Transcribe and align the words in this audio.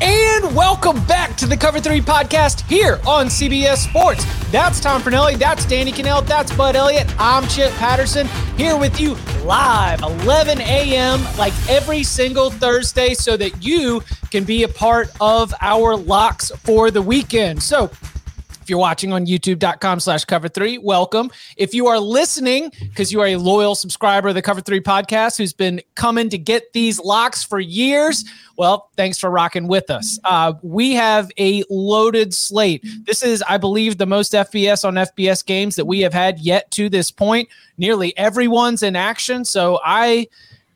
And 0.00 0.54
welcome 0.54 1.04
back 1.06 1.36
to 1.38 1.46
the 1.46 1.56
Cover 1.56 1.80
3 1.80 2.00
podcast 2.00 2.60
here 2.68 3.00
on 3.04 3.26
CBS 3.26 3.78
Sports. 3.78 4.24
That's 4.52 4.78
Tom 4.78 5.02
Fornelli, 5.02 5.36
that's 5.36 5.64
Danny 5.64 5.90
Kanell. 5.90 6.24
that's 6.24 6.54
Bud 6.54 6.76
Elliott. 6.76 7.12
I'm 7.18 7.48
Chip 7.48 7.72
Patterson 7.72 8.28
here 8.56 8.76
with 8.78 9.00
you 9.00 9.16
live 9.42 10.00
11 10.02 10.60
a.m. 10.60 11.20
like 11.36 11.52
every 11.68 12.04
single 12.04 12.50
Thursday 12.50 13.14
so 13.14 13.36
that 13.38 13.64
you 13.64 14.00
can 14.30 14.44
be 14.44 14.62
a 14.62 14.68
part 14.68 15.10
of 15.20 15.52
our 15.60 15.96
locks 15.96 16.52
for 16.58 16.92
the 16.92 17.02
weekend. 17.02 17.60
So 17.60 17.90
if 18.68 18.70
you're 18.70 18.78
watching 18.78 19.14
on 19.14 19.24
youtube.com 19.24 19.98
slash 19.98 20.26
cover 20.26 20.46
three, 20.46 20.76
welcome. 20.76 21.30
If 21.56 21.72
you 21.72 21.86
are 21.86 21.98
listening, 21.98 22.70
because 22.80 23.10
you 23.10 23.18
are 23.22 23.28
a 23.28 23.36
loyal 23.36 23.74
subscriber 23.74 24.28
of 24.28 24.34
the 24.34 24.42
Cover 24.42 24.60
Three 24.60 24.82
podcast 24.82 25.38
who's 25.38 25.54
been 25.54 25.80
coming 25.94 26.28
to 26.28 26.36
get 26.36 26.74
these 26.74 27.00
locks 27.00 27.42
for 27.42 27.60
years, 27.60 28.26
well, 28.58 28.90
thanks 28.94 29.18
for 29.18 29.30
rocking 29.30 29.68
with 29.68 29.88
us. 29.88 30.18
Uh, 30.22 30.52
we 30.60 30.92
have 30.92 31.30
a 31.38 31.64
loaded 31.70 32.34
slate. 32.34 32.86
This 33.06 33.22
is, 33.22 33.42
I 33.48 33.56
believe, 33.56 33.96
the 33.96 34.04
most 34.04 34.34
FBS 34.34 34.84
on 34.84 34.96
FBS 34.96 35.46
games 35.46 35.74
that 35.76 35.86
we 35.86 36.00
have 36.00 36.12
had 36.12 36.38
yet 36.38 36.70
to 36.72 36.90
this 36.90 37.10
point. 37.10 37.48
Nearly 37.78 38.14
everyone's 38.18 38.82
in 38.82 38.96
action. 38.96 39.46
So 39.46 39.80
I. 39.82 40.28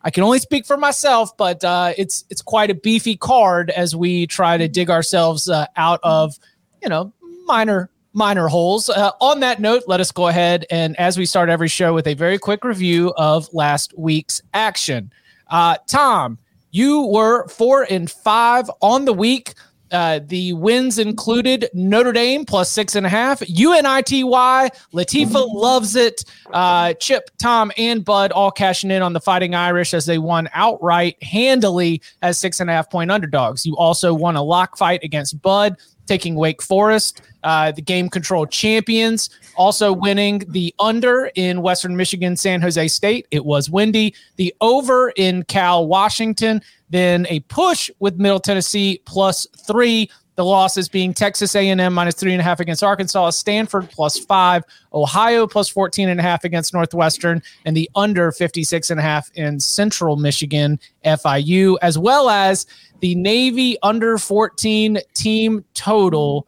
I 0.05 0.11
can 0.11 0.25
only 0.25 0.41
speak 0.41 0.67
for 0.67 0.77
myself, 0.77 1.37
but 1.37 1.63
uh, 1.63 1.93
it's 1.97 2.25
it's 2.29 2.43
quite 2.43 2.73
a 2.73 2.75
beefy 2.75 3.17
card 3.17 3.71
as 3.71 3.95
we 3.95 4.27
try 4.27 4.57
to 4.57 4.67
dig 4.67 4.91
ourselves 4.91 5.49
uh, 5.49 5.67
out 5.77 6.01
of 6.03 6.41
you 6.83 6.89
know 6.89 7.13
minor 7.53 7.91
minor 8.15 8.49
holes. 8.49 8.89
Uh, 8.89 9.11
on 9.21 9.41
that 9.41 9.61
note, 9.61 9.83
let 9.87 10.01
us 10.01 10.11
go 10.11 10.29
ahead 10.29 10.65
and 10.71 10.99
as 10.99 11.19
we 11.19 11.27
start 11.27 11.51
every 11.51 11.69
show 11.69 11.93
with 11.93 12.07
a 12.07 12.15
very 12.15 12.39
quick 12.39 12.65
review 12.65 13.13
of 13.19 13.47
last 13.53 13.93
week's 13.99 14.41
action. 14.55 15.13
Uh, 15.51 15.77
Tom, 15.87 16.39
you 16.71 17.03
were 17.03 17.47
four 17.49 17.87
and 17.91 18.11
five 18.11 18.71
on 18.81 19.05
the 19.05 19.13
week. 19.13 19.53
Uh, 19.91 20.21
the 20.25 20.55
wins 20.55 20.99
included 20.99 21.69
Notre 21.75 22.13
Dame 22.13 22.47
plus 22.47 22.73
six 22.73 22.95
and 22.95 23.05
a 23.05 23.11
half, 23.11 23.41
UNITY. 23.41 24.23
Latifa 24.25 25.47
loves 25.53 25.95
it. 25.95 26.25
Uh, 26.51 26.95
Chip, 26.95 27.29
Tom, 27.37 27.71
and 27.77 28.03
Bud 28.03 28.33
all 28.33 28.51
cashing 28.51 28.91
in 28.91 29.03
on 29.03 29.13
the 29.13 29.21
Fighting 29.21 29.55
Irish 29.55 29.93
as 29.93 30.07
they 30.07 30.17
won 30.17 30.49
outright 30.55 31.23
handily 31.23 32.01
as 32.23 32.39
six 32.39 32.61
and 32.61 32.71
a 32.71 32.73
half 32.73 32.91
point 32.91 33.11
underdogs. 33.11 33.67
You 33.67 33.77
also 33.77 34.15
won 34.15 34.37
a 34.37 34.43
lock 34.43 34.79
fight 34.79 35.05
against 35.05 35.43
Bud 35.43 35.77
taking 36.07 36.35
Wake 36.35 36.63
Forest, 36.63 37.23
uh, 37.43 37.73
the 37.73 37.83
game 37.83 38.09
control 38.09 38.47
champions, 38.47 39.31
also 39.57 39.93
winning 39.93 40.43
the 40.49 40.75
under 40.79 41.31
in 41.35 41.63
Western 41.63 41.97
Michigan, 41.97 42.37
San 42.37 42.61
Jose 42.61 42.89
State. 42.89 43.27
It 43.31 43.45
was 43.45 43.71
windy. 43.71 44.15
The 44.37 44.55
over 44.61 45.13
in 45.17 45.45
Cal, 45.45 45.87
Washington. 45.87 46.63
Then 46.91 47.27
a 47.31 47.41
push 47.41 47.91
with 47.99 48.19
Middle 48.19 48.41
Tennessee 48.41 49.01
plus 49.05 49.47
three. 49.67 50.11
The 50.35 50.45
losses 50.45 50.89
being 50.89 51.13
Texas 51.13 51.55
A&M 51.55 51.93
minus 51.93 52.15
three 52.15 52.33
and 52.33 52.41
a 52.41 52.45
half 52.45 52.59
against 52.59 52.83
Arkansas, 52.83 53.31
Stanford 53.31 53.91
plus 53.91 54.19
five, 54.19 54.65
Ohio 54.95 55.47
plus 55.47 55.69
14 55.69 56.09
and 56.09 56.19
a 56.19 56.23
half 56.23 56.45
against 56.45 56.73
Northwestern, 56.73 57.43
and 57.67 57.77
the 57.77 57.89
under 57.95 58.33
56 58.33 58.91
and 58.91 58.99
a 58.99 59.03
half 59.03 59.31
in 59.35 59.61
Central 59.61 60.17
Michigan, 60.17 60.81
FIU, 61.05 61.77
as 61.83 61.99
well 61.99 62.31
as 62.31 62.67
the 63.03 63.15
Navy 63.17 63.77
under 63.83 64.17
14 64.17 64.99
team 65.13 65.65
total. 65.75 66.47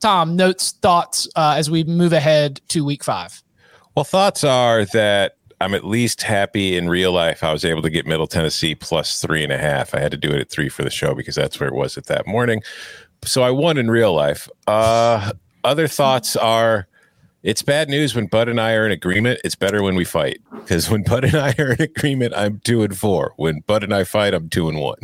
Tom, 0.00 0.36
notes, 0.36 0.72
thoughts 0.72 1.26
uh, 1.36 1.54
as 1.56 1.70
we 1.70 1.82
move 1.84 2.12
ahead 2.12 2.60
to 2.68 2.84
week 2.84 3.02
five. 3.02 3.42
Well, 3.96 4.04
thoughts 4.04 4.44
are 4.44 4.84
that 4.92 5.38
I'm 5.62 5.72
at 5.72 5.84
least 5.84 6.22
happy 6.22 6.76
in 6.76 6.90
real 6.90 7.12
life. 7.12 7.42
I 7.42 7.50
was 7.50 7.64
able 7.64 7.80
to 7.80 7.88
get 7.88 8.06
Middle 8.06 8.26
Tennessee 8.26 8.74
plus 8.74 9.22
three 9.22 9.42
and 9.42 9.50
a 9.50 9.56
half. 9.56 9.94
I 9.94 10.00
had 10.00 10.10
to 10.10 10.18
do 10.18 10.30
it 10.30 10.38
at 10.38 10.50
three 10.50 10.68
for 10.68 10.84
the 10.84 10.90
show 10.90 11.14
because 11.14 11.34
that's 11.34 11.58
where 11.58 11.68
it 11.68 11.74
was 11.74 11.96
at 11.96 12.04
that 12.06 12.26
morning. 12.26 12.62
So 13.24 13.42
I 13.42 13.50
won 13.50 13.78
in 13.78 13.90
real 13.90 14.12
life. 14.12 14.50
Uh, 14.66 15.32
other 15.64 15.88
thoughts 15.88 16.36
are 16.36 16.86
it's 17.42 17.62
bad 17.62 17.88
news 17.88 18.14
when 18.14 18.26
Bud 18.26 18.50
and 18.50 18.60
I 18.60 18.74
are 18.74 18.84
in 18.84 18.92
agreement. 18.92 19.40
It's 19.44 19.54
better 19.54 19.82
when 19.82 19.94
we 19.96 20.04
fight 20.04 20.42
because 20.52 20.90
when 20.90 21.04
Bud 21.04 21.24
and 21.24 21.36
I 21.36 21.54
are 21.58 21.72
in 21.72 21.80
agreement, 21.80 22.34
I'm 22.36 22.60
two 22.64 22.82
and 22.82 22.96
four. 22.96 23.32
When 23.36 23.60
Bud 23.60 23.82
and 23.82 23.94
I 23.94 24.04
fight, 24.04 24.34
I'm 24.34 24.50
two 24.50 24.68
and 24.68 24.78
one 24.78 24.98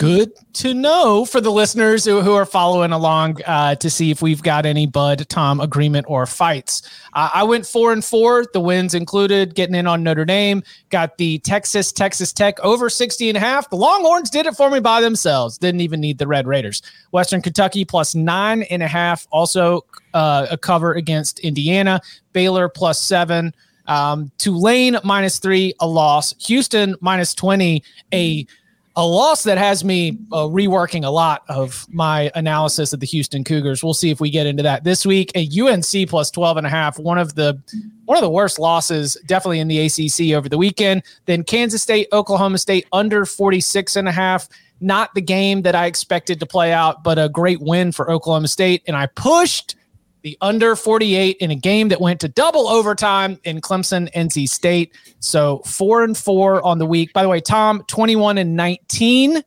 good 0.00 0.32
to 0.54 0.72
know 0.72 1.26
for 1.26 1.42
the 1.42 1.50
listeners 1.50 2.06
who, 2.06 2.22
who 2.22 2.32
are 2.32 2.46
following 2.46 2.90
along 2.90 3.36
uh, 3.44 3.74
to 3.74 3.90
see 3.90 4.10
if 4.10 4.22
we've 4.22 4.42
got 4.42 4.64
any 4.64 4.86
Bud 4.86 5.28
Tom 5.28 5.60
agreement 5.60 6.06
or 6.08 6.24
fights. 6.24 6.80
Uh, 7.12 7.28
I 7.34 7.44
went 7.44 7.66
four 7.66 7.92
and 7.92 8.02
four. 8.02 8.46
The 8.54 8.60
wins 8.60 8.94
included 8.94 9.54
getting 9.54 9.74
in 9.74 9.86
on 9.86 10.02
Notre 10.02 10.24
Dame, 10.24 10.62
got 10.88 11.18
the 11.18 11.38
Texas, 11.40 11.92
Texas 11.92 12.32
Tech 12.32 12.58
over 12.60 12.88
60 12.88 13.28
and 13.28 13.36
a 13.36 13.40
half. 13.40 13.68
The 13.68 13.76
Longhorns 13.76 14.30
did 14.30 14.46
it 14.46 14.56
for 14.56 14.70
me 14.70 14.80
by 14.80 15.02
themselves. 15.02 15.58
Didn't 15.58 15.82
even 15.82 16.00
need 16.00 16.16
the 16.16 16.26
Red 16.26 16.46
Raiders. 16.46 16.80
Western 17.10 17.42
Kentucky 17.42 17.84
plus 17.84 18.14
nine 18.14 18.62
and 18.70 18.82
a 18.82 18.88
half. 18.88 19.28
Also 19.30 19.84
uh, 20.14 20.46
a 20.50 20.56
cover 20.56 20.94
against 20.94 21.40
Indiana. 21.40 22.00
Baylor 22.32 22.70
plus 22.70 23.02
seven. 23.02 23.54
Um, 23.86 24.30
Tulane 24.38 24.96
minus 25.04 25.38
three, 25.40 25.74
a 25.80 25.86
loss. 25.86 26.32
Houston 26.46 26.94
minus 27.02 27.34
20, 27.34 27.82
a 28.14 28.46
a 28.96 29.06
loss 29.06 29.44
that 29.44 29.56
has 29.56 29.84
me 29.84 30.18
uh, 30.32 30.38
reworking 30.38 31.04
a 31.04 31.10
lot 31.10 31.42
of 31.48 31.86
my 31.90 32.30
analysis 32.34 32.92
of 32.92 33.00
the 33.00 33.06
Houston 33.06 33.44
Cougars. 33.44 33.84
We'll 33.84 33.94
see 33.94 34.10
if 34.10 34.20
we 34.20 34.30
get 34.30 34.46
into 34.46 34.62
that 34.64 34.82
this 34.82 35.06
week. 35.06 35.30
A 35.36 35.48
UNC 35.60 36.08
plus 36.08 36.30
12 36.30 36.56
and 36.56 36.66
a 36.66 36.70
half, 36.70 36.98
one 36.98 37.18
of 37.18 37.34
the 37.34 37.60
one 38.04 38.18
of 38.18 38.22
the 38.22 38.30
worst 38.30 38.58
losses 38.58 39.16
definitely 39.26 39.60
in 39.60 39.68
the 39.68 39.86
ACC 39.86 40.36
over 40.36 40.48
the 40.48 40.58
weekend. 40.58 41.04
Then 41.26 41.44
Kansas 41.44 41.82
State, 41.82 42.08
Oklahoma 42.12 42.58
State 42.58 42.86
under 42.92 43.24
46 43.24 43.94
and 43.96 44.08
a 44.08 44.12
half. 44.12 44.48
Not 44.80 45.14
the 45.14 45.20
game 45.20 45.62
that 45.62 45.74
I 45.74 45.86
expected 45.86 46.40
to 46.40 46.46
play 46.46 46.72
out, 46.72 47.04
but 47.04 47.18
a 47.18 47.28
great 47.28 47.60
win 47.60 47.92
for 47.92 48.10
Oklahoma 48.10 48.48
State 48.48 48.82
and 48.86 48.96
I 48.96 49.06
pushed 49.06 49.76
the 50.22 50.36
under 50.40 50.76
48 50.76 51.36
in 51.38 51.50
a 51.50 51.54
game 51.54 51.88
that 51.88 52.00
went 52.00 52.20
to 52.20 52.28
double 52.28 52.68
overtime 52.68 53.38
in 53.44 53.60
Clemson, 53.60 54.12
NC 54.12 54.48
State. 54.48 54.94
So 55.20 55.58
four 55.64 56.04
and 56.04 56.16
four 56.16 56.64
on 56.64 56.78
the 56.78 56.86
week. 56.86 57.12
By 57.12 57.22
the 57.22 57.28
way, 57.28 57.40
Tom, 57.40 57.84
21 57.86 58.38
and 58.38 58.56
19. 58.56 59.42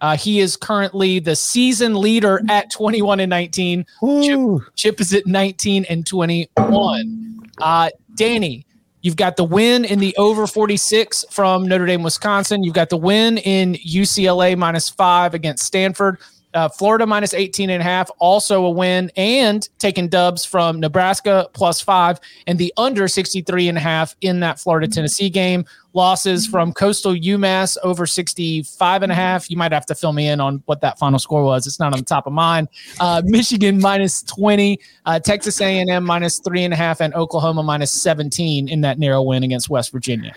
Uh, 0.00 0.16
he 0.16 0.40
is 0.40 0.56
currently 0.56 1.18
the 1.18 1.34
season 1.34 1.94
leader 1.94 2.42
at 2.48 2.70
21 2.70 3.20
and 3.20 3.30
19. 3.30 3.86
Chip, 4.22 4.74
Chip, 4.74 5.00
is 5.00 5.14
at 5.14 5.26
19 5.26 5.86
and 5.88 6.06
21. 6.06 7.40
Uh, 7.58 7.88
Danny, 8.14 8.66
you've 9.00 9.16
got 9.16 9.36
the 9.36 9.44
win 9.44 9.84
in 9.84 10.00
the 10.00 10.14
over 10.16 10.46
46 10.46 11.24
from 11.30 11.66
Notre 11.66 11.86
Dame, 11.86 12.02
Wisconsin. 12.02 12.62
You've 12.62 12.74
got 12.74 12.90
the 12.90 12.96
win 12.96 13.38
in 13.38 13.74
UCLA 13.74 14.58
minus 14.58 14.90
five 14.90 15.32
against 15.32 15.64
Stanford 15.64 16.18
Uh, 16.54 16.68
Florida 16.68 17.06
minus 17.06 17.34
18 17.34 17.70
and 17.70 17.80
a 17.80 17.84
half, 17.84 18.10
also 18.18 18.64
a 18.64 18.70
win, 18.70 19.10
and 19.16 19.68
taking 19.78 20.08
dubs 20.08 20.44
from 20.44 20.80
Nebraska 20.80 21.48
plus 21.52 21.80
five, 21.80 22.20
and 22.46 22.58
the 22.58 22.72
under 22.76 23.08
63 23.08 23.68
and 23.68 23.78
a 23.78 23.80
half 23.80 24.14
in 24.20 24.40
that 24.40 24.58
Florida 24.58 24.88
Tennessee 24.88 25.30
game. 25.30 25.64
Losses 25.96 26.44
from 26.44 26.72
Coastal 26.72 27.12
UMass 27.14 27.76
over 27.84 28.04
65 28.04 29.04
and 29.04 29.12
a 29.12 29.14
half. 29.14 29.48
You 29.48 29.56
might 29.56 29.70
have 29.70 29.86
to 29.86 29.94
fill 29.94 30.12
me 30.12 30.26
in 30.26 30.40
on 30.40 30.60
what 30.66 30.80
that 30.80 30.98
final 30.98 31.20
score 31.20 31.44
was. 31.44 31.68
It's 31.68 31.78
not 31.78 31.92
on 31.92 32.00
the 32.00 32.04
top 32.04 32.26
of 32.26 32.32
mine. 32.32 32.66
Uh, 32.98 33.22
Michigan 33.24 33.80
minus 33.80 34.22
20, 34.24 34.80
uh, 35.06 35.20
Texas 35.20 35.60
A&M 35.60 36.04
minus 36.04 36.40
three 36.40 36.64
and 36.64 36.74
a 36.74 36.76
half, 36.76 37.00
and 37.00 37.14
Oklahoma 37.14 37.62
minus 37.62 37.92
17 37.92 38.68
in 38.68 38.80
that 38.80 38.98
narrow 38.98 39.22
win 39.22 39.44
against 39.44 39.68
West 39.70 39.92
Virginia. 39.92 40.34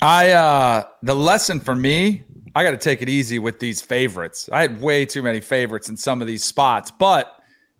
I 0.00 0.30
uh 0.30 0.84
the 1.02 1.14
lesson 1.14 1.60
for 1.60 1.74
me 1.74 2.22
I 2.54 2.64
got 2.64 2.72
to 2.72 2.76
take 2.76 3.02
it 3.02 3.08
easy 3.08 3.38
with 3.38 3.60
these 3.60 3.80
favorites. 3.80 4.48
I 4.52 4.62
had 4.62 4.80
way 4.80 5.06
too 5.06 5.22
many 5.22 5.40
favorites 5.40 5.88
in 5.88 5.96
some 5.96 6.20
of 6.20 6.26
these 6.26 6.44
spots, 6.44 6.90
but 6.90 7.36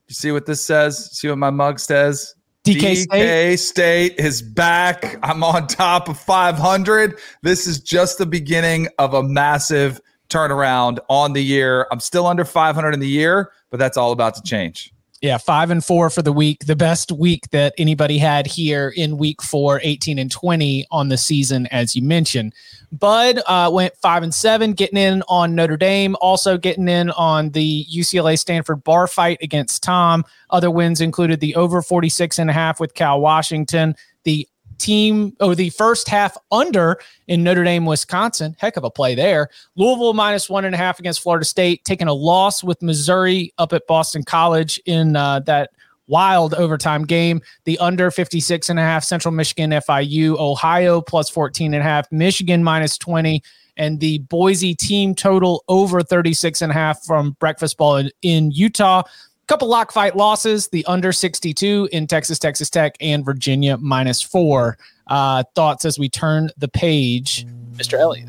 you 0.08 0.14
see 0.14 0.32
what 0.32 0.46
this 0.46 0.62
says? 0.62 1.16
See 1.16 1.28
what 1.28 1.38
my 1.38 1.50
mug 1.50 1.78
says? 1.80 2.34
DK, 2.64 2.76
DK 2.76 2.96
State? 2.96 3.56
State 3.58 4.18
is 4.18 4.42
back. 4.42 5.16
I'm 5.22 5.42
on 5.42 5.66
top 5.66 6.08
of 6.08 6.18
500. 6.18 7.18
This 7.42 7.66
is 7.66 7.80
just 7.80 8.18
the 8.18 8.26
beginning 8.26 8.88
of 8.98 9.14
a 9.14 9.22
massive 9.22 10.00
turnaround 10.28 10.98
on 11.08 11.32
the 11.32 11.42
year. 11.42 11.86
I'm 11.90 12.00
still 12.00 12.26
under 12.26 12.44
500 12.44 12.92
in 12.92 13.00
the 13.00 13.08
year, 13.08 13.52
but 13.70 13.78
that's 13.78 13.96
all 13.96 14.12
about 14.12 14.34
to 14.36 14.42
change. 14.42 14.92
Yeah, 15.20 15.36
five 15.36 15.70
and 15.70 15.84
four 15.84 16.08
for 16.08 16.22
the 16.22 16.32
week. 16.32 16.64
The 16.64 16.76
best 16.76 17.12
week 17.12 17.50
that 17.50 17.74
anybody 17.76 18.16
had 18.16 18.46
here 18.46 18.88
in 18.96 19.18
week 19.18 19.42
four, 19.42 19.78
18 19.82 20.18
and 20.18 20.30
20 20.30 20.86
on 20.90 21.10
the 21.10 21.18
season, 21.18 21.66
as 21.66 21.94
you 21.94 22.00
mentioned. 22.00 22.54
Bud 22.90 23.38
uh, 23.46 23.70
went 23.70 23.94
five 23.98 24.22
and 24.22 24.34
seven, 24.34 24.72
getting 24.72 24.96
in 24.96 25.22
on 25.28 25.54
Notre 25.54 25.76
Dame, 25.76 26.16
also 26.22 26.56
getting 26.56 26.88
in 26.88 27.10
on 27.10 27.50
the 27.50 27.84
UCLA 27.94 28.38
Stanford 28.38 28.82
bar 28.82 29.06
fight 29.06 29.38
against 29.42 29.82
Tom. 29.82 30.24
Other 30.48 30.70
wins 30.70 31.02
included 31.02 31.40
the 31.40 31.54
over 31.54 31.82
46 31.82 32.38
and 32.38 32.48
a 32.48 32.54
half 32.54 32.80
with 32.80 32.94
Cal 32.94 33.20
Washington, 33.20 33.96
the 34.24 34.48
team 34.80 35.36
or 35.40 35.54
the 35.54 35.70
first 35.70 36.08
half 36.08 36.36
under 36.50 36.98
in 37.28 37.42
Notre 37.42 37.64
Dame, 37.64 37.86
Wisconsin. 37.86 38.56
Heck 38.58 38.76
of 38.76 38.84
a 38.84 38.90
play 38.90 39.14
there. 39.14 39.48
Louisville 39.76 40.14
minus 40.14 40.50
one 40.50 40.64
and 40.64 40.74
a 40.74 40.78
half 40.78 40.98
against 40.98 41.20
Florida 41.20 41.44
State, 41.44 41.84
taking 41.84 42.08
a 42.08 42.12
loss 42.12 42.64
with 42.64 42.82
Missouri 42.82 43.52
up 43.58 43.72
at 43.72 43.86
Boston 43.86 44.22
College 44.24 44.80
in 44.86 45.14
uh, 45.14 45.40
that 45.40 45.70
wild 46.06 46.54
overtime 46.54 47.04
game. 47.04 47.40
The 47.64 47.78
under 47.78 48.10
56 48.10 48.68
and 48.68 48.78
a 48.78 48.82
half, 48.82 49.04
Central 49.04 49.32
Michigan, 49.32 49.70
FIU, 49.70 50.36
Ohio 50.38 51.00
plus 51.00 51.30
14 51.30 51.72
and 51.72 51.80
a 51.80 51.84
half, 51.84 52.10
Michigan 52.10 52.64
minus 52.64 52.98
20 52.98 53.42
and 53.76 53.98
the 54.00 54.18
Boise 54.18 54.74
team 54.74 55.14
total 55.14 55.64
over 55.68 56.02
36 56.02 56.60
and 56.60 56.70
a 56.70 56.74
half 56.74 57.02
from 57.04 57.36
breakfast 57.40 57.78
ball 57.78 57.96
in, 57.96 58.10
in 58.20 58.50
Utah 58.50 59.02
couple 59.50 59.66
lock 59.66 59.90
fight 59.90 60.14
losses 60.14 60.68
the 60.68 60.86
under 60.86 61.10
62 61.10 61.88
in 61.90 62.06
texas 62.06 62.38
texas 62.38 62.70
tech 62.70 62.94
and 63.00 63.24
virginia 63.24 63.76
minus 63.78 64.22
four. 64.22 64.78
Uh, 65.08 65.42
thoughts 65.56 65.84
as 65.84 65.98
we 65.98 66.08
turn 66.08 66.50
the 66.56 66.68
page? 66.68 67.44
Mr 67.72 67.94
elliott. 67.94 68.28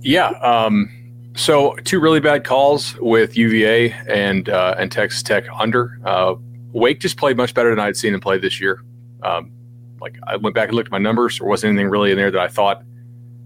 Yeah 0.00 0.28
um, 0.40 0.90
so 1.36 1.74
two 1.84 2.00
really 2.00 2.20
bad 2.20 2.44
calls 2.44 2.96
with 3.00 3.36
uva 3.36 3.94
and 4.08 4.48
uh, 4.48 4.74
and 4.78 4.90
texas 4.90 5.22
tech 5.22 5.44
under. 5.52 6.00
Uh, 6.06 6.36
wake 6.72 7.00
just 7.00 7.18
played 7.18 7.36
much 7.36 7.52
better 7.52 7.68
than 7.68 7.78
i'd 7.78 7.94
seen 7.94 8.12
them 8.12 8.22
play 8.22 8.38
this 8.38 8.58
year. 8.58 8.82
Um, 9.22 9.52
like 10.00 10.16
i 10.26 10.36
went 10.36 10.54
back 10.54 10.68
and 10.68 10.76
looked 10.76 10.88
at 10.88 10.92
my 10.92 10.96
numbers. 10.96 11.38
There 11.38 11.46
wasn't 11.46 11.72
anything 11.74 11.90
really 11.90 12.12
in 12.12 12.16
there 12.16 12.30
that 12.30 12.40
i 12.40 12.48
thought 12.48 12.82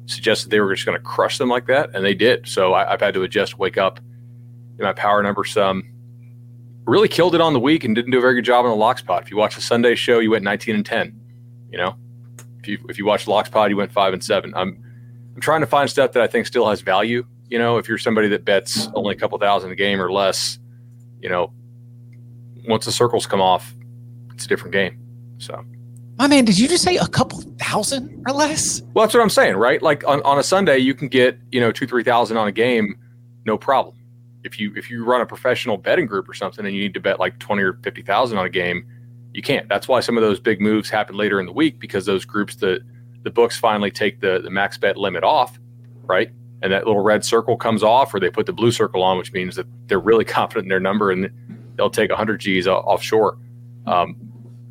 suggested 0.07 0.51
they 0.51 0.61
were 0.61 0.73
just 0.73 0.87
going 0.87 0.97
to 0.97 1.03
crush 1.03 1.39
them 1.39 1.49
like 1.49 1.67
that 1.67 1.91
and 1.93 2.05
they 2.05 2.15
did. 2.15 2.47
So 2.47 2.73
I, 2.73 2.89
have 2.89 3.01
had 3.01 3.15
to 3.15 3.25
adjust 3.25 3.59
wake 3.59 3.79
up 3.79 3.99
in 4.79 4.85
my 4.85 4.93
power 4.93 5.25
number 5.25 5.45
some 5.45 5.91
really 6.87 7.09
killed 7.09 7.35
it 7.35 7.41
on 7.41 7.53
the 7.53 7.61
week 7.61 7.85
and 7.85 7.95
didn't 7.95 8.11
do 8.11 8.19
a 8.19 8.21
very 8.21 8.35
good 8.35 8.45
job 8.45 8.65
on 8.65 8.71
the 8.71 8.77
lock 8.77 8.99
spot. 8.99 9.23
If 9.23 9.31
you 9.31 9.37
watch 9.37 9.55
the 9.55 9.61
Sunday 9.61 9.95
show, 9.95 10.19
you 10.19 10.31
went 10.31 10.45
19 10.45 10.75
and 10.75 10.87
10. 10.87 11.21
You 11.71 11.79
know, 11.79 11.97
if 12.59 12.69
you 12.69 12.79
if 12.89 12.99
you 12.99 13.05
watch 13.05 13.27
lock 13.27 13.47
spot, 13.47 13.71
you 13.71 13.77
went 13.77 13.93
five 13.93 14.13
and 14.13 14.23
seven. 14.23 14.53
I'm 14.57 14.83
I'm 15.35 15.41
trying 15.41 15.61
to 15.61 15.67
find 15.67 15.89
stuff 15.89 16.13
that 16.13 16.23
I 16.23 16.27
think 16.27 16.47
still 16.47 16.69
has 16.69 16.81
value. 16.81 17.25
You 17.49 17.59
know, 17.59 17.79
if 17.79 17.89
you're 17.89 17.99
somebody 17.99 18.29
that 18.29 18.45
bets 18.45 18.89
only 18.95 19.15
a 19.15 19.19
couple 19.19 19.39
thousand 19.39 19.71
a 19.71 19.77
game 19.77 20.01
or 20.01 20.11
less, 20.11 20.59
you 21.21 21.29
know, 21.29 21.53
once 22.67 22.85
the 22.85 22.93
circles 22.93 23.27
come 23.27 23.41
off, 23.41 23.75
it's 24.33 24.45
a 24.45 24.49
different 24.49 24.73
game. 24.73 24.99
So. 25.39 25.65
My 26.19 26.27
man, 26.27 26.45
did 26.45 26.59
you 26.59 26.69
just 26.69 26.85
say 26.85 26.97
a 26.97 27.07
couple 27.07 27.41
thousand 27.59 28.23
or 28.27 28.35
less? 28.35 28.83
Well, 28.93 29.07
that's 29.07 29.15
what 29.15 29.23
I'm 29.23 29.31
saying, 29.31 29.57
right? 29.57 29.81
Like 29.81 30.07
on, 30.07 30.21
on 30.23 30.39
a 30.39 30.43
Sunday, 30.43 30.77
you 30.77 30.95
can 30.95 31.09
get, 31.09 31.39
you 31.51 31.61
know, 31.61 31.73
two, 31.73 31.87
3,000 31.87 32.37
on 32.37 32.47
a 32.47 32.53
game, 32.53 32.95
no 33.47 33.57
problem 33.57 33.97
if 34.45 34.59
you 34.59 34.73
if 34.77 34.91
you 34.91 35.05
run 35.05 35.21
a 35.21 35.27
professional 35.27 35.77
betting 35.77 36.07
group 36.07 36.29
or 36.29 36.35
something 36.35 36.65
and 36.65 36.75
you 36.75 36.81
need 36.81 36.95
to 36.95 37.01
bet 37.01 37.21
like 37.21 37.39
20 37.39 37.63
or 37.63 37.75
50,000 37.83 38.39
on 38.39 38.47
a 38.47 38.51
game, 38.51 38.87
you 39.33 39.43
can't. 39.43 39.69
That's 39.69 39.89
why 39.89 40.01
some 40.01 40.17
of 40.17 40.23
those 40.23 40.41
big 40.41 40.61
moves 40.61 40.91
happen 40.91 41.17
later 41.17 41.41
in 41.41 41.47
the 41.47 41.53
week 41.53 41.79
because 41.79 42.07
those 42.07 42.25
groups 42.25 42.57
the 42.57 42.81
the 43.23 43.31
books 43.31 43.59
finally 43.59 43.91
take 43.91 44.21
the 44.21 44.41
the 44.43 44.51
max 44.51 44.79
bet 44.79 44.97
limit 44.97 45.25
off, 45.25 45.59
right? 46.05 46.31
And 46.63 46.73
that 46.73 46.87
little 46.87 47.03
red 47.03 47.25
circle 47.25 47.57
comes 47.57 47.83
off 47.83 48.13
or 48.13 48.21
they 48.21 48.31
put 48.31 48.47
the 48.47 48.53
blue 48.53 48.71
circle 48.73 49.03
on, 49.03 49.17
which 49.19 49.33
means 49.33 49.57
that 49.57 49.67
they're 49.87 50.01
really 50.01 50.25
confident 50.37 50.67
in 50.67 50.69
their 50.69 50.81
number 50.81 51.11
and 51.11 51.31
they'll 51.77 51.91
take 51.91 52.11
100 52.11 52.43
Gs 52.43 52.67
offshore. 52.67 53.39
Um, 53.87 54.17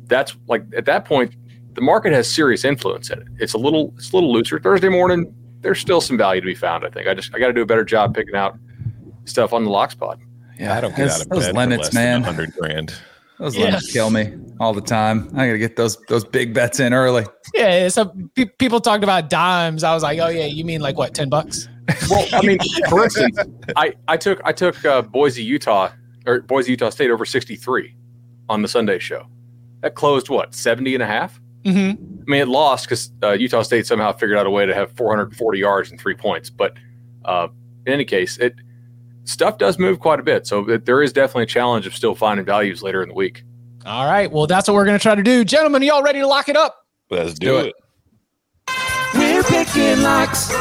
that's 0.06 0.36
like 0.48 0.64
at 0.76 0.84
that 0.86 1.04
point 1.04 1.34
the 1.74 1.80
market 1.80 2.12
has 2.12 2.28
serious 2.28 2.64
influence 2.64 3.10
in 3.10 3.20
it. 3.20 3.28
It's 3.38 3.54
a 3.54 3.58
little 3.58 3.94
it's 3.96 4.12
a 4.12 4.16
little 4.16 4.32
looser. 4.32 4.58
Thursday 4.58 4.88
morning, 4.88 5.32
there's 5.60 5.78
still 5.78 6.00
some 6.00 6.16
value 6.16 6.40
to 6.40 6.46
be 6.46 6.54
found. 6.54 6.84
I 6.84 6.90
think. 6.90 7.06
I 7.06 7.14
just 7.14 7.34
I 7.34 7.38
got 7.38 7.46
to 7.46 7.52
do 7.52 7.62
a 7.62 7.66
better 7.66 7.84
job 7.84 8.14
picking 8.14 8.34
out 8.34 8.58
stuff 9.30 9.52
on 9.52 9.64
the 9.64 9.70
lock 9.70 9.90
spot. 9.92 10.18
Yeah, 10.58 10.76
I 10.76 10.80
don't 10.80 10.94
get 10.94 11.08
out 11.08 11.22
of 11.22 11.28
those 11.28 11.46
bed 11.46 11.56
limits, 11.56 11.94
man. 11.94 12.22
Hundred 12.22 12.52
grand. 12.54 12.94
Those 13.38 13.56
yeah. 13.56 13.66
limits 13.66 13.90
kill 13.90 14.10
me 14.10 14.34
all 14.60 14.74
the 14.74 14.82
time. 14.82 15.30
I 15.34 15.46
got 15.46 15.52
to 15.52 15.58
get 15.58 15.76
those 15.76 15.96
those 16.08 16.24
big 16.24 16.52
bets 16.52 16.78
in 16.78 16.92
early. 16.92 17.24
Yeah, 17.54 17.88
so 17.88 18.12
pe- 18.34 18.44
people 18.58 18.80
talked 18.80 19.02
about 19.02 19.30
dimes. 19.30 19.82
I 19.82 19.94
was 19.94 20.02
like, 20.02 20.18
oh 20.18 20.28
yeah, 20.28 20.44
you 20.44 20.64
mean 20.64 20.82
like 20.82 20.98
what, 20.98 21.14
ten 21.14 21.30
bucks? 21.30 21.68
Well, 22.10 22.26
I 22.32 22.42
mean, 22.42 22.58
for 22.88 23.02
instance, 23.04 23.38
I 23.76 23.94
I 24.06 24.16
took 24.18 24.40
I 24.44 24.52
took 24.52 24.84
uh, 24.84 25.02
Boise 25.02 25.42
Utah 25.42 25.90
or 26.26 26.42
Boise 26.42 26.72
Utah 26.72 26.90
State 26.90 27.10
over 27.10 27.24
sixty 27.24 27.56
three 27.56 27.96
on 28.50 28.62
the 28.62 28.68
Sunday 28.68 28.98
show. 28.98 29.26
That 29.80 29.94
closed 29.94 30.28
what 30.28 30.54
70 30.54 30.94
and 30.94 31.02
a 31.02 31.06
half? 31.06 31.40
Mm-hmm. 31.64 32.02
I 32.22 32.30
mean, 32.30 32.40
it 32.42 32.48
lost 32.48 32.84
because 32.84 33.10
uh, 33.22 33.32
Utah 33.32 33.62
State 33.62 33.86
somehow 33.86 34.12
figured 34.12 34.36
out 34.36 34.46
a 34.46 34.50
way 34.50 34.66
to 34.66 34.74
have 34.74 34.92
440 34.92 35.58
yards 35.58 35.90
and 35.90 35.98
three 35.98 36.14
points. 36.14 36.50
But 36.50 36.74
uh, 37.24 37.48
in 37.86 37.92
any 37.92 38.04
case, 38.04 38.36
it 38.38 38.54
stuff 39.24 39.58
does 39.58 39.78
move 39.78 40.00
quite 40.00 40.20
a 40.20 40.22
bit. 40.22 40.46
So 40.46 40.64
there 40.64 41.02
is 41.02 41.12
definitely 41.12 41.44
a 41.44 41.46
challenge 41.46 41.86
of 41.86 41.94
still 41.94 42.14
finding 42.14 42.44
values 42.46 42.82
later 42.82 43.02
in 43.02 43.08
the 43.08 43.14
week. 43.14 43.42
All 43.86 44.06
right. 44.06 44.30
Well, 44.30 44.46
that's 44.46 44.68
what 44.68 44.74
we're 44.74 44.84
going 44.84 44.98
to 44.98 45.02
try 45.02 45.14
to 45.14 45.22
do. 45.22 45.44
Gentlemen, 45.44 45.82
y'all 45.82 46.02
ready 46.02 46.20
to 46.20 46.26
lock 46.26 46.48
it 46.48 46.56
up? 46.56 46.86
Let's 47.10 47.38
do, 47.38 47.46
do 47.46 47.56
it. 47.58 47.66
it. 47.66 47.74
We're 49.40 49.64
picking 49.64 50.02
locks. 50.02 50.52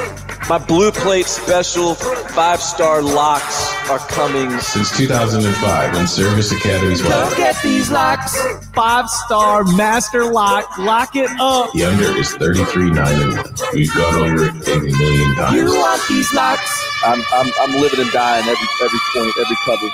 My 0.48 0.58
blue 0.58 0.94
plate 0.94 1.26
special 1.26 1.96
five 1.96 2.62
star 2.62 3.02
locks 3.02 3.74
are 3.90 4.00
coming. 4.00 4.58
Since 4.62 4.96
2005, 4.96 5.94
when 5.94 6.08
Service 6.08 6.54
Academy's 6.54 7.02
Go 7.02 7.34
get 7.36 7.62
these 7.62 7.92
locks. 7.92 8.42
Five 8.74 9.10
star 9.10 9.66
master 9.66 10.32
lock. 10.32 10.78
Lock 10.78 11.18
it 11.18 11.30
up. 11.42 11.74
The 11.74 11.84
under 11.84 12.18
is 12.18 12.34
33 12.36 12.92
9 12.92 13.22
and 13.22 13.36
1. 13.36 13.46
We've 13.74 13.94
gone 13.94 14.16
over 14.16 14.46
it 14.46 14.68
a 14.70 14.80
million 14.80 15.36
times. 15.36 15.56
You 15.58 15.66
want 15.66 16.02
these 16.08 16.34
locks? 16.34 17.02
I'm, 17.04 17.22
I'm, 17.34 17.52
I'm 17.60 17.82
living 17.82 18.00
and 18.00 18.12
dying 18.12 18.48
every, 18.48 18.68
every 18.82 19.00
point, 19.14 19.34
every 19.42 19.58
cover. 19.66 19.90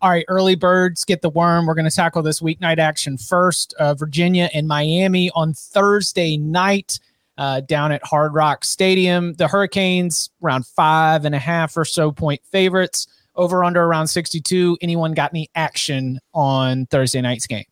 All 0.00 0.08
right, 0.08 0.24
early 0.28 0.54
birds 0.54 1.04
get 1.04 1.20
the 1.20 1.28
worm. 1.28 1.66
We're 1.66 1.74
going 1.74 1.90
to 1.90 1.94
tackle 1.94 2.22
this 2.22 2.40
weeknight 2.40 2.78
action 2.78 3.18
first. 3.18 3.74
Uh, 3.74 3.92
Virginia 3.92 4.48
and 4.54 4.66
Miami 4.66 5.30
on 5.34 5.52
Thursday 5.52 6.38
night 6.38 6.98
uh, 7.38 7.60
down 7.60 7.92
at 7.92 8.04
Hard 8.04 8.34
Rock 8.34 8.64
Stadium. 8.64 9.34
The 9.34 9.48
Hurricanes 9.48 10.30
around 10.42 10.66
five 10.66 11.24
and 11.24 11.34
a 11.34 11.38
half 11.38 11.76
or 11.76 11.84
so 11.84 12.12
point 12.12 12.40
favorites. 12.50 13.06
Over 13.34 13.64
under 13.64 13.82
around 13.82 14.08
62. 14.08 14.76
Anyone 14.82 15.12
got 15.14 15.32
any 15.32 15.48
action 15.54 16.20
on 16.34 16.84
Thursday 16.86 17.22
night's 17.22 17.46
game? 17.46 17.64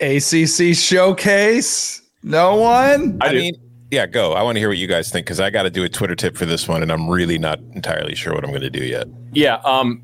ACC 0.00 0.76
showcase. 0.76 2.02
No 2.22 2.56
one. 2.56 3.18
I, 3.22 3.28
I 3.28 3.32
mean, 3.32 3.54
yeah, 3.90 4.06
go. 4.06 4.34
I 4.34 4.42
want 4.42 4.56
to 4.56 4.60
hear 4.60 4.68
what 4.68 4.76
you 4.76 4.86
guys 4.86 5.10
think 5.10 5.26
because 5.26 5.40
I 5.40 5.50
got 5.50 5.62
to 5.62 5.70
do 5.70 5.84
a 5.84 5.88
Twitter 5.88 6.14
tip 6.14 6.36
for 6.36 6.44
this 6.44 6.68
one, 6.68 6.82
and 6.82 6.92
I'm 6.92 7.08
really 7.08 7.38
not 7.38 7.58
entirely 7.72 8.14
sure 8.14 8.34
what 8.34 8.44
I'm 8.44 8.50
going 8.50 8.60
to 8.62 8.70
do 8.70 8.84
yet. 8.84 9.06
Yeah. 9.32 9.56
Um. 9.64 10.02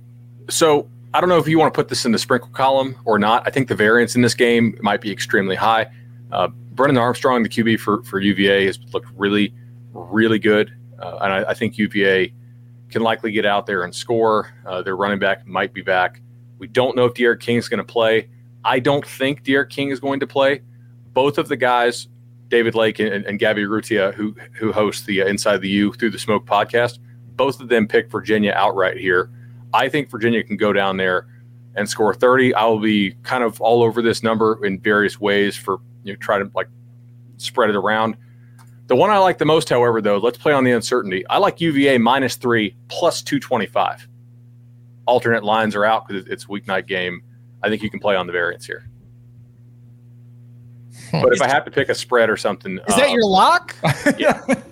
So 0.49 0.89
I 1.15 1.21
don't 1.21 1.29
know 1.29 1.39
if 1.39 1.47
you 1.47 1.61
want 1.61 1.73
to 1.73 1.79
put 1.79 1.89
this 1.89 2.05
in 2.05 2.11
the 2.11 2.19
sprinkle 2.19 2.51
column 2.51 2.97
or 3.05 3.21
not. 3.21 3.45
I 3.47 3.51
think 3.51 3.69
the 3.69 3.77
variance 3.77 4.17
in 4.17 4.23
this 4.23 4.35
game 4.35 4.77
might 4.83 5.01
be 5.01 5.13
extremely 5.13 5.55
high. 5.55 5.87
Uh, 6.33 6.49
Brennan 6.49 6.99
Armstrong, 6.99 7.45
the 7.45 7.49
QB 7.49 7.79
for, 7.79 8.03
for 8.03 8.19
UVA, 8.19 8.67
has 8.67 8.81
looked 8.93 9.09
really, 9.15 9.55
really 9.93 10.41
good. 10.41 10.77
Uh, 10.99 11.19
and 11.23 11.33
I, 11.33 11.51
I, 11.51 11.55
think 11.55 11.79
UVA 11.79 12.35
can 12.91 13.03
likely 13.03 13.31
get 13.31 13.47
out 13.47 13.65
there 13.67 13.85
and 13.85 13.95
score. 13.95 14.53
Uh, 14.67 14.83
their 14.83 14.97
running 14.97 15.21
back 15.21 15.47
might 15.47 15.73
be 15.73 15.83
back. 15.83 16.21
We 16.59 16.67
don't 16.67 16.97
know 16.97 17.05
if 17.05 17.15
King 17.15 17.59
is 17.59 17.69
going 17.69 17.79
to 17.79 17.85
play. 17.85 18.29
I 18.65 18.81
don't 18.81 19.07
think 19.07 19.45
D'Eriq 19.45 19.71
King 19.71 19.91
is 19.91 20.01
going 20.01 20.19
to 20.19 20.27
play. 20.27 20.63
Both 21.13 21.39
of 21.39 21.47
the 21.47 21.57
guys, 21.57 22.09
David 22.49 22.75
Lake 22.75 22.99
and, 22.99 23.25
and 23.25 23.39
Gabby 23.39 23.63
Rutia, 23.63 24.13
who 24.15 24.35
who 24.55 24.73
host 24.73 25.07
the 25.07 25.23
uh, 25.23 25.27
Inside 25.27 25.59
the 25.59 25.69
U 25.69 25.93
through 25.93 26.11
the 26.11 26.19
Smoke 26.19 26.45
podcast, 26.45 26.99
both 27.37 27.61
of 27.61 27.69
them 27.69 27.87
pick 27.87 28.11
Virginia 28.11 28.53
outright 28.57 28.97
here. 28.97 29.31
I 29.75 29.89
think 29.89 30.11
Virginia 30.11 30.43
can 30.43 30.57
go 30.57 30.73
down 30.73 30.97
there 30.97 31.27
and 31.75 31.89
score 31.89 32.15
30. 32.15 32.55
I 32.55 32.65
will 32.65 32.79
be 32.79 33.13
kind 33.25 33.43
of 33.43 33.61
all 33.61 33.83
over 33.83 34.01
this 34.01 34.23
number 34.23 34.65
in 34.65 34.79
various 34.79 35.21
ways 35.21 35.57
for 35.57 35.81
you 36.05 36.13
know 36.13 36.19
try 36.21 36.39
to 36.39 36.51
like 36.55 36.69
spread 37.37 37.71
it 37.71 37.77
around. 37.77 38.17
The 38.87 38.97
one 38.97 39.11
I 39.11 39.19
like 39.19 39.39
the 39.39 39.47
most, 39.47 39.69
however, 39.69 40.01
though, 40.01 40.19
let's 40.19 40.39
play 40.39 40.53
on 40.53 40.63
the 40.63 40.71
uncertainty. 40.71 41.27
I 41.29 41.39
like 41.39 41.61
UVA 41.61 41.99
minus 41.99 42.37
three 42.37 42.77
plus 42.89 43.23
225. 43.23 44.07
Alternate 45.07 45.43
lines 45.43 45.75
are 45.75 45.85
out 45.85 46.07
because 46.07 46.27
it's 46.27 46.47
weeknight 46.47 46.87
game. 46.87 47.23
I 47.63 47.69
think 47.69 47.83
you 47.83 47.91
can 47.91 47.99
play 47.99 48.15
on 48.15 48.27
the 48.27 48.33
variance 48.33 48.67
here. 48.67 48.89
But 51.13 51.33
if 51.33 51.43
I 51.43 51.49
have 51.49 51.65
to 51.65 51.71
pick 51.71 51.89
a 51.89 51.95
spread 51.95 52.29
or 52.29 52.37
something, 52.37 52.79
Is 52.89 52.97
that 52.97 53.09
uh, 53.09 53.13
your 53.13 53.25
lock? 53.25 53.75
Yeah, 54.19 54.41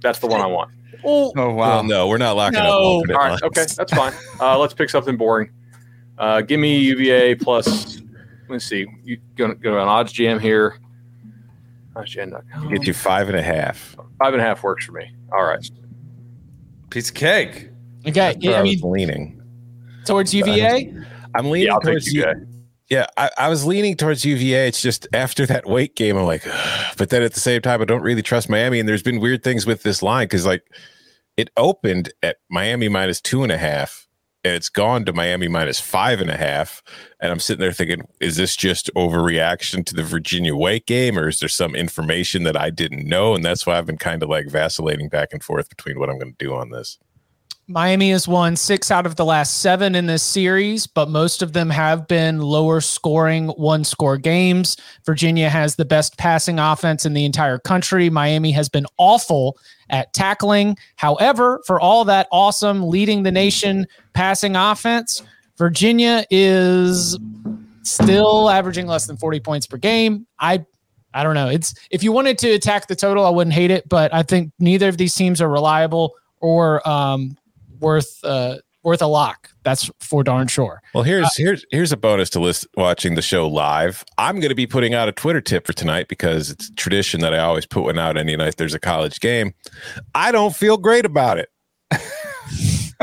that's 0.00 0.18
the 0.20 0.26
one 0.26 0.40
I 0.40 0.46
want. 0.46 0.70
Oh, 1.06 1.32
Oh 1.36 1.52
Well, 1.52 1.54
wow. 1.54 1.82
no, 1.82 2.08
we're 2.08 2.18
not 2.18 2.36
locking 2.36 2.58
No. 2.58 2.66
up. 2.68 2.74
alternate 2.80 3.14
All 3.16 3.20
right, 3.22 3.30
lines. 3.30 3.42
okay, 3.44 3.66
that's 3.76 3.92
fine. 3.94 4.12
Uh, 4.40 4.58
let's 4.58 4.74
pick 4.74 4.90
something 4.90 5.16
boring. 5.16 5.50
Uh, 6.18 6.40
give 6.40 6.58
me 6.60 6.78
UVA 6.78 7.34
plus. 7.36 8.00
Let's 8.48 8.64
see. 8.64 8.86
You 9.04 9.18
go 9.36 9.54
go 9.54 9.78
on 9.78 9.88
odds 9.88 10.12
jam 10.12 10.38
here. 10.40 10.78
Oddsjam.com. 11.94 12.68
Get 12.68 12.86
you 12.86 12.92
five 12.94 13.28
and 13.28 13.38
a 13.38 13.42
half. 13.42 13.96
Five 14.18 14.34
and 14.34 14.42
a 14.42 14.44
half 14.44 14.62
works 14.62 14.84
for 14.84 14.92
me. 14.92 15.14
All 15.32 15.44
right. 15.44 15.68
Piece 16.90 17.08
of 17.08 17.14
cake. 17.14 17.70
okay. 18.06 18.10
That's 18.34 18.44
where 18.46 18.56
I 18.56 18.60
I 18.60 18.62
mean, 18.62 18.74
was 18.80 18.82
leaning. 18.84 19.42
towards 20.04 20.34
UVA. 20.34 20.92
I'm 21.34 21.50
leaning 21.50 21.68
Yeah, 21.68 21.78
towards 21.82 22.12
UVA. 22.12 22.34
Yeah, 22.88 23.06
I, 23.16 23.30
I 23.36 23.48
was 23.48 23.64
leaning 23.66 23.96
towards 23.96 24.24
UVA. 24.24 24.68
It's 24.68 24.80
just 24.80 25.08
after 25.12 25.44
that 25.46 25.66
Wake 25.66 25.96
game, 25.96 26.16
I'm 26.16 26.24
like, 26.24 26.46
"Ugh." 26.46 26.94
but 26.96 27.10
then 27.10 27.22
at 27.22 27.32
the 27.34 27.40
same 27.40 27.60
time, 27.62 27.82
I 27.82 27.84
don't 27.84 28.02
really 28.02 28.22
trust 28.22 28.48
Miami. 28.48 28.78
And 28.78 28.88
there's 28.88 29.02
been 29.02 29.18
weird 29.20 29.42
things 29.42 29.66
with 29.66 29.82
this 29.82 30.02
line 30.02 30.26
because 30.26 30.46
like 30.46 30.62
it 31.36 31.50
opened 31.56 32.12
at 32.22 32.36
Miami 32.50 32.88
minus 32.88 33.20
two 33.20 33.42
and 33.42 33.52
a 33.52 33.58
half, 33.58 34.08
and 34.44 34.54
it's 34.54 34.68
gone 34.68 35.04
to 35.04 35.12
Miami 35.12 35.48
minus 35.48 35.80
five 35.80 36.20
and 36.20 36.30
a 36.30 36.36
half. 36.36 36.82
And 37.20 37.32
I'm 37.32 37.40
sitting 37.40 37.60
there 37.60 37.72
thinking, 37.72 38.06
is 38.20 38.36
this 38.36 38.56
just 38.56 38.90
overreaction 38.94 39.84
to 39.86 39.94
the 39.94 40.02
Virginia 40.02 40.54
Wake 40.54 40.86
game, 40.86 41.18
or 41.18 41.28
is 41.28 41.40
there 41.40 41.48
some 41.48 41.74
information 41.74 42.44
that 42.44 42.56
I 42.56 42.70
didn't 42.70 43.08
know? 43.08 43.34
And 43.34 43.44
that's 43.44 43.66
why 43.66 43.76
I've 43.76 43.86
been 43.86 43.98
kind 43.98 44.22
of 44.22 44.28
like 44.28 44.48
vacillating 44.48 45.08
back 45.08 45.30
and 45.32 45.42
forth 45.42 45.68
between 45.68 45.98
what 45.98 46.08
I'm 46.08 46.18
going 46.18 46.34
to 46.34 46.44
do 46.44 46.54
on 46.54 46.70
this. 46.70 46.98
Miami 47.68 48.10
has 48.10 48.28
won 48.28 48.54
six 48.54 48.92
out 48.92 49.06
of 49.06 49.16
the 49.16 49.24
last 49.24 49.58
seven 49.58 49.96
in 49.96 50.06
this 50.06 50.22
series, 50.22 50.86
but 50.86 51.08
most 51.08 51.42
of 51.42 51.52
them 51.52 51.68
have 51.68 52.06
been 52.06 52.40
lower 52.40 52.80
scoring, 52.80 53.48
one 53.48 53.82
score 53.82 54.16
games. 54.16 54.76
Virginia 55.04 55.48
has 55.48 55.74
the 55.74 55.84
best 55.84 56.16
passing 56.16 56.60
offense 56.60 57.04
in 57.04 57.12
the 57.12 57.24
entire 57.24 57.58
country. 57.58 58.08
Miami 58.08 58.52
has 58.52 58.68
been 58.68 58.86
awful 58.98 59.58
at 59.90 60.12
tackling. 60.12 60.76
However, 60.94 61.60
for 61.66 61.80
all 61.80 62.04
that 62.04 62.28
awesome 62.30 62.88
leading 62.88 63.24
the 63.24 63.32
nation 63.32 63.88
passing 64.12 64.54
offense, 64.54 65.24
Virginia 65.58 66.24
is 66.30 67.18
still 67.82 68.48
averaging 68.48 68.86
less 68.86 69.06
than 69.06 69.16
40 69.16 69.40
points 69.40 69.66
per 69.66 69.76
game. 69.76 70.24
I 70.38 70.64
I 71.14 71.24
don't 71.24 71.34
know. 71.34 71.48
It's 71.48 71.74
if 71.90 72.04
you 72.04 72.12
wanted 72.12 72.38
to 72.38 72.50
attack 72.50 72.86
the 72.86 72.94
total, 72.94 73.26
I 73.26 73.30
wouldn't 73.30 73.54
hate 73.54 73.72
it, 73.72 73.88
but 73.88 74.14
I 74.14 74.22
think 74.22 74.52
neither 74.60 74.88
of 74.88 74.98
these 74.98 75.14
teams 75.14 75.40
are 75.40 75.48
reliable 75.48 76.14
or 76.40 76.86
um, 76.86 77.36
worth 77.80 78.18
uh, 78.24 78.56
worth 78.86 79.02
a 79.02 79.06
lock. 79.06 79.50
That's 79.64 79.90
for 80.00 80.22
darn 80.22 80.46
sure. 80.46 80.80
Well, 80.94 81.02
here's 81.02 81.36
here's 81.36 81.64
here's 81.70 81.92
a 81.92 81.96
bonus 81.96 82.30
to 82.30 82.40
list 82.40 82.66
watching 82.76 83.16
the 83.16 83.22
show 83.22 83.48
live. 83.48 84.04
I'm 84.16 84.36
going 84.36 84.50
to 84.50 84.54
be 84.54 84.66
putting 84.66 84.94
out 84.94 85.08
a 85.08 85.12
Twitter 85.12 85.40
tip 85.40 85.66
for 85.66 85.72
tonight 85.72 86.08
because 86.08 86.50
it's 86.50 86.70
tradition 86.76 87.20
that 87.20 87.34
I 87.34 87.38
always 87.38 87.66
put 87.66 87.82
one 87.82 87.98
out 87.98 88.16
any 88.16 88.36
night 88.36 88.56
there's 88.56 88.74
a 88.74 88.80
college 88.80 89.20
game. 89.20 89.54
I 90.14 90.32
don't 90.32 90.54
feel 90.54 90.76
great 90.76 91.04
about 91.04 91.38
it. 91.38 91.50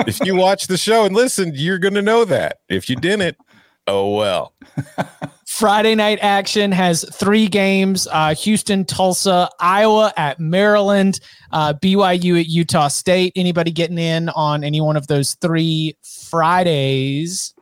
if 0.07 0.19
you 0.25 0.35
watch 0.35 0.67
the 0.67 0.77
show 0.77 1.05
and 1.05 1.13
listen, 1.13 1.51
you're 1.53 1.79
going 1.79 1.95
to 1.95 2.01
know 2.01 2.23
that. 2.25 2.59
If 2.69 2.89
you 2.89 2.95
didn't, 2.95 3.37
oh 3.85 4.15
well. 4.15 4.53
Friday 5.53 5.93
night 5.93 6.17
action 6.23 6.71
has 6.71 7.05
three 7.13 7.47
games: 7.47 8.07
uh, 8.11 8.33
Houston, 8.33 8.85
Tulsa, 8.85 9.47
Iowa 9.59 10.11
at 10.17 10.39
Maryland, 10.39 11.19
uh, 11.51 11.75
BYU 11.75 12.39
at 12.39 12.47
Utah 12.47 12.87
State. 12.87 13.33
Anybody 13.35 13.69
getting 13.69 13.99
in 13.99 14.29
on 14.29 14.63
any 14.63 14.81
one 14.81 14.97
of 14.97 15.05
those 15.05 15.35
three 15.35 15.95
Fridays? 16.27 17.53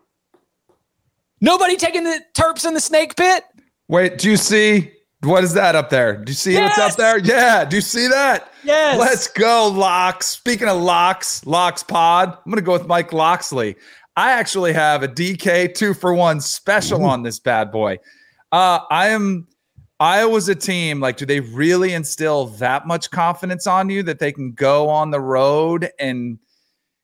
Nobody 1.41 1.75
taking 1.75 2.05
the 2.05 2.21
Terps 2.33 2.65
in 2.65 2.75
the 2.75 2.79
snake 2.79 3.17
pit. 3.17 3.43
Wait, 3.89 4.17
do 4.17 4.29
you 4.29 4.37
see 4.37 4.93
what 5.23 5.43
is 5.43 5.53
that 5.53 5.75
up 5.75 5.89
there? 5.89 6.15
Do 6.15 6.31
you 6.31 6.35
see 6.35 6.55
what's 6.55 6.79
up 6.79 6.95
there? 6.95 7.19
Yeah, 7.19 7.65
do 7.65 7.75
you 7.75 7.81
see 7.81 8.07
that? 8.07 8.51
Yes. 8.63 8.97
Let's 8.97 9.27
go, 9.27 9.67
Locks. 9.67 10.27
Speaking 10.27 10.67
of 10.67 10.81
Locks, 10.81 11.45
Locks 11.45 11.83
Pod, 11.83 12.29
I'm 12.29 12.51
gonna 12.51 12.61
go 12.61 12.71
with 12.71 12.87
Mike 12.87 13.11
Loxley. 13.11 13.75
I 14.15 14.33
actually 14.33 14.73
have 14.73 15.03
a 15.03 15.07
DK 15.07 15.73
two 15.73 15.93
for 15.93 16.13
one 16.13 16.41
special 16.41 17.05
on 17.05 17.23
this 17.23 17.39
bad 17.39 17.71
boy. 17.71 17.97
Uh, 18.51 18.79
I 18.89 19.09
am 19.09 19.47
Iowa's 20.01 20.49
a 20.49 20.55
team. 20.55 20.99
Like, 20.99 21.17
do 21.17 21.25
they 21.25 21.39
really 21.39 21.93
instill 21.93 22.47
that 22.47 22.87
much 22.87 23.11
confidence 23.11 23.67
on 23.67 23.89
you 23.89 24.03
that 24.03 24.19
they 24.19 24.31
can 24.31 24.51
go 24.51 24.89
on 24.89 25.11
the 25.11 25.21
road 25.21 25.89
and, 25.99 26.39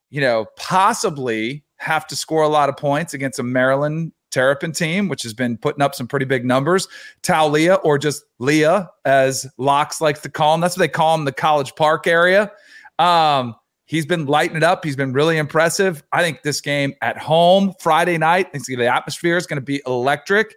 you 0.10 0.20
know, 0.20 0.48
possibly 0.58 1.64
have 1.78 2.08
to 2.08 2.16
score 2.16 2.42
a 2.42 2.50
lot 2.50 2.70
of 2.70 2.76
points 2.76 3.14
against 3.14 3.38
a 3.38 3.44
Maryland 3.44 4.12
Terrapin 4.32 4.72
team, 4.72 5.08
which 5.08 5.24
has 5.24 5.34
been 5.34 5.58
putting 5.58 5.82
up 5.82 5.96
some 5.96 6.08
pretty 6.08 6.26
big 6.26 6.44
numbers? 6.44 6.88
Taulia, 7.22 7.80
or 7.84 7.98
just 7.98 8.24
Leah, 8.40 8.90
as 9.06 9.46
Locks 9.58 10.02
likes 10.02 10.22
to 10.22 10.30
call 10.30 10.56
him. 10.56 10.62
That's 10.62 10.76
what 10.76 10.82
they 10.82 10.88
call 10.88 11.16
him, 11.16 11.24
the 11.24 11.32
College 11.32 11.76
Park 11.76 12.08
area. 12.08 12.52
Um, 13.00 13.56
he's 13.88 14.06
been 14.06 14.28
lighting 14.28 14.56
it 14.56 14.64
up. 14.64 14.86
He's 14.86 14.96
been 14.96 15.14
really 15.14 15.38
impressive. 15.38 16.04
I 16.12 16.22
think 16.22 16.44
this 16.44 16.62
game 16.62 16.94
at 17.02 17.18
home 17.18 17.74
Friday 17.80 18.18
night, 18.18 18.48
I 18.54 18.60
think 18.60 18.78
the 18.78 18.94
atmosphere 18.94 19.38
is 19.38 19.48
going 19.48 19.58
to 19.58 19.66
be 19.66 19.82
electric. 19.88 20.56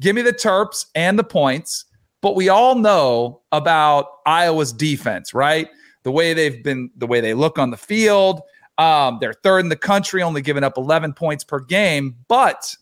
Give 0.00 0.16
me 0.16 0.22
the 0.22 0.32
Terps 0.32 0.86
and 0.96 1.16
the 1.18 1.24
points. 1.24 1.84
But 2.22 2.34
we 2.34 2.48
all 2.48 2.74
know 2.74 3.42
about 3.52 4.06
Iowa's 4.26 4.72
defense, 4.72 5.32
right? 5.32 5.68
The 6.02 6.10
way 6.10 6.34
they've 6.34 6.62
been, 6.62 6.90
the 6.96 7.06
way 7.06 7.20
they 7.20 7.32
look 7.32 7.58
on 7.58 7.70
the 7.70 7.76
field. 7.76 8.40
Um, 8.76 9.18
they're 9.20 9.34
third 9.34 9.60
in 9.60 9.68
the 9.68 9.76
country, 9.76 10.22
only 10.22 10.42
giving 10.42 10.64
up 10.64 10.76
11 10.76 11.14
points 11.14 11.44
per 11.44 11.60
game. 11.60 12.16
But 12.28 12.74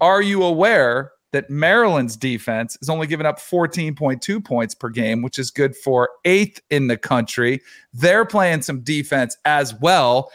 are 0.00 0.22
you 0.22 0.42
aware 0.42 1.12
that 1.32 1.50
Maryland's 1.50 2.16
defense 2.16 2.78
is 2.80 2.88
only 2.88 3.06
giving 3.06 3.26
up 3.26 3.38
14.2 3.38 4.44
points 4.44 4.74
per 4.74 4.88
game, 4.88 5.22
which 5.22 5.38
is 5.38 5.50
good 5.50 5.76
for 5.76 6.10
eighth 6.24 6.60
in 6.70 6.86
the 6.86 6.96
country? 6.96 7.60
They're 7.92 8.24
playing 8.24 8.62
some 8.62 8.80
defense 8.80 9.36
as 9.44 9.74
well. 9.80 10.30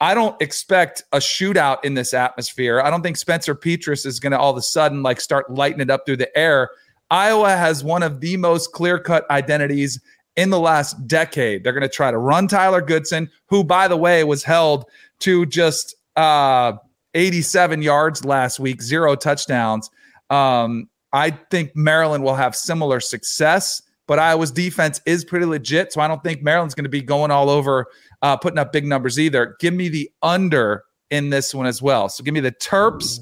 I 0.00 0.14
don't 0.14 0.40
expect 0.42 1.04
a 1.12 1.18
shootout 1.18 1.84
in 1.84 1.94
this 1.94 2.12
atmosphere. 2.12 2.80
I 2.80 2.90
don't 2.90 3.02
think 3.02 3.16
Spencer 3.16 3.54
Petras 3.54 4.04
is 4.04 4.18
going 4.18 4.32
to 4.32 4.38
all 4.38 4.50
of 4.50 4.56
a 4.56 4.62
sudden 4.62 5.02
like 5.02 5.20
start 5.20 5.50
lighting 5.50 5.80
it 5.80 5.90
up 5.90 6.04
through 6.04 6.16
the 6.16 6.36
air. 6.36 6.70
Iowa 7.10 7.50
has 7.50 7.84
one 7.84 8.02
of 8.02 8.20
the 8.20 8.36
most 8.36 8.72
clear-cut 8.72 9.30
identities 9.30 10.00
in 10.36 10.50
the 10.50 10.58
last 10.58 11.06
decade. 11.06 11.62
They're 11.62 11.72
going 11.72 11.82
to 11.82 11.88
try 11.88 12.10
to 12.10 12.18
run 12.18 12.48
Tyler 12.48 12.80
Goodson, 12.80 13.30
who 13.46 13.62
by 13.62 13.86
the 13.86 13.96
way 13.96 14.24
was 14.24 14.42
held 14.42 14.86
to 15.20 15.46
just 15.46 15.94
uh 16.16 16.72
87 17.14 17.82
yards 17.82 18.24
last 18.24 18.58
week, 18.58 18.82
zero 18.82 19.14
touchdowns. 19.14 19.90
Um, 20.32 20.88
I 21.12 21.30
think 21.30 21.76
Maryland 21.76 22.24
will 22.24 22.34
have 22.34 22.56
similar 22.56 22.98
success, 23.00 23.82
but 24.06 24.18
Iowa's 24.18 24.50
defense 24.50 25.00
is 25.04 25.24
pretty 25.24 25.44
legit. 25.46 25.92
So 25.92 26.00
I 26.00 26.08
don't 26.08 26.22
think 26.22 26.42
Maryland's 26.42 26.74
going 26.74 26.84
to 26.84 26.90
be 26.90 27.02
going 27.02 27.30
all 27.30 27.50
over, 27.50 27.86
uh, 28.22 28.36
putting 28.36 28.58
up 28.58 28.72
big 28.72 28.86
numbers 28.86 29.18
either. 29.20 29.56
Give 29.60 29.74
me 29.74 29.88
the 29.88 30.10
under 30.22 30.84
in 31.10 31.28
this 31.30 31.54
one 31.54 31.66
as 31.66 31.82
well. 31.82 32.08
So 32.08 32.24
give 32.24 32.32
me 32.32 32.40
the 32.40 32.52
Terps 32.52 33.20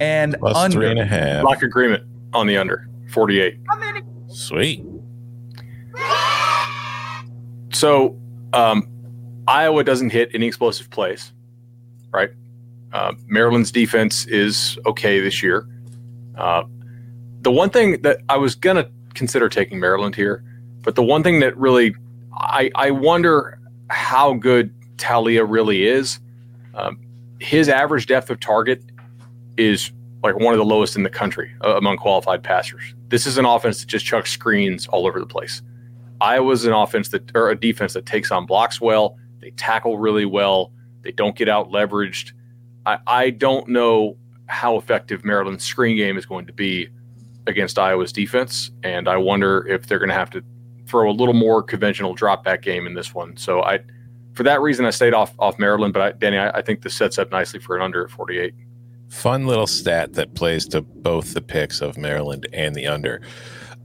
and 0.00 0.36
Plus 0.38 0.56
under. 0.56 0.74
three 0.76 0.90
and 0.90 1.00
a 1.00 1.06
half. 1.06 1.44
Lock 1.44 1.62
agreement 1.62 2.04
on 2.34 2.46
the 2.46 2.56
under 2.58 2.86
48. 3.10 3.56
Sweet. 4.28 4.84
So 7.72 8.20
um, 8.52 8.86
Iowa 9.48 9.82
doesn't 9.82 10.10
hit 10.10 10.30
any 10.34 10.46
explosive 10.46 10.90
plays, 10.90 11.32
right? 12.12 12.30
Uh, 12.92 13.14
Maryland's 13.26 13.72
defense 13.72 14.26
is 14.26 14.78
okay 14.84 15.20
this 15.20 15.42
year. 15.42 15.66
Uh, 16.36 16.64
the 17.42 17.50
one 17.50 17.70
thing 17.70 18.02
that 18.02 18.18
I 18.28 18.36
was 18.36 18.54
gonna 18.54 18.88
consider 19.14 19.48
taking 19.48 19.80
Maryland 19.80 20.14
here, 20.14 20.44
but 20.82 20.94
the 20.94 21.02
one 21.02 21.22
thing 21.22 21.40
that 21.40 21.56
really 21.56 21.94
I 22.32 22.70
I 22.74 22.90
wonder 22.90 23.58
how 23.88 24.34
good 24.34 24.72
Taulia 24.96 25.44
really 25.48 25.86
is. 25.86 26.20
Um, 26.74 27.00
his 27.40 27.68
average 27.68 28.06
depth 28.06 28.30
of 28.30 28.38
target 28.40 28.82
is 29.56 29.90
like 30.22 30.38
one 30.38 30.52
of 30.52 30.58
the 30.58 30.64
lowest 30.64 30.96
in 30.96 31.02
the 31.02 31.10
country 31.10 31.50
uh, 31.64 31.76
among 31.76 31.96
qualified 31.96 32.42
passers. 32.42 32.94
This 33.08 33.26
is 33.26 33.38
an 33.38 33.44
offense 33.44 33.80
that 33.80 33.86
just 33.86 34.04
chucks 34.04 34.30
screens 34.30 34.86
all 34.88 35.06
over 35.06 35.18
the 35.18 35.26
place. 35.26 35.62
Iowa's 36.20 36.66
an 36.66 36.72
offense 36.72 37.08
that 37.08 37.34
or 37.34 37.50
a 37.50 37.58
defense 37.58 37.94
that 37.94 38.06
takes 38.06 38.30
on 38.30 38.46
blocks 38.46 38.80
well. 38.80 39.16
They 39.40 39.50
tackle 39.52 39.98
really 39.98 40.26
well. 40.26 40.72
They 41.02 41.12
don't 41.12 41.34
get 41.34 41.48
out 41.48 41.70
leveraged. 41.70 42.32
I, 42.84 42.98
I 43.06 43.30
don't 43.30 43.68
know 43.68 44.16
how 44.50 44.76
effective 44.76 45.24
Maryland's 45.24 45.64
screen 45.64 45.96
game 45.96 46.18
is 46.18 46.26
going 46.26 46.46
to 46.46 46.52
be 46.52 46.88
against 47.46 47.78
Iowa's 47.78 48.12
defense, 48.12 48.70
and 48.82 49.08
I 49.08 49.16
wonder 49.16 49.66
if 49.66 49.86
they're 49.86 49.98
going 49.98 50.10
to 50.10 50.14
have 50.14 50.30
to 50.30 50.42
throw 50.86 51.08
a 51.08 51.12
little 51.12 51.34
more 51.34 51.62
conventional 51.62 52.14
drop 52.14 52.44
back 52.44 52.62
game 52.62 52.86
in 52.86 52.94
this 52.94 53.14
one. 53.14 53.36
So 53.36 53.62
I 53.62 53.78
for 54.34 54.42
that 54.44 54.60
reason, 54.60 54.84
I 54.84 54.90
stayed 54.90 55.14
off 55.14 55.34
off 55.38 55.58
Maryland. 55.58 55.92
But 55.92 56.02
I, 56.02 56.12
Danny, 56.12 56.38
I, 56.38 56.50
I 56.50 56.62
think 56.62 56.82
this 56.82 56.94
sets 56.94 57.18
up 57.18 57.30
nicely 57.30 57.60
for 57.60 57.76
an 57.76 57.82
under 57.82 58.04
at 58.04 58.10
48. 58.10 58.54
Fun 59.08 59.46
little 59.46 59.66
stat 59.66 60.14
that 60.14 60.34
plays 60.34 60.66
to 60.68 60.82
both 60.82 61.34
the 61.34 61.40
picks 61.40 61.80
of 61.80 61.98
Maryland 61.98 62.46
and 62.52 62.74
the 62.74 62.86
under. 62.86 63.20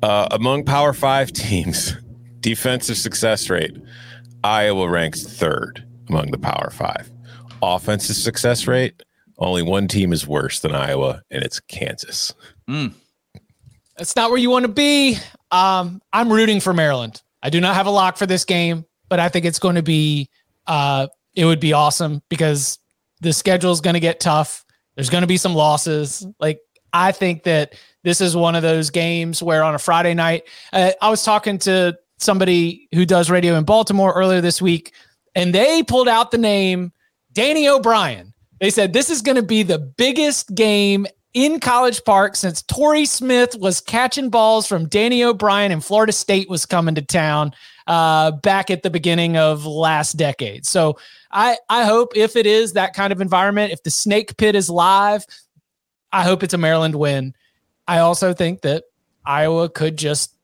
Uh, 0.01 0.27
among 0.31 0.63
Power 0.63 0.93
Five 0.93 1.31
teams, 1.34 1.95
defensive 2.39 2.98
success 2.98 3.50
rate, 3.50 3.75
Iowa 4.43 4.89
ranks 4.89 5.24
third 5.24 5.86
among 6.10 6.31
the 6.31 6.38
Power 6.38 6.69
Five. 6.72 7.12
Offensive 7.62 8.15
success 8.15 8.67
rate, 8.67 9.03
only 9.38 9.63
one 9.63 9.88
team 9.88 10.13
is 10.13 10.27
worse 10.27 10.60
than 10.60 10.74
Iowa, 10.74 11.22
and 11.30 11.44
it's 11.44 11.60
Kansas. 11.60 12.34
That's 13.98 14.15
not 14.15 14.30
where 14.30 14.39
you 14.39 14.50
want 14.50 14.65
to 14.65 14.72
be. 14.72 15.18
Um, 15.51 16.01
I'm 16.12 16.32
rooting 16.32 16.60
for 16.60 16.74
Maryland. 16.74 17.22
I 17.42 17.50
do 17.50 17.62
not 17.62 17.75
have 17.75 17.86
a 17.86 17.92
lock 17.92 18.18
for 18.18 18.25
this 18.25 18.46
game, 18.46 18.86
but 19.10 19.20
I 19.20 19.30
think 19.30 19.46
it's 19.46 19.60
going 19.60 19.75
to 19.75 19.84
be 19.84 20.30
uh, 20.68 21.08
it 21.36 21.46
would 21.46 21.60
be 21.60 21.74
awesome 21.74 22.22
because 22.30 22.80
the 23.22 23.34
schedule 23.34 23.72
is 23.72 23.82
going 23.82 23.94
to 23.94 24.00
get 24.00 24.20
tough. 24.20 24.65
There's 24.96 25.10
going 25.10 25.22
to 25.22 25.27
be 25.27 25.38
some 25.38 25.54
losses. 25.54 26.25
Like 26.39 26.60
I 26.94 27.12
think 27.12 27.44
that 27.44 27.75
this 28.04 28.22
is 28.22 28.36
one 28.36 28.56
of 28.56 28.63
those 28.63 28.89
games 28.89 29.44
where 29.44 29.63
on 29.63 29.75
a 29.75 29.80
Friday 29.80 30.13
night, 30.13 30.44
uh, 30.74 30.92
I 31.01 31.10
was 31.10 31.24
talking 31.24 31.58
to 31.60 31.98
somebody 32.18 32.88
who 32.94 33.06
does 33.06 33.30
radio 33.30 33.56
in 33.56 33.63
Baltimore 33.65 34.13
earlier 34.13 34.42
this 34.42 34.62
week, 34.62 34.94
and 35.36 35.54
they 35.54 35.84
pulled 35.84 36.08
out 36.08 36.32
the 36.32 36.38
name 36.38 36.92
Danny 37.34 37.68
O'Brien. 37.68 38.34
They 38.59 38.69
said 38.69 38.93
this 38.93 39.09
is 39.09 39.21
going 39.21 39.35
to 39.35 39.43
be 39.43 39.63
the 39.63 39.79
biggest 39.79 40.53
game 40.55 41.05
in 41.33 41.59
College 41.59 42.03
Park 42.05 42.35
since 42.35 42.62
Torrey 42.62 43.05
Smith 43.05 43.55
was 43.59 43.81
catching 43.81 44.29
balls 44.29 44.65
from 44.65 44.88
Danny 44.88 45.24
O'Brien 45.24 45.71
and 45.71 45.83
Florida 45.83 46.13
State 46.13 46.50
was 46.50 46.65
coming 46.65 46.95
to 46.95 47.01
town 47.01 47.53
uh, 47.88 48.31
back 48.31 48.71
at 48.71 48.83
the 48.83 48.89
beginning 48.89 49.35
of 49.38 49.65
last 49.65 50.13
decade. 50.13 50.65
So 50.65 50.97
I 51.31 51.57
I 51.69 51.83
hope 51.83 52.15
if 52.15 52.35
it 52.35 52.45
is 52.45 52.74
that 52.74 52.93
kind 52.93 53.12
of 53.12 53.21
environment, 53.21 53.74
if 53.74 53.83
the 53.83 53.91
Snake 53.91 54.38
Pit 54.38 54.55
is 54.55 54.69
live, 54.69 55.25
I 56.12 56.24
hope 56.24 56.41
it's 56.41 56.53
a 56.53 56.57
Maryland 56.57 56.95
win. 56.95 57.35
I 57.88 58.00
also 58.00 58.33
think 58.33 58.62
that 58.62 58.85
Iowa 59.25 59.69
could 59.69 59.97
just 59.97 60.35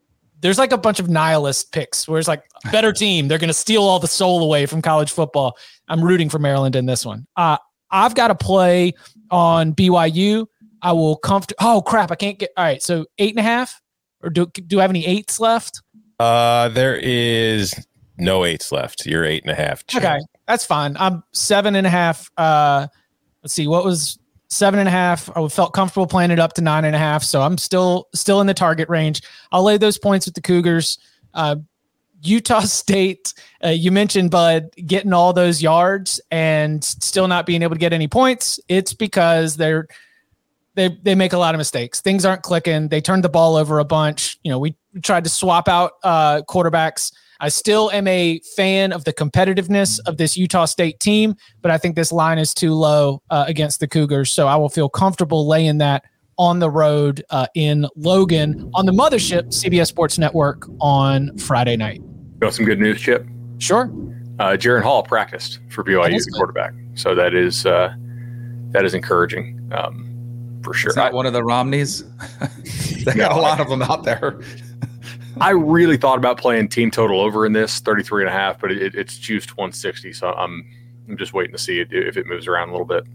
there's 0.42 0.58
like 0.58 0.74
a 0.74 0.78
bunch 0.78 1.00
of 1.00 1.08
nihilist 1.08 1.72
picks 1.72 2.08
where 2.08 2.20
it's 2.20 2.28
like 2.28 2.44
better 2.72 2.92
team, 2.92 3.28
they're 3.28 3.38
going 3.38 3.48
to 3.48 3.54
steal 3.54 3.84
all 3.84 4.00
the 4.00 4.08
soul 4.08 4.44
away 4.44 4.66
from 4.66 4.82
college 4.82 5.12
football. 5.12 5.56
I'm 5.88 6.04
rooting 6.04 6.30
for 6.30 6.40
Maryland 6.40 6.76
in 6.76 6.88
this 6.88 7.06
one. 7.06 7.28
Uh, 7.38 7.58
I've 7.92 8.16
got 8.16 8.28
to 8.28 8.36
play 8.36 8.94
on 9.30 9.74
BYU. 9.74 10.48
I 10.82 10.92
will 10.94 11.18
comfort. 11.18 11.54
Oh 11.60 11.82
crap! 11.82 12.12
I 12.12 12.16
can't 12.16 12.40
get. 12.40 12.52
All 12.58 12.64
right, 12.64 12.82
so 12.82 13.06
eight 13.18 13.32
and 13.32 13.40
a 13.40 13.44
half, 13.44 13.80
or 14.24 14.30
do 14.30 14.48
do 14.48 14.80
I 14.80 14.82
have 14.82 14.92
any 14.92 15.06
eights 15.06 15.40
left? 15.40 15.82
Uh, 16.20 16.70
there 16.70 16.96
is 17.02 17.74
no 18.18 18.46
eights 18.46 18.72
left. 18.72 19.06
You're 19.06 19.26
eight 19.26 19.44
and 19.44 19.52
a 19.52 19.56
half. 19.56 19.86
Chip. 19.88 20.04
Okay, 20.04 20.20
that's 20.48 20.66
fine. 20.66 20.96
I'm 21.00 21.24
seven 21.34 21.76
and 21.76 21.86
a 21.86 21.90
half. 21.90 22.30
Uh, 22.38 22.88
let's 23.44 23.54
see, 23.54 23.68
what 23.68 23.84
was 23.84 24.18
seven 24.50 24.80
and 24.80 24.88
a 24.88 24.92
half? 24.92 25.30
I 25.36 25.48
felt 25.48 25.74
comfortable 25.74 26.08
playing 26.08 26.32
it 26.32 26.40
up 26.40 26.54
to 26.54 26.62
nine 26.62 26.86
and 26.86 26.96
a 26.96 27.00
half, 27.00 27.24
so 27.24 27.42
I'm 27.42 27.58
still 27.58 28.08
still 28.14 28.42
in 28.42 28.48
the 28.48 28.54
target 28.54 28.90
range. 28.90 29.22
I'll 29.52 29.64
lay 29.64 29.78
those 29.78 29.98
points 29.98 30.26
with 30.26 30.36
the 30.36 30.42
Cougars. 30.42 30.98
Uh, 31.34 31.58
Utah 32.22 32.60
State, 32.62 33.34
uh, 33.64 33.70
you 33.70 33.92
mentioned 33.92 34.32
Bud 34.32 34.70
getting 34.86 35.14
all 35.14 35.34
those 35.34 35.62
yards 35.62 36.22
and 36.32 36.84
still 36.84 37.28
not 37.28 37.46
being 37.46 37.62
able 37.62 37.76
to 37.76 37.80
get 37.80 37.94
any 37.94 38.08
points. 38.08 38.60
It's 38.68 38.94
because 38.94 39.58
they're 39.58 39.88
they 40.76 40.98
they 41.04 41.16
make 41.16 41.34
a 41.34 41.38
lot 41.38 41.54
of 41.54 41.58
mistakes. 41.60 42.02
Things 42.02 42.26
aren't 42.26 42.44
clicking. 42.44 42.88
They 42.88 43.02
turned 43.02 43.24
the 43.24 43.30
ball 43.30 43.56
over 43.56 43.80
a 43.80 43.86
bunch. 43.86 44.40
You 44.44 44.52
know, 44.52 44.60
we 44.60 44.76
tried 45.04 45.24
to 45.26 45.30
swap 45.30 45.68
out 45.68 45.94
uh, 46.04 46.42
quarterbacks. 46.50 47.12
I 47.42 47.50
still 47.50 47.90
am 47.92 48.08
a 48.08 48.40
fan 48.56 48.94
of 48.94 49.04
the 49.04 49.14
competitiveness 49.14 50.00
of 50.06 50.18
this 50.18 50.38
Utah 50.38 50.66
State 50.66 51.00
team, 51.00 51.36
but 51.62 51.72
I 51.72 51.78
think 51.78 51.96
this 51.96 52.12
line 52.12 52.38
is 52.38 52.54
too 52.54 52.74
low 52.74 53.22
uh, 53.32 53.46
against 53.48 53.80
the 53.80 53.88
Cougars. 53.88 54.32
So 54.32 54.48
I 54.48 54.56
will 54.56 54.70
feel 54.70 54.90
comfortable 54.90 55.48
laying 55.48 55.80
that 55.80 56.04
on 56.38 56.60
the 56.60 56.70
road 56.70 57.24
uh, 57.32 57.48
in 57.56 57.88
Logan 57.96 58.70
on 58.74 58.86
the 58.86 58.92
mothership 58.92 59.48
CBS 59.48 59.88
Sports 59.88 60.18
Network 60.18 60.68
on 60.80 61.36
Friday 61.38 61.76
night. 61.76 62.02
You 62.42 62.48
know 62.48 62.52
some 62.52 62.66
good 62.66 62.80
news, 62.80 63.00
Chip. 63.00 63.28
Sure. 63.60 63.84
Uh, 64.40 64.58
Jaren 64.58 64.82
Hall 64.82 65.04
practiced 65.04 65.60
for 65.70 65.84
BYU, 65.84 66.26
the 66.26 66.32
quarterback. 66.32 66.74
So 66.96 67.14
that 67.14 67.36
is 67.36 67.68
uh, 67.68 67.94
that 68.72 68.84
is 68.84 68.96
encouraging. 68.96 69.70
Um, 69.72 70.60
for 70.64 70.74
sure. 70.74 70.90
It's 70.90 70.98
not 70.98 71.14
one 71.14 71.26
of 71.26 71.34
the 71.34 71.44
Romneys. 71.44 72.04
they 73.06 73.14
got 73.14 73.32
a 73.32 73.40
lot 73.40 73.60
of 73.60 73.70
them 73.70 73.82
out 73.82 74.04
there. 74.04 74.40
I 75.42 75.52
really 75.52 75.98
thought 75.98 76.18
about 76.18 76.38
playing 76.38 76.70
team 76.70 76.92
total 76.92 77.22
over 77.22 77.46
in 77.46 77.54
this 77.54 77.80
33 77.80 78.24
and 78.24 78.30
a 78.30 78.34
half, 78.34 78.60
but 78.60 78.72
it, 78.72 78.96
it's 78.96 79.18
juiced 79.18 79.58
160. 79.58 80.14
So 80.14 80.34
I'm, 80.34 80.66
I'm 81.08 81.18
just 81.18 81.34
waiting 81.34 81.52
to 81.54 81.58
see 81.58 81.80
it 81.80 81.88
if 81.92 82.18
it 82.18 82.28
moves 82.28 82.48
around 82.48 82.70
a 82.70 82.72
little 82.72 82.86
bit. 82.86 83.06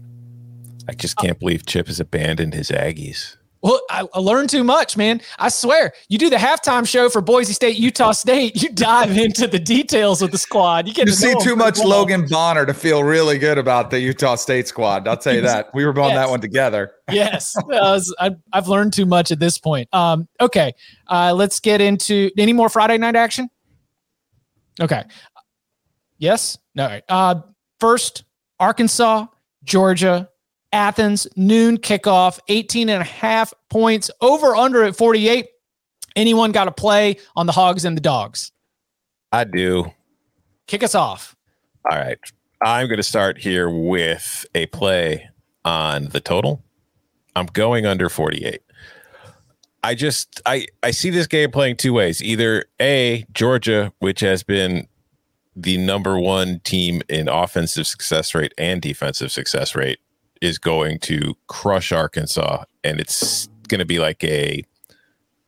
I 0.89 0.93
just 0.93 1.17
can't 1.17 1.39
believe 1.39 1.65
Chip 1.65 1.87
has 1.87 1.99
abandoned 1.99 2.53
his 2.53 2.69
Aggies. 2.69 3.36
Well, 3.61 3.81
I, 3.89 4.05
I, 4.13 4.19
learned 4.19 4.49
too 4.49 4.63
much, 4.63 4.97
man. 4.97 5.21
I 5.39 5.49
swear. 5.49 5.93
You 6.09 6.17
do 6.17 6.29
the 6.29 6.35
halftime 6.35 6.87
show 6.87 7.09
for 7.09 7.21
Boise 7.21 7.53
State, 7.53 7.77
Utah 7.77 8.11
State. 8.11 8.61
You 8.61 8.69
dive 8.69 9.17
into 9.17 9.47
the 9.47 9.59
details 9.59 10.21
of 10.21 10.31
the 10.31 10.37
squad. 10.37 10.87
You 10.87 10.93
get 10.93 11.07
you 11.07 11.13
to 11.13 11.17
see 11.17 11.33
too 11.41 11.55
much 11.55 11.79
well. 11.79 11.89
Logan 11.89 12.27
Bonner 12.27 12.65
to 12.65 12.73
feel 12.73 13.03
really 13.03 13.37
good 13.37 13.57
about 13.57 13.89
the 13.89 13.99
Utah 13.99 14.35
State 14.35 14.67
squad. 14.67 15.07
I'll 15.07 15.17
tell 15.17 15.33
you 15.33 15.41
that. 15.41 15.73
We 15.73 15.85
were 15.85 15.99
on 15.99 16.09
yes. 16.09 16.17
that 16.17 16.29
one 16.29 16.39
together. 16.39 16.91
yes, 17.11 17.55
was, 17.65 18.13
I, 18.19 18.35
have 18.53 18.67
learned 18.67 18.93
too 18.93 19.05
much 19.05 19.31
at 19.31 19.39
this 19.39 19.57
point. 19.57 19.89
Um, 19.93 20.27
okay, 20.39 20.73
uh, 21.07 21.33
let's 21.33 21.59
get 21.59 21.81
into 21.81 22.29
any 22.37 22.53
more 22.53 22.69
Friday 22.69 22.97
night 22.97 23.15
action. 23.15 23.49
Okay. 24.79 25.03
Yes. 26.19 26.57
No. 26.75 26.99
Uh, 27.09 27.41
first, 27.79 28.23
Arkansas, 28.59 29.27
Georgia, 29.63 30.29
Athens, 30.73 31.27
noon 31.35 31.77
kickoff, 31.77 32.39
18 32.47 32.89
and 32.89 33.01
a 33.01 33.05
half 33.05 33.53
points, 33.69 34.11
over 34.21 34.55
under 34.55 34.83
at 34.83 34.95
48. 34.95 35.47
Anyone 36.15 36.51
got 36.51 36.67
a 36.67 36.71
play 36.71 37.17
on 37.35 37.45
the 37.45 37.51
Hogs 37.51 37.85
and 37.85 37.95
the 37.95 38.01
Dogs? 38.01 38.51
I 39.31 39.43
do. 39.43 39.91
Kick 40.67 40.83
us 40.83 40.95
off. 40.95 41.35
All 41.89 41.97
right. 41.97 42.17
I'm 42.61 42.87
going 42.87 42.97
to 42.97 43.03
start 43.03 43.37
here 43.37 43.69
with 43.69 44.45
a 44.55 44.65
play 44.67 45.29
on 45.63 46.05
the 46.05 46.19
total. 46.19 46.63
I'm 47.35 47.45
going 47.45 47.85
under 47.85 48.09
48. 48.09 48.61
I 49.83 49.93
just 49.93 50.41
I 50.45 50.65
I 50.81 50.91
see 50.91 51.11
this 51.11 51.27
game 51.27 51.51
playing 51.51 51.77
two 51.77 51.93
ways. 51.93 52.21
Either 52.21 52.65
A, 52.81 53.25
Georgia, 53.31 53.93
which 53.99 54.21
has 54.21 54.41
been 54.41 54.87
the 55.55 55.77
number 55.77 56.19
one 56.19 56.59
team 56.63 57.01
in 57.09 57.29
offensive 57.29 57.87
success 57.87 58.33
rate 58.33 58.53
and 58.57 58.81
defensive 58.81 59.31
success 59.31 59.75
rate 59.75 59.99
is 60.41 60.57
going 60.57 60.99
to 60.99 61.35
crush 61.47 61.91
Arkansas, 61.91 62.63
and 62.83 62.99
it's 62.99 63.47
going 63.67 63.79
to 63.79 63.85
be 63.85 63.99
like 63.99 64.23
a, 64.23 64.63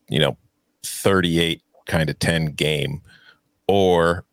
you 0.10 0.20
know, 0.20 0.38
38 0.84 1.62
kind 1.88 2.10
of 2.10 2.20
10 2.20 2.48
game, 2.54 3.02
or 3.68 4.26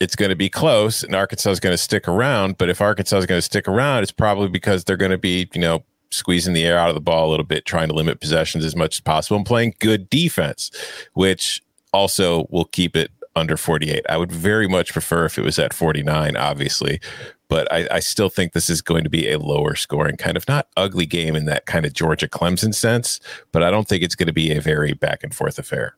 it's 0.00 0.16
going 0.16 0.30
to 0.30 0.36
be 0.36 0.48
close 0.48 1.02
and 1.02 1.14
Arkansas 1.14 1.50
is 1.50 1.60
going 1.60 1.72
to 1.72 1.78
stick 1.78 2.06
around. 2.06 2.58
But 2.58 2.68
if 2.68 2.80
Arkansas 2.80 3.18
is 3.18 3.26
going 3.26 3.38
to 3.38 3.42
stick 3.42 3.66
around, 3.66 4.02
it's 4.02 4.12
probably 4.12 4.48
because 4.48 4.84
they're 4.84 4.96
going 4.96 5.10
to 5.10 5.18
be, 5.18 5.48
you 5.54 5.60
know, 5.60 5.84
squeezing 6.10 6.54
the 6.54 6.64
air 6.64 6.78
out 6.78 6.88
of 6.88 6.94
the 6.94 7.00
ball 7.00 7.28
a 7.28 7.30
little 7.30 7.44
bit, 7.44 7.66
trying 7.66 7.88
to 7.88 7.94
limit 7.94 8.20
possessions 8.20 8.64
as 8.64 8.76
much 8.76 8.96
as 8.96 9.00
possible 9.00 9.36
and 9.36 9.46
playing 9.46 9.74
good 9.80 10.08
defense, 10.08 10.70
which 11.14 11.62
also 11.92 12.46
will 12.50 12.64
keep 12.64 12.96
it 12.96 13.10
under 13.38 13.56
48. 13.56 14.04
I 14.08 14.16
would 14.16 14.32
very 14.32 14.68
much 14.68 14.92
prefer 14.92 15.24
if 15.24 15.38
it 15.38 15.44
was 15.44 15.58
at 15.58 15.72
49, 15.72 16.36
obviously, 16.36 17.00
but 17.48 17.70
I, 17.72 17.88
I, 17.90 18.00
still 18.00 18.28
think 18.28 18.52
this 18.52 18.68
is 18.68 18.82
going 18.82 19.04
to 19.04 19.10
be 19.10 19.30
a 19.30 19.38
lower 19.38 19.74
scoring 19.74 20.16
kind 20.16 20.36
of 20.36 20.46
not 20.46 20.68
ugly 20.76 21.06
game 21.06 21.34
in 21.34 21.46
that 21.46 21.64
kind 21.66 21.86
of 21.86 21.94
Georgia 21.94 22.28
Clemson 22.28 22.74
sense, 22.74 23.20
but 23.52 23.62
I 23.62 23.70
don't 23.70 23.88
think 23.88 24.02
it's 24.02 24.14
going 24.14 24.26
to 24.26 24.32
be 24.32 24.52
a 24.52 24.60
very 24.60 24.92
back 24.92 25.24
and 25.24 25.34
forth 25.34 25.58
affair. 25.58 25.96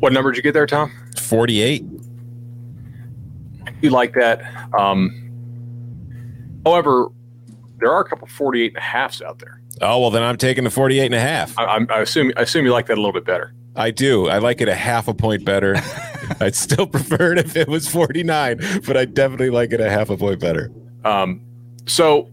What 0.00 0.12
number 0.12 0.30
did 0.30 0.36
you 0.36 0.42
get 0.42 0.52
there, 0.52 0.66
Tom? 0.66 0.92
48. 1.18 1.84
You 3.80 3.90
like 3.90 4.14
that. 4.14 4.42
Um, 4.74 6.60
however, 6.64 7.08
there 7.78 7.90
are 7.90 8.00
a 8.00 8.08
couple 8.08 8.26
48 8.26 8.68
and 8.68 8.76
a 8.76 8.80
halfs 8.80 9.22
out 9.22 9.38
there. 9.38 9.60
Oh, 9.80 10.00
well, 10.00 10.10
then 10.10 10.22
I'm 10.22 10.36
taking 10.36 10.64
the 10.64 10.70
48 10.70 11.06
and 11.06 11.14
a 11.14 11.20
half. 11.20 11.56
I, 11.58 11.86
I 11.88 12.00
assume, 12.00 12.32
I 12.36 12.42
assume 12.42 12.64
you 12.64 12.72
like 12.72 12.86
that 12.86 12.94
a 12.94 13.00
little 13.00 13.12
bit 13.12 13.24
better. 13.24 13.54
I 13.78 13.92
do. 13.92 14.28
I 14.28 14.38
like 14.38 14.60
it 14.60 14.68
a 14.68 14.74
half 14.74 15.06
a 15.06 15.14
point 15.14 15.44
better. 15.44 15.76
I'd 16.40 16.56
still 16.56 16.86
prefer 16.86 17.32
it 17.32 17.38
if 17.38 17.54
it 17.54 17.68
was 17.68 17.88
49, 17.88 18.58
but 18.84 18.96
I 18.96 19.04
definitely 19.04 19.50
like 19.50 19.72
it 19.72 19.80
a 19.80 19.88
half 19.88 20.10
a 20.10 20.16
point 20.16 20.40
better. 20.40 20.72
Um, 21.04 21.40
so 21.86 22.28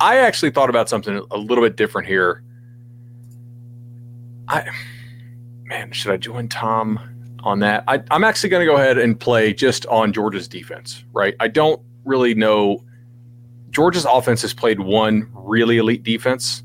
I 0.00 0.16
actually 0.16 0.50
thought 0.50 0.70
about 0.70 0.88
something 0.88 1.20
a 1.30 1.36
little 1.36 1.62
bit 1.62 1.76
different 1.76 2.08
here. 2.08 2.42
I, 4.48 4.66
man, 5.64 5.92
should 5.92 6.10
I 6.10 6.16
join 6.16 6.48
Tom 6.48 6.98
on 7.44 7.58
that? 7.58 7.84
I, 7.86 8.02
I'm 8.10 8.24
actually 8.24 8.48
going 8.48 8.66
to 8.66 8.72
go 8.72 8.76
ahead 8.76 8.96
and 8.96 9.20
play 9.20 9.52
just 9.52 9.84
on 9.86 10.14
Georgia's 10.14 10.48
defense, 10.48 11.04
right? 11.12 11.34
I 11.38 11.48
don't 11.48 11.82
really 12.06 12.34
know. 12.34 12.82
Georgia's 13.68 14.06
offense 14.06 14.40
has 14.40 14.54
played 14.54 14.80
one 14.80 15.30
really 15.34 15.76
elite 15.76 16.02
defense 16.02 16.62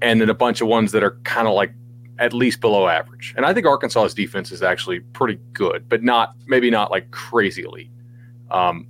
and 0.00 0.20
then 0.20 0.30
a 0.30 0.34
bunch 0.34 0.60
of 0.60 0.68
ones 0.68 0.92
that 0.92 1.02
are 1.02 1.18
kind 1.24 1.48
of 1.48 1.54
like 1.54 1.72
at 2.18 2.32
least 2.32 2.60
below 2.60 2.88
average. 2.88 3.34
And 3.36 3.44
I 3.44 3.52
think 3.52 3.66
Arkansas's 3.66 4.14
defense 4.14 4.50
is 4.50 4.62
actually 4.62 5.00
pretty 5.00 5.38
good, 5.52 5.88
but 5.88 6.02
not 6.02 6.34
maybe 6.46 6.70
not 6.70 6.90
like 6.90 7.10
crazy 7.10 7.62
elite. 7.62 7.90
Um, 8.50 8.86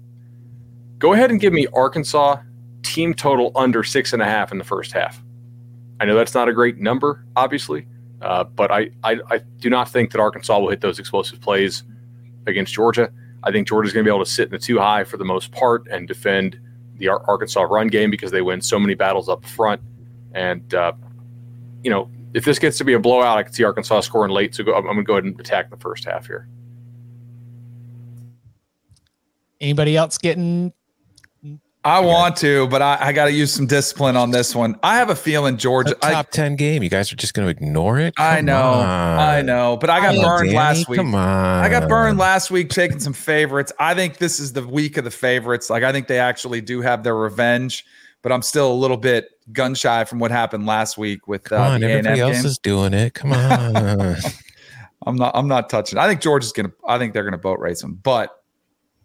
go 0.99 1.13
ahead 1.13 1.31
and 1.31 1.41
give 1.41 1.53
me 1.53 1.67
Arkansas 1.75 2.37
team 2.83 3.15
total 3.15 3.53
under 3.55 3.83
six 3.83 4.13
and 4.13 4.23
a 4.23 4.25
half 4.25 4.53
in 4.53 4.59
the 4.59 4.65
first 4.65 4.93
half. 4.93 5.23
I 6.01 6.05
know 6.05 6.15
that's 6.15 6.35
not 6.35 6.49
a 6.49 6.53
great 6.53 6.79
number, 6.79 7.25
obviously, 7.37 7.87
uh, 8.23 8.45
but 8.45 8.71
I, 8.71 8.91
I, 9.03 9.19
I 9.31 9.39
do 9.59 9.71
not 9.71 9.89
think 9.89 10.13
that 10.13 10.21
Arkansas 10.21 10.59
will 10.59 10.69
hit 10.69 10.81
those 10.81 10.99
explosive 10.99 11.41
plays 11.41 11.83
against 12.47 12.75
Georgia. 12.75 13.11
I 13.43 13.51
think 13.51 13.67
Georgia's 13.67 13.93
going 13.93 14.05
to 14.05 14.11
be 14.11 14.15
able 14.15 14.25
to 14.25 14.31
sit 14.31 14.47
in 14.47 14.53
the 14.53 14.59
two 14.59 14.79
high 14.79 15.05
for 15.05 15.17
the 15.17 15.25
most 15.25 15.53
part 15.53 15.87
and 15.91 16.07
defend 16.07 16.59
the 16.97 17.09
Ar- 17.09 17.23
Arkansas 17.29 17.63
run 17.63 17.89
game 17.89 18.11
because 18.11 18.31
they 18.31 18.43
win 18.43 18.61
so 18.61 18.79
many 18.79 18.95
battles 18.95 19.29
up 19.29 19.45
front. 19.45 19.81
And 20.33 20.73
uh, 20.75 20.93
you 21.83 21.91
know, 21.91 22.11
if 22.37 22.45
this 22.45 22.59
gets 22.59 22.77
to 22.77 22.85
be 22.85 22.93
a 22.93 22.99
blowout, 22.99 23.39
I 23.39 23.43
can 23.43 23.53
see 23.55 23.65
Arkansas 23.65 24.01
scoring 24.01 24.31
late. 24.31 24.55
So 24.55 24.63
go, 24.63 24.75
I'm, 24.75 24.87
I'm 24.87 24.95
going 24.95 24.99
to 24.99 25.03
go 25.05 25.13
ahead 25.15 25.25
and 25.25 25.41
attack 25.41 25.71
the 25.71 25.77
first 25.79 26.05
half 26.05 26.27
here. 26.27 26.47
Anybody 29.59 29.97
else 29.97 30.19
getting 30.19 30.75
I 31.83 32.01
want 32.01 32.37
to, 32.39 32.67
but 32.67 32.83
I, 32.83 32.99
I 33.01 33.13
got 33.13 33.27
to 33.27 33.33
use 33.33 33.53
some 33.53 33.67
discipline 33.67 34.17
on 34.17 34.33
this 34.33 34.55
one. 34.57 34.77
I 34.83 34.97
have 34.97 35.09
a 35.09 35.15
feeling 35.15 35.57
Georgia 35.57 35.93
A 36.03 36.11
top 36.11 36.27
I, 36.27 36.31
10 36.31 36.57
game. 36.57 36.83
You 36.83 36.91
guys 36.91 37.13
are 37.13 37.17
just 37.17 37.33
going 37.33 37.47
to 37.47 37.51
ignore 37.51 38.01
it? 38.01 38.13
I 38.19 38.41
know, 38.41 38.73
on. 38.73 39.19
I 39.21 39.41
know, 39.41 39.77
but 39.77 39.89
I 39.89 40.01
got 40.01 40.17
Come 40.17 40.25
burned 40.25 40.49
Danny, 40.49 40.57
last 40.57 40.89
week. 40.89 40.99
Come 40.99 41.15
on. 41.15 41.65
I 41.65 41.69
got 41.69 41.89
burned 41.89 42.19
last 42.19 42.51
week 42.51 42.71
taking 42.71 42.99
some 42.99 43.13
favorites. 43.13 43.73
I 43.79 43.95
think 43.95 44.19
this 44.19 44.41
is 44.41 44.53
the 44.53 44.67
week 44.67 44.97
of 44.97 45.05
the 45.05 45.13
favorites. 45.13 45.71
Like 45.71 45.85
I 45.85 45.93
think 45.93 46.09
they 46.09 46.19
actually 46.19 46.61
do 46.61 46.81
have 46.81 47.05
their 47.05 47.15
revenge, 47.15 47.87
but 48.23 48.33
I'm 48.33 48.43
still 48.43 48.73
a 48.73 48.75
little 48.75 48.97
bit 48.97 49.29
gun 49.53 49.75
shy 49.75 50.05
from 50.05 50.19
what 50.19 50.31
happened 50.31 50.67
last 50.67 50.99
week 50.99 51.29
with 51.29 51.45
Come 51.45 51.61
uh, 51.61 51.65
on. 51.75 51.81
the 51.81 51.91
Everybody 51.91 52.21
A&M 52.21 52.29
else 52.29 52.37
game. 52.39 52.47
is 52.47 52.59
doing 52.59 52.95
it. 52.95 53.15
Come 53.15 53.33
on. 53.33 54.17
I'm 55.07 55.17
not. 55.17 55.33
I'm 55.37 55.47
not 55.49 55.71
touching. 55.71 55.99
I 55.99 56.09
think 56.09 56.21
Georgia's 56.21 56.53
gonna. 56.53 56.73
I 56.87 56.99
think 56.99 57.13
they're 57.13 57.25
gonna 57.25 57.39
boat 57.39 57.61
race 57.61 57.81
them, 57.81 57.95
but 58.03 58.43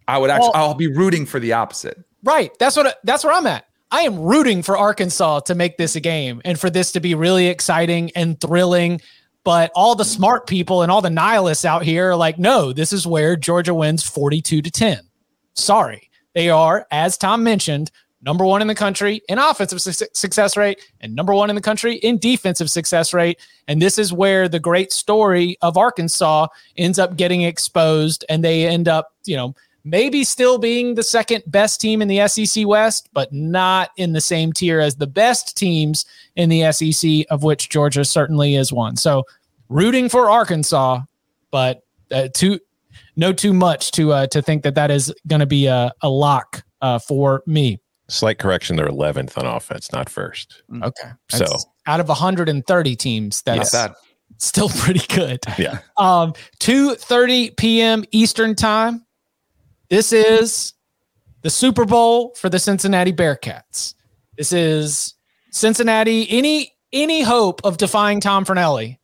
I 0.07 0.17
would 0.17 0.29
actually. 0.29 0.51
Well- 0.53 0.69
I'll 0.69 0.73
be 0.73 0.87
rooting 0.87 1.25
for 1.25 1.39
the 1.39 1.53
opposite. 1.53 1.97
Right. 2.23 2.51
That's 2.59 2.75
what 2.75 2.97
that's 3.03 3.23
where 3.23 3.33
I'm 3.33 3.45
at. 3.47 3.65
I 3.91 4.01
am 4.01 4.17
rooting 4.19 4.63
for 4.63 4.77
Arkansas 4.77 5.41
to 5.41 5.55
make 5.55 5.77
this 5.77 5.95
a 5.95 5.99
game 5.99 6.41
and 6.45 6.57
for 6.59 6.69
this 6.69 6.91
to 6.93 6.99
be 7.01 7.13
really 7.13 7.47
exciting 7.47 8.09
and 8.15 8.39
thrilling. 8.39 9.01
But 9.43 9.71
all 9.75 9.95
the 9.95 10.05
smart 10.05 10.47
people 10.47 10.83
and 10.83 10.91
all 10.91 11.01
the 11.01 11.09
nihilists 11.09 11.65
out 11.65 11.83
here 11.83 12.11
are 12.11 12.15
like, 12.15 12.37
no, 12.39 12.71
this 12.73 12.93
is 12.93 13.05
where 13.07 13.35
Georgia 13.35 13.73
wins 13.73 14.03
42 14.03 14.61
to 14.61 14.71
10. 14.71 14.99
Sorry. 15.55 16.09
They 16.33 16.49
are, 16.49 16.85
as 16.91 17.17
Tom 17.17 17.43
mentioned, 17.43 17.91
number 18.21 18.45
one 18.45 18.61
in 18.61 18.67
the 18.67 18.75
country 18.75 19.21
in 19.29 19.39
offensive 19.39 19.81
su- 19.81 20.05
success 20.13 20.55
rate 20.55 20.79
and 21.01 21.15
number 21.15 21.33
one 21.33 21.49
in 21.49 21.55
the 21.55 21.61
country 21.61 21.95
in 21.95 22.17
defensive 22.17 22.69
success 22.69 23.13
rate. 23.13 23.39
And 23.67 23.81
this 23.81 23.97
is 23.97 24.13
where 24.13 24.47
the 24.47 24.59
great 24.59 24.91
story 24.91 25.57
of 25.61 25.77
Arkansas 25.77 26.47
ends 26.77 26.99
up 26.99 27.17
getting 27.17 27.41
exposed 27.41 28.25
and 28.29 28.43
they 28.43 28.67
end 28.67 28.87
up, 28.87 29.13
you 29.25 29.35
know, 29.35 29.55
maybe 29.83 30.23
still 30.23 30.57
being 30.57 30.95
the 30.95 31.03
second 31.03 31.43
best 31.47 31.81
team 31.81 32.01
in 32.01 32.07
the 32.07 32.27
SEC 32.27 32.67
West, 32.67 33.09
but 33.13 33.33
not 33.33 33.89
in 33.97 34.13
the 34.13 34.21
same 34.21 34.53
tier 34.53 34.79
as 34.79 34.95
the 34.95 35.07
best 35.07 35.57
teams 35.57 36.05
in 36.35 36.49
the 36.49 36.71
SEC, 36.71 37.25
of 37.29 37.43
which 37.43 37.69
Georgia 37.69 38.05
certainly 38.05 38.55
is 38.55 38.71
one. 38.71 38.95
So 38.95 39.23
rooting 39.69 40.09
for 40.09 40.29
Arkansas, 40.29 41.01
but 41.49 41.83
uh, 42.11 42.27
too 42.33 42.59
no 43.15 43.33
too 43.33 43.53
much 43.53 43.91
to 43.91 44.11
uh, 44.11 44.27
to 44.27 44.41
think 44.41 44.63
that 44.63 44.75
that 44.75 44.91
is 44.91 45.13
going 45.27 45.39
to 45.39 45.45
be 45.45 45.65
a, 45.65 45.91
a 46.01 46.09
lock 46.09 46.63
uh, 46.81 46.99
for 46.99 47.43
me. 47.45 47.79
Slight 48.11 48.39
correction. 48.39 48.75
They're 48.75 48.87
11th 48.89 49.37
on 49.37 49.45
offense, 49.45 49.91
not 49.91 50.09
first. 50.09 50.63
Okay, 50.83 51.09
So- 51.29 51.39
That's 51.39 51.65
out 51.87 51.99
of 51.99 52.07
130 52.09 52.95
teams, 52.95 53.41
Not 53.47 53.57
that's 53.57 53.71
bad. 53.71 53.93
still 54.37 54.69
pretty 54.69 55.05
good. 55.13 55.39
Yeah. 55.57 55.79
Um, 55.97 56.33
2:30 56.59 57.55
p.m. 57.57 58.03
Eastern 58.11 58.55
time. 58.55 59.05
This 59.89 60.13
is 60.13 60.73
the 61.41 61.49
Super 61.49 61.85
Bowl 61.85 62.33
for 62.35 62.49
the 62.49 62.59
Cincinnati 62.59 63.11
Bearcats. 63.13 63.95
This 64.37 64.51
is 64.53 65.15
Cincinnati. 65.51 66.27
Any 66.29 66.73
any 66.93 67.21
hope 67.21 67.61
of 67.63 67.77
defying 67.77 68.19
Tom 68.19 68.45
Fornelli 68.45 68.97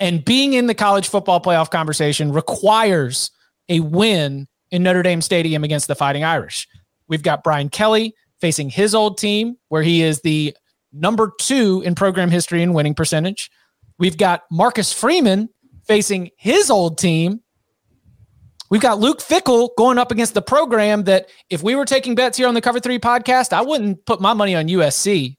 and 0.00 0.24
being 0.24 0.54
in 0.54 0.66
the 0.66 0.74
college 0.74 1.08
football 1.08 1.40
playoff 1.40 1.70
conversation 1.70 2.32
requires 2.32 3.30
a 3.68 3.80
win 3.80 4.48
in 4.70 4.82
Notre 4.82 5.02
Dame 5.02 5.20
Stadium 5.20 5.64
against 5.64 5.88
the 5.88 5.94
Fighting 5.94 6.24
Irish. 6.24 6.66
We've 7.08 7.22
got 7.22 7.42
Brian 7.44 7.68
Kelly 7.68 8.14
facing 8.40 8.70
his 8.70 8.94
old 8.94 9.18
team, 9.18 9.56
where 9.68 9.82
he 9.82 10.02
is 10.02 10.20
the 10.20 10.56
number 10.92 11.32
two 11.40 11.82
in 11.84 11.94
program 11.94 12.30
history 12.30 12.62
in 12.62 12.72
winning 12.72 12.94
percentage. 12.94 13.50
We've 13.98 14.16
got 14.16 14.44
Marcus 14.50 14.92
Freeman 14.92 15.48
facing 15.86 16.30
his 16.36 16.70
old 16.70 16.98
team. 16.98 17.40
We've 18.70 18.80
got 18.80 19.00
Luke 19.00 19.20
Fickell 19.20 19.70
going 19.78 19.98
up 19.98 20.12
against 20.12 20.34
the 20.34 20.42
program 20.42 21.04
that 21.04 21.30
if 21.48 21.62
we 21.62 21.74
were 21.74 21.86
taking 21.86 22.14
bets 22.14 22.36
here 22.36 22.46
on 22.46 22.54
the 22.54 22.60
Cover 22.60 22.80
3 22.80 22.98
podcast, 22.98 23.52
I 23.52 23.62
wouldn't 23.62 24.04
put 24.04 24.20
my 24.20 24.34
money 24.34 24.54
on 24.54 24.68
USC. 24.68 25.36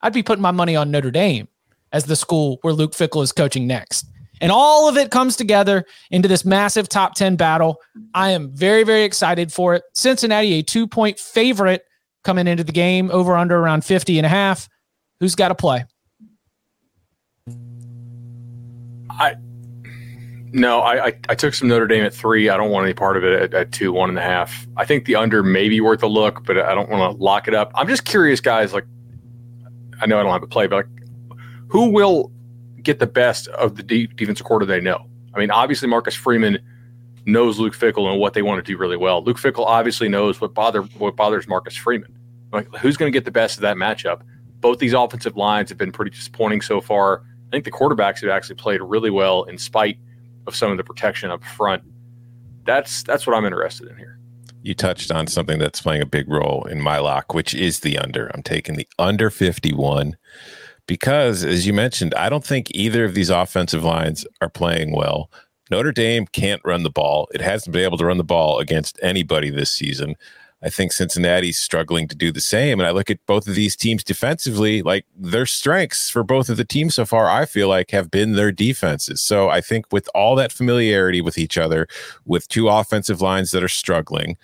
I'd 0.00 0.14
be 0.14 0.22
putting 0.22 0.42
my 0.42 0.50
money 0.50 0.76
on 0.76 0.90
Notre 0.90 1.10
Dame 1.10 1.46
as 1.92 2.04
the 2.04 2.16
school 2.16 2.58
where 2.62 2.72
Luke 2.72 2.92
Fickell 2.92 3.22
is 3.22 3.32
coaching 3.32 3.66
next. 3.66 4.06
And 4.40 4.50
all 4.50 4.88
of 4.88 4.96
it 4.96 5.10
comes 5.10 5.36
together 5.36 5.84
into 6.10 6.26
this 6.26 6.46
massive 6.46 6.88
top 6.88 7.14
10 7.14 7.36
battle. 7.36 7.78
I 8.14 8.30
am 8.30 8.50
very, 8.54 8.84
very 8.84 9.02
excited 9.02 9.52
for 9.52 9.74
it. 9.74 9.82
Cincinnati, 9.94 10.54
a 10.54 10.62
two 10.62 10.86
point 10.86 11.18
favorite 11.18 11.84
coming 12.24 12.46
into 12.46 12.64
the 12.64 12.72
game, 12.72 13.10
over 13.10 13.36
under 13.36 13.56
around 13.56 13.84
50 13.84 14.18
and 14.18 14.26
a 14.26 14.28
half. 14.28 14.68
Who's 15.20 15.34
got 15.34 15.48
to 15.48 15.54
play? 15.54 15.84
I 19.10 19.34
no, 20.52 20.80
I, 20.80 21.06
I 21.06 21.12
I 21.28 21.34
took 21.34 21.54
some 21.54 21.68
Notre 21.68 21.86
Dame 21.86 22.04
at 22.04 22.14
three. 22.14 22.48
I 22.48 22.56
don't 22.56 22.70
want 22.70 22.84
any 22.84 22.94
part 22.94 23.16
of 23.16 23.24
it 23.24 23.40
at, 23.40 23.54
at 23.54 23.72
two, 23.72 23.92
one 23.92 24.08
and 24.08 24.18
a 24.18 24.22
half. 24.22 24.66
I 24.76 24.84
think 24.84 25.04
the 25.04 25.14
under 25.14 25.42
may 25.42 25.68
be 25.68 25.80
worth 25.80 26.02
a 26.02 26.08
look, 26.08 26.44
but 26.44 26.58
I 26.58 26.74
don't 26.74 26.88
want 26.88 27.16
to 27.16 27.22
lock 27.22 27.46
it 27.46 27.54
up. 27.54 27.70
I'm 27.74 27.86
just 27.86 28.04
curious, 28.04 28.40
guys. 28.40 28.72
Like, 28.72 28.84
I 30.00 30.06
know 30.06 30.18
I 30.18 30.22
don't 30.22 30.32
have 30.32 30.42
a 30.42 30.48
play, 30.48 30.66
but 30.66 30.76
like, 30.76 31.38
who 31.68 31.90
will 31.90 32.32
get 32.82 32.98
the 32.98 33.06
best 33.06 33.46
of 33.48 33.76
the 33.76 33.82
de- 33.82 34.06
defensive 34.08 34.44
quarter 34.44 34.66
they 34.66 34.80
know? 34.80 35.06
I 35.34 35.38
mean, 35.38 35.50
obviously 35.50 35.88
Marcus 35.88 36.14
Freeman 36.14 36.58
knows 37.26 37.58
Luke 37.58 37.74
Fickell 37.74 38.10
and 38.10 38.20
what 38.20 38.34
they 38.34 38.42
want 38.42 38.64
to 38.64 38.72
do 38.72 38.78
really 38.78 38.96
well. 38.96 39.22
Luke 39.22 39.38
Fickell 39.38 39.66
obviously 39.66 40.08
knows 40.08 40.40
what 40.40 40.54
bother 40.54 40.82
what 40.82 41.16
bothers 41.16 41.46
Marcus 41.48 41.76
Freeman. 41.76 42.16
Like, 42.52 42.74
who's 42.76 42.96
going 42.96 43.12
to 43.12 43.16
get 43.16 43.24
the 43.24 43.30
best 43.30 43.56
of 43.56 43.62
that 43.62 43.76
matchup? 43.76 44.22
Both 44.60 44.78
these 44.78 44.92
offensive 44.92 45.36
lines 45.36 45.68
have 45.68 45.78
been 45.78 45.92
pretty 45.92 46.10
disappointing 46.10 46.60
so 46.60 46.80
far. 46.80 47.22
I 47.48 47.50
think 47.50 47.64
the 47.64 47.70
quarterbacks 47.70 48.20
have 48.20 48.30
actually 48.30 48.56
played 48.56 48.80
really 48.80 49.10
well 49.10 49.44
in 49.44 49.58
spite 49.58 49.98
of 50.46 50.54
some 50.54 50.70
of 50.70 50.76
the 50.76 50.84
protection 50.84 51.30
up 51.30 51.44
front. 51.44 51.82
That's 52.64 53.02
that's 53.02 53.26
what 53.26 53.36
I'm 53.36 53.44
interested 53.44 53.88
in 53.88 53.96
here. 53.96 54.18
You 54.62 54.74
touched 54.74 55.10
on 55.10 55.26
something 55.26 55.58
that's 55.58 55.80
playing 55.80 56.02
a 56.02 56.06
big 56.06 56.28
role 56.28 56.64
in 56.64 56.82
my 56.82 56.98
lock, 56.98 57.32
which 57.32 57.54
is 57.54 57.80
the 57.80 57.96
under. 57.96 58.30
I'm 58.34 58.42
taking 58.42 58.76
the 58.76 58.86
under 58.98 59.30
51 59.30 60.16
because, 60.86 61.44
as 61.44 61.66
you 61.66 61.72
mentioned, 61.72 62.14
I 62.14 62.28
don't 62.28 62.44
think 62.44 62.70
either 62.72 63.04
of 63.04 63.14
these 63.14 63.30
offensive 63.30 63.84
lines 63.84 64.26
are 64.40 64.50
playing 64.50 64.94
well. 64.94 65.30
Notre 65.70 65.92
Dame 65.92 66.26
can't 66.26 66.60
run 66.64 66.82
the 66.82 66.90
ball. 66.90 67.28
It 67.32 67.40
hasn't 67.40 67.72
been 67.72 67.84
able 67.84 67.98
to 67.98 68.06
run 68.06 68.18
the 68.18 68.24
ball 68.24 68.58
against 68.58 68.98
anybody 69.02 69.50
this 69.50 69.70
season. 69.70 70.16
I 70.62 70.68
think 70.68 70.92
Cincinnati's 70.92 71.58
struggling 71.58 72.06
to 72.08 72.14
do 72.14 72.30
the 72.30 72.40
same. 72.40 72.80
And 72.80 72.86
I 72.86 72.90
look 72.90 73.08
at 73.08 73.24
both 73.24 73.48
of 73.48 73.54
these 73.54 73.76
teams 73.76 74.04
defensively, 74.04 74.82
like 74.82 75.06
their 75.16 75.46
strengths 75.46 76.10
for 76.10 76.22
both 76.22 76.50
of 76.50 76.58
the 76.58 76.66
teams 76.66 76.96
so 76.96 77.06
far, 77.06 77.30
I 77.30 77.46
feel 77.46 77.68
like 77.68 77.92
have 77.92 78.10
been 78.10 78.34
their 78.34 78.52
defenses. 78.52 79.22
So 79.22 79.48
I 79.48 79.62
think 79.62 79.86
with 79.90 80.08
all 80.14 80.34
that 80.36 80.52
familiarity 80.52 81.22
with 81.22 81.38
each 81.38 81.56
other, 81.56 81.86
with 82.26 82.46
two 82.48 82.68
offensive 82.68 83.22
lines 83.22 83.52
that 83.52 83.64
are 83.64 83.68
struggling, 83.68 84.36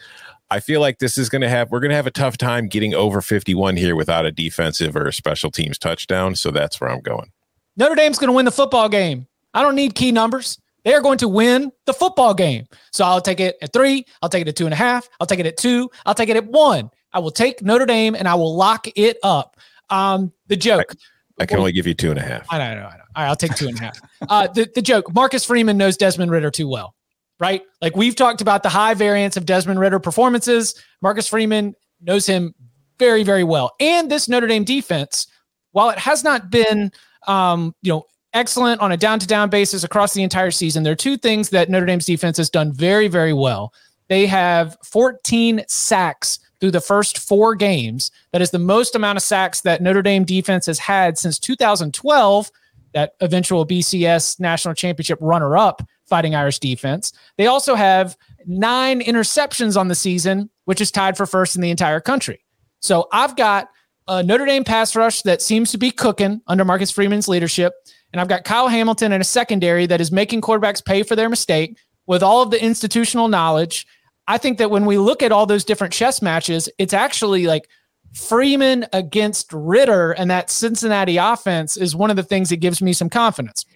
I 0.48 0.60
feel 0.60 0.80
like 0.80 1.00
this 1.00 1.18
is 1.18 1.28
going 1.28 1.42
to 1.42 1.50
have, 1.50 1.70
we're 1.70 1.80
going 1.80 1.90
to 1.90 1.96
have 1.96 2.06
a 2.06 2.10
tough 2.12 2.38
time 2.38 2.68
getting 2.68 2.94
over 2.94 3.20
51 3.20 3.76
here 3.76 3.96
without 3.96 4.24
a 4.24 4.32
defensive 4.32 4.96
or 4.96 5.06
a 5.06 5.12
special 5.12 5.50
teams 5.50 5.76
touchdown. 5.76 6.34
So 6.34 6.50
that's 6.50 6.80
where 6.80 6.88
I'm 6.88 7.00
going. 7.00 7.30
Notre 7.76 7.94
Dame's 7.94 8.18
going 8.18 8.28
to 8.28 8.32
win 8.32 8.46
the 8.46 8.52
football 8.52 8.88
game. 8.88 9.26
I 9.52 9.62
don't 9.62 9.74
need 9.74 9.94
key 9.94 10.12
numbers. 10.12 10.58
They 10.86 10.94
are 10.94 11.02
going 11.02 11.18
to 11.18 11.26
win 11.26 11.72
the 11.86 11.92
football 11.92 12.32
game. 12.32 12.64
So 12.92 13.04
I'll 13.04 13.20
take 13.20 13.40
it 13.40 13.56
at 13.60 13.72
three. 13.72 14.06
I'll 14.22 14.28
take 14.28 14.42
it 14.42 14.48
at 14.48 14.54
two 14.54 14.66
and 14.66 14.72
a 14.72 14.76
half. 14.76 15.08
I'll 15.18 15.26
take 15.26 15.40
it 15.40 15.46
at 15.46 15.56
two. 15.56 15.90
I'll 16.06 16.14
take 16.14 16.28
it 16.28 16.36
at 16.36 16.46
one. 16.46 16.90
I 17.12 17.18
will 17.18 17.32
take 17.32 17.60
Notre 17.60 17.86
Dame 17.86 18.14
and 18.14 18.28
I 18.28 18.36
will 18.36 18.56
lock 18.56 18.86
it 18.94 19.16
up. 19.24 19.56
Um, 19.90 20.32
the 20.46 20.54
joke. 20.54 20.94
I 21.40 21.46
can 21.46 21.58
only 21.58 21.72
give 21.72 21.88
you 21.88 21.94
two 21.94 22.10
and 22.10 22.20
a 22.20 22.22
half. 22.22 22.46
I 22.50 22.58
know, 22.58 22.64
I 22.64 22.74
know, 22.74 22.80
I 22.86 22.96
know. 22.98 23.02
All 23.16 23.22
right, 23.24 23.28
I'll 23.28 23.34
take 23.34 23.56
two 23.56 23.66
and 23.66 23.76
a 23.76 23.80
half. 23.80 23.98
Uh, 24.28 24.46
the, 24.46 24.68
the 24.74 24.82
joke 24.82 25.12
Marcus 25.12 25.44
Freeman 25.44 25.76
knows 25.76 25.96
Desmond 25.96 26.30
Ridder 26.30 26.50
too 26.50 26.66
well, 26.68 26.94
right? 27.38 27.62
Like 27.82 27.94
we've 27.94 28.16
talked 28.16 28.40
about 28.40 28.62
the 28.62 28.68
high 28.68 28.94
variance 28.94 29.36
of 29.36 29.44
Desmond 29.44 29.78
Ridder 29.78 29.98
performances. 30.00 30.74
Marcus 31.02 31.28
Freeman 31.28 31.74
knows 32.00 32.26
him 32.26 32.54
very, 32.98 33.22
very 33.22 33.44
well. 33.44 33.74
And 33.78 34.10
this 34.10 34.28
Notre 34.28 34.46
Dame 34.46 34.64
defense, 34.64 35.26
while 35.72 35.90
it 35.90 35.98
has 35.98 36.24
not 36.24 36.50
been, 36.50 36.90
um, 37.26 37.74
you 37.82 37.92
know, 37.92 38.04
excellent 38.36 38.80
on 38.80 38.92
a 38.92 38.96
down 38.96 39.18
to 39.18 39.26
down 39.26 39.50
basis 39.50 39.82
across 39.82 40.14
the 40.14 40.22
entire 40.22 40.50
season, 40.50 40.82
there 40.82 40.92
are 40.92 40.96
two 40.96 41.16
things 41.16 41.50
that 41.50 41.70
Notre 41.70 41.86
Dame's 41.86 42.06
defense 42.06 42.36
has 42.36 42.50
done 42.50 42.72
very, 42.72 43.08
very 43.08 43.32
well. 43.32 43.72
They 44.08 44.26
have 44.26 44.76
14 44.84 45.64
sacks 45.66 46.38
through 46.60 46.70
the 46.70 46.80
first 46.80 47.18
four 47.18 47.54
games. 47.54 48.10
That 48.32 48.42
is 48.42 48.50
the 48.50 48.58
most 48.58 48.94
amount 48.94 49.16
of 49.16 49.22
sacks 49.22 49.62
that 49.62 49.82
Notre 49.82 50.02
Dame 50.02 50.24
defense 50.24 50.66
has 50.66 50.78
had 50.78 51.18
since 51.18 51.38
2012. 51.38 52.50
that 52.92 53.12
eventual 53.20 53.66
BCS 53.66 54.40
national 54.40 54.74
championship 54.74 55.18
runner 55.20 55.56
up 55.56 55.82
Fighting 56.06 56.36
Irish 56.36 56.60
defense. 56.60 57.12
They 57.36 57.48
also 57.48 57.74
have 57.74 58.16
nine 58.46 59.00
interceptions 59.00 59.76
on 59.76 59.88
the 59.88 59.94
season, 59.96 60.48
which 60.64 60.80
is 60.80 60.92
tied 60.92 61.16
for 61.16 61.26
first 61.26 61.56
in 61.56 61.62
the 61.62 61.70
entire 61.70 62.00
country. 62.00 62.44
So 62.78 63.08
I've 63.12 63.34
got 63.34 63.70
a 64.06 64.22
Notre 64.22 64.46
Dame 64.46 64.62
pass 64.62 64.94
rush 64.94 65.22
that 65.22 65.42
seems 65.42 65.72
to 65.72 65.78
be 65.78 65.90
cooking 65.90 66.40
under 66.46 66.64
Marcus 66.64 66.92
Freeman's 66.92 67.26
leadership. 67.26 67.74
And 68.16 68.20
I've 68.22 68.28
got 68.28 68.44
Kyle 68.44 68.68
Hamilton 68.68 69.12
in 69.12 69.20
a 69.20 69.24
secondary 69.24 69.84
that 69.84 70.00
is 70.00 70.10
making 70.10 70.40
quarterbacks 70.40 70.82
pay 70.82 71.02
for 71.02 71.14
their 71.14 71.28
mistake 71.28 71.76
with 72.06 72.22
all 72.22 72.40
of 72.40 72.50
the 72.50 72.64
institutional 72.64 73.28
knowledge. 73.28 73.86
I 74.26 74.38
think 74.38 74.56
that 74.56 74.70
when 74.70 74.86
we 74.86 74.96
look 74.96 75.22
at 75.22 75.32
all 75.32 75.44
those 75.44 75.66
different 75.66 75.92
chess 75.92 76.22
matches, 76.22 76.66
it's 76.78 76.94
actually 76.94 77.46
like 77.46 77.68
Freeman 78.14 78.86
against 78.94 79.52
Ridder 79.52 80.12
and 80.12 80.30
that 80.30 80.48
Cincinnati 80.48 81.18
offense 81.18 81.76
is 81.76 81.94
one 81.94 82.08
of 82.08 82.16
the 82.16 82.22
things 82.22 82.48
that 82.48 82.56
gives 82.56 82.80
me 82.80 82.94
some 82.94 83.10
confidence. 83.10 83.66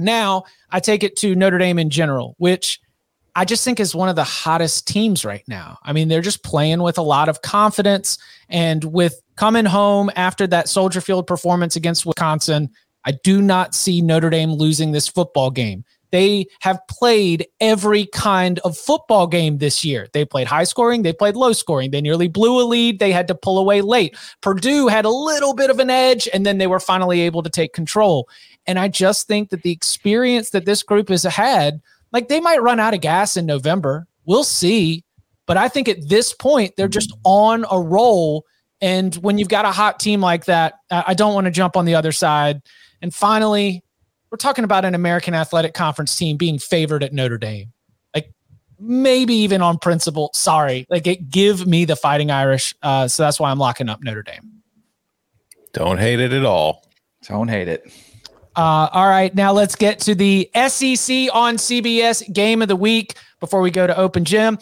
Now 0.00 0.46
I 0.70 0.80
take 0.80 1.04
it 1.04 1.14
to 1.18 1.36
Notre 1.36 1.58
Dame 1.58 1.78
in 1.78 1.88
general, 1.88 2.34
which 2.38 2.80
I 3.36 3.44
just 3.44 3.62
think 3.62 3.78
is 3.78 3.94
one 3.94 4.08
of 4.08 4.16
the 4.16 4.24
hottest 4.24 4.88
teams 4.88 5.24
right 5.24 5.44
now. 5.46 5.78
I 5.84 5.92
mean, 5.92 6.08
they're 6.08 6.22
just 6.22 6.42
playing 6.42 6.82
with 6.82 6.98
a 6.98 7.02
lot 7.02 7.28
of 7.28 7.42
confidence 7.42 8.18
and 8.48 8.82
with 8.82 9.22
coming 9.36 9.64
home 9.64 10.10
after 10.16 10.48
that 10.48 10.68
Soldier 10.68 11.00
Field 11.00 11.28
performance 11.28 11.76
against 11.76 12.04
Wisconsin. 12.04 12.70
I 13.06 13.12
do 13.22 13.40
not 13.40 13.74
see 13.74 14.02
Notre 14.02 14.30
Dame 14.30 14.52
losing 14.52 14.92
this 14.92 15.08
football 15.08 15.50
game. 15.50 15.84
They 16.12 16.46
have 16.60 16.78
played 16.88 17.46
every 17.60 18.06
kind 18.06 18.58
of 18.60 18.76
football 18.76 19.26
game 19.26 19.58
this 19.58 19.84
year. 19.84 20.08
They 20.12 20.24
played 20.24 20.46
high 20.46 20.64
scoring, 20.64 21.02
they 21.02 21.12
played 21.12 21.36
low 21.36 21.52
scoring. 21.52 21.90
They 21.90 22.00
nearly 22.00 22.28
blew 22.28 22.60
a 22.60 22.64
lead, 22.64 22.98
they 22.98 23.12
had 23.12 23.28
to 23.28 23.34
pull 23.34 23.58
away 23.58 23.80
late. 23.80 24.16
Purdue 24.40 24.88
had 24.88 25.04
a 25.04 25.10
little 25.10 25.54
bit 25.54 25.70
of 25.70 25.78
an 25.78 25.90
edge, 25.90 26.28
and 26.32 26.46
then 26.46 26.58
they 26.58 26.66
were 26.66 26.80
finally 26.80 27.20
able 27.22 27.42
to 27.42 27.50
take 27.50 27.72
control. 27.72 28.28
And 28.66 28.78
I 28.78 28.88
just 28.88 29.26
think 29.26 29.50
that 29.50 29.62
the 29.62 29.72
experience 29.72 30.50
that 30.50 30.64
this 30.64 30.82
group 30.82 31.08
has 31.08 31.22
had, 31.24 31.80
like 32.12 32.28
they 32.28 32.40
might 32.40 32.62
run 32.62 32.80
out 32.80 32.94
of 32.94 33.00
gas 33.00 33.36
in 33.36 33.46
November. 33.46 34.06
We'll 34.24 34.44
see. 34.44 35.04
But 35.46 35.56
I 35.56 35.68
think 35.68 35.88
at 35.88 36.08
this 36.08 36.32
point, 36.32 36.74
they're 36.76 36.88
just 36.88 37.16
on 37.24 37.64
a 37.70 37.80
roll. 37.80 38.44
And 38.80 39.14
when 39.16 39.38
you've 39.38 39.48
got 39.48 39.64
a 39.64 39.70
hot 39.70 40.00
team 40.00 40.20
like 40.20 40.46
that, 40.46 40.74
I 40.90 41.14
don't 41.14 41.34
want 41.34 41.44
to 41.44 41.50
jump 41.50 41.76
on 41.76 41.84
the 41.84 41.94
other 41.94 42.12
side. 42.12 42.62
And 43.02 43.14
finally, 43.14 43.82
we're 44.30 44.38
talking 44.38 44.64
about 44.64 44.84
an 44.84 44.94
American 44.94 45.34
Athletic 45.34 45.74
Conference 45.74 46.16
team 46.16 46.36
being 46.36 46.58
favored 46.58 47.02
at 47.02 47.12
Notre 47.12 47.38
Dame. 47.38 47.72
Like 48.14 48.32
maybe 48.78 49.34
even 49.34 49.62
on 49.62 49.78
principle. 49.78 50.30
Sorry. 50.34 50.86
Like 50.90 51.06
it, 51.06 51.30
give 51.30 51.66
me 51.66 51.84
the 51.84 51.96
fighting 51.96 52.30
Irish. 52.30 52.74
Uh, 52.82 53.08
so 53.08 53.22
that's 53.22 53.38
why 53.38 53.50
I'm 53.50 53.58
locking 53.58 53.88
up 53.88 54.02
Notre 54.02 54.22
Dame. 54.22 54.62
Don't 55.72 55.98
hate 55.98 56.20
it 56.20 56.32
at 56.32 56.44
all. 56.44 56.86
Don't 57.28 57.48
hate 57.48 57.68
it. 57.68 57.90
Uh, 58.56 58.88
all 58.92 59.06
right, 59.06 59.34
now 59.34 59.52
let's 59.52 59.76
get 59.76 60.00
to 60.00 60.14
the 60.14 60.48
SEC 60.54 61.28
on 61.34 61.56
CBS 61.56 62.32
game 62.32 62.62
of 62.62 62.68
the 62.68 62.76
week 62.76 63.14
before 63.38 63.60
we 63.60 63.70
go 63.70 63.86
to 63.86 63.94
Open 63.98 64.24
Gym. 64.24 64.58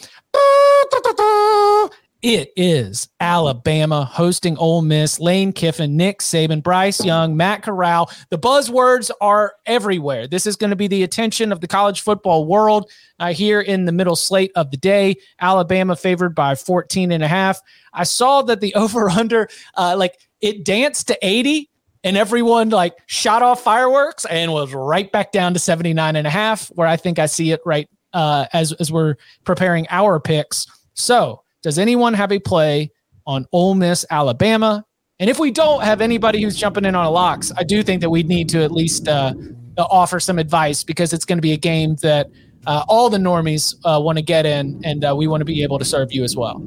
It 2.25 2.53
is 2.55 3.07
Alabama 3.19 4.03
hosting 4.03 4.57
Ole 4.57 4.81
Miss, 4.81 5.19
Lane 5.19 5.53
Kiffin, 5.53 5.95
Nick 5.95 6.21
Saban, 6.21 6.63
Bryce 6.63 7.05
Young, 7.05 7.37
Matt 7.37 7.61
Corral. 7.61 8.09
The 8.31 8.39
buzzwords 8.39 9.11
are 9.21 9.53
everywhere. 9.67 10.25
This 10.25 10.47
is 10.47 10.55
going 10.55 10.71
to 10.71 10.75
be 10.75 10.87
the 10.87 11.03
attention 11.03 11.51
of 11.51 11.61
the 11.61 11.67
college 11.67 12.01
football 12.01 12.47
world 12.47 12.89
uh, 13.19 13.31
here 13.31 13.61
in 13.61 13.85
the 13.85 13.91
middle 13.91 14.15
slate 14.15 14.51
of 14.55 14.71
the 14.71 14.77
day. 14.77 15.17
Alabama 15.39 15.95
favored 15.95 16.33
by 16.33 16.55
14 16.55 17.11
and 17.11 17.23
a 17.23 17.27
half. 17.27 17.61
I 17.93 18.05
saw 18.05 18.41
that 18.41 18.59
the 18.59 18.73
over 18.73 19.07
under, 19.07 19.47
uh, 19.75 19.93
like 19.95 20.17
it 20.41 20.65
danced 20.65 21.07
to 21.09 21.17
80 21.21 21.69
and 22.03 22.17
everyone 22.17 22.69
like 22.69 22.97
shot 23.05 23.43
off 23.43 23.61
fireworks 23.61 24.25
and 24.25 24.51
was 24.51 24.73
right 24.73 25.11
back 25.11 25.31
down 25.31 25.53
to 25.53 25.59
79 25.59 26.15
and 26.15 26.25
a 26.25 26.31
half 26.31 26.69
where 26.69 26.87
i 26.87 26.97
think 26.97 27.17
i 27.17 27.25
see 27.25 27.51
it 27.51 27.61
right 27.65 27.89
uh, 28.13 28.45
as, 28.53 28.71
as 28.73 28.91
we're 28.91 29.15
preparing 29.43 29.85
our 29.89 30.19
picks 30.19 30.67
so 30.93 31.41
does 31.65 31.79
anyone 31.79 32.13
have 32.13 32.31
a 32.31 32.37
play 32.37 32.91
on 33.25 33.45
Ole 33.51 33.73
Miss 33.73 34.05
alabama 34.11 34.85
and 35.19 35.29
if 35.29 35.39
we 35.39 35.49
don't 35.49 35.83
have 35.83 35.99
anybody 35.99 36.41
who's 36.41 36.55
jumping 36.55 36.85
in 36.85 36.93
on 36.93 37.05
a 37.05 37.09
locks 37.09 37.51
i 37.57 37.63
do 37.63 37.81
think 37.81 38.01
that 38.01 38.09
we 38.09 38.21
need 38.21 38.47
to 38.49 38.63
at 38.63 38.71
least 38.71 39.07
uh, 39.07 39.33
offer 39.77 40.19
some 40.19 40.37
advice 40.37 40.83
because 40.83 41.11
it's 41.11 41.25
going 41.25 41.39
to 41.39 41.41
be 41.41 41.53
a 41.53 41.57
game 41.57 41.95
that 42.03 42.27
uh, 42.67 42.83
all 42.87 43.09
the 43.09 43.17
normies 43.17 43.75
uh, 43.83 43.99
want 43.99 44.17
to 44.17 44.23
get 44.23 44.45
in 44.45 44.79
and 44.85 45.03
uh, 45.03 45.15
we 45.15 45.25
want 45.25 45.41
to 45.41 45.45
be 45.45 45.63
able 45.63 45.79
to 45.79 45.85
serve 45.85 46.13
you 46.13 46.23
as 46.23 46.35
well 46.35 46.63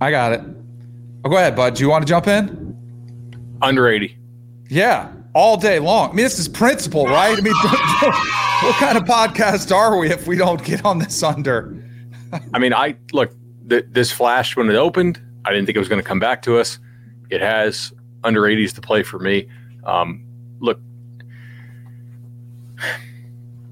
i 0.00 0.10
got 0.10 0.32
it 0.32 0.40
oh, 1.24 1.28
go 1.28 1.36
ahead 1.36 1.54
bud 1.54 1.74
do 1.74 1.82
you 1.82 1.90
want 1.90 2.02
to 2.02 2.08
jump 2.08 2.26
in 2.26 2.74
under 3.60 3.88
80 3.88 4.16
yeah, 4.70 5.12
all 5.34 5.56
day 5.56 5.80
long. 5.80 6.10
I 6.10 6.12
mean, 6.12 6.24
this 6.24 6.38
is 6.38 6.46
principle, 6.46 7.06
right? 7.06 7.36
I 7.36 7.40
mean, 7.40 7.52
what 8.62 8.76
kind 8.76 8.96
of 8.96 9.02
podcast 9.02 9.74
are 9.74 9.98
we 9.98 10.10
if 10.10 10.28
we 10.28 10.36
don't 10.36 10.62
get 10.64 10.84
on 10.84 10.98
this 10.98 11.24
under? 11.24 11.76
I 12.54 12.60
mean, 12.60 12.72
I 12.72 12.94
look, 13.12 13.32
th- 13.70 13.86
this 13.88 14.12
flashed 14.12 14.56
when 14.56 14.68
it 14.68 14.76
opened. 14.76 15.20
I 15.44 15.50
didn't 15.52 15.66
think 15.66 15.76
it 15.76 15.78
was 15.78 15.88
going 15.88 16.02
to 16.02 16.06
come 16.06 16.18
back 16.18 16.42
to 16.42 16.58
us. 16.58 16.78
It 17.30 17.40
has 17.40 17.92
under 18.24 18.42
80s 18.42 18.74
to 18.74 18.80
play 18.82 19.02
for 19.02 19.18
me. 19.18 19.48
Um, 19.84 20.24
look, 20.60 20.78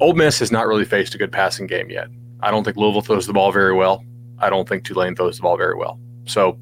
Ole 0.00 0.14
Miss 0.14 0.38
has 0.38 0.50
not 0.50 0.66
really 0.66 0.86
faced 0.86 1.14
a 1.14 1.18
good 1.18 1.32
passing 1.32 1.66
game 1.66 1.90
yet. 1.90 2.08
I 2.40 2.50
don't 2.50 2.64
think 2.64 2.76
Louisville 2.76 3.02
throws 3.02 3.26
the 3.26 3.32
ball 3.32 3.52
very 3.52 3.74
well. 3.74 4.04
I 4.38 4.48
don't 4.48 4.68
think 4.68 4.84
Tulane 4.84 5.14
throws 5.16 5.36
the 5.36 5.42
ball 5.42 5.56
very 5.56 5.74
well. 5.74 5.98
So, 6.24 6.58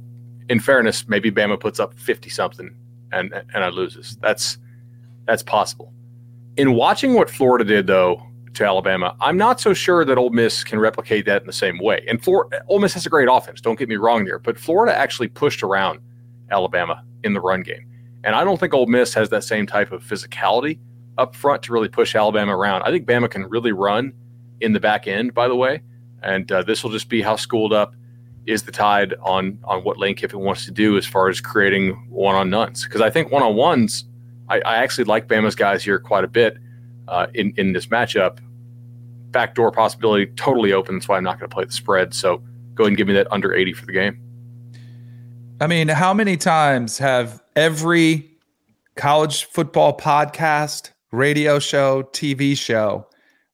in 0.48 0.58
fairness, 0.58 1.06
maybe 1.06 1.30
Bama 1.30 1.60
puts 1.60 1.78
up 1.78 1.98
50 1.98 2.30
something 2.30 2.74
and 3.12 3.32
and 3.32 3.64
I 3.64 3.68
loses. 3.68 4.16
That's 4.20 4.58
that's 5.26 5.42
possible. 5.42 5.92
In 6.56 6.74
watching 6.74 7.14
what 7.14 7.28
Florida 7.28 7.64
did 7.64 7.86
though 7.86 8.25
to 8.56 8.64
Alabama, 8.64 9.16
I'm 9.20 9.36
not 9.36 9.60
so 9.60 9.72
sure 9.72 10.04
that 10.04 10.18
Ole 10.18 10.30
Miss 10.30 10.64
can 10.64 10.78
replicate 10.78 11.24
that 11.26 11.42
in 11.42 11.46
the 11.46 11.52
same 11.52 11.78
way. 11.78 12.04
And 12.08 12.22
Florida, 12.22 12.62
Ole 12.68 12.80
Miss 12.80 12.94
has 12.94 13.06
a 13.06 13.10
great 13.10 13.28
offense. 13.30 13.60
Don't 13.60 13.78
get 13.78 13.88
me 13.88 13.96
wrong 13.96 14.24
there, 14.24 14.38
but 14.38 14.58
Florida 14.58 14.96
actually 14.96 15.28
pushed 15.28 15.62
around 15.62 16.00
Alabama 16.50 17.02
in 17.22 17.32
the 17.32 17.40
run 17.40 17.62
game, 17.62 17.86
and 18.24 18.34
I 18.34 18.44
don't 18.44 18.58
think 18.58 18.74
Ole 18.74 18.86
Miss 18.86 19.14
has 19.14 19.30
that 19.30 19.44
same 19.44 19.66
type 19.66 19.92
of 19.92 20.02
physicality 20.02 20.78
up 21.18 21.34
front 21.34 21.62
to 21.64 21.72
really 21.72 21.88
push 21.88 22.14
Alabama 22.14 22.56
around. 22.56 22.82
I 22.82 22.90
think 22.90 23.06
Bama 23.06 23.30
can 23.30 23.44
really 23.44 23.72
run 23.72 24.12
in 24.60 24.72
the 24.72 24.80
back 24.80 25.06
end, 25.06 25.34
by 25.34 25.48
the 25.48 25.56
way, 25.56 25.82
and 26.22 26.50
uh, 26.50 26.62
this 26.62 26.82
will 26.82 26.90
just 26.90 27.08
be 27.08 27.22
how 27.22 27.36
schooled 27.36 27.72
up 27.72 27.94
is 28.46 28.62
the 28.62 28.72
tide 28.72 29.14
on 29.22 29.58
on 29.64 29.82
what 29.82 29.98
Lane 29.98 30.14
Kiffin 30.14 30.40
wants 30.40 30.64
to 30.64 30.70
do 30.70 30.96
as 30.96 31.04
far 31.04 31.28
as 31.28 31.40
creating 31.40 31.92
one 32.08 32.34
on 32.34 32.48
nuns. 32.48 32.84
Because 32.84 33.00
I 33.00 33.10
think 33.10 33.30
one 33.30 33.42
on 33.42 33.56
ones, 33.56 34.04
I, 34.48 34.60
I, 34.60 34.76
actually 34.76 35.04
like 35.04 35.26
Bama's 35.26 35.56
guys 35.56 35.82
here 35.82 35.98
quite 35.98 36.24
a 36.24 36.28
bit 36.28 36.56
uh, 37.08 37.26
in 37.34 37.52
in 37.56 37.72
this 37.72 37.86
matchup. 37.86 38.38
Backdoor 39.36 39.70
possibility 39.70 40.32
totally 40.36 40.72
open. 40.72 40.94
That's 40.94 41.08
why 41.08 41.18
I'm 41.18 41.24
not 41.24 41.38
going 41.38 41.50
to 41.50 41.54
play 41.54 41.66
the 41.66 41.72
spread. 41.72 42.14
So 42.14 42.38
go 42.74 42.84
ahead 42.84 42.88
and 42.88 42.96
give 42.96 43.06
me 43.06 43.12
that 43.12 43.30
under 43.30 43.52
80 43.52 43.74
for 43.74 43.84
the 43.84 43.92
game. 43.92 44.18
I 45.60 45.66
mean, 45.66 45.88
how 45.88 46.14
many 46.14 46.38
times 46.38 46.96
have 46.96 47.42
every 47.54 48.30
college 48.94 49.44
football 49.44 49.94
podcast, 49.94 50.92
radio 51.12 51.58
show, 51.58 52.04
TV 52.14 52.56
show 52.56 53.06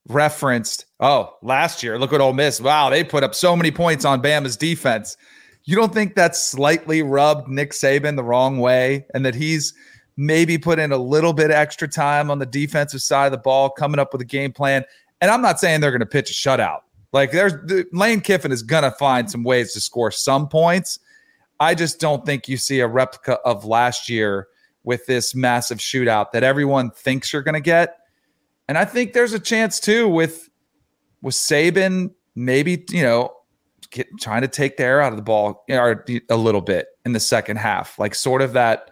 referenced, 0.08 0.84
oh, 1.00 1.34
last 1.42 1.82
year, 1.82 1.98
look 1.98 2.12
at 2.12 2.20
Ole 2.20 2.32
Miss. 2.32 2.60
Wow, 2.60 2.88
they 2.88 3.02
put 3.02 3.24
up 3.24 3.34
so 3.34 3.56
many 3.56 3.72
points 3.72 4.04
on 4.04 4.22
Bama's 4.22 4.56
defense. 4.56 5.16
You 5.64 5.74
don't 5.74 5.92
think 5.92 6.14
that's 6.14 6.40
slightly 6.40 7.02
rubbed 7.02 7.48
Nick 7.48 7.72
Saban 7.72 8.14
the 8.14 8.22
wrong 8.22 8.58
way 8.58 9.04
and 9.14 9.26
that 9.26 9.34
he's 9.34 9.74
maybe 10.16 10.58
put 10.58 10.78
in 10.78 10.92
a 10.92 10.96
little 10.96 11.32
bit 11.32 11.50
extra 11.50 11.88
time 11.88 12.30
on 12.30 12.38
the 12.38 12.46
defensive 12.46 13.02
side 13.02 13.26
of 13.26 13.32
the 13.32 13.38
ball, 13.38 13.68
coming 13.68 13.98
up 13.98 14.12
with 14.12 14.22
a 14.22 14.24
game 14.24 14.52
plan? 14.52 14.84
And 15.22 15.30
I'm 15.30 15.40
not 15.40 15.60
saying 15.60 15.80
they're 15.80 15.92
going 15.92 16.00
to 16.00 16.06
pitch 16.06 16.30
a 16.30 16.34
shutout. 16.34 16.80
Like 17.12 17.30
there's 17.30 17.54
Lane 17.92 18.20
Kiffin 18.20 18.52
is 18.52 18.62
going 18.62 18.82
to 18.82 18.90
find 18.90 19.30
some 19.30 19.44
ways 19.44 19.72
to 19.72 19.80
score 19.80 20.10
some 20.10 20.48
points. 20.48 20.98
I 21.60 21.74
just 21.74 22.00
don't 22.00 22.26
think 22.26 22.48
you 22.48 22.56
see 22.56 22.80
a 22.80 22.88
replica 22.88 23.38
of 23.44 23.64
last 23.64 24.08
year 24.08 24.48
with 24.82 25.06
this 25.06 25.34
massive 25.34 25.78
shootout 25.78 26.32
that 26.32 26.42
everyone 26.42 26.90
thinks 26.90 27.32
you're 27.32 27.42
going 27.42 27.54
to 27.54 27.60
get. 27.60 27.98
And 28.68 28.76
I 28.76 28.84
think 28.84 29.12
there's 29.12 29.32
a 29.32 29.38
chance 29.38 29.78
too 29.78 30.08
with 30.08 30.50
with 31.22 31.34
Saban 31.34 32.10
maybe 32.34 32.84
you 32.90 33.02
know 33.02 33.32
get, 33.90 34.08
trying 34.20 34.42
to 34.42 34.48
take 34.48 34.76
the 34.76 34.82
air 34.82 35.00
out 35.00 35.12
of 35.12 35.16
the 35.16 35.22
ball 35.22 35.64
know, 35.68 35.94
a 36.30 36.36
little 36.36 36.62
bit 36.62 36.88
in 37.04 37.12
the 37.12 37.20
second 37.20 37.58
half, 37.58 37.96
like 37.98 38.16
sort 38.16 38.42
of 38.42 38.54
that. 38.54 38.90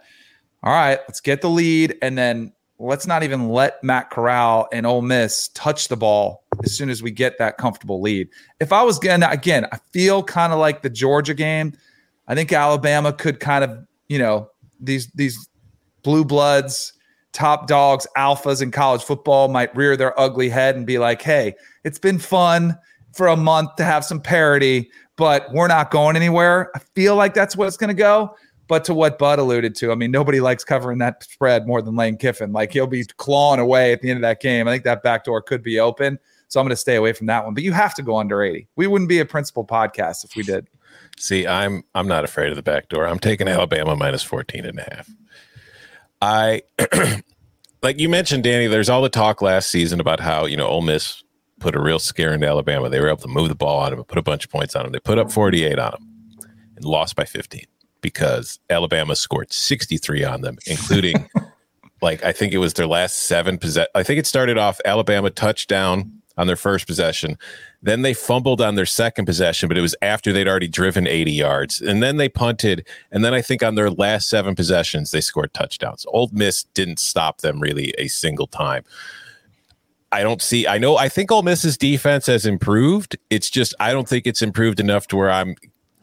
All 0.63 0.71
right, 0.71 0.99
let's 1.07 1.19
get 1.19 1.41
the 1.41 1.49
lead, 1.49 1.97
and 2.03 2.17
then 2.17 2.53
let's 2.81 3.07
not 3.07 3.23
even 3.23 3.49
let 3.49 3.83
Matt 3.83 4.09
Corral 4.09 4.67
and 4.73 4.85
Ole 4.85 5.01
Miss 5.01 5.49
touch 5.49 5.87
the 5.87 5.97
ball 5.97 6.43
as 6.63 6.75
soon 6.75 6.89
as 6.89 7.03
we 7.03 7.11
get 7.11 7.37
that 7.37 7.57
comfortable 7.57 8.01
lead. 8.01 8.29
If 8.59 8.73
I 8.73 8.83
was 8.83 8.99
gonna 8.99 9.27
again, 9.29 9.65
I 9.71 9.77
feel 9.91 10.23
kind 10.23 10.51
of 10.51 10.59
like 10.59 10.81
the 10.81 10.89
Georgia 10.89 11.33
game. 11.33 11.73
I 12.27 12.35
think 12.35 12.51
Alabama 12.51 13.13
could 13.13 13.39
kind 13.39 13.63
of 13.63 13.77
you 14.07 14.19
know 14.19 14.49
these 14.79 15.07
these 15.13 15.47
blue 16.03 16.25
bloods 16.25 16.93
top 17.33 17.67
dogs, 17.67 18.07
alphas 18.17 18.61
in 18.61 18.71
college 18.71 19.03
football 19.03 19.47
might 19.47 19.75
rear 19.75 19.95
their 19.95 20.17
ugly 20.19 20.49
head 20.49 20.75
and 20.75 20.85
be 20.85 20.97
like, 20.97 21.21
hey, 21.21 21.55
it's 21.83 21.99
been 21.99 22.19
fun 22.19 22.77
for 23.13 23.27
a 23.27 23.37
month 23.37 23.75
to 23.77 23.83
have 23.83 24.05
some 24.05 24.19
parity, 24.19 24.89
but 25.17 25.51
we're 25.53 25.67
not 25.67 25.91
going 25.91 26.15
anywhere. 26.15 26.71
I 26.75 26.79
feel 26.95 27.15
like 27.15 27.33
that's 27.33 27.55
what 27.55 27.67
it's 27.67 27.77
going 27.77 27.89
to 27.89 27.93
go. 27.93 28.35
But 28.71 28.85
to 28.85 28.93
what 28.93 29.19
Bud 29.19 29.37
alluded 29.37 29.75
to, 29.75 29.91
I 29.91 29.95
mean, 29.95 30.11
nobody 30.11 30.39
likes 30.39 30.63
covering 30.63 30.99
that 30.99 31.21
spread 31.25 31.67
more 31.67 31.81
than 31.81 31.97
Lane 31.97 32.15
Kiffin. 32.15 32.53
Like 32.53 32.71
he'll 32.71 32.87
be 32.87 33.03
clawing 33.17 33.59
away 33.59 33.91
at 33.91 34.01
the 34.01 34.09
end 34.09 34.15
of 34.15 34.21
that 34.21 34.39
game. 34.39 34.65
I 34.65 34.71
think 34.71 34.85
that 34.85 35.03
back 35.03 35.25
door 35.25 35.41
could 35.41 35.61
be 35.61 35.77
open. 35.77 36.17
So 36.47 36.57
I'm 36.57 36.63
going 36.63 36.69
to 36.69 36.77
stay 36.77 36.95
away 36.95 37.11
from 37.11 37.27
that 37.27 37.43
one. 37.43 37.53
But 37.53 37.63
you 37.63 37.73
have 37.73 37.93
to 37.95 38.01
go 38.01 38.15
under 38.15 38.41
80. 38.41 38.69
We 38.77 38.87
wouldn't 38.87 39.09
be 39.09 39.19
a 39.19 39.25
principal 39.25 39.65
podcast 39.65 40.23
if 40.23 40.37
we 40.37 40.43
did. 40.43 40.69
See, 41.19 41.45
I'm 41.45 41.83
I'm 41.95 42.07
not 42.07 42.23
afraid 42.23 42.49
of 42.49 42.55
the 42.55 42.63
back 42.63 42.87
door. 42.87 43.05
I'm 43.05 43.19
taking 43.19 43.49
Alabama 43.49 43.93
minus 43.97 44.23
14 44.23 44.65
and 44.65 44.79
a 44.79 44.83
half. 44.83 45.09
I 46.21 46.61
like 47.83 47.99
you 47.99 48.07
mentioned, 48.07 48.45
Danny, 48.45 48.67
there's 48.67 48.89
all 48.89 49.01
the 49.01 49.09
talk 49.09 49.41
last 49.41 49.69
season 49.69 49.99
about 49.99 50.21
how, 50.21 50.45
you 50.45 50.55
know, 50.55 50.67
Ole 50.67 50.79
Miss 50.79 51.25
put 51.59 51.75
a 51.75 51.81
real 51.81 51.99
scare 51.99 52.33
into 52.33 52.47
Alabama. 52.47 52.87
They 52.87 53.01
were 53.01 53.09
able 53.09 53.17
to 53.17 53.27
move 53.27 53.49
the 53.49 53.55
ball 53.55 53.79
on 53.79 53.89
them 53.89 53.99
and 53.99 54.07
put 54.07 54.17
a 54.17 54.21
bunch 54.23 54.45
of 54.45 54.49
points 54.49 54.77
on 54.77 54.83
them. 54.83 54.93
They 54.93 55.01
put 55.01 55.17
up 55.17 55.29
48 55.29 55.77
on 55.77 55.91
them 55.91 56.07
and 56.77 56.85
lost 56.85 57.17
by 57.17 57.25
15 57.25 57.65
because 58.01 58.59
Alabama 58.69 59.15
scored 59.15 59.51
63 59.53 60.23
on 60.23 60.41
them, 60.41 60.57
including 60.65 61.29
like 62.01 62.23
I 62.23 62.31
think 62.31 62.53
it 62.53 62.57
was 62.57 62.73
their 62.73 62.87
last 62.87 63.23
seven 63.23 63.57
possess. 63.57 63.87
I 63.95 64.03
think 64.03 64.19
it 64.19 64.27
started 64.27 64.57
off 64.57 64.79
Alabama 64.85 65.29
touchdown 65.29 66.21
on 66.37 66.47
their 66.47 66.55
first 66.55 66.87
possession. 66.87 67.37
Then 67.81 68.03
they 68.03 68.13
fumbled 68.13 68.61
on 68.61 68.75
their 68.75 68.85
second 68.85 69.25
possession, 69.25 69.67
but 69.67 69.77
it 69.77 69.81
was 69.81 69.95
after 70.01 70.31
they'd 70.31 70.47
already 70.47 70.67
driven 70.67 71.07
80 71.07 71.31
yards. 71.31 71.81
And 71.81 72.01
then 72.01 72.17
they 72.17 72.29
punted. 72.29 72.87
And 73.11 73.23
then 73.25 73.33
I 73.33 73.41
think 73.41 73.63
on 73.63 73.75
their 73.75 73.89
last 73.89 74.29
seven 74.29 74.55
possessions, 74.55 75.11
they 75.11 75.21
scored 75.21 75.53
touchdowns. 75.53 76.05
Ole 76.09 76.29
Miss 76.31 76.63
didn't 76.63 76.99
stop 76.99 77.41
them 77.41 77.59
really 77.59 77.93
a 77.97 78.07
single 78.07 78.47
time. 78.47 78.83
I 80.11 80.23
don't 80.23 80.41
see, 80.41 80.67
I 80.67 80.77
know, 80.77 80.97
I 80.97 81.09
think 81.09 81.31
Ole 81.31 81.41
Miss's 81.41 81.77
defense 81.77 82.25
has 82.25 82.45
improved. 82.45 83.17
It's 83.29 83.49
just, 83.49 83.73
I 83.79 83.93
don't 83.93 84.09
think 84.09 84.27
it's 84.27 84.41
improved 84.41 84.79
enough 84.79 85.07
to 85.07 85.15
where 85.15 85.31
I'm 85.31 85.55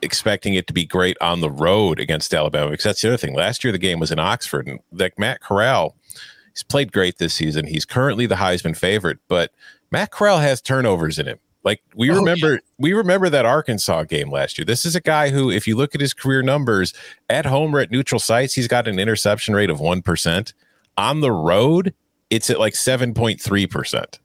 expecting 0.03 0.55
it 0.55 0.67
to 0.67 0.73
be 0.73 0.85
great 0.85 1.17
on 1.21 1.41
the 1.41 1.51
road 1.51 2.01
against 2.01 2.33
Alabama 2.35 2.71
because 2.71 2.85
that's 2.85 3.03
the 3.03 3.09
other 3.09 3.17
thing. 3.17 3.35
Last 3.35 3.65
year, 3.65 3.73
the 3.73 3.79
game 3.79 4.01
was 4.01 4.11
in 4.11 4.19
Oxford, 4.19 4.67
and 4.67 4.81
like 4.93 5.19
Matt 5.19 5.41
Corral, 5.41 5.97
he's 6.53 6.63
played 6.63 6.93
great 6.93 7.19
this 7.19 7.35
season. 7.35 7.67
He's 7.67 7.85
currently 7.85 8.27
the 8.27 8.37
Heisman 8.37 8.77
favorite, 8.77 9.19
but 9.29 9.53
Matt 9.91 10.11
Corral 10.11 10.39
has 10.39 10.61
turnovers 10.61 11.19
in 11.19 11.27
him. 11.27 11.39
Like 11.65 11.83
we 11.95 12.11
oh, 12.11 12.17
remember, 12.17 12.55
yeah. 12.55 12.59
we 12.79 12.93
remember 12.93 13.29
that 13.29 13.45
Arkansas 13.45 14.05
game 14.05 14.31
last 14.31 14.57
year. 14.57 14.65
This 14.65 14.87
is 14.87 14.95
a 14.95 15.01
guy 15.01 15.31
who, 15.31 15.51
if 15.51 15.67
you 15.67 15.77
look 15.77 15.95
at 15.95 16.01
his 16.01 16.15
career 16.15 16.43
numbers 16.43 16.95
at 17.29 17.47
home 17.47 17.75
or 17.75 17.81
at 17.81 17.91
neutral 17.91 18.19
sites, 18.21 18.55
he's 18.55 18.69
got 18.69 18.89
an 18.89 18.99
interception 18.99 19.55
rate 19.55 19.71
of 19.71 19.81
one 19.81 20.01
percent. 20.01 20.55
On 20.97 21.21
the 21.21 21.33
road, 21.33 21.93
it's 22.31 22.49
at 22.49 22.59
like 22.59 22.77
seven 22.77 23.13
point 23.13 23.41
three 23.41 23.67
percent. 23.67 24.19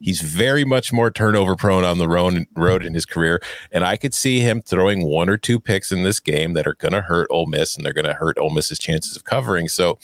He's 0.00 0.22
very 0.22 0.64
much 0.64 0.92
more 0.92 1.10
turnover 1.10 1.56
prone 1.56 1.84
on 1.84 1.98
the 1.98 2.08
road, 2.08 2.46
road 2.56 2.84
in 2.84 2.94
his 2.94 3.04
career, 3.04 3.42
and 3.70 3.84
I 3.84 3.96
could 3.96 4.14
see 4.14 4.40
him 4.40 4.62
throwing 4.62 5.04
one 5.04 5.28
or 5.28 5.36
two 5.36 5.60
picks 5.60 5.92
in 5.92 6.02
this 6.02 6.20
game 6.20 6.54
that 6.54 6.66
are 6.66 6.74
going 6.74 6.92
to 6.92 7.02
hurt 7.02 7.28
Ole 7.30 7.46
Miss, 7.46 7.76
and 7.76 7.84
they're 7.84 7.92
going 7.92 8.06
to 8.06 8.14
hurt 8.14 8.38
Ole 8.38 8.50
Miss's 8.50 8.78
chances 8.78 9.14
of 9.14 9.24
covering. 9.24 9.68
So, 9.68 9.98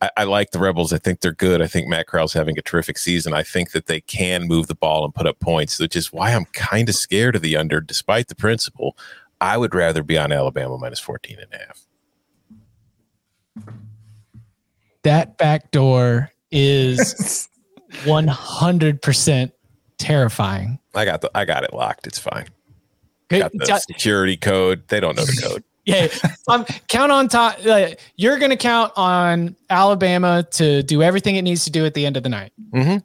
I, 0.00 0.10
I, 0.18 0.24
like 0.24 0.52
the 0.52 0.58
Rebels. 0.58 0.92
I 0.92 0.98
think 0.98 1.20
they're 1.20 1.32
good. 1.32 1.60
I 1.60 1.66
think 1.66 1.88
Matt 1.88 2.06
Corral's 2.06 2.32
having 2.32 2.58
a 2.58 2.62
terrific 2.62 2.98
season. 2.98 3.34
I 3.34 3.42
think 3.42 3.72
that 3.72 3.86
they 3.86 4.00
can 4.00 4.46
move 4.46 4.68
the 4.68 4.74
ball 4.74 5.04
and 5.04 5.14
put 5.14 5.26
up 5.26 5.40
points, 5.40 5.78
which 5.78 5.96
is 5.96 6.12
why 6.12 6.32
I'm 6.32 6.44
kind 6.46 6.88
of 6.88 6.94
scared 6.94 7.36
of 7.36 7.42
the 7.42 7.56
under, 7.56 7.80
despite 7.80 8.28
the 8.28 8.34
principle. 8.34 8.96
I 9.40 9.56
would 9.56 9.74
rather 9.74 10.02
be 10.02 10.18
on 10.18 10.32
Alabama 10.32 10.78
minus 10.78 11.00
14 11.00 11.38
and 11.38 11.52
a 11.52 11.58
half. 11.58 11.84
That 15.02 15.38
back 15.38 15.70
door 15.70 16.30
is 16.50 17.48
100% 17.90 19.52
terrifying. 19.98 20.78
I 20.94 21.04
got 21.04 21.20
the 21.20 21.30
I 21.34 21.44
got 21.44 21.64
it 21.64 21.72
locked. 21.72 22.06
It's 22.06 22.18
fine. 22.18 22.46
Got 23.28 23.52
the 23.52 23.82
security 23.86 24.36
code. 24.36 24.88
They 24.88 25.00
don't 25.00 25.16
know 25.16 25.24
the 25.24 25.40
code 25.42 25.64
yeah, 25.88 26.08
um, 26.48 26.66
count 26.88 27.10
on 27.10 27.28
top. 27.28 27.64
Uh, 27.64 27.88
you're 28.16 28.38
going 28.38 28.50
to 28.50 28.58
count 28.58 28.92
on 28.94 29.56
Alabama 29.70 30.46
to 30.50 30.82
do 30.82 31.02
everything 31.02 31.36
it 31.36 31.42
needs 31.42 31.64
to 31.64 31.70
do 31.70 31.86
at 31.86 31.94
the 31.94 32.04
end 32.04 32.18
of 32.18 32.22
the 32.22 32.28
night. 32.28 32.52
Mm-hmm. 32.74 32.98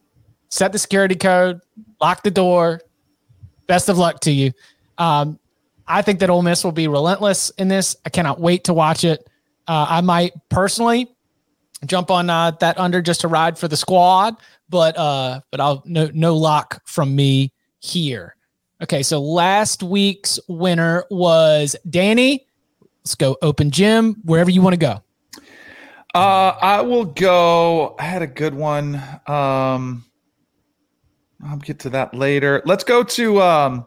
Set 0.49 0.73
the 0.73 0.79
security 0.79 1.15
code, 1.15 1.61
lock 2.01 2.23
the 2.23 2.31
door. 2.31 2.81
Best 3.67 3.87
of 3.87 3.97
luck 3.97 4.19
to 4.21 4.31
you. 4.31 4.51
Um, 4.97 5.39
I 5.87 6.01
think 6.01 6.19
that 6.19 6.29
Ole 6.29 6.41
Miss 6.41 6.65
will 6.65 6.73
be 6.73 6.89
relentless 6.89 7.51
in 7.51 7.69
this. 7.69 7.95
I 8.05 8.09
cannot 8.09 8.41
wait 8.41 8.65
to 8.65 8.73
watch 8.73 9.05
it. 9.05 9.29
Uh, 9.65 9.85
I 9.89 10.01
might 10.01 10.33
personally 10.49 11.09
jump 11.85 12.11
on 12.11 12.29
uh, 12.29 12.51
that 12.59 12.77
under 12.77 13.01
just 13.01 13.21
to 13.21 13.29
ride 13.29 13.57
for 13.57 13.69
the 13.69 13.77
squad, 13.77 14.35
but 14.73 14.97
uh, 14.97 15.39
but 15.51 15.61
I'll 15.61 15.83
no 15.85 16.09
no 16.13 16.35
lock 16.35 16.81
from 16.85 17.15
me 17.15 17.53
here. 17.79 18.35
Okay, 18.81 19.03
so 19.03 19.21
last 19.21 19.81
week's 19.81 20.37
winner 20.49 21.05
was 21.09 21.77
Danny 21.89 22.45
Let's 23.03 23.15
go 23.15 23.35
open 23.41 23.69
gym, 23.69 24.15
wherever 24.23 24.49
you 24.49 24.61
want 24.61 24.75
to 24.75 24.77
go. 24.77 25.03
Uh, 26.15 26.55
I 26.61 26.79
will 26.81 27.03
go. 27.03 27.97
I 27.99 28.03
had 28.03 28.21
a 28.21 28.27
good 28.27 28.53
one. 28.53 28.95
Um, 29.27 30.05
I'll 31.45 31.57
get 31.57 31.79
to 31.79 31.89
that 31.89 32.13
later. 32.13 32.61
Let's 32.65 32.85
go 32.85 33.03
to 33.03 33.41
um, 33.41 33.85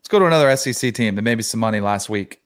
let's 0.00 0.08
go 0.08 0.18
to 0.18 0.24
another 0.24 0.56
SEC 0.56 0.92
team 0.94 1.14
that 1.14 1.22
made 1.22 1.36
me 1.36 1.42
some 1.42 1.60
money 1.60 1.78
last 1.78 2.08
week. 2.08 2.42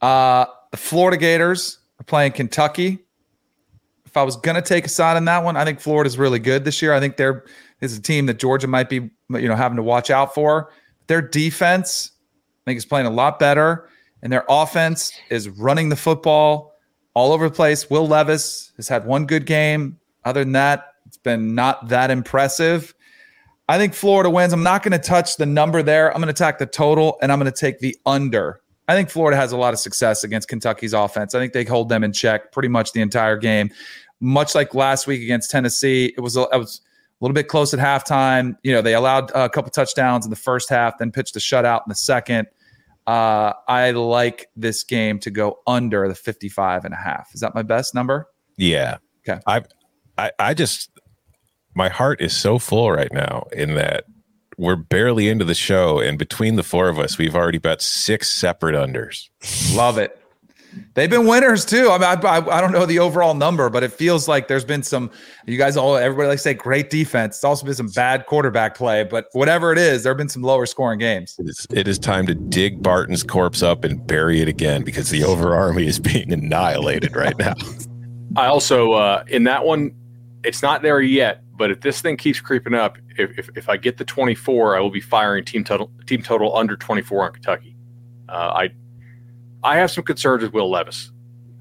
Uh, 0.00 0.46
the 0.72 0.76
Florida 0.76 1.16
Gators 1.16 1.78
are 2.00 2.04
playing 2.04 2.32
Kentucky. 2.32 2.98
If 4.10 4.16
I 4.16 4.22
was 4.22 4.36
gonna 4.36 4.60
take 4.60 4.84
a 4.84 4.88
side 4.88 5.16
on 5.16 5.24
that 5.24 5.44
one, 5.44 5.56
I 5.56 5.64
think 5.64 5.80
Florida's 5.80 6.18
really 6.18 6.38
good 6.38 6.64
this 6.64 6.82
year. 6.82 6.92
I 6.92 7.00
think 7.00 7.16
they're 7.16 7.44
is 7.80 7.96
a 7.96 8.02
team 8.02 8.26
that 8.26 8.38
Georgia 8.38 8.66
might 8.66 8.90
be 8.90 9.10
you 9.30 9.48
know 9.48 9.56
having 9.56 9.76
to 9.76 9.82
watch 9.82 10.10
out 10.10 10.34
for. 10.34 10.70
Their 11.06 11.22
defense, 11.22 12.12
I 12.64 12.70
think, 12.70 12.78
is 12.78 12.84
playing 12.84 13.06
a 13.06 13.10
lot 13.10 13.38
better 13.38 13.88
and 14.22 14.32
their 14.32 14.44
offense 14.48 15.12
is 15.30 15.48
running 15.48 15.88
the 15.88 15.96
football 15.96 16.74
all 17.14 17.32
over 17.32 17.48
the 17.48 17.54
place. 17.54 17.88
Will 17.90 18.06
Levis 18.06 18.72
has 18.76 18.88
had 18.88 19.06
one 19.06 19.26
good 19.26 19.46
game. 19.46 19.98
Other 20.24 20.44
than 20.44 20.52
that, 20.52 20.94
it's 21.06 21.16
been 21.16 21.54
not 21.54 21.88
that 21.88 22.10
impressive. 22.10 22.94
I 23.68 23.78
think 23.78 23.94
Florida 23.94 24.28
wins. 24.28 24.52
I'm 24.52 24.62
not 24.62 24.82
going 24.82 24.92
to 24.92 24.98
touch 24.98 25.36
the 25.36 25.46
number 25.46 25.82
there. 25.82 26.10
I'm 26.12 26.20
going 26.20 26.32
to 26.32 26.32
attack 26.32 26.58
the 26.58 26.66
total 26.66 27.18
and 27.22 27.32
I'm 27.32 27.38
going 27.38 27.50
to 27.50 27.58
take 27.58 27.78
the 27.78 27.96
under. 28.04 28.60
I 28.90 28.94
think 28.94 29.08
Florida 29.08 29.36
has 29.36 29.52
a 29.52 29.56
lot 29.56 29.72
of 29.72 29.78
success 29.78 30.24
against 30.24 30.48
Kentucky's 30.48 30.94
offense. 30.94 31.32
I 31.36 31.38
think 31.38 31.52
they 31.52 31.62
hold 31.62 31.88
them 31.88 32.02
in 32.02 32.12
check 32.12 32.50
pretty 32.50 32.66
much 32.66 32.90
the 32.90 33.00
entire 33.00 33.36
game. 33.36 33.70
Much 34.18 34.56
like 34.56 34.74
last 34.74 35.06
week 35.06 35.22
against 35.22 35.48
Tennessee, 35.48 36.12
it 36.16 36.20
was 36.20 36.36
a, 36.36 36.40
it 36.52 36.58
was 36.58 36.80
a 37.20 37.24
little 37.24 37.32
bit 37.32 37.46
close 37.46 37.72
at 37.72 37.78
halftime. 37.78 38.56
You 38.64 38.72
know, 38.72 38.82
they 38.82 38.94
allowed 38.94 39.30
a 39.30 39.48
couple 39.48 39.70
touchdowns 39.70 40.26
in 40.26 40.30
the 40.30 40.36
first 40.36 40.68
half, 40.68 40.98
then 40.98 41.12
pitched 41.12 41.36
a 41.36 41.38
shutout 41.38 41.82
in 41.86 41.90
the 41.90 41.94
second. 41.94 42.48
Uh, 43.06 43.52
I 43.68 43.92
like 43.92 44.48
this 44.56 44.82
game 44.82 45.20
to 45.20 45.30
go 45.30 45.60
under 45.68 46.08
the 46.08 46.16
55 46.16 46.84
and 46.84 46.92
a 46.92 46.96
half. 46.96 47.30
Is 47.32 47.42
that 47.42 47.54
my 47.54 47.62
best 47.62 47.94
number? 47.94 48.26
Yeah. 48.56 48.96
Okay. 49.20 49.40
I, 49.46 49.62
I, 50.18 50.32
I 50.40 50.54
just, 50.54 50.90
my 51.76 51.90
heart 51.90 52.20
is 52.20 52.36
so 52.36 52.58
full 52.58 52.90
right 52.90 53.12
now 53.12 53.46
in 53.52 53.76
that 53.76 54.06
we're 54.60 54.76
barely 54.76 55.28
into 55.28 55.44
the 55.44 55.54
show. 55.54 55.98
And 55.98 56.18
between 56.18 56.56
the 56.56 56.62
four 56.62 56.88
of 56.88 56.98
us, 56.98 57.16
we've 57.16 57.34
already 57.34 57.58
bet 57.58 57.80
six 57.80 58.30
separate 58.30 58.74
unders. 58.74 59.28
Love 59.74 59.96
it. 59.98 60.16
They've 60.94 61.10
been 61.10 61.26
winners 61.26 61.64
too. 61.64 61.90
I 61.90 61.98
mean, 61.98 62.04
I, 62.04 62.28
I, 62.28 62.58
I, 62.58 62.60
don't 62.60 62.70
know 62.70 62.86
the 62.86 63.00
overall 63.00 63.34
number, 63.34 63.68
but 63.70 63.82
it 63.82 63.92
feels 63.92 64.28
like 64.28 64.46
there's 64.46 64.64
been 64.64 64.84
some. 64.84 65.10
You 65.44 65.58
guys 65.58 65.76
all, 65.76 65.96
everybody 65.96 66.28
like 66.28 66.38
say 66.38 66.54
great 66.54 66.90
defense. 66.90 67.36
It's 67.36 67.44
also 67.44 67.66
been 67.66 67.74
some 67.74 67.88
bad 67.88 68.26
quarterback 68.26 68.76
play, 68.76 69.02
but 69.02 69.26
whatever 69.32 69.72
it 69.72 69.78
is, 69.78 70.04
there 70.04 70.12
have 70.12 70.18
been 70.18 70.28
some 70.28 70.42
lower 70.42 70.66
scoring 70.66 71.00
games. 71.00 71.34
It 71.40 71.48
is, 71.48 71.66
it 71.72 71.88
is 71.88 71.98
time 71.98 72.24
to 72.26 72.36
dig 72.36 72.84
Barton's 72.84 73.24
corpse 73.24 73.64
up 73.64 73.82
and 73.82 74.06
bury 74.06 74.40
it 74.40 74.46
again 74.46 74.84
because 74.84 75.10
the 75.10 75.24
over 75.24 75.56
army 75.56 75.86
is 75.86 75.98
being 75.98 76.32
annihilated 76.32 77.16
right 77.16 77.36
now. 77.36 77.54
I 78.36 78.46
also 78.46 78.92
uh, 78.92 79.24
in 79.26 79.42
that 79.44 79.64
one, 79.64 79.92
it's 80.44 80.62
not 80.62 80.82
there 80.82 81.00
yet. 81.00 81.42
But 81.56 81.70
if 81.70 81.80
this 81.80 82.00
thing 82.00 82.16
keeps 82.16 82.40
creeping 82.40 82.74
up, 82.74 82.96
if, 83.18 83.38
if, 83.38 83.50
if 83.56 83.68
I 83.68 83.76
get 83.76 83.98
the 83.98 84.04
24, 84.04 84.76
I 84.76 84.80
will 84.80 84.90
be 84.90 85.00
firing 85.00 85.44
team 85.44 85.62
total 85.62 85.90
team 86.06 86.22
total 86.22 86.56
under 86.56 86.76
24 86.76 87.24
on 87.24 87.32
Kentucky. 87.32 87.76
Uh, 88.28 88.32
I 88.32 88.70
I 89.62 89.76
have 89.76 89.90
some 89.90 90.04
concerns 90.04 90.42
with 90.42 90.52
Will 90.52 90.70
Levis. 90.70 91.12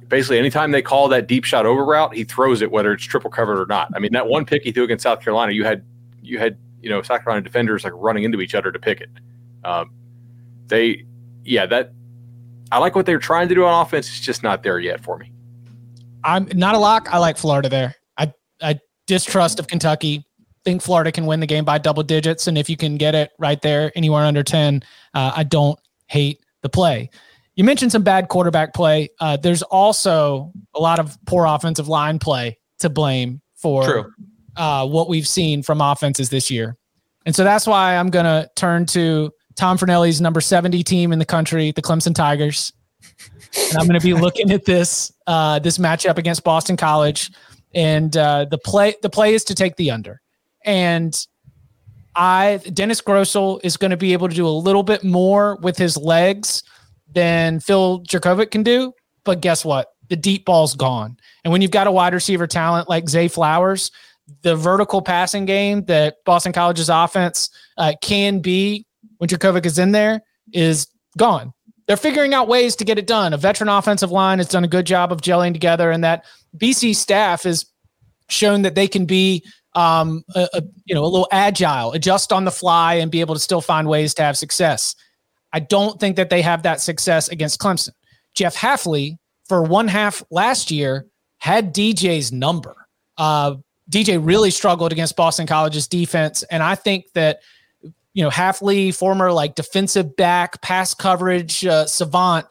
Basically, 0.08 0.40
anytime 0.40 0.72
they 0.72 0.82
call 0.82 1.08
that 1.10 1.28
deep 1.28 1.44
shot 1.44 1.66
over 1.66 1.86
route, 1.86 2.16
he 2.16 2.24
throws 2.24 2.62
it 2.62 2.72
whether 2.72 2.94
it's 2.94 3.04
triple 3.04 3.30
covered 3.30 3.62
or 3.62 3.66
not. 3.66 3.90
I 3.94 4.00
mean, 4.00 4.14
that 4.14 4.28
one 4.28 4.46
pick 4.46 4.64
he 4.64 4.72
threw 4.72 4.84
against 4.84 5.04
South 5.04 5.22
Carolina, 5.22 5.52
you 5.52 5.66
had 5.66 5.84
you 6.22 6.40
had 6.40 6.58
you 6.82 6.90
know 6.90 7.02
South 7.02 7.24
Carolina 7.24 7.44
defenders 7.44 7.84
like 7.84 7.94
running 7.96 8.24
into 8.24 8.40
each 8.42 8.56
other 8.56 8.72
to 8.72 8.80
pick 8.80 9.02
it. 9.02 9.10
Um, 9.64 9.92
they, 10.68 11.06
yeah, 11.44 11.66
that 11.66 11.92
I 12.72 12.78
like 12.78 12.96
what 12.96 13.06
they're 13.06 13.20
trying 13.20 13.50
to 13.50 13.56
do 13.56 13.66
on 13.66 13.86
offense. 13.86 14.08
It's 14.08 14.22
just 14.22 14.44
not 14.44 14.64
there 14.64 14.80
yet 14.80 15.04
for 15.04 15.18
me. 15.18 15.32
I'm 16.24 16.48
not 16.54 16.76
a 16.76 16.78
lock. 16.78 17.10
I 17.12 17.18
like 17.18 17.38
Florida 17.38 17.70
there. 17.70 17.96
I 18.62 18.80
distrust 19.08 19.60
of 19.60 19.68
Kentucky. 19.68 20.26
Think 20.66 20.82
Florida 20.82 21.12
can 21.12 21.26
win 21.26 21.40
the 21.40 21.48
game 21.48 21.66
by 21.66 21.78
double 21.78 22.04
digits, 22.04 22.48
and 22.48 22.58
if 22.58 22.70
you 22.70 22.78
can 22.78 22.98
get 22.98 23.16
it 23.16 23.32
right 23.40 23.62
there 23.62 23.92
anywhere 23.96 24.24
under 24.24 24.44
ten, 24.44 24.84
uh, 25.14 25.32
I 25.36 25.44
don't 25.44 25.80
hate 26.08 26.44
the 26.62 26.70
play. 26.70 27.10
You 27.56 27.64
mentioned 27.64 27.92
some 27.92 28.04
bad 28.04 28.30
quarterback 28.30 28.74
play. 28.74 29.10
Uh, 29.20 29.38
there's 29.38 29.62
also 29.64 30.52
a 30.76 30.80
lot 30.80 31.00
of 31.00 31.18
poor 31.26 31.46
offensive 31.46 31.88
line 31.88 32.20
play 32.20 32.58
to 32.80 32.90
blame 32.90 33.42
for 33.56 34.14
uh, 34.56 34.88
what 34.88 35.10
we've 35.10 35.28
seen 35.28 35.64
from 35.64 35.82
offenses 35.82 36.30
this 36.30 36.50
year. 36.50 36.78
And 37.26 37.36
so 37.36 37.44
that's 37.44 37.68
why 37.68 37.98
I'm 37.98 38.10
going 38.10 38.26
to 38.26 38.50
turn 38.56 38.86
to 38.88 39.32
Tom 39.56 39.78
Fornelli's 39.78 40.22
number 40.22 40.42
70 40.42 40.84
team 40.84 41.12
in 41.12 41.20
the 41.20 41.26
country, 41.26 41.72
the 41.72 41.82
Clemson 41.82 42.16
Tigers. 42.16 42.72
and 43.70 43.78
I'm 43.78 43.88
going 43.88 44.00
to 44.00 44.06
be 44.06 44.14
looking 44.14 44.52
at 44.52 44.66
this 44.66 45.12
uh, 45.28 45.60
this 45.60 45.78
matchup 45.78 46.18
against 46.18 46.44
Boston 46.44 46.78
College, 46.78 47.32
and 47.74 48.16
uh, 48.18 48.46
the 48.46 48.58
play 48.58 48.96
the 49.02 49.10
play 49.10 49.34
is 49.34 49.44
to 49.46 49.56
take 49.56 49.76
the 49.76 49.92
under, 49.92 50.22
and 50.66 51.26
I 52.16 52.60
Dennis 52.74 53.02
Grosel 53.02 53.60
is 53.64 53.78
going 53.78 53.92
to 53.92 53.98
be 53.98 54.14
able 54.14 54.30
to 54.30 54.36
do 54.36 54.48
a 54.48 54.50
little 54.50 54.84
bit 54.84 55.04
more 55.04 55.58
with 55.58 55.78
his 55.78 55.98
legs 55.98 56.64
than 57.14 57.60
Phil 57.60 58.02
Jurkovec 58.04 58.52
can 58.52 58.64
do, 58.64 58.94
but 59.24 59.42
guess 59.42 59.64
what? 59.66 59.90
The 60.10 60.16
deep 60.16 60.46
ball's 60.46 60.76
gone, 60.76 61.18
and 61.44 61.52
when 61.52 61.62
you've 61.62 61.72
got 61.72 61.88
a 61.88 61.92
wide 61.92 62.14
receiver 62.14 62.48
talent 62.48 62.90
like 62.90 63.08
Zay 63.10 63.28
Flowers, 63.28 63.92
the 64.42 64.56
vertical 64.56 65.02
passing 65.02 65.46
game 65.46 65.86
that 65.86 66.18
Boston 66.26 66.54
College's 66.54 66.90
offense 66.90 67.50
uh, 67.78 67.94
can 68.02 68.40
be 68.40 68.86
when 69.18 69.28
Jurkovec 69.28 69.66
is 69.66 69.78
in 69.80 69.92
there 69.92 70.22
is 70.54 70.88
gone 71.18 71.54
they're 71.90 71.98
figuring 71.98 72.36
out 72.36 72.48
ways 72.48 72.76
to 72.76 72.86
get 72.86 73.00
it 73.00 73.08
done. 73.08 73.34
A 73.34 73.38
veteran 73.38 73.68
offensive 73.68 74.12
line 74.12 74.38
has 74.38 74.48
done 74.48 74.64
a 74.64 74.68
good 74.68 74.86
job 74.86 75.12
of 75.12 75.22
gelling 75.22 75.54
together, 75.54 75.90
and 75.90 76.04
that 76.04 76.24
BC 76.56 76.96
staff 76.96 77.42
has 77.44 77.66
shown 78.30 78.62
that 78.62 78.76
they 78.76 78.88
can 78.88 79.08
be, 79.08 79.44
um, 79.74 80.24
a, 80.36 80.48
a, 80.54 80.62
you 80.86 80.94
know, 80.94 81.04
a 81.04 81.10
little 81.10 81.28
agile, 81.32 81.92
adjust 81.94 82.32
on 82.32 82.46
the 82.46 82.52
fly, 82.52 82.94
and 82.94 83.10
be 83.10 83.22
able 83.22 83.34
to 83.34 83.40
still 83.40 83.60
find 83.60 83.88
ways 83.90 84.14
to 84.14 84.22
have 84.22 84.38
success. 84.38 84.94
I 85.52 85.62
don't 85.62 86.00
think 86.00 86.16
that 86.18 86.30
they 86.30 86.44
have 86.44 86.62
that 86.62 86.80
success 86.80 87.28
against 87.30 87.60
Clemson. 87.60 87.94
Jeff 88.36 88.56
Hafley, 88.56 89.18
for 89.48 89.64
one 89.64 89.88
half 89.88 90.22
last 90.30 90.70
year, 90.70 91.08
had 91.40 91.74
DJ's 91.74 92.32
number. 92.32 92.76
Uh, 93.18 93.56
DJ 93.90 94.24
really 94.24 94.52
struggled 94.52 94.92
against 94.92 95.16
Boston 95.16 95.48
College's 95.48 95.88
defense, 95.88 96.44
and 96.52 96.62
I 96.62 96.76
think 96.76 97.06
that 97.16 97.40
you 98.14 98.24
know, 98.24 98.30
Hafley, 98.30 98.94
former 98.94 99.32
like 99.32 99.56
defensive 99.56 100.16
back, 100.16 100.62
pass 100.62 100.94
coverage 100.94 101.66
uh, 101.66 101.86
savant. 101.86 102.46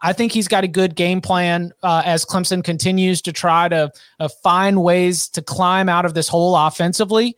I 0.00 0.12
think 0.12 0.32
he's 0.32 0.48
got 0.48 0.64
a 0.64 0.68
good 0.68 0.96
game 0.96 1.20
plan 1.20 1.72
uh, 1.82 2.02
as 2.04 2.24
Clemson 2.24 2.64
continues 2.64 3.22
to 3.22 3.32
try 3.32 3.68
to 3.68 3.92
uh, 4.18 4.28
find 4.42 4.82
ways 4.82 5.28
to 5.28 5.42
climb 5.42 5.88
out 5.88 6.04
of 6.04 6.14
this 6.14 6.28
hole 6.28 6.56
offensively. 6.56 7.36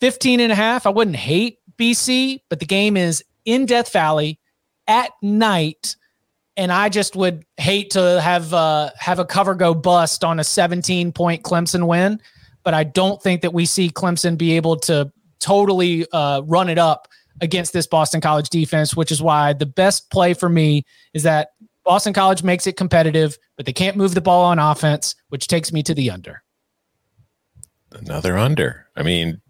15 0.00 0.40
and 0.40 0.52
a 0.52 0.54
half, 0.54 0.84
I 0.84 0.90
wouldn't 0.90 1.16
hate 1.16 1.58
BC, 1.78 2.42
but 2.48 2.58
the 2.58 2.66
game 2.66 2.96
is 2.96 3.22
in 3.44 3.66
Death 3.66 3.92
Valley 3.92 4.40
at 4.88 5.10
night. 5.22 5.96
And 6.56 6.72
I 6.72 6.88
just 6.88 7.14
would 7.14 7.44
hate 7.58 7.90
to 7.90 8.20
have 8.20 8.52
uh, 8.52 8.90
have 8.98 9.18
a 9.18 9.24
cover 9.24 9.54
go 9.54 9.74
bust 9.74 10.24
on 10.24 10.40
a 10.40 10.44
17 10.44 11.12
point 11.12 11.42
Clemson 11.42 11.86
win. 11.86 12.20
But 12.64 12.74
I 12.74 12.82
don't 12.82 13.22
think 13.22 13.42
that 13.42 13.52
we 13.52 13.66
see 13.66 13.90
Clemson 13.90 14.36
be 14.36 14.56
able 14.56 14.76
to 14.80 15.12
totally 15.40 16.06
uh, 16.12 16.42
run 16.44 16.68
it 16.68 16.78
up 16.78 17.08
against 17.40 17.72
this 17.72 17.86
Boston 17.86 18.20
College 18.20 18.48
defense, 18.48 18.96
which 18.96 19.12
is 19.12 19.22
why 19.22 19.52
the 19.52 19.66
best 19.66 20.10
play 20.10 20.34
for 20.34 20.48
me 20.48 20.84
is 21.12 21.22
that 21.24 21.50
Boston 21.84 22.12
College 22.12 22.42
makes 22.42 22.66
it 22.66 22.76
competitive, 22.76 23.38
but 23.56 23.66
they 23.66 23.72
can't 23.72 23.96
move 23.96 24.14
the 24.14 24.20
ball 24.20 24.44
on 24.44 24.58
offense, 24.58 25.14
which 25.28 25.46
takes 25.46 25.72
me 25.72 25.82
to 25.84 25.94
the 25.94 26.10
under. 26.10 26.42
Another 27.92 28.36
under. 28.36 28.86
I 28.96 29.02
mean, 29.02 29.40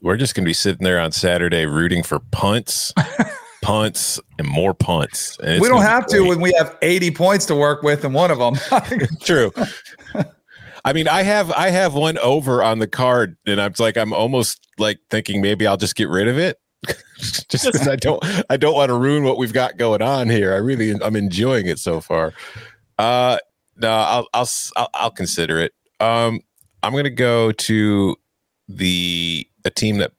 we're 0.00 0.16
just 0.16 0.34
going 0.34 0.44
to 0.44 0.48
be 0.48 0.54
sitting 0.54 0.84
there 0.84 1.00
on 1.00 1.12
Saturday 1.12 1.66
rooting 1.66 2.02
for 2.02 2.20
punts, 2.30 2.92
punts, 3.62 4.20
and 4.38 4.48
more 4.48 4.74
punts. 4.74 5.38
And 5.42 5.60
we 5.60 5.68
don't 5.68 5.82
have 5.82 6.06
to 6.08 6.22
when 6.22 6.40
we 6.40 6.52
have 6.56 6.76
80 6.82 7.10
points 7.12 7.46
to 7.46 7.54
work 7.54 7.82
with 7.82 8.04
in 8.04 8.12
one 8.12 8.30
of 8.30 8.38
them. 8.38 8.56
True. 9.20 9.52
I 10.84 10.92
mean, 10.92 11.08
I 11.08 11.22
have 11.22 11.50
I 11.52 11.70
have 11.70 11.94
one 11.94 12.18
over 12.18 12.62
on 12.62 12.78
the 12.78 12.86
card, 12.86 13.36
and 13.46 13.60
I'm 13.60 13.72
like 13.78 13.96
I'm 13.96 14.12
almost 14.12 14.66
like 14.78 15.00
thinking 15.10 15.40
maybe 15.40 15.66
I'll 15.66 15.76
just 15.76 15.96
get 15.96 16.08
rid 16.08 16.28
of 16.28 16.38
it. 16.38 16.58
just 17.48 17.64
because 17.64 17.88
I 17.88 17.96
don't 17.96 18.22
I 18.50 18.56
don't 18.56 18.74
want 18.74 18.90
to 18.90 18.94
ruin 18.94 19.24
what 19.24 19.38
we've 19.38 19.52
got 19.52 19.78
going 19.78 20.02
on 20.02 20.28
here. 20.28 20.52
I 20.52 20.58
really 20.58 20.92
I'm 21.02 21.16
enjoying 21.16 21.66
it 21.66 21.78
so 21.78 22.00
far. 22.00 22.34
Uh 22.98 23.38
no, 23.76 23.90
I'll 23.90 24.28
I'll 24.34 24.48
I'll, 24.76 24.90
I'll 24.94 25.10
consider 25.10 25.58
it. 25.60 25.72
Um 26.00 26.40
I'm 26.82 26.92
going 26.92 27.04
to 27.04 27.10
go 27.10 27.50
to 27.50 28.16
the 28.68 29.48
a 29.64 29.70
team 29.70 29.96
that 29.98 30.12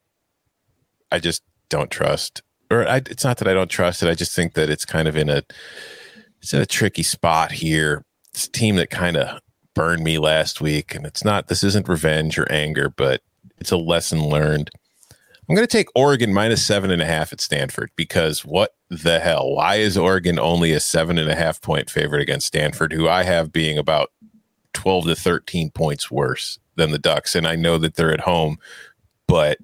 I 1.11 1.19
just 1.19 1.43
don't 1.69 1.91
trust. 1.91 2.41
Or 2.71 2.87
I, 2.87 2.97
it's 2.97 3.23
not 3.23 3.37
that 3.37 3.47
I 3.47 3.53
don't 3.53 3.69
trust 3.69 4.01
it. 4.01 4.09
I 4.09 4.15
just 4.15 4.35
think 4.35 4.55
that 4.55 4.71
it's 4.71 4.85
kind 4.85 5.07
of 5.07 5.15
in 5.15 5.29
a 5.29 5.43
it's 6.41 6.53
in 6.53 6.61
a 6.61 6.65
tricky 6.65 7.03
spot 7.03 7.51
here. 7.51 8.03
It's 8.33 8.47
a 8.47 8.51
team 8.51 8.77
that 8.77 8.89
kind 8.89 9.17
of 9.17 9.39
burned 9.75 10.03
me 10.03 10.17
last 10.17 10.59
week, 10.61 10.95
and 10.95 11.05
it's 11.05 11.23
not. 11.23 11.47
This 11.47 11.63
isn't 11.63 11.87
revenge 11.87 12.39
or 12.39 12.51
anger, 12.51 12.89
but 12.89 13.21
it's 13.59 13.71
a 13.71 13.77
lesson 13.77 14.27
learned. 14.27 14.71
I'm 15.47 15.55
going 15.55 15.67
to 15.67 15.71
take 15.71 15.89
Oregon 15.93 16.33
minus 16.33 16.65
seven 16.65 16.89
and 16.89 17.03
a 17.03 17.05
half 17.05 17.31
at 17.31 17.39
Stanford 17.39 17.91
because 17.95 18.43
what 18.43 18.73
the 18.89 19.19
hell? 19.19 19.53
Why 19.53 19.75
is 19.75 19.95
Oregon 19.95 20.39
only 20.39 20.71
a 20.71 20.79
seven 20.79 21.19
and 21.19 21.29
a 21.29 21.35
half 21.35 21.61
point 21.61 21.89
favorite 21.89 22.23
against 22.23 22.47
Stanford, 22.47 22.91
who 22.91 23.07
I 23.07 23.23
have 23.23 23.51
being 23.51 23.77
about 23.77 24.11
12 24.73 25.05
to 25.05 25.15
13 25.15 25.69
points 25.69 26.09
worse 26.09 26.57
than 26.77 26.89
the 26.89 26.97
Ducks? 26.97 27.35
And 27.35 27.45
I 27.45 27.55
know 27.55 27.77
that 27.77 27.93
they're 27.93 28.13
at 28.13 28.21
home, 28.21 28.57
but 29.27 29.59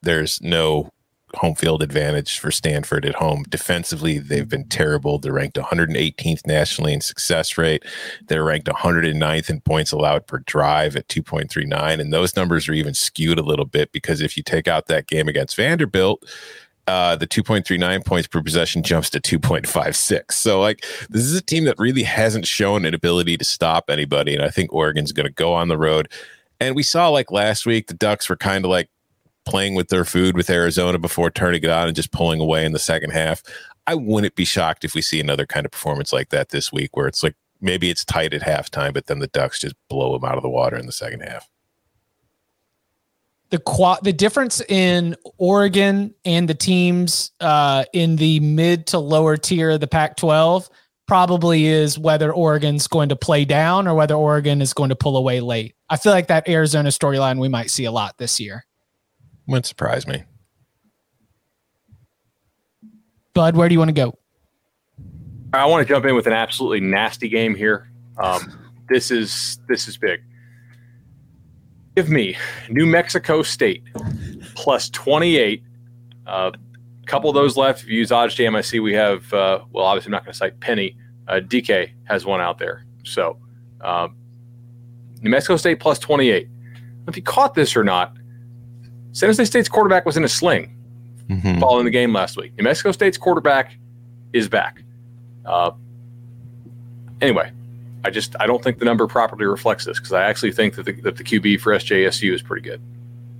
there's 0.00 0.40
no 0.40 0.90
home 1.36 1.54
field 1.54 1.82
advantage 1.82 2.38
for 2.38 2.50
Stanford 2.50 3.04
at 3.04 3.14
home. 3.14 3.44
Defensively, 3.48 4.18
they've 4.18 4.48
been 4.48 4.68
terrible. 4.68 5.18
They're 5.18 5.32
ranked 5.32 5.56
118th 5.56 6.46
nationally 6.46 6.92
in 6.92 7.00
success 7.00 7.58
rate. 7.58 7.84
They're 8.26 8.44
ranked 8.44 8.68
109th 8.68 9.50
in 9.50 9.60
points 9.60 9.92
allowed 9.92 10.26
per 10.26 10.38
drive 10.40 10.96
at 10.96 11.08
2.39. 11.08 12.00
And 12.00 12.12
those 12.12 12.36
numbers 12.36 12.68
are 12.68 12.72
even 12.72 12.94
skewed 12.94 13.38
a 13.38 13.42
little 13.42 13.64
bit 13.64 13.92
because 13.92 14.20
if 14.20 14.36
you 14.36 14.42
take 14.42 14.68
out 14.68 14.86
that 14.86 15.06
game 15.06 15.28
against 15.28 15.56
Vanderbilt, 15.56 16.24
uh, 16.86 17.16
the 17.16 17.26
2.39 17.26 18.04
points 18.04 18.28
per 18.28 18.40
possession 18.42 18.82
jumps 18.82 19.10
to 19.10 19.20
2.56. 19.20 20.32
So, 20.32 20.60
like, 20.60 20.84
this 21.10 21.22
is 21.22 21.34
a 21.34 21.42
team 21.42 21.64
that 21.64 21.78
really 21.78 22.04
hasn't 22.04 22.46
shown 22.46 22.84
an 22.84 22.94
ability 22.94 23.36
to 23.38 23.44
stop 23.44 23.90
anybody. 23.90 24.34
And 24.34 24.44
I 24.44 24.50
think 24.50 24.72
Oregon's 24.72 25.12
going 25.12 25.26
to 25.26 25.32
go 25.32 25.52
on 25.52 25.68
the 25.68 25.78
road. 25.78 26.08
And 26.60 26.76
we 26.76 26.82
saw, 26.82 27.08
like, 27.08 27.30
last 27.30 27.66
week, 27.66 27.88
the 27.88 27.94
Ducks 27.94 28.28
were 28.28 28.36
kind 28.36 28.64
of 28.64 28.70
like 28.70 28.88
playing 29.46 29.74
with 29.74 29.88
their 29.88 30.04
food 30.04 30.36
with 30.36 30.50
Arizona 30.50 30.98
before 30.98 31.30
turning 31.30 31.62
it 31.62 31.70
on 31.70 31.86
and 31.86 31.96
just 31.96 32.12
pulling 32.12 32.40
away 32.40 32.64
in 32.64 32.72
the 32.72 32.78
second 32.78 33.10
half. 33.10 33.42
I 33.86 33.94
wouldn't 33.94 34.34
be 34.34 34.44
shocked 34.44 34.84
if 34.84 34.94
we 34.94 35.00
see 35.00 35.20
another 35.20 35.46
kind 35.46 35.64
of 35.64 35.72
performance 35.72 36.12
like 36.12 36.30
that 36.30 36.50
this 36.50 36.72
week 36.72 36.96
where 36.96 37.06
it's 37.06 37.22
like 37.22 37.36
maybe 37.60 37.88
it's 37.88 38.04
tight 38.04 38.34
at 38.34 38.42
halftime, 38.42 38.92
but 38.92 39.06
then 39.06 39.20
the 39.20 39.28
Ducks 39.28 39.60
just 39.60 39.76
blow 39.88 40.12
them 40.18 40.28
out 40.28 40.36
of 40.36 40.42
the 40.42 40.48
water 40.48 40.76
in 40.76 40.86
the 40.86 40.92
second 40.92 41.20
half. 41.20 41.48
The 43.50 43.58
quad, 43.58 44.00
the 44.02 44.12
difference 44.12 44.60
in 44.68 45.14
Oregon 45.38 46.12
and 46.24 46.48
the 46.48 46.54
teams 46.54 47.30
uh, 47.40 47.84
in 47.92 48.16
the 48.16 48.40
mid 48.40 48.88
to 48.88 48.98
lower 48.98 49.36
tier 49.36 49.70
of 49.70 49.80
the 49.80 49.86
Pac 49.86 50.16
12 50.16 50.68
probably 51.06 51.66
is 51.66 51.96
whether 51.96 52.32
Oregon's 52.32 52.88
going 52.88 53.08
to 53.08 53.16
play 53.16 53.44
down 53.44 53.86
or 53.86 53.94
whether 53.94 54.14
Oregon 54.14 54.60
is 54.60 54.74
going 54.74 54.88
to 54.88 54.96
pull 54.96 55.16
away 55.16 55.38
late. 55.38 55.76
I 55.88 55.96
feel 55.96 56.12
like 56.12 56.26
that 56.26 56.48
Arizona 56.48 56.88
storyline 56.88 57.38
we 57.38 57.48
might 57.48 57.70
see 57.70 57.84
a 57.84 57.92
lot 57.92 58.18
this 58.18 58.40
year. 58.40 58.65
Wouldn't 59.46 59.66
surprise 59.66 60.06
me. 60.06 60.24
Bud, 63.34 63.54
where 63.54 63.68
do 63.68 63.74
you 63.74 63.78
want 63.78 63.90
to 63.90 63.94
go? 63.94 64.18
I 65.52 65.66
want 65.66 65.86
to 65.86 65.92
jump 65.92 66.04
in 66.04 66.14
with 66.14 66.26
an 66.26 66.32
absolutely 66.32 66.80
nasty 66.80 67.28
game 67.28 67.54
here. 67.54 67.90
Um, 68.18 68.70
this 68.88 69.10
is 69.10 69.58
this 69.68 69.88
is 69.88 69.96
big. 69.96 70.22
Give 71.96 72.10
me 72.10 72.36
New 72.68 72.86
Mexico 72.86 73.42
State 73.42 73.82
plus 74.54 74.90
twenty 74.90 75.36
eight. 75.36 75.62
A 76.26 76.30
uh, 76.30 76.52
couple 77.06 77.30
of 77.30 77.34
those 77.34 77.56
left. 77.56 77.82
If 77.82 77.88
you 77.88 77.98
use 77.98 78.10
OddsJam, 78.10 78.56
I 78.56 78.60
see 78.60 78.80
we 78.80 78.94
have. 78.94 79.32
Uh, 79.32 79.60
well, 79.70 79.84
obviously, 79.84 80.08
I'm 80.08 80.12
not 80.12 80.24
going 80.24 80.32
to 80.32 80.38
cite 80.38 80.58
Penny. 80.60 80.96
Uh, 81.28 81.40
DK 81.40 81.90
has 82.04 82.24
one 82.24 82.40
out 82.40 82.58
there. 82.58 82.84
So, 83.04 83.38
um, 83.80 84.16
New 85.20 85.30
Mexico 85.30 85.56
State 85.56 85.78
plus 85.78 85.98
twenty 85.98 86.30
eight. 86.30 86.48
If 87.06 87.16
you 87.16 87.22
caught 87.22 87.54
this 87.54 87.76
or 87.76 87.84
not, 87.84 88.16
San 89.16 89.30
Jose 89.30 89.46
State's 89.46 89.70
quarterback 89.70 90.04
was 90.04 90.18
in 90.18 90.24
a 90.24 90.28
sling 90.28 90.76
mm-hmm. 91.30 91.58
following 91.58 91.86
the 91.86 91.90
game 91.90 92.12
last 92.12 92.36
week. 92.36 92.54
New 92.58 92.64
Mexico 92.64 92.92
State's 92.92 93.16
quarterback 93.16 93.74
is 94.34 94.46
back. 94.46 94.82
Uh, 95.46 95.70
anyway, 97.22 97.50
I 98.04 98.10
just 98.10 98.36
I 98.40 98.46
don't 98.46 98.62
think 98.62 98.78
the 98.78 98.84
number 98.84 99.06
properly 99.06 99.46
reflects 99.46 99.86
this 99.86 99.98
because 99.98 100.12
I 100.12 100.24
actually 100.24 100.52
think 100.52 100.74
that 100.74 100.84
the, 100.84 100.92
that 101.00 101.16
the 101.16 101.24
QB 101.24 101.62
for 101.62 101.72
SJSU 101.72 102.34
is 102.34 102.42
pretty 102.42 102.68
good, 102.68 102.82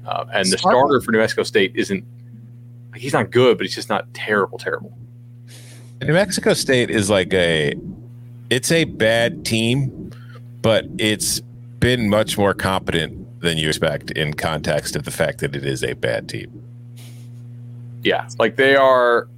uh, 0.07 0.25
and 0.33 0.51
the 0.51 0.57
starter 0.57 0.99
for 1.03 1.13
New 1.13 1.19
Mexico 1.19 1.43
State 1.43 1.73
isn't. 1.75 2.03
He's 2.95 3.13
not 3.13 3.31
good, 3.31 3.59
but 3.59 3.67
he's 3.67 3.75
just 3.75 3.91
not 3.91 4.07
terrible. 4.15 4.57
Terrible. 4.57 4.97
New 6.01 6.15
Mexico 6.15 6.55
State 6.55 6.89
is 6.89 7.11
like 7.11 7.35
a, 7.35 7.75
it's 8.49 8.73
a 8.73 8.85
bad 8.85 9.45
team, 9.45 10.11
but 10.63 10.87
it's 10.97 11.41
been 11.81 12.09
much 12.09 12.39
more 12.39 12.55
competent 12.55 13.27
than 13.47 13.59
you 13.59 13.69
expect 13.69 14.11
in 14.11 14.35
context 14.35 14.97
of 14.97 15.05
the 15.05 15.11
fact 15.11 15.39
that 15.39 15.55
it 15.55 15.65
is 15.65 15.85
a 15.85 15.95
bad 15.95 16.29
team. 16.29 16.63
Yeah, 18.03 18.29
like 18.39 18.57
they 18.57 18.77
are. 18.77 19.29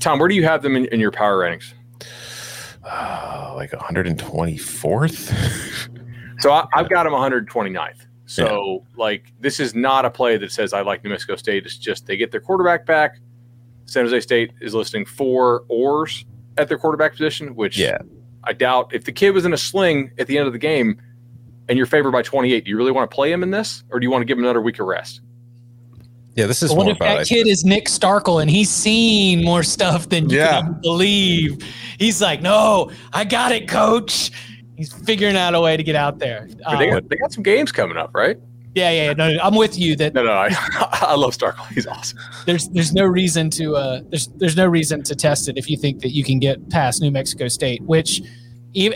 Tom, 0.00 0.18
where 0.18 0.28
do 0.28 0.34
you 0.34 0.44
have 0.44 0.62
them 0.62 0.76
in, 0.76 0.86
in 0.86 1.00
your 1.00 1.10
power 1.10 1.38
rankings? 1.38 1.72
Uh, 2.84 3.52
like 3.56 3.70
124th. 3.70 5.88
so 6.40 6.52
I, 6.52 6.66
have 6.72 6.88
got 6.88 7.04
them 7.04 7.12
129th. 7.12 8.06
So 8.26 8.84
yeah. 8.88 8.96
like 8.96 9.32
this 9.40 9.58
is 9.58 9.74
not 9.74 10.04
a 10.04 10.10
play 10.10 10.36
that 10.36 10.52
says 10.52 10.72
I 10.72 10.82
like 10.82 11.02
New 11.02 11.10
Mexico 11.10 11.36
State. 11.36 11.64
It's 11.64 11.76
just 11.76 12.06
they 12.06 12.16
get 12.16 12.30
their 12.30 12.40
quarterback 12.40 12.84
back. 12.84 13.18
San 13.86 14.04
Jose 14.04 14.20
State 14.20 14.52
is 14.60 14.74
listing 14.74 15.06
four 15.06 15.64
ors. 15.68 16.24
at 16.58 16.68
their 16.68 16.78
quarterback 16.78 17.12
position, 17.12 17.54
which 17.54 17.78
Yeah. 17.78 17.98
I 18.44 18.52
doubt. 18.52 18.94
If 18.94 19.04
the 19.04 19.12
kid 19.12 19.30
was 19.30 19.44
in 19.44 19.52
a 19.52 19.58
sling 19.58 20.12
at 20.18 20.26
the 20.26 20.38
end 20.38 20.46
of 20.46 20.52
the 20.52 20.58
game 20.58 21.00
and 21.68 21.76
you're 21.76 21.86
favored 21.86 22.12
by 22.12 22.22
28, 22.22 22.64
do 22.64 22.70
you 22.70 22.76
really 22.76 22.92
want 22.92 23.10
to 23.10 23.14
play 23.14 23.30
him 23.32 23.42
in 23.42 23.50
this, 23.50 23.84
or 23.90 24.00
do 24.00 24.04
you 24.04 24.10
want 24.10 24.22
to 24.22 24.26
give 24.26 24.38
him 24.38 24.44
another 24.44 24.60
week 24.60 24.78
of 24.78 24.86
rest? 24.86 25.20
Yeah, 26.34 26.46
this 26.46 26.62
is 26.62 26.70
But 26.70 26.76
what 26.76 26.84
more 26.84 26.92
if 26.92 26.98
that 27.00 27.26
kid 27.26 27.48
is 27.48 27.64
Nick 27.64 27.86
Starkel 27.86 28.40
and 28.40 28.48
he's 28.48 28.70
seen 28.70 29.44
more 29.44 29.64
stuff 29.64 30.08
than 30.08 30.30
you 30.30 30.36
Yeah. 30.38 30.60
can 30.62 30.80
believe? 30.80 31.60
He's 31.98 32.22
like, 32.22 32.42
no, 32.42 32.90
I 33.12 33.24
got 33.24 33.50
it, 33.50 33.66
coach. 33.68 34.30
He's 34.76 34.92
figuring 34.92 35.36
out 35.36 35.54
a 35.56 35.60
way 35.60 35.76
to 35.76 35.82
get 35.82 35.96
out 35.96 36.20
there. 36.20 36.48
But 36.64 36.78
they, 36.78 36.88
Um, 36.90 36.94
got, 36.94 37.08
they 37.08 37.16
got 37.16 37.32
some 37.32 37.42
games 37.42 37.72
coming 37.72 37.96
up, 37.96 38.10
right? 38.14 38.36
yeah, 38.76 38.90
yeah, 38.90 39.04
yeah. 39.06 39.12
No, 39.14 39.32
no, 39.34 39.40
I'm 39.42 39.56
with 39.56 39.76
you 39.76 39.96
that 39.96 40.14
No, 40.14 40.22
no, 40.22 40.30
I, 40.30 40.50
I 40.92 41.16
love 41.16 41.36
Starkel. 41.36 41.66
He's 41.72 41.88
awesome. 41.88 42.18
there's 42.46 42.68
there's 42.68 42.92
no 42.92 43.04
reason 43.04 43.50
to 43.50 43.74
uh 43.74 44.00
there's 44.10 44.28
there's 44.36 44.56
no 44.56 44.66
reason 44.66 45.02
to 45.04 45.16
test 45.16 45.48
it 45.48 45.58
if 45.58 45.68
you 45.68 45.76
think 45.76 46.02
that 46.02 46.10
you 46.10 46.22
can 46.22 46.38
get 46.38 46.68
past 46.70 47.00
New 47.02 47.10
Mexico 47.10 47.48
State, 47.48 47.82
which 47.82 48.22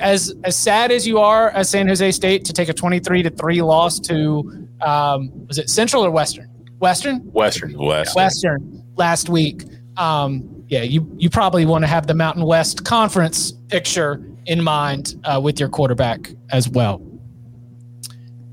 as 0.00 0.34
as 0.44 0.56
sad 0.56 0.92
as 0.92 1.06
you 1.06 1.18
are 1.18 1.50
as 1.50 1.68
San 1.68 1.88
Jose 1.88 2.12
State 2.12 2.44
to 2.44 2.52
take 2.52 2.68
a 2.68 2.74
23 2.74 3.22
to 3.22 3.30
3 3.30 3.62
loss 3.62 3.98
to 4.00 4.68
um 4.80 5.30
was 5.46 5.58
it 5.58 5.70
Central 5.70 6.04
or 6.04 6.10
Western? 6.10 6.48
Western? 6.78 7.20
Western. 7.32 7.78
West. 7.78 8.16
Western 8.16 8.82
last 8.96 9.28
week. 9.28 9.64
Um, 9.96 10.64
yeah, 10.68 10.82
you 10.82 11.08
you 11.16 11.30
probably 11.30 11.64
want 11.64 11.84
to 11.84 11.86
have 11.86 12.06
the 12.06 12.14
Mountain 12.14 12.44
West 12.44 12.84
Conference 12.84 13.52
picture 13.68 14.20
in 14.46 14.62
mind 14.62 15.14
uh, 15.24 15.40
with 15.42 15.60
your 15.60 15.68
quarterback 15.68 16.32
as 16.50 16.68
well. 16.68 17.00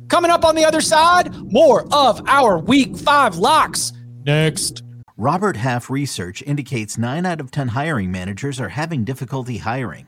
Coming 0.10 0.32
up 0.32 0.44
on 0.44 0.56
the 0.56 0.66
other 0.66 0.82
side, 0.82 1.34
more 1.52 1.88
of 1.92 2.22
our 2.28 2.60
Week 2.60 2.98
Five 2.98 3.38
locks 3.38 3.94
next. 4.26 4.84
Robert 5.18 5.58
Half 5.58 5.90
research 5.90 6.42
indicates 6.44 6.98
9 6.98 7.26
out 7.26 7.42
of 7.42 7.52
10 7.52 7.70
hiring 7.70 8.10
managers 8.10 8.58
are 8.60 8.70
having 8.70 9.04
difficulty 9.04 9.58
hiring. 9.58 10.08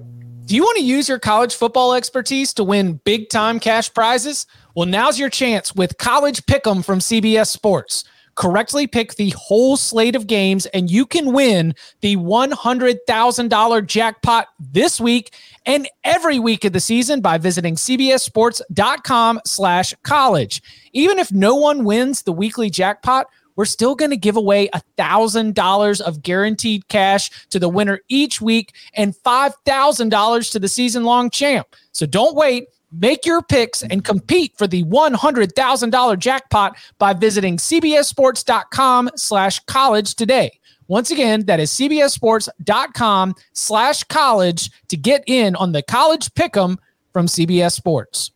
do 0.45 0.55
you 0.55 0.63
want 0.63 0.77
to 0.77 0.83
use 0.83 1.07
your 1.07 1.19
college 1.19 1.55
football 1.55 1.93
expertise 1.93 2.53
to 2.55 2.63
win 2.63 2.99
big 3.03 3.29
time 3.29 3.59
cash 3.59 3.93
prizes? 3.93 4.45
Well, 4.75 4.87
now's 4.87 5.19
your 5.19 5.29
chance 5.29 5.75
with 5.75 5.97
College 5.97 6.45
Pick'em 6.45 6.83
from 6.83 6.99
CBS 6.99 7.47
Sports. 7.47 8.03
Correctly 8.35 8.87
pick 8.87 9.15
the 9.15 9.31
whole 9.31 9.77
slate 9.77 10.15
of 10.15 10.25
games, 10.25 10.65
and 10.67 10.89
you 10.89 11.05
can 11.05 11.33
win 11.33 11.75
the 11.99 12.15
$100,000 12.15 13.87
jackpot 13.87 14.47
this 14.57 15.01
week 15.01 15.33
and 15.65 15.87
every 16.03 16.39
week 16.39 16.63
of 16.65 16.73
the 16.73 16.79
season 16.79 17.21
by 17.21 17.37
visiting 17.37 17.75
cbssports.com 17.75 19.41
slash 19.45 19.93
college. 20.03 20.63
Even 20.93 21.19
if 21.19 21.31
no 21.31 21.55
one 21.55 21.83
wins 21.83 22.23
the 22.23 22.33
weekly 22.33 22.69
jackpot, 22.69 23.27
we're 23.61 23.65
still 23.65 23.93
going 23.93 24.09
to 24.09 24.17
give 24.17 24.37
away 24.37 24.67
a 24.73 24.81
$1,000 24.97 26.01
of 26.01 26.23
guaranteed 26.23 26.87
cash 26.87 27.29
to 27.51 27.59
the 27.59 27.69
winner 27.69 27.99
each 28.09 28.41
week 28.41 28.73
and 28.95 29.13
$5,000 29.13 30.51
to 30.51 30.57
the 30.57 30.67
season 30.67 31.03
long 31.03 31.29
champ. 31.29 31.67
So 31.91 32.07
don't 32.07 32.35
wait. 32.35 32.69
Make 32.91 33.23
your 33.23 33.43
picks 33.43 33.83
and 33.83 34.03
compete 34.03 34.57
for 34.57 34.65
the 34.65 34.83
$100,000 34.85 36.17
jackpot 36.17 36.75
by 36.97 37.13
visiting 37.13 37.57
cbssports.com 37.57 39.11
slash 39.15 39.59
college 39.65 40.15
today. 40.15 40.59
Once 40.87 41.11
again, 41.11 41.45
that 41.45 41.59
is 41.59 41.69
cbssports.com 41.69 43.35
slash 43.53 44.03
college 44.05 44.71
to 44.87 44.97
get 44.97 45.23
in 45.27 45.55
on 45.55 45.71
the 45.71 45.83
college 45.83 46.33
pick'em 46.33 46.79
from 47.13 47.27
CBS 47.27 47.73
Sports. 47.73 48.31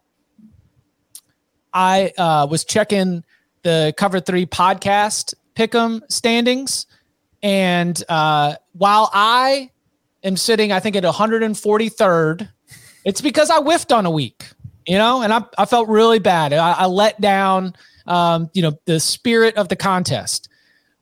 I 1.73 2.13
uh, 2.15 2.45
was 2.47 2.63
checking 2.63 3.24
the 3.65 3.95
Cover 3.97 4.19
Three 4.19 4.45
podcast 4.45 5.33
pick'em 5.55 5.99
standings, 6.09 6.85
and 7.41 8.01
uh, 8.07 8.55
while 8.73 9.09
I 9.11 9.71
am 10.23 10.37
sitting, 10.37 10.71
I 10.71 10.79
think 10.79 10.95
at 10.95 11.03
143rd, 11.03 12.47
it's 13.05 13.21
because 13.21 13.49
I 13.49 13.57
whiffed 13.57 13.91
on 13.91 14.05
a 14.05 14.11
week, 14.11 14.47
you 14.85 14.99
know, 14.99 15.23
and 15.23 15.33
I, 15.33 15.41
I 15.57 15.65
felt 15.65 15.89
really 15.89 16.19
bad. 16.19 16.53
I, 16.53 16.73
I 16.73 16.85
let 16.85 17.19
down, 17.19 17.73
um, 18.05 18.51
you 18.53 18.61
know, 18.61 18.79
the 18.85 18.99
spirit 18.99 19.57
of 19.57 19.69
the 19.69 19.75
contest. 19.75 20.47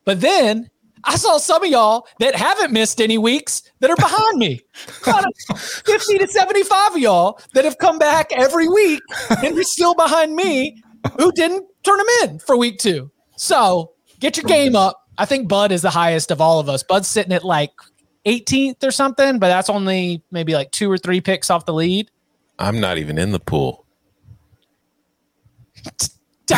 But 0.06 0.22
then 0.22 0.70
I 1.04 1.16
saw 1.16 1.36
some 1.36 1.62
of 1.62 1.70
y'all 1.70 2.06
that 2.18 2.34
haven't 2.34 2.72
missed 2.72 2.98
any 2.98 3.18
weeks 3.18 3.62
that 3.80 3.90
are 3.90 3.96
behind 3.96 4.38
me. 4.38 4.62
50 4.74 6.18
to 6.18 6.28
75 6.28 6.92
of 6.92 6.98
y'all 6.98 7.40
that 7.52 7.66
have 7.66 7.76
come 7.76 7.98
back 7.98 8.32
every 8.32 8.68
week 8.68 9.02
and 9.42 9.58
are 9.58 9.62
still 9.64 9.94
behind 9.94 10.34
me 10.34 10.82
who 11.18 11.30
didn't 11.32 11.66
turn 11.84 11.98
them 11.98 12.06
in 12.30 12.38
for 12.38 12.56
week 12.56 12.78
two. 12.78 13.10
So 13.36 13.92
get 14.20 14.36
your 14.36 14.44
game 14.44 14.74
up. 14.76 15.00
I 15.18 15.24
think 15.26 15.48
Bud 15.48 15.70
is 15.72 15.82
the 15.82 15.90
highest 15.90 16.30
of 16.30 16.40
all 16.40 16.58
of 16.60 16.68
us. 16.68 16.82
Bud's 16.82 17.06
sitting 17.08 17.32
at 17.32 17.44
like 17.44 17.70
18th 18.26 18.82
or 18.82 18.90
something, 18.90 19.38
but 19.38 19.48
that's 19.48 19.70
only 19.70 20.22
maybe 20.30 20.54
like 20.54 20.70
two 20.70 20.90
or 20.90 20.98
three 20.98 21.20
picks 21.20 21.50
off 21.50 21.66
the 21.66 21.74
lead. 21.74 22.10
I'm 22.58 22.80
not 22.80 22.98
even 22.98 23.18
in 23.18 23.32
the 23.32 23.40
pool. 23.40 23.84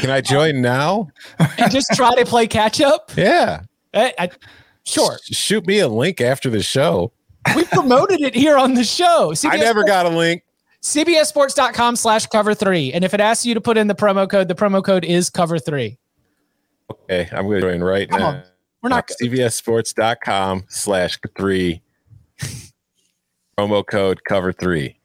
Can 0.00 0.10
I 0.10 0.20
join 0.20 0.60
now? 0.60 1.08
and 1.38 1.70
just 1.70 1.88
try 1.94 2.14
to 2.14 2.24
play 2.24 2.46
catch 2.46 2.80
up. 2.80 3.10
Yeah. 3.16 3.62
I, 3.94 4.12
I, 4.18 4.30
sure. 4.84 5.14
S- 5.14 5.36
Shoot 5.36 5.66
me 5.66 5.78
a 5.78 5.88
link 5.88 6.20
after 6.20 6.50
the 6.50 6.62
show. 6.62 7.12
We 7.56 7.64
promoted 7.64 8.20
it 8.20 8.34
here 8.34 8.56
on 8.56 8.74
the 8.74 8.84
show. 8.84 9.32
I 9.44 9.56
never 9.56 9.84
got 9.84 10.06
a 10.06 10.10
link. 10.10 10.42
cbssports.com 10.82 11.96
slash 11.96 12.26
cover 12.26 12.54
three. 12.54 12.92
And 12.92 13.04
if 13.04 13.14
it 13.14 13.20
asks 13.20 13.46
you 13.46 13.54
to 13.54 13.60
put 13.60 13.76
in 13.78 13.86
the 13.86 13.94
promo 13.94 14.28
code, 14.28 14.48
the 14.48 14.54
promo 14.54 14.82
code 14.84 15.04
is 15.04 15.30
cover 15.30 15.58
three. 15.58 15.98
Okay, 16.90 17.28
I'm 17.32 17.46
going 17.46 17.60
to 17.60 17.70
join 17.70 17.82
right 17.82 18.08
Come 18.10 18.20
now. 18.20 18.26
on. 18.28 18.42
We're 18.82 18.88
not 18.90 19.08
CBSSports.com 19.22 20.64
slash 20.68 21.18
three. 21.36 21.82
Promo 23.58 23.86
code 23.86 24.24
cover 24.24 24.52
three. 24.52 24.98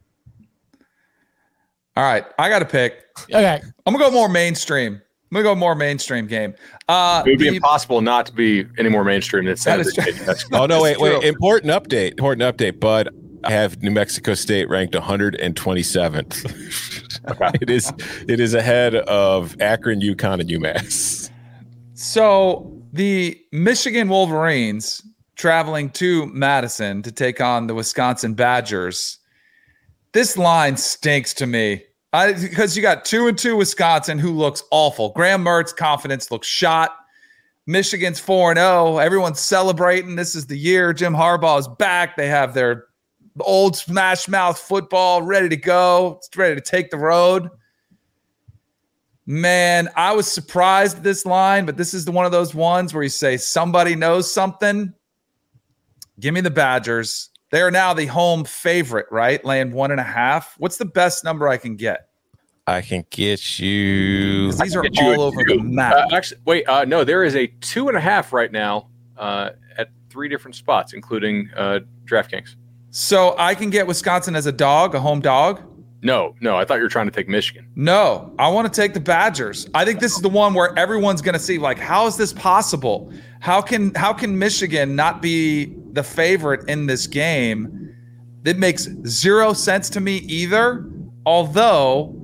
All 1.95 2.03
right, 2.03 2.25
I 2.39 2.49
got 2.49 2.59
to 2.59 2.65
pick. 2.65 3.03
okay. 3.31 3.61
I'm 3.85 3.93
gonna 3.93 4.03
go 4.05 4.11
more 4.11 4.29
mainstream. 4.29 4.93
I'm 4.95 5.35
gonna 5.35 5.43
go 5.43 5.55
more 5.55 5.75
mainstream 5.75 6.27
game. 6.27 6.53
Uh, 6.87 7.23
It 7.25 7.31
would 7.31 7.39
be 7.39 7.49
the- 7.49 7.55
impossible 7.57 8.01
not 8.01 8.25
to 8.27 8.33
be 8.33 8.65
any 8.77 8.89
more 8.89 9.03
mainstream 9.03 9.45
than 9.45 9.57
San 9.57 9.77
That 9.79 9.85
Jose 9.85 10.09
is 10.09 10.15
State. 10.15 10.25
That's 10.25 10.45
Oh 10.53 10.65
no! 10.67 10.81
Wait, 10.81 10.99
wait! 10.99 11.23
Important 11.23 11.71
update! 11.73 12.11
Important 12.11 12.57
update, 12.57 12.79
Bud. 12.79 13.09
I 13.47 13.51
have 13.51 13.81
New 13.81 13.91
Mexico 13.91 14.33
State 14.33 14.69
ranked 14.69 14.93
127th. 14.93 17.53
it 17.61 17.69
is 17.69 17.91
it 18.27 18.39
is 18.39 18.53
ahead 18.53 18.95
of 18.95 19.59
Akron, 19.61 20.01
UConn, 20.01 20.41
and 20.41 20.49
UMass. 20.49 21.29
So 21.93 22.71
the 22.93 23.39
Michigan 23.51 24.09
Wolverines 24.09 25.01
traveling 25.35 25.89
to 25.91 26.25
Madison 26.27 27.01
to 27.03 27.11
take 27.11 27.39
on 27.39 27.67
the 27.67 27.73
Wisconsin 27.73 28.33
Badgers. 28.33 29.19
This 30.11 30.37
line 30.37 30.77
stinks 30.77 31.33
to 31.35 31.47
me. 31.47 31.83
Because 32.11 32.75
you 32.75 32.81
got 32.81 33.05
two 33.05 33.27
and 33.27 33.37
two 33.37 33.55
Wisconsin 33.55 34.17
who 34.17 34.31
looks 34.31 34.63
awful. 34.71 35.11
Graham 35.11 35.43
Mertz 35.43 35.75
confidence 35.75 36.31
looks 36.31 36.47
shot. 36.47 36.95
Michigan's 37.67 38.19
4 38.19 38.51
and 38.51 38.57
0. 38.57 38.97
Everyone's 38.97 39.41
celebrating. 39.41 40.15
This 40.15 40.33
is 40.33 40.47
the 40.47 40.57
year 40.57 40.93
Jim 40.93 41.13
Harbaugh 41.13 41.59
is 41.59 41.67
back. 41.67 42.15
They 42.15 42.27
have 42.27 42.53
their 42.53 42.85
old 43.43 43.75
smash 43.75 44.27
mouth 44.27 44.57
football 44.57 45.21
ready 45.21 45.49
to 45.49 45.57
go. 45.57 46.15
It's 46.17 46.35
ready 46.35 46.55
to 46.55 46.61
take 46.61 46.89
the 46.89 46.97
road. 46.97 47.49
Man, 49.25 49.89
I 49.95 50.13
was 50.13 50.31
surprised 50.31 50.97
at 50.97 51.03
this 51.03 51.25
line, 51.25 51.65
but 51.65 51.75
this 51.75 51.93
is 51.93 52.05
the 52.05 52.11
one 52.11 52.25
of 52.25 52.31
those 52.31 52.55
ones 52.55 52.93
where 52.93 53.03
you 53.03 53.09
say 53.09 53.35
somebody 53.37 53.93
knows 53.95 54.31
something. 54.31 54.93
Give 56.19 56.33
me 56.33 56.41
the 56.41 56.49
Badgers. 56.49 57.29
They 57.49 57.61
are 57.61 57.71
now 57.71 57.93
the 57.93 58.05
home 58.05 58.43
favorite, 58.45 59.07
right? 59.11 59.43
Laying 59.43 59.71
one 59.71 59.91
and 59.91 59.99
a 59.99 60.03
half. 60.03 60.55
What's 60.57 60.77
the 60.77 60.85
best 60.85 61.23
number 61.23 61.47
I 61.47 61.57
can 61.57 61.75
get? 61.75 62.07
I 62.67 62.81
can 62.81 63.05
get 63.09 63.59
you. 63.59 64.51
These 64.51 64.75
are 64.75 64.81
Get 64.81 64.95
you 64.97 65.13
all 65.13 65.21
over 65.21 65.43
two. 65.45 65.57
the 65.57 65.63
map. 65.63 65.93
Uh, 65.93 66.15
actually, 66.15 66.41
wait, 66.45 66.67
uh, 66.67 66.83
no, 66.83 67.05
there 67.05 67.23
is 67.23 67.35
a 67.35 67.47
two 67.61 67.87
and 67.87 67.95
a 67.95 68.01
half 68.01 68.33
right 68.33 68.51
now 68.51 68.89
uh, 69.17 69.51
at 69.77 69.89
three 70.09 70.27
different 70.27 70.55
spots, 70.55 70.91
including 70.93 71.49
uh, 71.55 71.79
DraftKings. 72.05 72.55
So 72.89 73.35
I 73.37 73.55
can 73.55 73.69
get 73.69 73.87
Wisconsin 73.87 74.35
as 74.35 74.45
a 74.45 74.51
dog, 74.51 74.95
a 74.95 74.99
home 74.99 75.19
dog. 75.19 75.61
No, 76.03 76.35
no, 76.41 76.55
I 76.55 76.63
thought 76.63 76.75
you 76.75 76.83
were 76.83 76.89
trying 76.89 77.07
to 77.07 77.11
take 77.11 77.27
Michigan. 77.27 77.67
No, 77.75 78.33
I 78.37 78.49
want 78.49 78.71
to 78.71 78.81
take 78.81 78.93
the 78.93 78.99
Badgers. 78.99 79.67
I 79.73 79.83
think 79.83 79.99
this 79.99 80.15
is 80.15 80.21
the 80.21 80.29
one 80.29 80.53
where 80.53 80.77
everyone's 80.77 81.21
going 81.21 81.33
to 81.33 81.39
see 81.39 81.57
like 81.57 81.79
how 81.79 82.05
is 82.07 82.17
this 82.17 82.33
possible? 82.33 83.11
How 83.39 83.61
can 83.61 83.93
how 83.95 84.13
can 84.13 84.37
Michigan 84.37 84.95
not 84.95 85.21
be 85.21 85.73
the 85.93 86.03
favorite 86.03 86.67
in 86.69 86.85
this 86.85 87.07
game? 87.07 87.93
It 88.45 88.57
makes 88.57 88.87
zero 89.05 89.53
sense 89.53 89.89
to 89.91 89.99
me 89.99 90.17
either. 90.17 90.89
Although 91.25 92.15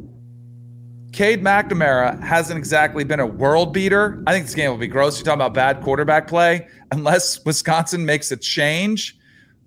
Cade 1.12 1.44
McNamara 1.44 2.22
hasn't 2.22 2.58
exactly 2.58 3.04
been 3.04 3.20
a 3.20 3.26
world 3.26 3.74
beater. 3.74 4.24
I 4.26 4.34
think 4.34 4.46
this 4.46 4.56
game 4.56 4.72
will 4.72 4.78
be 4.78 4.88
gross. 4.88 5.18
You're 5.18 5.26
talking 5.26 5.42
about 5.42 5.54
bad 5.54 5.82
quarterback 5.82 6.28
play, 6.28 6.68
unless 6.92 7.44
Wisconsin 7.46 8.06
makes 8.06 8.32
a 8.32 8.38
change. 8.38 9.18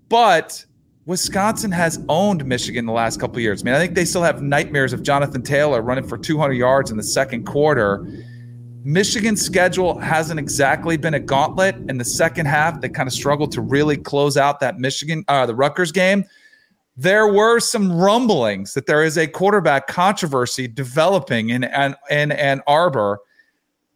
But 0.09 0.65
Wisconsin 1.07 1.71
has 1.71 2.05
owned 2.09 2.45
Michigan 2.45 2.85
the 2.85 2.93
last 2.93 3.21
couple 3.21 3.39
years. 3.39 3.63
Man, 3.63 3.75
I 3.75 3.79
think 3.79 3.95
they 3.95 4.05
still 4.05 4.25
have 4.25 4.43
nightmares 4.43 4.93
of 4.93 5.05
Jonathan 5.05 5.41
Taylor 5.41 5.81
running 5.81 6.07
for 6.07 6.19
200 6.19 6.55
yards 6.55 6.91
in 6.91 6.97
the 6.97 7.03
second 7.05 7.47
quarter. 7.47 8.05
Michigan's 8.83 9.41
schedule 9.41 9.99
hasn't 10.01 10.41
exactly 10.41 10.97
been 10.97 11.15
a 11.15 11.21
gauntlet. 11.21 11.77
In 11.89 11.99
the 11.99 12.05
second 12.05 12.47
half, 12.47 12.81
they 12.81 12.89
kind 12.89 13.07
of 13.07 13.13
struggled 13.13 13.53
to 13.53 13.61
really 13.61 13.97
close 13.97 14.37
out 14.37 14.59
that 14.61 14.81
Michigan, 14.81 15.25
uh, 15.29 15.47
the 15.47 15.55
Rutgers 15.55 15.93
game. 15.93 16.25
There 16.97 17.33
were 17.33 17.61
some 17.61 17.93
rumblings 17.93 18.75
that 18.75 18.87
there 18.87 19.05
is 19.05 19.17
a 19.17 19.29
quarterback 19.29 19.87
controversy 19.87 20.67
developing 20.67 21.51
in 21.51 21.65
in, 21.65 21.95
in 22.11 22.33
Ann 22.33 22.63
Arbor. 22.67 23.21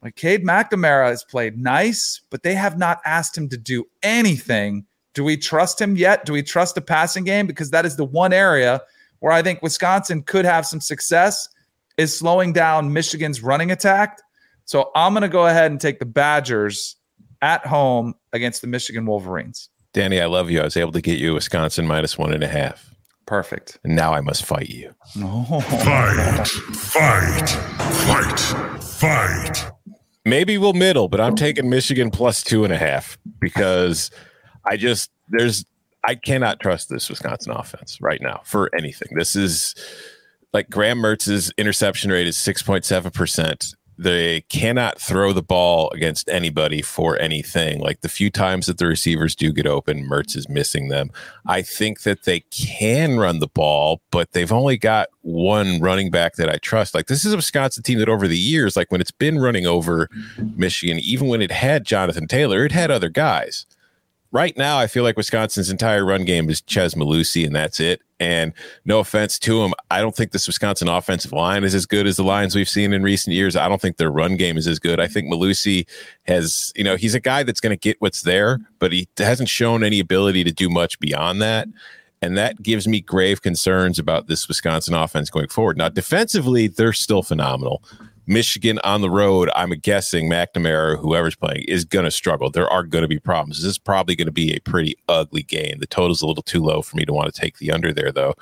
Like 0.01 0.15
Cade 0.15 0.45
McNamara 0.45 1.09
has 1.09 1.25
played 1.25 1.59
nice, 1.59 2.21
but 2.31 2.45
they 2.45 2.55
have 2.55 2.79
not 2.79 3.01
asked 3.05 3.37
him 3.37 3.49
to 3.49 3.57
do 3.57 3.85
anything. 4.03 4.87
Do 5.21 5.25
we 5.25 5.37
trust 5.37 5.79
him 5.79 5.97
yet? 5.97 6.25
Do 6.25 6.33
we 6.33 6.43
trust 6.43 6.77
the 6.77 6.81
passing 6.81 7.25
game? 7.25 7.47
Because 7.47 7.69
that 7.73 7.85
is 7.85 7.97
the 7.97 8.07
one 8.07 8.33
area 8.33 8.81
where 9.19 9.35
I 9.35 9.43
think 9.43 9.61
Wisconsin 9.61 10.23
could 10.23 10.47
have 10.47 10.65
some 10.65 10.81
success 10.81 11.47
is 11.99 12.17
slowing 12.17 12.55
down 12.55 12.95
Michigan's 12.95 13.43
running 13.43 13.71
attack. 13.71 14.23
So 14.65 14.91
I'm 14.95 15.13
going 15.13 15.21
to 15.21 15.29
go 15.29 15.47
ahead 15.47 15.71
and 15.71 15.79
take 15.79 15.99
the 15.99 16.07
Badgers 16.07 16.97
at 17.43 17.67
home 17.67 18.15
against 18.33 18.63
the 18.63 18.67
Michigan 18.67 19.05
Wolverines. 19.05 19.69
Danny, 19.93 20.23
I 20.23 20.25
love 20.25 20.51
you. 20.51 20.63
I 20.63 20.65
was 20.65 20.79
able 20.79 20.93
to 20.93 21.03
get 21.03 21.19
you 21.19 21.35
Wisconsin 21.35 21.87
minus 21.87 22.17
one 22.17 22.33
and 22.33 22.43
a 22.43 22.49
half. 22.49 22.95
Perfect. 23.27 23.79
And 23.85 23.95
now 23.95 24.15
I 24.15 24.23
must 24.23 24.47
fight 24.47 24.71
you. 24.71 24.95
No. 25.17 25.61
Fight, 25.61 26.49
fight, 26.49 27.51
fight, 27.51 28.41
fight. 28.83 29.71
Maybe 30.25 30.57
we'll 30.57 30.73
middle, 30.73 31.09
but 31.09 31.21
I'm 31.21 31.37
taking 31.37 31.69
Michigan 31.69 32.11
plus 32.11 32.43
two 32.43 32.65
and 32.65 32.73
a 32.73 32.79
half 32.79 33.19
because 33.39 34.11
I 34.65 34.77
just 34.77 35.11
there's 35.29 35.65
I 36.05 36.15
cannot 36.15 36.61
trust 36.61 36.89
this 36.89 37.09
Wisconsin 37.09 37.53
offense 37.53 37.99
right 38.01 38.21
now 38.23 38.41
for 38.45 38.71
anything. 38.75 39.17
This 39.17 39.37
is 39.37 39.75
like 40.53 40.71
Graham 40.71 40.99
Mertz's 40.99 41.53
interception 41.59 42.11
rate 42.11 42.27
is 42.27 42.37
6.7%. 42.37 43.75
They 43.99 44.41
cannot 44.49 44.99
throw 44.99 45.35
the 45.35 45.43
ball 45.43 45.91
against 45.91 46.31
anybody 46.31 46.81
for 46.81 47.21
anything. 47.21 47.81
Like 47.81 48.01
the 48.01 48.09
few 48.09 48.31
times 48.31 48.65
that 48.65 48.79
the 48.79 48.87
receivers 48.87 49.37
do 49.37 49.53
get 49.53 49.67
open, 49.67 50.09
Mertz 50.09 50.35
is 50.35 50.49
missing 50.49 50.89
them. 50.89 51.11
I 51.47 51.61
think 51.61 52.01
that 52.03 52.25
they 52.25 52.41
can 52.51 53.19
run 53.19 53.41
the 53.41 53.47
ball, 53.47 54.01
but 54.11 54.33
they've 54.33 54.51
only 54.51 54.79
got 54.79 55.11
one 55.21 55.81
running 55.81 56.11
back 56.11 56.37
that 56.37 56.49
I 56.49 56.57
trust. 56.57 56.95
Like 56.95 57.09
this 57.09 57.27
is 57.27 57.35
a 57.35 57.37
Wisconsin 57.37 57.83
team 57.83 57.99
that 57.99 58.09
over 58.09 58.27
the 58.27 58.39
years, 58.39 58.75
like 58.75 58.91
when 58.91 59.03
it's 59.03 59.11
been 59.11 59.39
running 59.39 59.67
over 59.67 60.09
Michigan, 60.57 60.99
even 61.01 61.29
when 61.29 61.43
it 61.43 61.51
had 61.51 61.85
Jonathan 61.85 62.27
Taylor, 62.27 62.65
it 62.65 62.73
had 62.73 62.91
other 62.91 63.11
guys 63.11 63.67
right 64.33 64.57
now, 64.57 64.79
I 64.79 64.87
feel 64.87 65.03
like 65.03 65.17
Wisconsin's 65.17 65.71
entire 65.71 66.05
run 66.05 66.25
game 66.25 66.49
is 66.51 66.63
Chez 66.67 66.95
Mellusi, 66.95 67.47
and 67.47 67.55
that's 67.55 67.81
it. 67.81 68.01
And 68.19 68.53
no 68.85 68.99
offense 69.01 69.39
to 69.41 69.63
him, 69.63 69.73
I 69.91 70.01
don't 70.01 70.15
think 70.15 70.33
this 70.33 70.47
Wisconsin 70.47 70.89
offensive 70.89 71.33
line 71.33 71.65
is 71.65 71.75
as 71.75 71.87
good 71.87 72.07
as 72.07 72.17
the 72.17 72.23
lines 72.23 72.55
we've 72.55 72.69
seen 72.69 72.93
in 72.93 73.03
recent 73.03 73.35
years. 73.35 73.57
I 73.57 73.69
don't 73.69 73.81
think 73.81 73.97
their 73.97 74.11
run 74.11 74.37
game 74.37 74.59
is 74.59 74.67
as 74.67 74.79
good. 74.79 75.01
I 75.01 75.07
think 75.07 75.33
Malusi 75.33 75.89
has, 76.27 76.73
you 76.77 76.85
know, 76.85 76.97
he's 76.97 77.15
a 77.15 77.21
guy 77.21 77.43
that's 77.43 77.61
going 77.61 77.77
to 77.77 77.81
get 77.81 77.97
what's 78.01 78.23
there, 78.23 78.59
but 78.79 78.93
he 78.93 79.09
hasn't 79.17 79.49
shown 79.49 79.83
any 79.83 80.01
ability 80.01 80.45
to 80.45 80.53
do 80.53 80.69
much 80.69 81.01
beyond 81.01 81.41
that. 81.41 81.69
And 82.23 82.37
that 82.37 82.63
gives 82.63 82.87
me 82.87 83.01
grave 83.01 83.41
concerns 83.41 83.99
about 83.99 84.27
this 84.27 84.47
Wisconsin 84.47 84.93
offense 84.93 85.31
going 85.31 85.49
forward. 85.49 85.79
Now, 85.79 85.89
defensively, 85.89 86.67
they're 86.67 86.93
still 86.93 87.23
phenomenal. 87.23 87.83
Michigan 88.31 88.79
on 88.85 89.01
the 89.01 89.11
road, 89.11 89.51
I'm 89.57 89.71
guessing 89.71 90.31
McNamara, 90.31 90.97
whoever's 91.01 91.35
playing, 91.35 91.65
is 91.67 91.85
going 91.85 92.05
to 92.05 92.13
struggle. 92.13 92.49
There 92.49 92.71
are 92.71 92.85
going 92.85 93.03
to 93.03 93.09
be 93.09 93.19
problems. 93.19 93.57
This 93.57 93.73
is 93.73 93.79
probably 93.79 94.15
going 94.15 94.27
to 94.27 94.33
be 94.33 94.55
a 94.55 94.61
pretty 94.61 94.95
ugly 95.09 95.43
game. 95.43 95.81
The 95.81 95.87
total's 95.89 96.23
a 96.23 96.27
little 96.29 96.45
too 96.45 96.63
low 96.63 96.81
for 96.81 96.97
me 96.97 97.05
to 97.05 97.13
want 97.13 97.35
to 97.35 97.39
take 97.39 97.59
the 97.59 97.73
under 97.73 97.93
there, 97.93 98.13
though. 98.13 98.35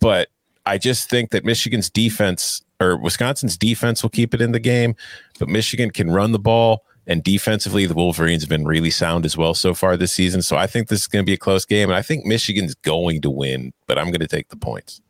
But 0.00 0.28
I 0.66 0.76
just 0.76 1.08
think 1.08 1.30
that 1.30 1.46
Michigan's 1.46 1.88
defense 1.88 2.62
or 2.78 2.98
Wisconsin's 2.98 3.56
defense 3.56 4.02
will 4.02 4.10
keep 4.10 4.34
it 4.34 4.42
in 4.42 4.52
the 4.52 4.60
game, 4.60 4.94
but 5.38 5.48
Michigan 5.48 5.90
can 5.90 6.10
run 6.10 6.32
the 6.32 6.38
ball. 6.38 6.84
And 7.06 7.24
defensively, 7.24 7.86
the 7.86 7.94
Wolverines 7.94 8.42
have 8.42 8.50
been 8.50 8.66
really 8.66 8.90
sound 8.90 9.24
as 9.24 9.36
well 9.36 9.54
so 9.54 9.72
far 9.72 9.96
this 9.96 10.12
season. 10.12 10.42
So 10.42 10.56
I 10.56 10.66
think 10.66 10.88
this 10.88 11.00
is 11.00 11.06
going 11.08 11.24
to 11.24 11.26
be 11.26 11.32
a 11.32 11.38
close 11.38 11.64
game. 11.64 11.88
And 11.88 11.96
I 11.96 12.02
think 12.02 12.26
Michigan's 12.26 12.74
going 12.74 13.22
to 13.22 13.30
win, 13.30 13.72
but 13.86 13.98
I'm 13.98 14.08
going 14.08 14.20
to 14.20 14.28
take 14.28 14.50
the 14.50 14.56
points. 14.56 15.00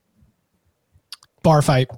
Bar 1.43 1.61
fight. 1.61 1.91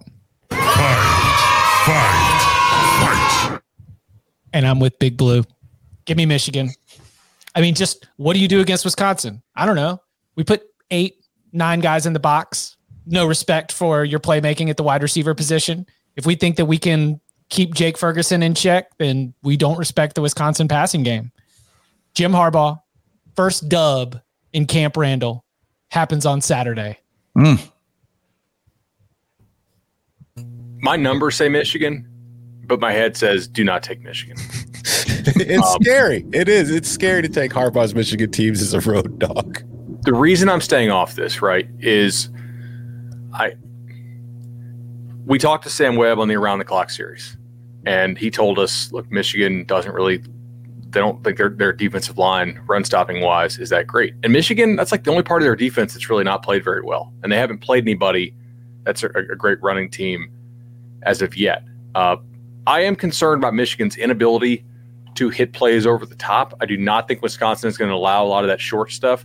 Fight, 1.85 3.51
fight. 3.51 3.61
And 4.55 4.67
I'm 4.67 4.81
with 4.81 4.99
Big 4.99 5.19
Blue. 5.19 5.45
Give 6.07 6.17
me 6.17 6.25
Michigan. 6.25 6.71
I 7.55 7.61
mean, 7.61 7.75
just 7.75 8.09
what 8.17 8.33
do 8.33 8.41
you 8.41 8.49
do 8.49 8.61
against 8.61 8.87
Wisconsin? 8.87 9.43
I 9.55 9.67
don't 9.67 9.77
know. 9.77 10.01
We 10.35 10.45
put 10.45 10.63
eight, 10.91 11.27
nine 11.53 11.81
guys 11.81 12.07
in 12.07 12.15
the 12.15 12.21
box. 12.21 12.79
No 13.05 13.27
respect 13.27 13.71
for 13.71 14.03
your 14.03 14.19
playmaking 14.19 14.71
at 14.71 14.79
the 14.79 14.83
wide 14.83 15.03
receiver 15.03 15.35
position. 15.35 15.85
If 16.17 16.25
we 16.25 16.37
think 16.37 16.57
that 16.57 16.65
we 16.65 16.79
can 16.79 17.21
keep 17.51 17.75
Jake 17.75 17.99
Ferguson 17.99 18.43
in 18.43 18.55
check, 18.55 18.97
then 18.97 19.35
we 19.43 19.59
don't 19.59 19.77
respect 19.77 20.15
the 20.15 20.23
Wisconsin 20.23 20.69
passing 20.69 21.03
game. 21.03 21.33
Jim 22.15 22.33
Harbaugh, 22.33 22.81
first 23.37 23.69
dub 23.69 24.23
in 24.55 24.65
Camp 24.65 24.97
Randall, 24.97 25.45
happens 25.91 26.25
on 26.25 26.41
Saturday. 26.41 26.99
Hmm. 27.37 27.57
My 30.85 30.97
numbers 30.97 31.35
say 31.35 31.49
Michigan, 31.49 32.07
but 32.67 32.79
my 32.79 32.93
head 32.93 33.17
says 33.17 33.49
do 33.49 33.65
not 33.65 33.83
take 33.83 34.03
Michigan. 34.03 34.37
it's 34.85 35.67
um, 35.67 35.83
scary. 35.83 36.27
It 36.31 36.47
is. 36.47 36.71
It's 36.71 36.91
scary 36.91 37.23
to 37.23 37.29
take 37.29 37.53
Harbaugh's 37.53 37.95
Michigan 37.95 38.31
teams 38.31 38.61
as 38.61 38.75
a 38.75 38.81
road 38.81 39.19
dog. 39.19 39.63
The 40.03 40.13
reason 40.13 40.51
I'm 40.51 40.61
staying 40.61 40.91
off 40.91 41.15
this, 41.15 41.41
right, 41.41 41.67
is 41.81 42.29
I 43.33 43.55
we 45.25 45.39
talked 45.39 45.65
to 45.65 45.71
Sam 45.71 45.97
Webb 45.97 46.19
on 46.19 46.29
the 46.29 46.37
Around 46.37 46.59
the 46.59 46.67
Clock 46.67 46.91
series, 46.91 47.35
and 47.87 48.19
he 48.19 48.31
told 48.31 48.59
us, 48.59 48.93
look, 48.93 49.11
Michigan 49.11 49.65
doesn't 49.65 49.95
really 49.95 50.19
they 50.19 51.01
don't 51.01 51.25
think 51.25 51.39
their 51.39 51.49
their 51.49 51.73
defensive 51.73 52.19
line, 52.19 52.61
run 52.67 52.85
stopping 52.85 53.23
wise, 53.23 53.59
is 53.59 53.71
that 53.71 53.87
great. 53.87 54.13
And 54.23 54.35
Michigan, 54.35 54.77
that's 54.77 54.93
like 54.93 55.05
the 55.05 55.11
only 55.11 55.23
part 55.23 55.41
of 55.41 55.47
their 55.47 55.57
defense 55.57 55.95
that's 55.95 56.11
really 56.11 56.25
not 56.25 56.43
played 56.43 56.63
very 56.63 56.83
well. 56.83 57.11
And 57.23 57.33
they 57.33 57.39
haven't 57.39 57.63
played 57.63 57.85
anybody 57.85 58.35
that's 58.83 59.03
a, 59.03 59.09
a 59.09 59.35
great 59.35 59.63
running 59.63 59.91
team 59.91 60.31
as 61.05 61.23
of 61.23 61.37
yet. 61.37 61.63
Uh, 61.95 62.17
I 62.67 62.81
am 62.81 62.97
concerned 62.97 63.43
about 63.43 63.55
Michigan's 63.55 63.97
inability 63.97 64.65
to 65.15 65.29
hit 65.29 65.53
plays 65.53 65.87
over 65.87 66.07
the 66.07 66.17
top. 66.17 66.55
I 66.61 66.67
do 66.67 66.77
not 66.77 67.07
think 67.07 67.23
Wisconsin 67.23 67.69
is 67.69 67.77
going 67.77 67.91
to 67.91 67.95
allow 67.95 68.25
a 68.25 68.27
lot 68.27 68.43
of 68.43 68.49
that 68.49 68.61
short 68.61 68.91
stuff. 68.91 69.25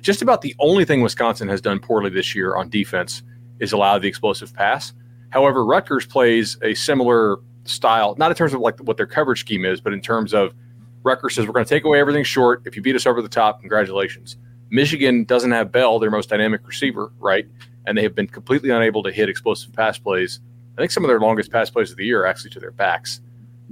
Just 0.00 0.22
about 0.22 0.42
the 0.42 0.54
only 0.58 0.84
thing 0.84 1.00
Wisconsin 1.00 1.48
has 1.48 1.60
done 1.60 1.80
poorly 1.80 2.10
this 2.10 2.34
year 2.34 2.54
on 2.54 2.68
defense 2.68 3.22
is 3.58 3.72
allow 3.72 3.98
the 3.98 4.06
explosive 4.06 4.54
pass. 4.54 4.92
However, 5.30 5.64
Rutgers 5.64 6.06
plays 6.06 6.56
a 6.62 6.74
similar 6.74 7.38
style, 7.64 8.14
not 8.16 8.30
in 8.30 8.36
terms 8.36 8.54
of 8.54 8.60
like 8.60 8.78
what 8.80 8.96
their 8.96 9.06
coverage 9.06 9.40
scheme 9.40 9.64
is, 9.64 9.80
but 9.80 9.92
in 9.92 10.00
terms 10.00 10.32
of 10.32 10.54
Rutgers 11.02 11.34
says 11.34 11.46
we're 11.46 11.52
going 11.52 11.64
to 11.64 11.68
take 11.68 11.84
away 11.84 11.98
everything 11.98 12.24
short. 12.24 12.62
If 12.66 12.76
you 12.76 12.82
beat 12.82 12.94
us 12.94 13.06
over 13.06 13.22
the 13.22 13.28
top, 13.28 13.60
congratulations. 13.60 14.36
Michigan 14.70 15.24
doesn't 15.24 15.52
have 15.52 15.72
Bell, 15.72 15.98
their 15.98 16.10
most 16.10 16.28
dynamic 16.28 16.66
receiver, 16.66 17.12
right? 17.18 17.46
And 17.86 17.96
they 17.96 18.02
have 18.02 18.14
been 18.14 18.26
completely 18.26 18.70
unable 18.70 19.02
to 19.04 19.12
hit 19.12 19.28
explosive 19.28 19.72
pass 19.72 19.98
plays. 19.98 20.40
I 20.76 20.80
think 20.80 20.90
some 20.90 21.04
of 21.04 21.08
their 21.08 21.20
longest 21.20 21.50
pass 21.50 21.70
plays 21.70 21.90
of 21.90 21.96
the 21.96 22.04
year 22.04 22.22
are 22.22 22.26
actually 22.26 22.50
to 22.50 22.60
their 22.60 22.70
backs. 22.70 23.20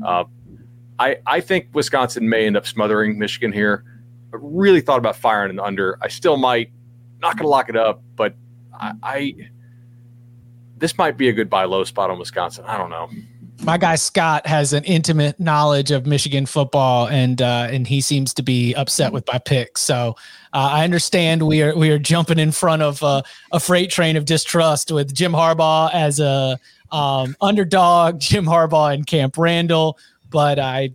Uh, 0.05 0.24
I, 0.98 1.16
I 1.26 1.40
think 1.40 1.68
Wisconsin 1.74 2.28
may 2.28 2.46
end 2.46 2.57
up 2.57 2.66
smothering 2.66 3.18
Michigan 3.18 3.52
here. 3.52 3.84
I 4.32 4.38
really 4.40 4.80
thought 4.80 4.98
about 4.98 5.16
firing 5.16 5.50
an 5.50 5.61
under. 5.61 5.98
I 6.02 6.09
still 6.09 6.36
might. 6.36 6.70
Not 7.20 7.36
going 7.36 7.44
to 7.44 7.48
lock 7.48 7.68
it 7.70 7.76
up, 7.76 8.02
but 8.16 8.34
I, 8.78 8.92
I 9.02 9.34
this 10.76 10.98
might 10.98 11.16
be 11.16 11.28
a 11.28 11.32
good 11.32 11.48
buy 11.48 11.64
low 11.64 11.84
spot 11.84 12.11
on 12.11 12.18
Wisconsin. 12.18 12.64
I 12.66 12.76
don't 12.76 12.90
know. 12.90 13.09
my 13.62 13.78
guy 13.78 13.94
Scott 13.94 14.46
has 14.46 14.72
an 14.72 14.84
intimate 14.84 15.38
knowledge 15.40 15.90
of 15.90 16.07
Michigan 16.07 16.44
football, 16.44 17.09
and 17.09 17.40
uh, 17.40 17.68
and 17.70 17.86
he 17.86 18.00
seems 18.00 18.34
to 18.34 18.42
be 18.42 18.74
upset 18.74 19.12
with 19.12 19.26
my 19.26 19.38
pick. 19.38 19.78
So 19.78 20.16
uh, 20.52 20.68
I 20.72 20.84
understand 20.84 21.46
we 21.46 21.62
are 21.62 21.74
we 21.76 21.90
are 21.90 21.98
jumping 21.98 22.38
in 22.38 22.52
front 22.52 22.82
of 22.82 23.02
uh, 23.02 23.22
a 23.52 23.61
freight 23.61 23.90
train 23.90 24.16
of 24.16 24.24
distrust 24.24 24.90
with 24.90 25.14
Jim 25.14 25.32
Harbaugh 25.32 25.90
as 25.92 26.20
a 26.20 26.59
um, 26.91 27.37
underdog, 27.41 28.20
Jim 28.20 28.45
Harbaugh 28.45 28.95
and 28.95 29.07
Camp 29.07 29.37
Randall. 29.37 29.99
But 30.30 30.59
I 30.59 30.91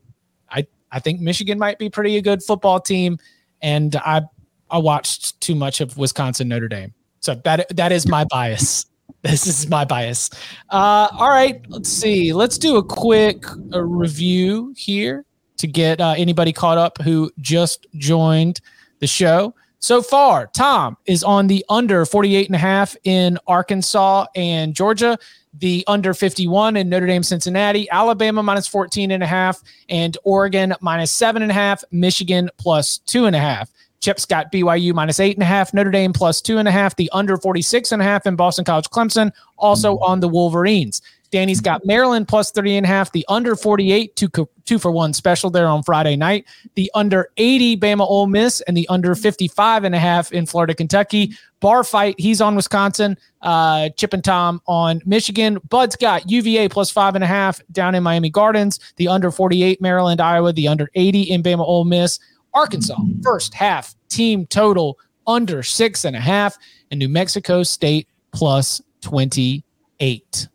I 0.50 0.68
I 0.92 1.00
think 1.00 1.22
Michigan 1.22 1.60
might 1.60 1.80
be 1.80 1.90
pretty 1.90 2.18
a 2.18 2.22
good 2.22 2.44
football 2.44 2.80
team, 2.80 3.18
and 3.62 3.96
I 3.96 4.24
I 4.70 4.78
watched 4.78 5.40
too 5.42 5.56
much 5.56 5.82
of 5.82 5.98
Wisconsin 5.98 6.48
Notre 6.48 6.68
Dame, 6.68 6.94
so 7.20 7.36
that 7.44 7.76
that 7.76 7.92
is 7.92 8.08
my 8.08 8.26
bias. 8.26 8.86
This 9.22 9.48
is 9.48 9.68
my 9.68 9.84
bias. 9.84 10.30
Uh, 10.70 11.10
all 11.12 11.30
right, 11.30 11.62
let's 11.68 11.90
see. 11.90 12.32
Let's 12.32 12.58
do 12.58 12.78
a 12.78 12.84
quick 12.84 13.44
uh, 13.74 13.84
review 13.84 14.74
here 14.78 15.26
to 15.58 15.68
get 15.68 16.00
uh, 16.00 16.14
anybody 16.16 16.54
caught 16.54 16.78
up 16.78 17.02
who 17.02 17.30
just 17.40 17.86
joined 17.96 18.62
the 19.00 19.08
show. 19.08 19.54
So 19.80 20.02
far, 20.02 20.48
Tom 20.48 20.98
is 21.06 21.24
on 21.24 21.48
the 21.48 21.66
under 21.70 22.06
48 22.06 22.48
and 22.48 22.56
a 22.56 22.60
half 22.60 22.96
in 23.04 23.38
Arkansas 23.48 24.26
and 24.36 24.74
Georgia, 24.74 25.18
the 25.54 25.84
under 25.88 26.14
51 26.14 26.78
in 26.78 26.90
Notre 26.90 27.08
Dame, 27.08 27.24
Cincinnati, 27.24 27.90
Alabama 27.90 28.44
minus 28.44 28.68
14 28.68 29.12
and 29.12 29.24
a 29.24 29.28
half, 29.28 29.62
and 29.90 30.18
Oregon 30.24 30.74
minus 30.82 31.12
seven 31.12 31.42
and 31.42 31.52
a 31.52 31.56
half, 31.56 31.84
Michigan 31.92 32.50
plus 32.58 33.00
two 33.00 33.26
and 33.26 33.36
a 33.36 33.40
half. 33.40 33.72
Chip's 34.00 34.26
got 34.26 34.52
BYU 34.52 34.94
minus 34.94 35.20
eight 35.20 35.36
and 35.36 35.44
a 35.44 35.48
half, 35.48 35.74
Notre 35.74 35.92
Dame 35.92 36.14
plus 36.14 36.42
two 36.42 36.58
and 36.58 36.68
a 36.68 36.72
half, 36.72 36.96
the 36.96 37.10
under 37.12 37.38
46 37.38 37.92
and 37.92 38.02
a 38.02 38.06
half 38.06 38.26
in 38.26 38.36
Boston 38.36 38.64
College 38.64 38.90
Clemson, 38.90 39.32
also 39.58 39.96
mm-hmm. 39.96 40.04
on 40.04 40.20
the 40.20 40.30
Wolverines. 40.30 41.02
Danny's 41.32 41.62
got 41.62 41.86
Maryland 41.86 42.28
plus 42.28 42.52
30 42.52 42.78
and 42.78 42.86
a 42.86 42.90
half, 42.90 43.12
the 43.12 43.26
under 43.30 43.56
48, 43.56 44.16
two, 44.16 44.30
two 44.66 44.80
for 44.80 44.92
one 44.92 45.14
special 45.14 45.50
there 45.50 45.68
on 45.68 45.84
Friday 45.84 46.16
night, 46.16 46.46
the 46.76 46.90
under 46.96 47.30
80 47.38 47.78
Bama 47.78 48.02
Ole 48.02 48.28
Miss, 48.28 48.62
and 48.62 48.76
the 48.76 48.88
under 48.90 49.16
55 49.16 49.84
and 49.84 49.94
a 49.94 50.00
half 50.00 50.32
in 50.32 50.46
Florida, 50.46 50.74
Kentucky. 50.74 51.34
Bar 51.60 51.84
fight, 51.84 52.16
he's 52.18 52.42
on 52.42 52.56
Wisconsin. 52.56 53.18
Uh, 53.42 53.90
Chip 53.90 54.14
and 54.14 54.24
Tom 54.24 54.62
on 54.68 55.02
Michigan. 55.06 55.60
Bud's 55.70 55.96
got 55.96 56.30
UVA 56.30 56.70
plus 56.70 56.90
five 56.90 57.16
and 57.16 57.24
a 57.24 57.28
half 57.28 57.62
down 57.72 57.96
in 57.96 58.04
Miami 58.04 58.30
Gardens, 58.30 58.80
the 58.96 59.08
under 59.08 59.30
48 59.32 59.82
Maryland, 59.82 60.22
Iowa, 60.22 60.54
the 60.54 60.68
under 60.68 60.90
80 60.96 61.24
in 61.24 61.44
Bama 61.44 61.60
Ole 61.60 61.86
Miss. 61.86 62.20
Arkansas, 62.54 62.98
first 63.24 63.54
half 63.54 63.96
team 64.10 64.48
total 64.48 64.98
under 65.28 65.62
six 65.62 66.04
and 66.06 66.16
a 66.16 66.20
half, 66.20 66.58
and 66.92 67.00
New 67.00 67.10
Mexico 67.10 67.64
State 67.64 68.08
plus 68.32 68.82
28. 69.02 70.48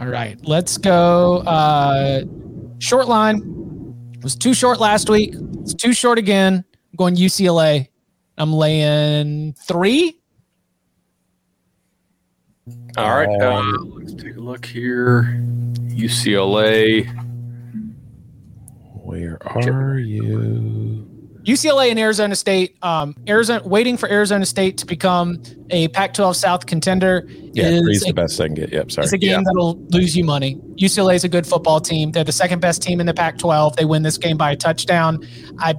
All 0.00 0.08
right, 0.08 0.38
let's 0.44 0.78
go. 0.78 1.38
Uh, 1.38 2.22
short 2.78 3.08
line 3.08 3.58
it 4.18 4.24
was 4.24 4.34
too 4.34 4.52
short 4.52 4.80
last 4.80 5.08
week. 5.08 5.32
It's 5.60 5.74
too 5.74 5.92
short 5.92 6.18
again. 6.18 6.54
I'm 6.56 6.96
going 6.96 7.14
UCLA. 7.14 7.86
I'm 8.36 8.52
laying 8.52 9.52
three. 9.52 10.18
All 12.96 13.16
right, 13.16 13.28
uh, 13.40 13.62
let's 13.78 14.14
take 14.14 14.34
a 14.34 14.40
look 14.40 14.66
here. 14.66 15.40
UCLA. 15.86 17.06
Where 19.04 19.38
are 19.40 19.98
you? 20.00 21.07
UCLA 21.48 21.88
and 21.90 21.98
Arizona 21.98 22.36
State. 22.36 22.76
Um, 22.82 23.16
Arizona 23.26 23.66
waiting 23.66 23.96
for 23.96 24.06
Arizona 24.10 24.44
State 24.44 24.76
to 24.78 24.86
become 24.86 25.42
a 25.70 25.88
Pac-12 25.88 26.34
South 26.36 26.66
contender. 26.66 27.26
Yeah, 27.54 27.68
is 27.68 28.02
the 28.02 28.12
best 28.12 28.38
I 28.38 28.46
can 28.46 28.54
get. 28.54 28.70
Yep, 28.70 28.92
sorry. 28.92 29.04
It's 29.04 29.14
a 29.14 29.18
game 29.18 29.30
yeah. 29.30 29.42
that'll 29.46 29.76
lose 29.88 30.14
you 30.14 30.24
money. 30.24 30.56
UCLA 30.76 31.14
is 31.14 31.24
a 31.24 31.28
good 31.28 31.46
football 31.46 31.80
team. 31.80 32.12
They're 32.12 32.22
the 32.22 32.32
second 32.32 32.60
best 32.60 32.82
team 32.82 33.00
in 33.00 33.06
the 33.06 33.14
Pac-12. 33.14 33.76
They 33.76 33.86
win 33.86 34.02
this 34.02 34.18
game 34.18 34.36
by 34.36 34.52
a 34.52 34.56
touchdown. 34.56 35.26
I 35.58 35.74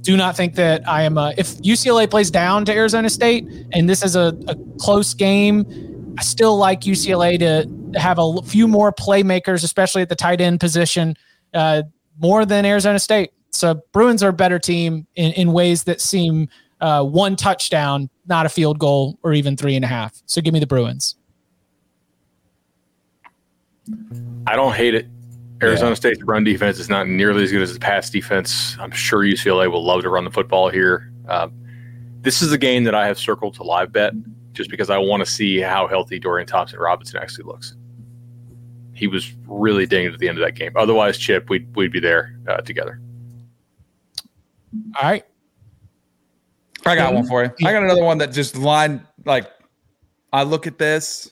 do 0.00 0.16
not 0.16 0.36
think 0.36 0.54
that 0.54 0.88
I 0.88 1.02
am. 1.02 1.18
A, 1.18 1.34
if 1.36 1.58
UCLA 1.58 2.08
plays 2.08 2.30
down 2.30 2.64
to 2.64 2.72
Arizona 2.72 3.10
State 3.10 3.46
and 3.72 3.86
this 3.88 4.02
is 4.02 4.16
a, 4.16 4.34
a 4.48 4.56
close 4.78 5.12
game, 5.12 6.14
I 6.18 6.22
still 6.22 6.56
like 6.56 6.80
UCLA 6.80 7.38
to 7.40 8.00
have 8.00 8.18
a 8.18 8.40
few 8.42 8.66
more 8.66 8.90
playmakers, 8.90 9.64
especially 9.64 10.00
at 10.00 10.08
the 10.08 10.16
tight 10.16 10.40
end 10.40 10.60
position, 10.60 11.14
uh, 11.52 11.82
more 12.18 12.46
than 12.46 12.64
Arizona 12.64 12.98
State. 12.98 13.32
So 13.54 13.82
Bruins 13.92 14.22
are 14.22 14.30
a 14.30 14.34
better 14.34 14.58
team 14.58 15.06
in, 15.16 15.32
in 15.32 15.52
ways 15.52 15.84
that 15.84 16.00
seem 16.00 16.48
uh, 16.80 17.04
one 17.04 17.36
touchdown, 17.36 18.10
not 18.26 18.46
a 18.46 18.48
field 18.48 18.78
goal 18.78 19.18
or 19.22 19.32
even 19.32 19.56
three 19.56 19.76
and 19.76 19.84
a 19.84 19.88
half. 19.88 20.22
So 20.26 20.40
give 20.40 20.52
me 20.52 20.60
the 20.60 20.66
Bruins. 20.66 21.16
I 24.46 24.56
don't 24.56 24.74
hate 24.74 24.94
it. 24.94 25.06
Arizona 25.62 25.90
yeah. 25.90 25.94
State's 25.94 26.22
run 26.22 26.44
defense 26.44 26.78
is 26.78 26.88
not 26.88 27.08
nearly 27.08 27.44
as 27.44 27.52
good 27.52 27.62
as 27.62 27.72
the 27.72 27.80
pass 27.80 28.10
defense. 28.10 28.76
I'm 28.78 28.90
sure 28.90 29.20
UCLA 29.20 29.70
will 29.70 29.84
love 29.84 30.02
to 30.02 30.08
run 30.08 30.24
the 30.24 30.30
football 30.30 30.68
here. 30.68 31.10
Uh, 31.28 31.48
this 32.20 32.42
is 32.42 32.52
a 32.52 32.58
game 32.58 32.84
that 32.84 32.94
I 32.94 33.06
have 33.06 33.18
circled 33.18 33.54
to 33.54 33.62
live 33.62 33.92
bet 33.92 34.12
just 34.52 34.70
because 34.70 34.90
I 34.90 34.98
want 34.98 35.24
to 35.24 35.30
see 35.30 35.60
how 35.60 35.86
healthy 35.86 36.18
Dorian 36.18 36.46
Thompson 36.46 36.78
Robinson 36.78 37.20
actually 37.20 37.44
looks. 37.44 37.76
He 38.92 39.06
was 39.06 39.32
really 39.46 39.86
dinged 39.86 40.14
at 40.14 40.20
the 40.20 40.28
end 40.28 40.38
of 40.38 40.44
that 40.44 40.54
game. 40.54 40.72
Otherwise, 40.76 41.18
Chip, 41.18 41.48
we'd, 41.50 41.74
we'd 41.74 41.92
be 41.92 42.00
there 42.00 42.38
uh, 42.48 42.58
together. 42.58 43.00
All 45.00 45.08
right. 45.08 45.24
I 46.86 46.96
got 46.96 47.14
one 47.14 47.26
for 47.26 47.44
you. 47.44 47.50
I 47.66 47.72
got 47.72 47.82
another 47.82 48.04
one 48.04 48.18
that 48.18 48.32
just 48.32 48.56
line 48.56 49.06
like 49.24 49.50
I 50.32 50.42
look 50.42 50.66
at 50.66 50.78
this. 50.78 51.30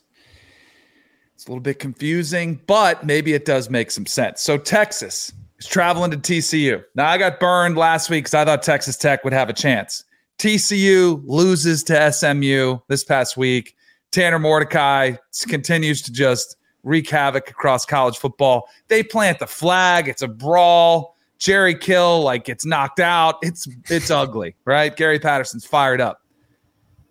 It's 1.35 1.47
a 1.47 1.51
little 1.51 1.61
bit 1.61 1.79
confusing, 1.79 2.61
but 2.67 3.05
maybe 3.05 3.35
it 3.35 3.45
does 3.45 3.69
make 3.69 3.91
some 3.91 4.07
sense. 4.07 4.43
So 4.43 4.57
Texas 4.57 5.33
is 5.59 5.67
traveling 5.67 6.11
to 6.13 6.17
TCU. 6.17 6.83
Now 6.95 7.09
I 7.09 7.19
got 7.19 7.41
burned 7.41 7.77
last 7.77 8.09
week 8.11 8.25
because 8.25 8.35
I 8.35 8.45
thought 8.45 8.63
Texas 8.63 8.97
Tech 8.97 9.25
would 9.25 9.33
have 9.33 9.49
a 9.49 9.53
chance. 9.53 10.05
TCU 10.39 11.23
loses 11.27 11.83
to 11.85 12.13
SMU 12.13 12.79
this 12.89 13.05
past 13.05 13.37
week. 13.37 13.77
Tanner 14.11 14.39
Mordecai 14.39 15.15
continues 15.49 16.03
to 16.03 16.13
just 16.13 16.57
wreak 16.83 17.09
havoc 17.09 17.51
across 17.51 17.85
college 17.85 18.19
football. 18.19 18.69
They 18.89 19.03
plant 19.03 19.39
the 19.39 19.47
flag. 19.47 20.09
It's 20.09 20.23
a 20.23 20.29
brawl. 20.29 21.12
Jerry 21.43 21.75
Kill 21.75 22.23
like 22.23 22.45
gets 22.45 22.65
knocked 22.65 23.01
out. 23.01 23.39
It's 23.43 23.67
it's 23.91 24.13
ugly, 24.13 24.55
right? 24.65 24.95
Gary 24.95 25.19
Patterson's 25.19 25.67
fired 25.67 26.01
up. 26.01 26.23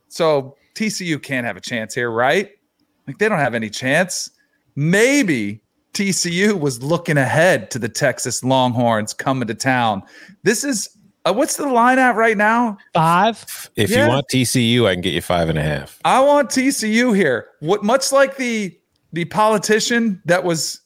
So 0.08 0.56
TCU 0.74 1.22
can't 1.22 1.46
have 1.46 1.58
a 1.58 1.62
chance 1.62 1.94
here, 1.94 2.10
right? 2.10 2.50
Like 3.08 3.18
they 3.18 3.28
don't 3.28 3.40
have 3.40 3.54
any 3.54 3.70
chance. 3.70 4.32
Maybe 4.78 5.62
TCU 5.94 6.58
was 6.58 6.82
looking 6.82 7.18
ahead 7.18 7.70
to 7.72 7.80
the 7.80 7.90
Texas 7.90 8.42
Longhorns 8.42 9.14
coming 9.14 9.50
to 9.50 9.54
town. 9.54 10.02
This 10.44 10.64
is 10.64 10.98
uh, 11.26 11.34
what's 11.34 11.58
the 11.58 11.68
line 11.68 12.00
at 12.00 12.16
right 12.16 12.38
now? 12.38 12.78
Five. 12.94 13.70
If 13.76 13.90
yeah. 13.90 14.06
you 14.06 14.10
want 14.10 14.28
TCU, 14.34 14.88
I 14.88 14.94
can 14.94 15.02
get 15.02 15.14
you 15.14 15.22
five 15.22 15.50
and 15.50 15.60
a 15.60 15.64
half. 15.64 16.00
I 16.06 16.22
want 16.22 16.50
TCU 16.50 17.14
here. 17.14 17.50
What 17.60 17.84
much 17.84 18.14
like 18.14 18.38
the 18.38 18.78
the 19.12 19.26
politician 19.26 20.22
that 20.24 20.46
was 20.46 20.81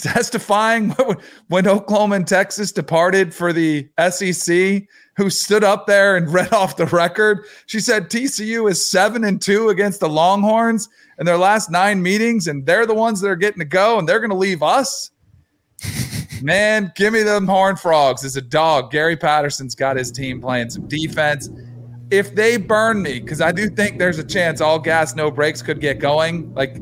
testifying 0.12 0.90
when 1.48 1.66
Oklahoma 1.66 2.16
and 2.16 2.26
Texas 2.26 2.72
departed 2.72 3.34
for 3.34 3.52
the 3.52 3.88
SEC, 4.10 4.86
who 5.16 5.30
stood 5.30 5.64
up 5.64 5.86
there 5.86 6.16
and 6.16 6.28
read 6.32 6.52
off 6.52 6.76
the 6.76 6.86
record. 6.86 7.44
She 7.66 7.80
said 7.80 8.10
TCU 8.10 8.70
is 8.70 8.90
seven 8.90 9.24
and 9.24 9.40
two 9.40 9.68
against 9.68 10.00
the 10.00 10.08
Longhorns 10.08 10.88
in 11.18 11.26
their 11.26 11.38
last 11.38 11.70
nine 11.70 12.02
meetings, 12.02 12.46
and 12.48 12.64
they're 12.64 12.86
the 12.86 12.94
ones 12.94 13.20
that 13.20 13.28
are 13.28 13.36
getting 13.36 13.58
to 13.58 13.66
go, 13.66 13.98
and 13.98 14.08
they're 14.08 14.20
going 14.20 14.30
to 14.30 14.36
leave 14.36 14.62
us. 14.62 15.10
Man, 16.42 16.90
give 16.96 17.12
me 17.12 17.22
them 17.22 17.46
Horn 17.46 17.76
Frogs 17.76 18.24
as 18.24 18.36
a 18.36 18.40
dog. 18.40 18.90
Gary 18.90 19.16
Patterson's 19.16 19.74
got 19.74 19.96
his 19.96 20.10
team 20.10 20.40
playing 20.40 20.70
some 20.70 20.88
defense. 20.88 21.50
If 22.10 22.34
they 22.34 22.56
burn 22.56 23.02
me, 23.02 23.20
because 23.20 23.42
I 23.42 23.52
do 23.52 23.68
think 23.68 23.98
there's 23.98 24.18
a 24.18 24.24
chance 24.24 24.60
all 24.62 24.78
gas, 24.78 25.14
no 25.14 25.30
brakes 25.30 25.60
could 25.60 25.80
get 25.80 25.98
going. 25.98 26.52
Like 26.54 26.76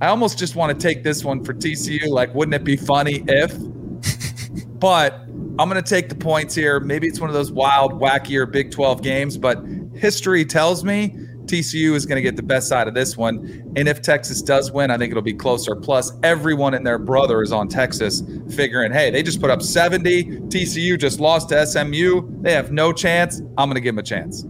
I 0.00 0.06
almost 0.06 0.38
just 0.38 0.56
want 0.56 0.78
to 0.78 0.88
take 0.88 1.02
this 1.02 1.24
one 1.24 1.44
for 1.44 1.52
TCU. 1.52 2.08
Like, 2.08 2.34
wouldn't 2.34 2.54
it 2.54 2.64
be 2.64 2.76
funny 2.76 3.22
if? 3.28 3.52
but 4.80 5.14
I'm 5.58 5.68
going 5.68 5.74
to 5.74 5.82
take 5.82 6.08
the 6.08 6.14
points 6.14 6.54
here. 6.54 6.80
Maybe 6.80 7.06
it's 7.06 7.20
one 7.20 7.28
of 7.28 7.34
those 7.34 7.52
wild, 7.52 7.92
wackier 8.00 8.50
Big 8.50 8.70
12 8.70 9.02
games, 9.02 9.36
but 9.36 9.62
history 9.94 10.44
tells 10.46 10.84
me 10.84 11.14
TCU 11.44 11.94
is 11.94 12.06
going 12.06 12.16
to 12.16 12.22
get 12.22 12.36
the 12.36 12.42
best 12.42 12.68
side 12.68 12.88
of 12.88 12.94
this 12.94 13.16
one. 13.16 13.72
And 13.76 13.88
if 13.88 14.00
Texas 14.00 14.40
does 14.40 14.72
win, 14.72 14.90
I 14.90 14.96
think 14.96 15.10
it'll 15.10 15.22
be 15.22 15.34
closer. 15.34 15.76
Plus, 15.76 16.12
everyone 16.22 16.72
and 16.74 16.86
their 16.86 16.98
brother 16.98 17.42
is 17.42 17.52
on 17.52 17.68
Texas, 17.68 18.22
figuring, 18.54 18.92
hey, 18.92 19.10
they 19.10 19.22
just 19.22 19.40
put 19.40 19.50
up 19.50 19.60
70. 19.60 20.24
TCU 20.24 20.98
just 20.98 21.20
lost 21.20 21.50
to 21.50 21.66
SMU. 21.66 22.40
They 22.40 22.52
have 22.52 22.72
no 22.72 22.92
chance. 22.92 23.40
I'm 23.58 23.68
going 23.68 23.74
to 23.74 23.80
give 23.80 23.96
them 23.96 23.98
a 23.98 24.02
chance. 24.02 24.44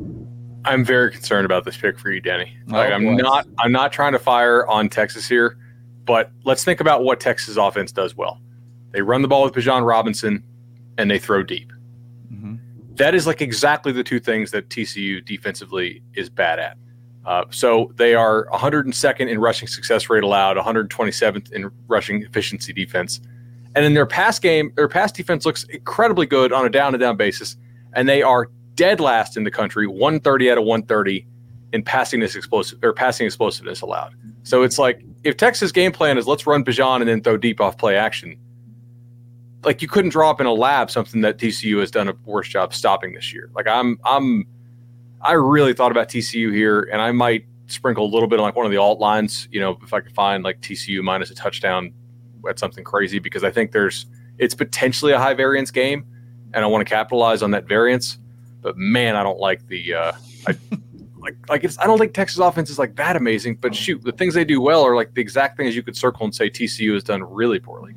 I'm 0.64 0.84
very 0.84 1.11
concerned 1.11 1.46
about 1.46 1.64
this 1.64 1.76
pick 1.76 1.98
for 1.98 2.11
you, 2.11 2.20
Denny. 2.20 2.56
Oh, 2.70 2.78
I'm 2.78 3.16
not 3.16 3.46
I'm 3.58 3.72
not 3.72 3.92
trying 3.92 4.12
to 4.12 4.18
fire 4.18 4.66
on 4.66 4.88
Texas 4.88 5.28
here, 5.28 5.56
but 6.04 6.30
let's 6.44 6.64
think 6.64 6.80
about 6.80 7.02
what 7.04 7.20
Texas 7.20 7.56
offense 7.56 7.92
does 7.92 8.16
well. 8.16 8.40
They 8.90 9.02
run 9.02 9.22
the 9.22 9.28
ball 9.28 9.44
with 9.44 9.54
Bijan 9.54 9.86
Robinson 9.86 10.44
and 10.98 11.11
they 11.11 11.18
throw 11.18 11.42
deep. 11.42 11.72
Mm-hmm. 12.32 12.56
That 12.96 13.14
is 13.14 13.26
like 13.26 13.40
exactly 13.40 13.92
the 13.92 14.04
two 14.04 14.20
things 14.20 14.50
that 14.50 14.68
TCU 14.68 15.24
defensively 15.24 16.02
is 16.14 16.28
bad 16.28 16.58
at. 16.58 16.76
Uh, 17.24 17.44
so 17.50 17.92
they 17.96 18.14
are 18.14 18.46
102nd 18.52 19.28
in 19.28 19.38
rushing 19.38 19.68
success 19.68 20.08
rate 20.08 20.22
allowed, 20.22 20.56
127th 20.56 21.52
in 21.52 21.70
rushing 21.86 22.22
efficiency 22.22 22.72
defense. 22.72 23.20
And 23.74 23.84
in 23.84 23.94
their 23.94 24.06
pass 24.06 24.38
game, 24.38 24.72
their 24.74 24.88
pass 24.88 25.12
defense 25.12 25.46
looks 25.46 25.64
incredibly 25.64 26.26
good 26.26 26.52
on 26.52 26.66
a 26.66 26.70
down 26.70 26.92
to 26.92 26.98
down 26.98 27.16
basis. 27.16 27.56
And 27.92 28.08
they 28.08 28.22
are 28.22 28.50
dead 28.80 28.98
last 28.98 29.36
in 29.36 29.44
the 29.44 29.50
country, 29.50 29.86
130 29.86 30.50
out 30.50 30.56
of 30.56 30.64
130 30.64 31.26
in 31.74 31.82
passing 31.82 32.18
this 32.18 32.34
explosive 32.34 32.82
or 32.82 32.94
passing 32.94 33.26
explosiveness 33.26 33.82
allowed. 33.82 34.14
So 34.42 34.62
it's 34.62 34.78
like 34.78 35.04
if 35.22 35.36
Texas 35.36 35.70
game 35.70 35.92
plan 35.92 36.16
is 36.16 36.26
let's 36.26 36.46
run 36.46 36.64
Bijan 36.64 37.00
and 37.00 37.08
then 37.08 37.22
throw 37.22 37.36
deep 37.36 37.60
off 37.60 37.76
play 37.76 37.98
action, 37.98 38.38
like 39.64 39.82
you 39.82 39.88
couldn't 39.88 40.12
draw 40.12 40.30
up 40.30 40.40
in 40.40 40.46
a 40.46 40.52
lab 40.54 40.90
something 40.90 41.20
that 41.20 41.36
TCU 41.36 41.78
has 41.80 41.90
done 41.90 42.08
a 42.08 42.14
worse 42.24 42.48
job 42.48 42.72
stopping 42.72 43.12
this 43.12 43.34
year. 43.34 43.50
Like 43.54 43.66
I'm 43.66 44.00
I'm 44.02 44.46
I 45.20 45.32
really 45.32 45.74
thought 45.74 45.90
about 45.90 46.08
TCU 46.08 46.50
here 46.50 46.88
and 46.90 47.02
I 47.02 47.12
might 47.12 47.44
sprinkle 47.66 48.06
a 48.06 48.10
little 48.10 48.28
bit 48.28 48.40
on 48.40 48.46
like 48.46 48.56
one 48.56 48.64
of 48.64 48.72
the 48.72 48.78
alt 48.78 48.98
lines, 48.98 49.46
you 49.52 49.60
know, 49.60 49.78
if 49.82 49.92
I 49.92 50.00
could 50.00 50.14
find 50.14 50.42
like 50.42 50.62
TCU 50.62 51.02
minus 51.02 51.30
a 51.30 51.34
touchdown 51.34 51.92
at 52.48 52.58
something 52.58 52.82
crazy 52.82 53.18
because 53.18 53.44
I 53.44 53.50
think 53.50 53.72
there's 53.72 54.06
it's 54.38 54.54
potentially 54.54 55.12
a 55.12 55.18
high 55.18 55.34
variance 55.34 55.70
game 55.70 56.06
and 56.54 56.64
I 56.64 56.66
want 56.66 56.80
to 56.80 56.90
capitalize 56.90 57.42
on 57.42 57.50
that 57.50 57.68
variance. 57.68 58.16
But 58.61 58.76
man, 58.76 59.16
I 59.16 59.22
don't 59.22 59.38
like 59.38 59.66
the 59.68 59.94
uh 59.94 60.12
I 60.46 60.56
like 61.18 61.36
like 61.48 61.64
it's 61.64 61.78
I 61.78 61.86
don't 61.86 61.98
think 61.98 62.14
Texas 62.14 62.38
offense 62.38 62.70
is 62.70 62.78
like 62.78 62.96
that 62.96 63.16
amazing, 63.16 63.56
but 63.56 63.74
shoot, 63.74 64.02
the 64.02 64.12
things 64.12 64.34
they 64.34 64.44
do 64.44 64.61
well 64.61 64.82
are 64.84 64.96
like 64.96 65.14
the 65.14 65.20
exact 65.20 65.56
things 65.56 65.76
you 65.76 65.82
could 65.82 65.96
circle 65.96 66.24
and 66.24 66.34
say 66.34 66.50
TCU 66.50 66.94
has 66.94 67.04
done 67.04 67.22
really 67.22 67.61
poorly. 67.61 67.94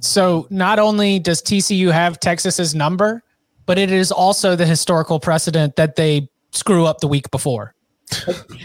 So 0.00 0.46
not 0.50 0.78
only 0.78 1.18
does 1.18 1.42
TCU 1.42 1.90
have 1.90 2.20
Texas's 2.20 2.74
number, 2.74 3.22
but 3.64 3.78
it 3.78 3.90
is 3.90 4.12
also 4.12 4.54
the 4.54 4.66
historical 4.66 5.18
precedent 5.18 5.76
that 5.76 5.96
they 5.96 6.28
screw 6.52 6.86
up 6.86 7.00
the 7.00 7.08
week 7.08 7.30
before. 7.30 7.74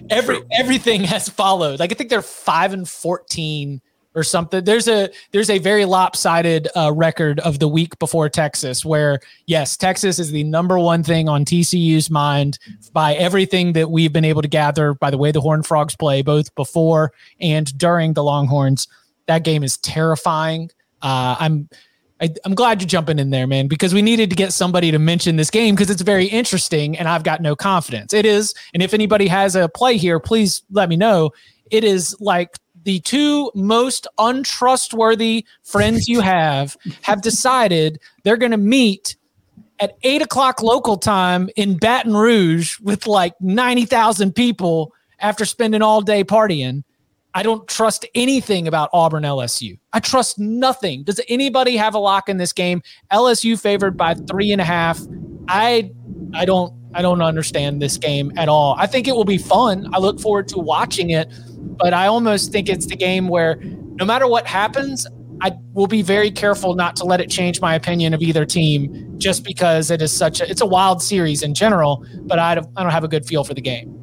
Every 0.10 0.40
everything 0.52 1.04
has 1.06 1.28
followed. 1.28 1.80
Like 1.80 1.92
I 1.92 1.96
think 1.96 2.10
they're 2.10 2.22
five 2.22 2.74
and 2.74 2.88
fourteen 2.88 3.82
or 4.16 4.24
something. 4.24 4.64
There's 4.64 4.88
a 4.88 5.10
there's 5.32 5.50
a 5.50 5.60
very 5.60 5.86
lopsided 5.86 6.68
uh, 6.76 6.92
record 6.94 7.40
of 7.40 7.60
the 7.60 7.68
week 7.68 7.98
before 8.00 8.30
Texas, 8.30 8.84
where 8.84 9.20
yes, 9.46 9.78
Texas 9.78 10.20
is 10.20 10.32
the 10.32 10.44
number 10.44 10.78
one 10.78 11.04
thing 11.04 11.30
on 11.30 11.46
TCU's 11.46 12.10
mind 12.10 12.60
by 12.94 13.14
everything 13.16 13.74
that 13.74 13.90
we've 13.90 14.14
been 14.14 14.26
able 14.26 14.42
to 14.42 14.48
gather 14.48 14.94
by 14.94 15.10
the 15.10 15.18
way 15.18 15.32
the 15.32 15.42
Horned 15.42 15.66
Frogs 15.66 15.96
play, 15.96 16.22
both 16.22 16.54
before 16.56 17.14
and 17.40 17.76
during 17.78 18.14
the 18.14 18.24
Longhorns. 18.24 18.88
That 19.28 19.44
game 19.44 19.64
is 19.64 19.78
terrifying. 19.78 20.70
Uh, 21.02 21.36
I'm 21.40 21.70
I, 22.22 22.30
am 22.46 22.54
glad 22.54 22.82
you're 22.82 22.88
jumping 22.88 23.18
in 23.18 23.32
there, 23.32 23.48
man, 23.48 23.68
because 23.68 23.94
we 23.94 24.02
needed 24.02 24.30
to 24.30 24.36
get 24.36 24.54
somebody 24.54 24.92
to 24.92 25.00
mention 25.00 25.38
this 25.38 25.50
game 25.50 25.74
because 25.74 25.90
it's 25.90 26.04
very 26.04 26.26
interesting 26.26 26.98
and 26.98 27.08
I've 27.08 27.24
got 27.24 27.42
no 27.42 27.56
confidence. 27.56 28.14
It 28.14 28.26
is. 28.26 28.54
And 28.74 28.84
if 28.84 28.94
anybody 28.94 29.28
has 29.28 29.56
a 29.56 29.68
play 29.68 29.98
here, 29.98 30.20
please 30.20 30.62
let 30.70 30.88
me 30.88 30.96
know. 30.96 31.32
It 31.72 31.84
is 31.84 32.16
like 32.20 32.60
the 32.84 33.00
two 33.02 33.52
most 33.56 34.08
untrustworthy 34.18 35.46
friends 35.64 36.08
you 36.08 36.22
have 36.22 36.78
have 37.02 37.22
decided 37.24 38.00
they're 38.24 38.38
going 38.38 38.52
to 38.52 38.58
meet 38.58 39.16
at 39.80 39.98
eight 40.04 40.22
o'clock 40.22 40.62
local 40.62 40.96
time 40.98 41.50
in 41.56 41.78
Baton 41.78 42.16
Rouge 42.16 42.80
with 42.80 43.08
like 43.08 43.34
90,000 43.42 44.34
people 44.34 44.94
after 45.20 45.44
spending 45.44 45.82
all 45.82 46.02
day 46.02 46.24
partying. 46.24 46.84
I 47.34 47.44
don't 47.44 47.68
trust 47.68 48.06
anything 48.14 48.68
about 48.68 48.90
Auburn 48.94 49.24
LSU. 49.24 49.80
I 49.94 50.00
trust 50.00 50.38
nothing. 50.38 51.04
Does 51.04 51.22
anybody 51.30 51.78
have 51.78 51.96
a 51.96 52.00
lock 52.00 52.30
in 52.30 52.38
this 52.38 52.52
game? 52.52 52.82
LSU 53.12 53.60
favored 53.60 53.96
by 53.96 54.14
three 54.14 54.52
and 54.52 54.60
a 54.60 54.66
half. 54.66 55.00
I 55.48 55.92
I 56.34 56.46
don't 56.46 56.74
I 56.94 57.02
don't 57.02 57.22
understand 57.22 57.82
this 57.82 57.98
game 57.98 58.34
at 58.38 58.50
all. 58.50 58.76
I 58.78 58.86
think 58.86 59.08
it 59.08 59.16
will 59.16 59.26
be 59.26 59.38
fun. 59.38 59.88
I 59.94 60.00
look 60.00 60.20
forward 60.20 60.50
to 60.50 60.60
watching 60.60 61.12
it, 61.12 61.32
but 61.62 61.94
I 61.94 62.08
almost 62.08 62.52
think 62.52 62.70
it's 62.70 62.86
the 62.86 62.96
game 62.96 63.28
where 63.28 63.56
no 63.96 64.06
matter 64.06 64.28
what 64.28 64.48
happens, 64.48 65.08
I 65.42 65.54
will 65.74 65.88
be 65.88 66.02
very 66.02 66.30
careful 66.30 66.76
not 66.76 66.96
to 66.98 67.04
let 67.04 67.20
it 67.20 67.30
change 67.30 67.62
my 67.62 67.74
opinion 67.74 68.14
of 68.14 68.22
either 68.22 68.46
team 68.46 69.16
just 69.18 69.44
because 69.44 69.90
it 69.90 70.02
is 70.02 70.16
such 70.16 70.40
a 70.40 70.50
it's 70.50 70.62
a 70.62 70.66
wild 70.66 71.02
series 71.02 71.42
in 71.42 71.54
general, 71.54 72.06
but 72.22 72.38
I 72.38 72.56
don't, 72.56 72.68
I 72.76 72.84
don't 72.84 72.92
have 72.92 73.04
a 73.04 73.08
good 73.08 73.26
feel 73.26 73.44
for 73.44 73.54
the 73.54 73.62
game. 73.62 73.98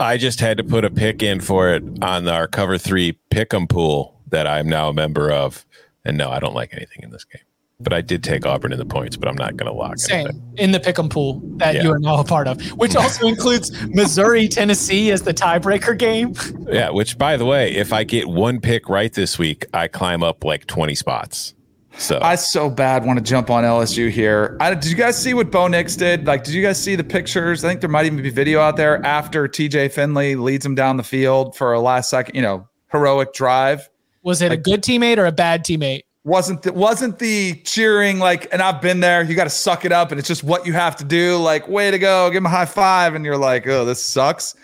I 0.00 0.16
just 0.16 0.40
had 0.40 0.56
to 0.58 0.64
put 0.64 0.84
a 0.84 0.90
pick 0.90 1.22
in 1.22 1.40
for 1.40 1.70
it 1.70 1.82
on 2.02 2.28
our 2.28 2.46
cover 2.46 2.78
three 2.78 3.18
pick'em 3.30 3.68
pool 3.68 4.20
that 4.28 4.46
I'm 4.46 4.68
now 4.68 4.88
a 4.88 4.94
member 4.94 5.30
of. 5.30 5.64
And 6.04 6.16
no, 6.16 6.30
I 6.30 6.38
don't 6.38 6.54
like 6.54 6.72
anything 6.72 7.02
in 7.02 7.10
this 7.10 7.24
game. 7.24 7.42
But 7.80 7.92
I 7.92 8.00
did 8.00 8.24
take 8.24 8.44
Auburn 8.44 8.72
in 8.72 8.78
the 8.78 8.84
points, 8.84 9.16
but 9.16 9.28
I'm 9.28 9.36
not 9.36 9.56
going 9.56 9.70
to 9.70 9.72
lock 9.72 9.98
Same 9.98 10.26
anything. 10.26 10.54
in 10.56 10.72
the 10.72 10.80
pick'em 10.80 11.08
pool 11.08 11.40
that 11.58 11.76
yeah. 11.76 11.84
you 11.84 11.92
are 11.92 12.00
now 12.00 12.18
a 12.18 12.24
part 12.24 12.48
of, 12.48 12.60
which 12.72 12.96
also 12.96 13.28
includes 13.28 13.70
Missouri, 13.86 14.48
Tennessee 14.58 15.12
as 15.12 15.22
the 15.22 15.32
tiebreaker 15.32 15.96
game. 15.96 16.34
Yeah, 16.68 16.90
which 16.90 17.16
by 17.16 17.38
the 17.38 17.46
way, 17.46 17.74
if 17.74 17.94
I 17.94 18.04
get 18.04 18.28
one 18.28 18.60
pick 18.60 18.90
right 18.90 19.10
this 19.10 19.38
week, 19.38 19.64
I 19.72 19.88
climb 19.88 20.22
up 20.22 20.44
like 20.44 20.66
20 20.66 20.94
spots. 20.94 21.54
So 21.96 22.18
I 22.20 22.34
so 22.34 22.68
bad 22.68 23.06
want 23.06 23.18
to 23.18 23.24
jump 23.24 23.48
on 23.48 23.64
LSU 23.64 24.10
here. 24.10 24.58
I, 24.60 24.74
did 24.74 24.84
you 24.84 24.94
guys 24.94 25.20
see 25.20 25.32
what 25.32 25.50
Bo 25.50 25.66
Nix 25.68 25.96
did? 25.96 26.26
Like, 26.26 26.44
did 26.44 26.52
you 26.52 26.60
guys 26.60 26.82
see 26.82 26.94
the 26.94 27.04
pictures? 27.04 27.64
I 27.64 27.68
think 27.68 27.80
there 27.80 27.88
might 27.88 28.04
even 28.04 28.22
be 28.22 28.28
video 28.28 28.60
out 28.60 28.76
there 28.76 29.04
after 29.04 29.48
TJ 29.48 29.90
Finley 29.92 30.36
leads 30.36 30.66
him 30.66 30.74
down 30.74 30.98
the 30.98 31.02
field 31.02 31.56
for 31.56 31.72
a 31.72 31.80
last 31.80 32.10
second, 32.10 32.34
you 32.34 32.42
know, 32.42 32.68
heroic 32.92 33.32
drive. 33.32 33.88
Was 34.22 34.42
it 34.42 34.50
like, 34.50 34.58
a 34.58 34.62
good 34.62 34.82
teammate 34.82 35.16
or 35.16 35.24
a 35.24 35.32
bad 35.32 35.64
teammate? 35.64 36.02
Wasn't 36.28 36.62
the, 36.62 36.72
wasn't 36.72 37.18
the 37.18 37.54
cheering 37.64 38.18
like? 38.18 38.52
And 38.52 38.60
I've 38.60 38.82
been 38.82 39.00
there. 39.00 39.22
You 39.22 39.34
got 39.34 39.44
to 39.44 39.50
suck 39.50 39.84
it 39.84 39.92
up, 39.92 40.10
and 40.10 40.18
it's 40.18 40.28
just 40.28 40.44
what 40.44 40.66
you 40.66 40.74
have 40.74 40.94
to 40.96 41.04
do. 41.04 41.38
Like, 41.38 41.66
way 41.68 41.90
to 41.90 41.98
go, 41.98 42.28
give 42.28 42.38
him 42.38 42.46
a 42.46 42.50
high 42.50 42.66
five, 42.66 43.14
and 43.14 43.24
you're 43.24 43.38
like, 43.38 43.66
oh, 43.66 43.84
this 43.84 44.02
sucks. 44.02 44.54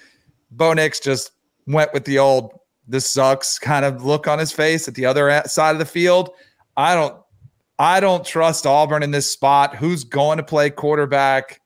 Bo 0.51 0.75
Nix 0.75 1.01
just 1.01 1.33
went 1.67 1.93
with 1.95 2.05
the 2.05 2.19
old 2.19 2.53
"this 2.87 3.09
sucks" 3.09 3.59
kind 3.59 3.85
of 3.85 4.05
look 4.05 4.29
on 4.29 4.39
his 4.39 4.53
face 4.53 4.87
at 4.89 4.95
the 4.95 5.07
other 5.07 5.43
side 5.47 5.73
of 5.73 5.79
the 5.79 5.87
field. 5.87 6.31
I 6.77 6.95
don't 6.95 7.17
I 7.79 8.01
don't 8.01 8.25
trust 8.25 8.67
Auburn 8.67 9.03
in 9.03 9.11
this 9.11 9.31
spot. 9.31 9.75
Who's 9.75 10.05
going 10.05 10.37
to 10.37 10.45
play 10.45 10.71
quarterback? 10.71 11.61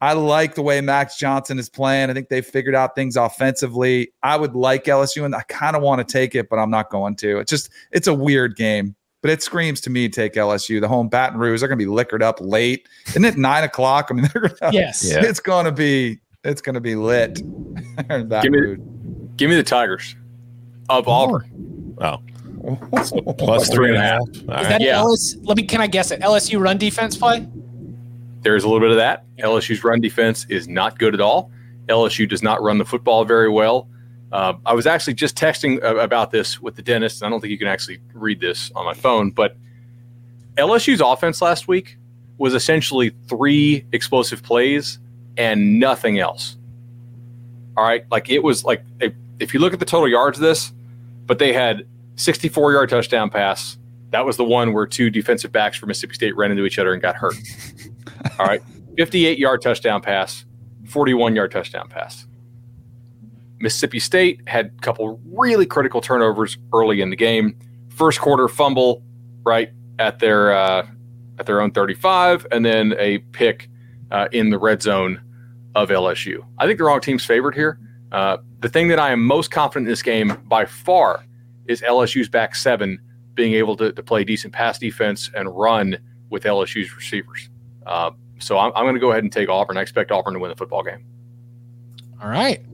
I 0.00 0.12
like 0.12 0.54
the 0.54 0.62
way 0.62 0.80
Max 0.80 1.16
Johnson 1.16 1.58
is 1.58 1.70
playing. 1.70 2.10
I 2.10 2.12
think 2.12 2.28
they've 2.28 2.44
figured 2.44 2.74
out 2.74 2.94
things 2.94 3.16
offensively. 3.16 4.12
I 4.22 4.36
would 4.36 4.54
like 4.54 4.84
LSU, 4.84 5.24
and 5.24 5.34
I 5.34 5.40
kind 5.48 5.74
of 5.74 5.82
want 5.82 6.06
to 6.06 6.12
take 6.12 6.34
it, 6.34 6.50
but 6.50 6.58
I'm 6.58 6.70
not 6.70 6.90
going 6.90 7.16
to. 7.16 7.38
It's 7.38 7.50
just 7.50 7.70
it's 7.90 8.06
a 8.06 8.14
weird 8.14 8.54
game, 8.54 8.94
but 9.24 9.30
it 9.30 9.42
screams 9.42 9.80
to 9.80 9.88
me 9.88 10.06
take 10.06 10.34
LSU. 10.34 10.82
The 10.82 10.86
home 10.86 11.08
Baton 11.08 11.38
Rouge, 11.38 11.60
they're 11.60 11.68
going 11.68 11.78
to 11.78 11.82
be 11.82 11.90
liquored 11.90 12.22
up 12.22 12.42
late. 12.42 12.90
Isn't 13.06 13.24
it 13.24 13.38
nine 13.38 13.64
o'clock? 13.64 14.08
I 14.10 14.12
mean, 14.12 14.28
they're 14.34 14.50
gonna, 14.50 14.70
yes, 14.70 15.02
yeah. 15.02 15.24
it's 15.24 15.40
going 15.40 15.64
to 15.64 15.72
be 15.72 16.20
it's 16.44 16.60
going 16.60 16.74
to 16.74 16.80
be 16.80 16.94
lit. 16.94 17.36
give 18.10 18.52
me, 18.52 18.76
give 19.36 19.48
me 19.48 19.56
the 19.56 19.62
Tigers 19.62 20.14
of 20.90 21.08
Auburn. 21.08 21.96
Oh, 22.02 22.20
so 23.02 23.22
plus 23.38 23.70
three 23.70 23.88
and 23.88 23.96
a 23.96 24.02
half. 24.02 24.28
Is 24.28 24.42
right. 24.42 24.68
that 24.68 24.82
yeah. 24.82 24.98
LS, 24.98 25.36
let 25.40 25.56
me 25.56 25.62
can 25.62 25.80
I 25.80 25.86
guess 25.86 26.10
it? 26.10 26.20
LSU 26.20 26.60
run 26.60 26.76
defense 26.76 27.16
play? 27.16 27.48
There's 28.42 28.64
a 28.64 28.68
little 28.68 28.80
bit 28.80 28.90
of 28.90 28.98
that. 28.98 29.24
LSU's 29.38 29.82
run 29.82 30.02
defense 30.02 30.44
is 30.50 30.68
not 30.68 30.98
good 30.98 31.14
at 31.14 31.22
all. 31.22 31.50
LSU 31.86 32.28
does 32.28 32.42
not 32.42 32.62
run 32.62 32.76
the 32.76 32.84
football 32.84 33.24
very 33.24 33.48
well. 33.48 33.88
Uh, 34.34 34.54
I 34.66 34.74
was 34.74 34.84
actually 34.84 35.14
just 35.14 35.36
texting 35.36 35.80
about 35.84 36.32
this 36.32 36.60
with 36.60 36.74
the 36.74 36.82
dentist. 36.82 37.22
I 37.22 37.28
don't 37.28 37.40
think 37.40 37.52
you 37.52 37.58
can 37.58 37.68
actually 37.68 38.00
read 38.14 38.40
this 38.40 38.72
on 38.74 38.84
my 38.84 38.92
phone, 38.92 39.30
but 39.30 39.56
LSU's 40.56 41.00
offense 41.00 41.40
last 41.40 41.68
week 41.68 41.96
was 42.36 42.52
essentially 42.52 43.12
three 43.28 43.86
explosive 43.92 44.42
plays 44.42 44.98
and 45.36 45.78
nothing 45.78 46.18
else. 46.18 46.56
All 47.76 47.84
right, 47.84 48.04
like 48.10 48.28
it 48.28 48.42
was 48.42 48.64
like 48.64 48.82
if 49.38 49.54
you 49.54 49.60
look 49.60 49.72
at 49.72 49.78
the 49.78 49.84
total 49.84 50.08
yards 50.08 50.38
of 50.38 50.42
this, 50.42 50.72
but 51.26 51.38
they 51.38 51.52
had 51.52 51.86
64 52.16 52.72
yard 52.72 52.90
touchdown 52.90 53.30
pass. 53.30 53.78
That 54.10 54.26
was 54.26 54.36
the 54.36 54.44
one 54.44 54.72
where 54.72 54.86
two 54.86 55.10
defensive 55.10 55.52
backs 55.52 55.78
for 55.78 55.86
Mississippi 55.86 56.14
State 56.14 56.36
ran 56.36 56.50
into 56.50 56.64
each 56.64 56.80
other 56.80 56.92
and 56.92 57.00
got 57.00 57.14
hurt. 57.14 57.36
All 58.40 58.46
right. 58.46 58.62
58 58.96 59.38
yard 59.38 59.62
touchdown 59.62 60.00
pass, 60.00 60.44
41 60.88 61.36
yard 61.36 61.52
touchdown 61.52 61.88
pass. 61.88 62.26
Mississippi 63.60 63.98
State 63.98 64.40
had 64.46 64.66
a 64.66 64.80
couple 64.80 65.20
really 65.26 65.66
critical 65.66 66.00
turnovers 66.00 66.58
early 66.72 67.00
in 67.00 67.10
the 67.10 67.16
game. 67.16 67.58
First 67.88 68.20
quarter 68.20 68.48
fumble, 68.48 69.02
right 69.44 69.70
at 69.98 70.18
their 70.18 70.52
uh, 70.52 70.86
at 71.38 71.46
their 71.46 71.60
own 71.60 71.70
35, 71.70 72.46
and 72.50 72.64
then 72.64 72.94
a 72.98 73.18
pick 73.18 73.68
uh, 74.10 74.28
in 74.32 74.50
the 74.50 74.58
red 74.58 74.82
zone 74.82 75.20
of 75.74 75.88
LSU. 75.88 76.44
I 76.58 76.66
think 76.66 76.78
the 76.78 76.84
wrong 76.84 77.00
team's 77.00 77.24
favored 77.24 77.54
here. 77.54 77.78
Uh, 78.12 78.38
the 78.60 78.68
thing 78.68 78.88
that 78.88 78.98
I 78.98 79.10
am 79.10 79.24
most 79.24 79.50
confident 79.50 79.88
in 79.88 79.92
this 79.92 80.02
game 80.02 80.40
by 80.46 80.64
far 80.64 81.24
is 81.66 81.80
LSU's 81.82 82.28
back 82.28 82.54
seven 82.54 83.00
being 83.34 83.54
able 83.54 83.76
to, 83.76 83.92
to 83.92 84.02
play 84.02 84.22
decent 84.22 84.52
pass 84.52 84.78
defense 84.78 85.30
and 85.34 85.54
run 85.56 85.98
with 86.30 86.44
LSU's 86.44 86.94
receivers. 86.94 87.50
Uh, 87.86 88.10
so 88.38 88.58
I'm, 88.58 88.72
I'm 88.76 88.84
going 88.84 88.94
to 88.94 89.00
go 89.00 89.10
ahead 89.10 89.24
and 89.24 89.32
take 89.32 89.48
Auburn. 89.48 89.76
I 89.76 89.82
expect 89.82 90.12
Auburn 90.12 90.34
to 90.34 90.40
win 90.40 90.50
the 90.50 90.56
football 90.56 90.82
game. 90.82 91.04
All 92.22 92.28
right. 92.28 92.64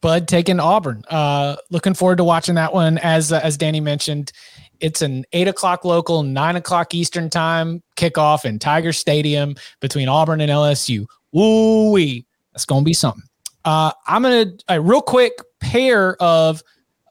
Bud 0.00 0.28
taking 0.28 0.60
Auburn. 0.60 1.02
Uh, 1.08 1.56
looking 1.70 1.94
forward 1.94 2.18
to 2.18 2.24
watching 2.24 2.54
that 2.56 2.72
one. 2.72 2.98
As 2.98 3.32
uh, 3.32 3.40
as 3.42 3.56
Danny 3.56 3.80
mentioned, 3.80 4.32
it's 4.80 5.02
an 5.02 5.24
eight 5.32 5.48
o'clock 5.48 5.84
local, 5.84 6.22
nine 6.22 6.56
o'clock 6.56 6.94
Eastern 6.94 7.30
time 7.30 7.82
kickoff 7.96 8.44
in 8.44 8.58
Tiger 8.58 8.92
Stadium 8.92 9.56
between 9.80 10.08
Auburn 10.08 10.40
and 10.40 10.50
LSU. 10.50 11.06
Woo 11.32 11.90
wee, 11.92 12.26
that's 12.52 12.64
gonna 12.64 12.84
be 12.84 12.94
something. 12.94 13.24
Uh, 13.64 13.92
I'm 14.06 14.22
gonna 14.22 14.52
a 14.68 14.80
real 14.80 15.02
quick 15.02 15.32
pair 15.60 16.16
of. 16.22 16.62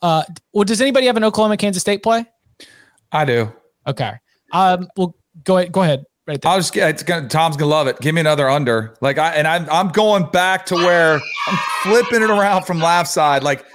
Uh, 0.02 0.24
well, 0.54 0.64
does 0.64 0.80
anybody 0.80 1.08
have 1.08 1.18
an 1.18 1.24
Oklahoma 1.24 1.58
Kansas 1.58 1.82
State 1.82 2.04
play? 2.04 2.26
I 3.12 3.26
do. 3.26 3.52
Okay. 3.86 4.14
Um, 4.52 4.88
well, 4.96 5.16
go 5.44 5.58
ahead. 5.58 5.72
Go 5.72 5.82
ahead. 5.82 6.06
Right 6.28 6.42
there. 6.42 6.52
I'll 6.52 6.58
just 6.58 6.74
get. 6.74 7.06
Gonna. 7.06 7.30
Tom's 7.30 7.56
gonna 7.56 7.72
love 7.72 7.88
it. 7.88 8.00
Give 8.02 8.14
me 8.14 8.22
another 8.22 8.50
under. 8.50 8.94
Like 9.00 9.18
I 9.18 9.34
and 9.34 9.48
I'm 9.48 9.68
I'm 9.70 9.90
going 9.90 10.26
back 10.26 10.66
to 10.68 10.76
where 10.76 11.22
I'm 11.48 11.58
flipping 11.84 12.22
it 12.22 12.30
around 12.30 12.66
from 12.66 12.80
left 12.80 13.10
side. 13.10 13.44
Like 13.44 13.66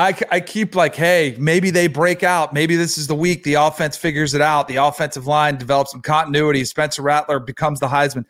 I, 0.00 0.16
I 0.30 0.40
keep 0.40 0.74
like, 0.74 0.94
hey, 0.94 1.36
maybe 1.38 1.70
they 1.70 1.86
break 1.86 2.22
out. 2.22 2.54
Maybe 2.54 2.74
this 2.74 2.96
is 2.96 3.06
the 3.06 3.14
week 3.14 3.44
the 3.44 3.54
offense 3.54 3.96
figures 3.96 4.34
it 4.34 4.40
out. 4.40 4.66
The 4.66 4.76
offensive 4.76 5.26
line 5.26 5.56
develops 5.56 5.92
some 5.92 6.00
continuity. 6.00 6.64
Spencer 6.64 7.02
Rattler 7.02 7.38
becomes 7.38 7.80
the 7.80 7.88
Heisman. 7.88 8.24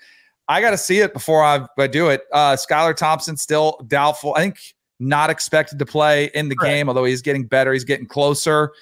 I 0.48 0.60
got 0.60 0.70
to 0.70 0.78
see 0.78 0.98
it 0.98 1.12
before 1.12 1.44
I, 1.44 1.64
I 1.78 1.86
do 1.86 2.08
it. 2.08 2.22
Uh, 2.32 2.56
Skylar 2.56 2.96
Thompson 2.96 3.36
still 3.36 3.80
doubtful. 3.86 4.34
I 4.34 4.40
think 4.40 4.74
not 4.98 5.30
expected 5.30 5.78
to 5.78 5.86
play 5.86 6.30
in 6.34 6.48
the 6.48 6.56
game, 6.56 6.88
although 6.88 7.04
he's 7.04 7.22
getting 7.22 7.44
better. 7.46 7.72
He's 7.72 7.84
getting 7.84 8.06
closer. 8.06 8.72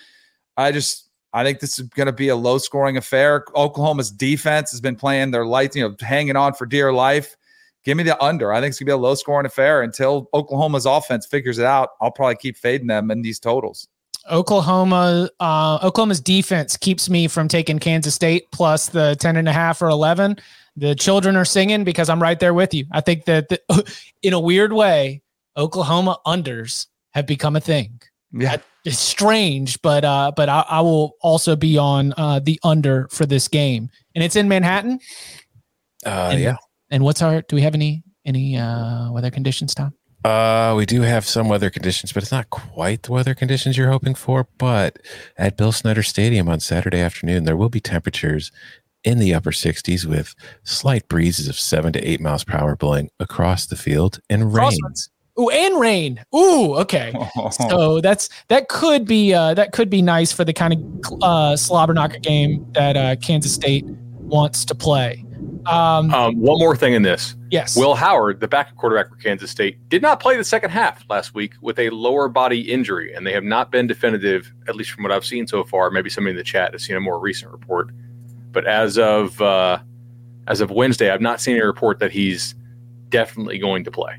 I 0.57 0.72
just, 0.72 1.08
I 1.33 1.45
think 1.45 1.61
this 1.61 1.79
is 1.79 1.89
going 1.89 2.07
to 2.07 2.12
be 2.12 2.29
a 2.29 2.37
low 2.37 2.59
scoring 2.59 2.97
affair. 2.97 3.45
Oklahoma's 3.55 4.11
defense 4.11 4.70
has 4.70 4.81
been 4.81 4.97
playing 4.97 5.31
their 5.31 5.47
lights, 5.47 5.76
you 5.76 5.87
know, 5.87 5.95
hanging 6.01 6.37
on 6.37 6.55
for 6.55 6.66
dear 6.66 6.93
life. 6.93 7.37
Give 7.85 7.97
me 7.97 8.03
the 8.03 8.22
under. 8.22 8.53
I 8.53 8.61
think 8.61 8.70
it's 8.70 8.79
gonna 8.79 8.87
be 8.87 8.93
a 8.93 8.97
low 8.97 9.14
scoring 9.14 9.47
affair 9.47 9.83
until 9.83 10.29
Oklahoma's 10.35 10.85
offense 10.85 11.26
figures 11.26 11.59
it 11.59 11.64
out. 11.64 11.91
I'll 12.03 12.11
probably 12.11 12.37
keep 12.37 12.57
fading 12.57 12.89
them 12.89 13.11
in 13.11 13.22
these 13.22 13.39
totals. 13.39 13.89
Oklahoma, 14.31 15.31
uh, 15.41 15.79
Oklahoma's 15.83 16.20
defense 16.20 16.76
keeps 16.76 17.09
me 17.09 17.29
from 17.29 17.49
taking 17.49 17.79
Kansas 17.79 18.14
State 18.14 18.51
plus 18.51 18.89
the 18.89 19.16
10 19.20 19.37
and 19.37 19.49
a 19.49 19.53
half 19.53 19.81
or 19.81 19.89
11. 19.89 20.37
The 20.76 20.95
children 20.95 21.35
are 21.37 21.45
singing 21.45 21.85
because 21.85 22.09
I'm 22.09 22.20
right 22.20 22.39
there 22.39 22.53
with 22.53 22.74
you. 22.74 22.85
I 22.93 23.01
think 23.01 23.24
that 23.24 23.49
the, 23.49 23.61
in 24.22 24.33
a 24.33 24.41
weird 24.41 24.72
way, 24.72 25.22
Oklahoma 25.57 26.18
unders 26.26 26.89
have 27.12 27.26
become 27.26 27.57
a 27.57 27.61
thing. 27.61 28.01
Yeah. 28.33 28.59
It's 28.89 28.99
strange, 28.99 29.82
but 29.82 30.03
uh, 30.03 30.32
but 30.34 30.49
I, 30.49 30.64
I 30.66 30.80
will 30.80 31.12
also 31.20 31.57
be 31.57 31.76
on 31.76 32.14
uh, 32.16 32.41
the 32.43 32.59
under 32.64 33.07
for 33.09 33.26
this 33.26 33.47
game, 33.47 33.91
and 34.14 34.24
it's 34.24 34.34
in 34.34 34.49
Manhattan. 34.49 34.99
Uh, 36.07 36.30
and, 36.32 36.41
yeah. 36.41 36.57
And 36.91 37.05
what's 37.05 37.20
our? 37.20 37.43
Do 37.43 37.55
we 37.55 37.61
have 37.61 37.74
any 37.74 38.03
any 38.24 38.57
uh, 38.57 39.12
weather 39.12 39.30
conditions, 39.30 39.74
Tom? 39.74 39.93
Uh, 40.24 40.72
we 40.74 40.86
do 40.86 41.03
have 41.03 41.26
some 41.26 41.51
weather 41.51 41.68
conditions, 41.68 42.14
but 42.14 42.22
it's 42.22 42.32
not 42.32 42.49
quite 42.49 43.03
the 43.03 43.12
weather 43.12 43.34
conditions 43.34 43.76
you're 43.76 43.91
hoping 43.91 44.14
for. 44.14 44.49
But 44.57 44.99
at 45.36 45.59
Bill 45.59 45.70
Snyder 45.70 46.03
Stadium 46.03 46.49
on 46.49 46.59
Saturday 46.59 47.01
afternoon, 47.01 47.45
there 47.45 47.59
will 47.59 47.68
be 47.68 47.80
temperatures 47.80 48.51
in 49.05 49.18
the 49.18 49.34
upper 49.34 49.51
60s 49.51 50.07
with 50.07 50.34
slight 50.64 51.07
breezes 51.09 51.47
of 51.47 51.61
seven 51.61 51.93
to 51.93 52.01
eight 52.01 52.22
miles 52.22 52.43
per 52.43 52.57
hour 52.57 52.74
blowing 52.74 53.11
across 53.20 53.66
the 53.66 53.76
field 53.76 54.18
and 54.30 54.55
rain. 54.55 54.78
Ooh, 55.39 55.51
and 55.51 55.80
rain. 55.80 56.24
Ooh, 56.34 56.74
okay. 56.76 57.12
So 57.68 58.01
that's 58.01 58.28
that 58.49 58.68
could 58.68 59.05
be 59.07 59.32
uh, 59.32 59.55
that 59.55 59.72
could 59.72 59.89
be 59.89 60.03
nice 60.03 60.32
for 60.32 60.45
the 60.45 60.53
kind 60.53 60.74
of 60.74 61.22
uh, 61.22 61.57
slobber 61.57 61.95
knocker 61.95 62.18
game 62.18 62.66
that 62.72 62.97
uh, 62.97 63.16
Kansas 63.16 63.53
State 63.53 63.84
wants 63.86 64.64
to 64.66 64.74
play. 64.74 65.24
Um, 65.66 66.12
um, 66.12 66.41
one 66.41 66.59
more 66.59 66.76
thing 66.76 66.95
in 66.95 67.03
this. 67.03 67.36
Yes. 67.51 67.76
Will 67.76 67.95
Howard, 67.95 68.41
the 68.41 68.49
backup 68.49 68.76
quarterback 68.76 69.09
for 69.09 69.16
Kansas 69.16 69.51
State, 69.51 69.76
did 69.89 70.03
not 70.03 70.20
play 70.20 70.36
the 70.36 70.45
second 70.45 70.70
half 70.70 71.05
last 71.09 71.34
week 71.34 71.55
with 71.61 71.78
a 71.78 71.91
lower 71.91 72.28
body 72.28 72.61
injury, 72.61 73.14
and 73.14 73.26
they 73.26 73.32
have 73.32 73.45
not 73.45 73.70
been 73.70 73.86
definitive, 73.86 74.53
at 74.66 74.76
least 74.76 74.91
from 74.91 75.03
what 75.03 75.12
I've 75.12 75.24
seen 75.24 75.47
so 75.47 75.64
far. 75.64 75.91
Maybe 75.91 76.11
somebody 76.11 76.32
in 76.32 76.36
the 76.36 76.45
chat 76.45 76.72
has 76.72 76.82
seen 76.82 76.97
a 76.97 77.01
more 77.01 77.18
recent 77.18 77.53
report, 77.53 77.91
but 78.51 78.66
as 78.66 78.99
of 78.99 79.41
uh, 79.41 79.78
as 80.47 80.61
of 80.61 80.70
Wednesday, 80.70 81.11
I've 81.11 81.20
not 81.20 81.41
seen 81.41 81.61
a 81.61 81.64
report 81.64 81.99
that 82.01 82.11
he's 82.11 82.55
definitely 83.11 83.59
going 83.59 83.84
to 83.84 83.91
play. 83.91 84.18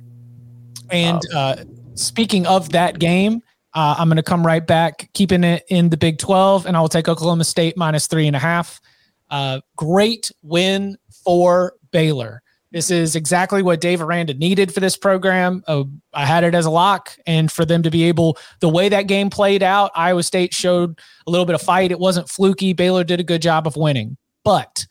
And 0.91 1.21
uh, 1.33 1.57
speaking 1.95 2.45
of 2.47 2.69
that 2.69 2.99
game, 2.99 3.41
uh, 3.73 3.95
I'm 3.97 4.07
going 4.07 4.17
to 4.17 4.23
come 4.23 4.45
right 4.45 4.65
back, 4.65 5.09
keeping 5.13 5.43
it 5.43 5.63
in 5.69 5.89
the 5.89 5.97
Big 5.97 6.17
12, 6.17 6.65
and 6.65 6.75
I 6.75 6.81
will 6.81 6.89
take 6.89 7.07
Oklahoma 7.07 7.43
State 7.43 7.77
minus 7.77 8.07
three 8.07 8.27
and 8.27 8.35
a 8.35 8.39
half. 8.39 8.81
Uh, 9.29 9.61
great 9.75 10.31
win 10.41 10.97
for 11.23 11.73
Baylor. 11.91 12.41
This 12.71 12.91
is 12.91 13.15
exactly 13.15 13.63
what 13.63 13.81
Dave 13.81 14.01
Aranda 14.01 14.35
needed 14.35 14.71
for 14.71 14.79
this 14.79 14.95
program. 14.95 15.63
Uh, 15.67 15.85
I 16.13 16.25
had 16.25 16.43
it 16.43 16.53
as 16.53 16.65
a 16.65 16.69
lock, 16.69 17.17
and 17.25 17.51
for 17.51 17.65
them 17.65 17.81
to 17.83 17.89
be 17.89 18.03
able, 18.03 18.37
the 18.59 18.69
way 18.69 18.89
that 18.89 19.07
game 19.07 19.29
played 19.29 19.63
out, 19.63 19.91
Iowa 19.95 20.21
State 20.23 20.53
showed 20.53 20.99
a 21.25 21.31
little 21.31 21.45
bit 21.45 21.55
of 21.55 21.61
fight. 21.61 21.91
It 21.91 21.99
wasn't 21.99 22.29
fluky. 22.29 22.73
Baylor 22.73 23.03
did 23.03 23.19
a 23.19 23.23
good 23.23 23.41
job 23.41 23.65
of 23.65 23.75
winning, 23.75 24.17
but 24.43 24.85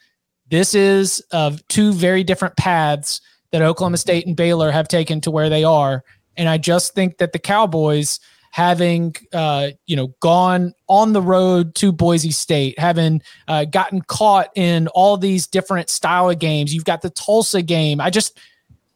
this 0.50 0.74
is 0.74 1.20
of 1.30 1.66
two 1.68 1.92
very 1.92 2.24
different 2.24 2.56
paths 2.56 3.20
that 3.52 3.62
Oklahoma 3.62 3.96
State 3.96 4.26
and 4.26 4.36
Baylor 4.36 4.70
have 4.70 4.88
taken 4.88 5.20
to 5.22 5.30
where 5.30 5.48
they 5.48 5.64
are, 5.64 6.04
and 6.36 6.48
I 6.48 6.58
just 6.58 6.94
think 6.94 7.18
that 7.18 7.32
the 7.32 7.38
Cowboys 7.38 8.20
having 8.50 9.14
uh, 9.32 9.68
you 9.86 9.96
know 9.96 10.08
gone 10.20 10.72
on 10.88 11.12
the 11.12 11.22
road 11.22 11.74
to 11.76 11.92
Boise 11.92 12.30
State, 12.30 12.78
having 12.78 13.22
uh, 13.46 13.64
gotten 13.64 14.02
caught 14.02 14.48
in 14.54 14.88
all 14.88 15.16
these 15.16 15.46
different 15.46 15.90
style 15.90 16.30
of 16.30 16.38
games. 16.38 16.74
You've 16.74 16.84
got 16.84 17.02
the 17.02 17.10
Tulsa 17.10 17.62
game. 17.62 18.00
I 18.00 18.10
just 18.10 18.38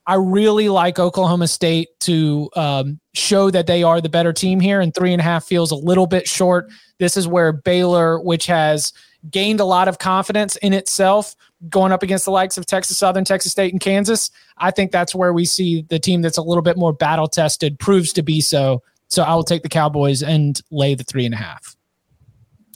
I 0.05 0.15
really 0.15 0.69
like 0.69 0.99
Oklahoma 0.99 1.47
State 1.47 1.87
to 2.01 2.49
um, 2.55 2.99
show 3.13 3.49
that 3.51 3.67
they 3.67 3.83
are 3.83 4.01
the 4.01 4.09
better 4.09 4.33
team 4.33 4.59
here, 4.59 4.81
and 4.81 4.93
three 4.93 5.13
and 5.13 5.21
a 5.21 5.23
half 5.23 5.45
feels 5.45 5.71
a 5.71 5.75
little 5.75 6.07
bit 6.07 6.27
short. 6.27 6.69
This 6.99 7.15
is 7.15 7.27
where 7.27 7.51
Baylor, 7.51 8.19
which 8.19 8.45
has 8.47 8.91
gained 9.31 9.61
a 9.61 9.65
lot 9.65 9.87
of 9.87 9.99
confidence 9.99 10.57
in 10.57 10.73
itself, 10.73 11.35
going 11.69 11.93
up 11.93 12.03
against 12.03 12.25
the 12.25 12.31
likes 12.31 12.57
of 12.57 12.65
Texas 12.65 12.97
Southern, 12.97 13.23
Texas 13.23 13.53
State, 13.53 13.71
and 13.71 13.79
Kansas. 13.79 14.29
I 14.57 14.71
think 14.71 14.91
that's 14.91 15.15
where 15.15 15.31
we 15.31 15.45
see 15.45 15.83
the 15.83 15.99
team 15.99 16.21
that's 16.21 16.37
a 16.37 16.41
little 16.41 16.61
bit 16.61 16.77
more 16.77 16.91
battle 16.91 17.27
tested 17.27 17.79
proves 17.79 18.11
to 18.13 18.21
be 18.21 18.41
so 18.41 18.83
so 19.13 19.21
I 19.21 19.35
will 19.35 19.43
take 19.43 19.61
the 19.61 19.69
Cowboys 19.69 20.23
and 20.23 20.59
lay 20.71 20.95
the 20.95 21.03
three 21.03 21.25
and 21.25 21.35
a 21.35 21.37
half. 21.37 21.75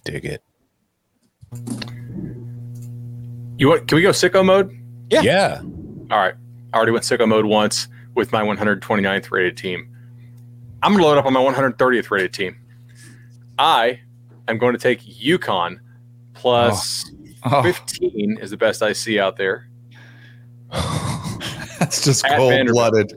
Dig 0.04 0.24
it. 0.24 0.44
You 3.58 3.70
want? 3.70 3.88
Can 3.88 3.96
we 3.96 4.04
go 4.04 4.12
sicko 4.12 4.46
mode? 4.46 4.72
Yeah. 5.10 5.22
Yeah. 5.22 5.62
All 6.12 6.20
right. 6.20 6.36
I 6.74 6.78
already 6.78 6.92
went 6.92 7.04
sicko 7.04 7.28
mode 7.28 7.46
once 7.46 7.88
with 8.16 8.32
my 8.32 8.42
129th 8.42 9.32
rated 9.32 9.58
team. 9.58 9.90
I'm 10.84 10.94
gonna 10.94 11.04
load 11.04 11.18
up 11.18 11.26
on 11.26 11.34
my 11.34 11.40
130th 11.40 12.12
rated 12.12 12.34
team. 12.34 12.60
I 13.58 14.00
am 14.48 14.58
going 14.58 14.74
to 14.74 14.80
take 14.80 15.02
UConn 15.02 15.78
plus 16.34 17.10
oh. 17.44 17.60
Oh. 17.60 17.64
15 17.64 18.40
is 18.42 18.52
the 18.52 18.58
best 18.58 18.84
I 18.84 18.94
see 18.94 19.20
out 19.20 19.38
there. 19.38 19.70
That's 20.72 22.04
just 22.04 22.26
cold 22.28 22.68
blooded. 22.68 23.14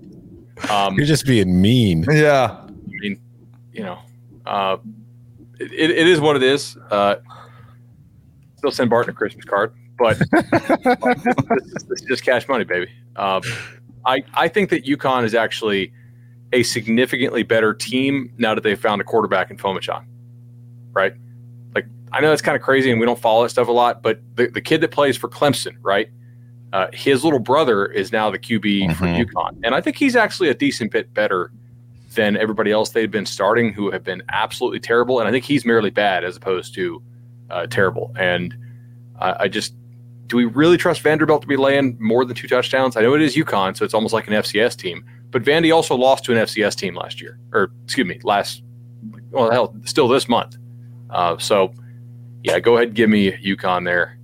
Um, 0.71 0.95
You're 0.97 1.07
just 1.07 1.27
being 1.27 1.61
mean. 1.61 2.05
Yeah 2.11 2.61
I 3.01 3.03
mean, 3.03 3.21
you 3.73 3.83
know, 3.83 3.99
uh, 4.47 4.77
it, 5.59 5.91
it 5.91 6.07
is 6.07 6.21
what 6.21 6.37
it 6.37 6.43
is. 6.43 6.77
Uh, 6.91 7.17
still 8.57 8.71
send 8.71 8.91
Barton 8.91 9.11
a 9.11 9.15
Christmas 9.17 9.45
card, 9.45 9.75
but 10.01 10.19
this, 10.31 11.85
is 11.91 12.01
just 12.09 12.25
cash 12.25 12.49
money, 12.49 12.65
baby. 12.65 12.91
Um, 13.17 13.43
I 14.05 14.25
I 14.35 14.49
think 14.49 14.71
that 14.71 14.85
UConn 14.85 15.25
is 15.25 15.35
actually 15.35 15.93
a 16.53 16.63
significantly 16.63 17.43
better 17.43 17.75
team 17.75 18.33
now 18.39 18.55
that 18.55 18.63
they've 18.63 18.81
found 18.81 19.01
a 19.01 19.05
quarterback 19.05 19.51
in 19.51 19.57
Phommachanh, 19.57 20.05
right? 20.93 21.13
Like 21.75 21.87
I 22.13 22.21
know 22.21 22.31
that's 22.31 22.43
kind 22.43 22.57
of 22.57 22.63
crazy, 22.63 22.91
and 22.91 22.99
we 22.99 23.07
don't 23.07 23.21
follow 23.21 23.43
that 23.45 23.51
stuff 23.51 23.69
a 23.69 23.73
lot, 23.73 24.03
but 24.03 24.21
the, 24.35 24.49
the 24.49 24.61
kid 24.61 24.81
that 24.81 24.91
plays 24.91 25.17
for 25.17 25.29
Clemson, 25.29 25.77
right? 25.83 26.09
Uh, 26.73 26.87
his 26.93 27.23
little 27.23 27.39
brother 27.39 27.87
is 27.87 28.11
now 28.11 28.31
the 28.31 28.39
QB 28.39 28.63
mm-hmm. 28.63 28.93
for 28.93 29.05
UConn, 29.05 29.61
and 29.63 29.75
I 29.75 29.81
think 29.81 29.97
he's 29.97 30.17
actually 30.17 30.49
a 30.49 30.55
decent 30.55 30.91
bit 30.91 31.13
better 31.13 31.53
than 32.15 32.37
everybody 32.37 32.73
else 32.73 32.91
they've 32.91 33.11
been 33.11 33.27
starting 33.27 33.73
who 33.73 33.91
have 33.91 34.03
been 34.03 34.23
absolutely 34.31 34.81
terrible. 34.81 35.21
And 35.21 35.29
I 35.29 35.31
think 35.31 35.45
he's 35.45 35.65
merely 35.65 35.91
bad 35.91 36.25
as 36.25 36.37
opposed 36.37 36.75
to 36.75 37.03
uh, 37.51 37.67
terrible. 37.67 38.13
And 38.19 38.57
I, 39.21 39.45
I 39.45 39.49
just, 39.49 39.75
do 40.31 40.37
we 40.37 40.45
really 40.45 40.77
trust 40.77 41.03
Vanderbilt 41.03 41.43
to 41.43 41.49
be 41.49 41.57
laying 41.57 41.97
more 42.01 42.25
than 42.25 42.37
two 42.37 42.47
touchdowns? 42.47 42.97
I 42.97 43.03
know 43.03 43.15
it 43.15 43.21
is 43.21 43.35
UConn, 43.35 43.77
so 43.77 43.85
it's 43.85 43.95
almost 43.95 44.15
like 44.15 44.29
an 44.29 44.33
FCS 44.33 44.77
team. 44.77 45.05
But 45.31 45.43
Vandy 45.43 45.75
also 45.75 45.97
lost 45.97 46.25
to 46.25 46.33
an 46.33 46.39
FCS 46.39 46.77
team 46.77 46.95
last 46.95 47.21
year, 47.21 47.39
or 47.53 47.73
excuse 47.85 48.07
me, 48.07 48.21
last, 48.23 48.63
well, 49.33 49.51
hell, 49.51 49.75
still 49.85 50.07
this 50.07 50.29
month. 50.29 50.57
Uh, 51.11 51.37
so, 51.39 51.75
yeah, 52.45 52.61
go 52.61 52.77
ahead 52.77 52.89
and 52.89 52.97
give 52.97 53.11
me 53.11 53.33
UConn 53.33 53.85
there. 53.85 54.17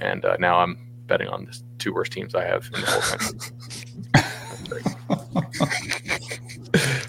And 0.00 0.22
uh, 0.24 0.36
now 0.38 0.58
I'm 0.58 0.78
betting 1.06 1.28
on 1.28 1.46
the 1.46 1.58
two 1.78 1.94
worst 1.94 2.12
teams 2.12 2.34
I 2.34 2.44
have 2.44 2.66
in 2.66 2.80
the 2.82 2.86
whole 2.86 3.00
country. 3.00 3.40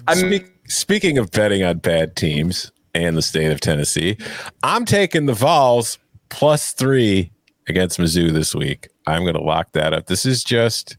Speak, 0.14 0.52
speaking 0.66 1.18
of 1.18 1.30
betting 1.30 1.62
on 1.62 1.78
bad 1.78 2.16
teams 2.16 2.72
and 2.94 3.16
the 3.16 3.22
state 3.22 3.50
of 3.50 3.60
Tennessee, 3.60 4.16
I'm 4.62 4.86
taking 4.86 5.26
the 5.26 5.34
Vols 5.34 5.98
plus 6.30 6.72
three 6.72 7.32
against 7.68 7.98
Mizzou 7.98 8.32
this 8.32 8.54
week. 8.54 8.88
I'm 9.06 9.22
going 9.22 9.34
to 9.34 9.42
lock 9.42 9.72
that 9.72 9.92
up. 9.92 10.06
This 10.06 10.26
is 10.26 10.42
just. 10.44 10.96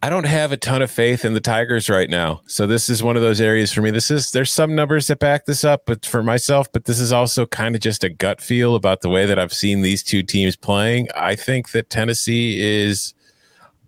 I 0.00 0.10
don't 0.10 0.26
have 0.26 0.52
a 0.52 0.56
ton 0.56 0.80
of 0.80 0.92
faith 0.92 1.24
in 1.24 1.34
the 1.34 1.40
Tigers 1.40 1.90
right 1.90 2.08
now. 2.08 2.40
So 2.46 2.68
this 2.68 2.88
is 2.88 3.02
one 3.02 3.16
of 3.16 3.22
those 3.22 3.40
areas 3.40 3.72
for 3.72 3.82
me. 3.82 3.90
This 3.90 4.12
is 4.12 4.30
there's 4.30 4.52
some 4.52 4.76
numbers 4.76 5.08
that 5.08 5.18
back 5.18 5.46
this 5.46 5.64
up, 5.64 5.82
but 5.86 6.06
for 6.06 6.22
myself, 6.22 6.70
but 6.70 6.84
this 6.84 7.00
is 7.00 7.12
also 7.12 7.46
kind 7.46 7.74
of 7.74 7.80
just 7.80 8.04
a 8.04 8.08
gut 8.08 8.40
feel 8.40 8.76
about 8.76 9.00
the 9.00 9.08
way 9.08 9.26
that 9.26 9.40
I've 9.40 9.52
seen 9.52 9.82
these 9.82 10.04
two 10.04 10.22
teams 10.22 10.54
playing. 10.54 11.08
I 11.16 11.34
think 11.34 11.72
that 11.72 11.90
Tennessee 11.90 12.60
is 12.60 13.12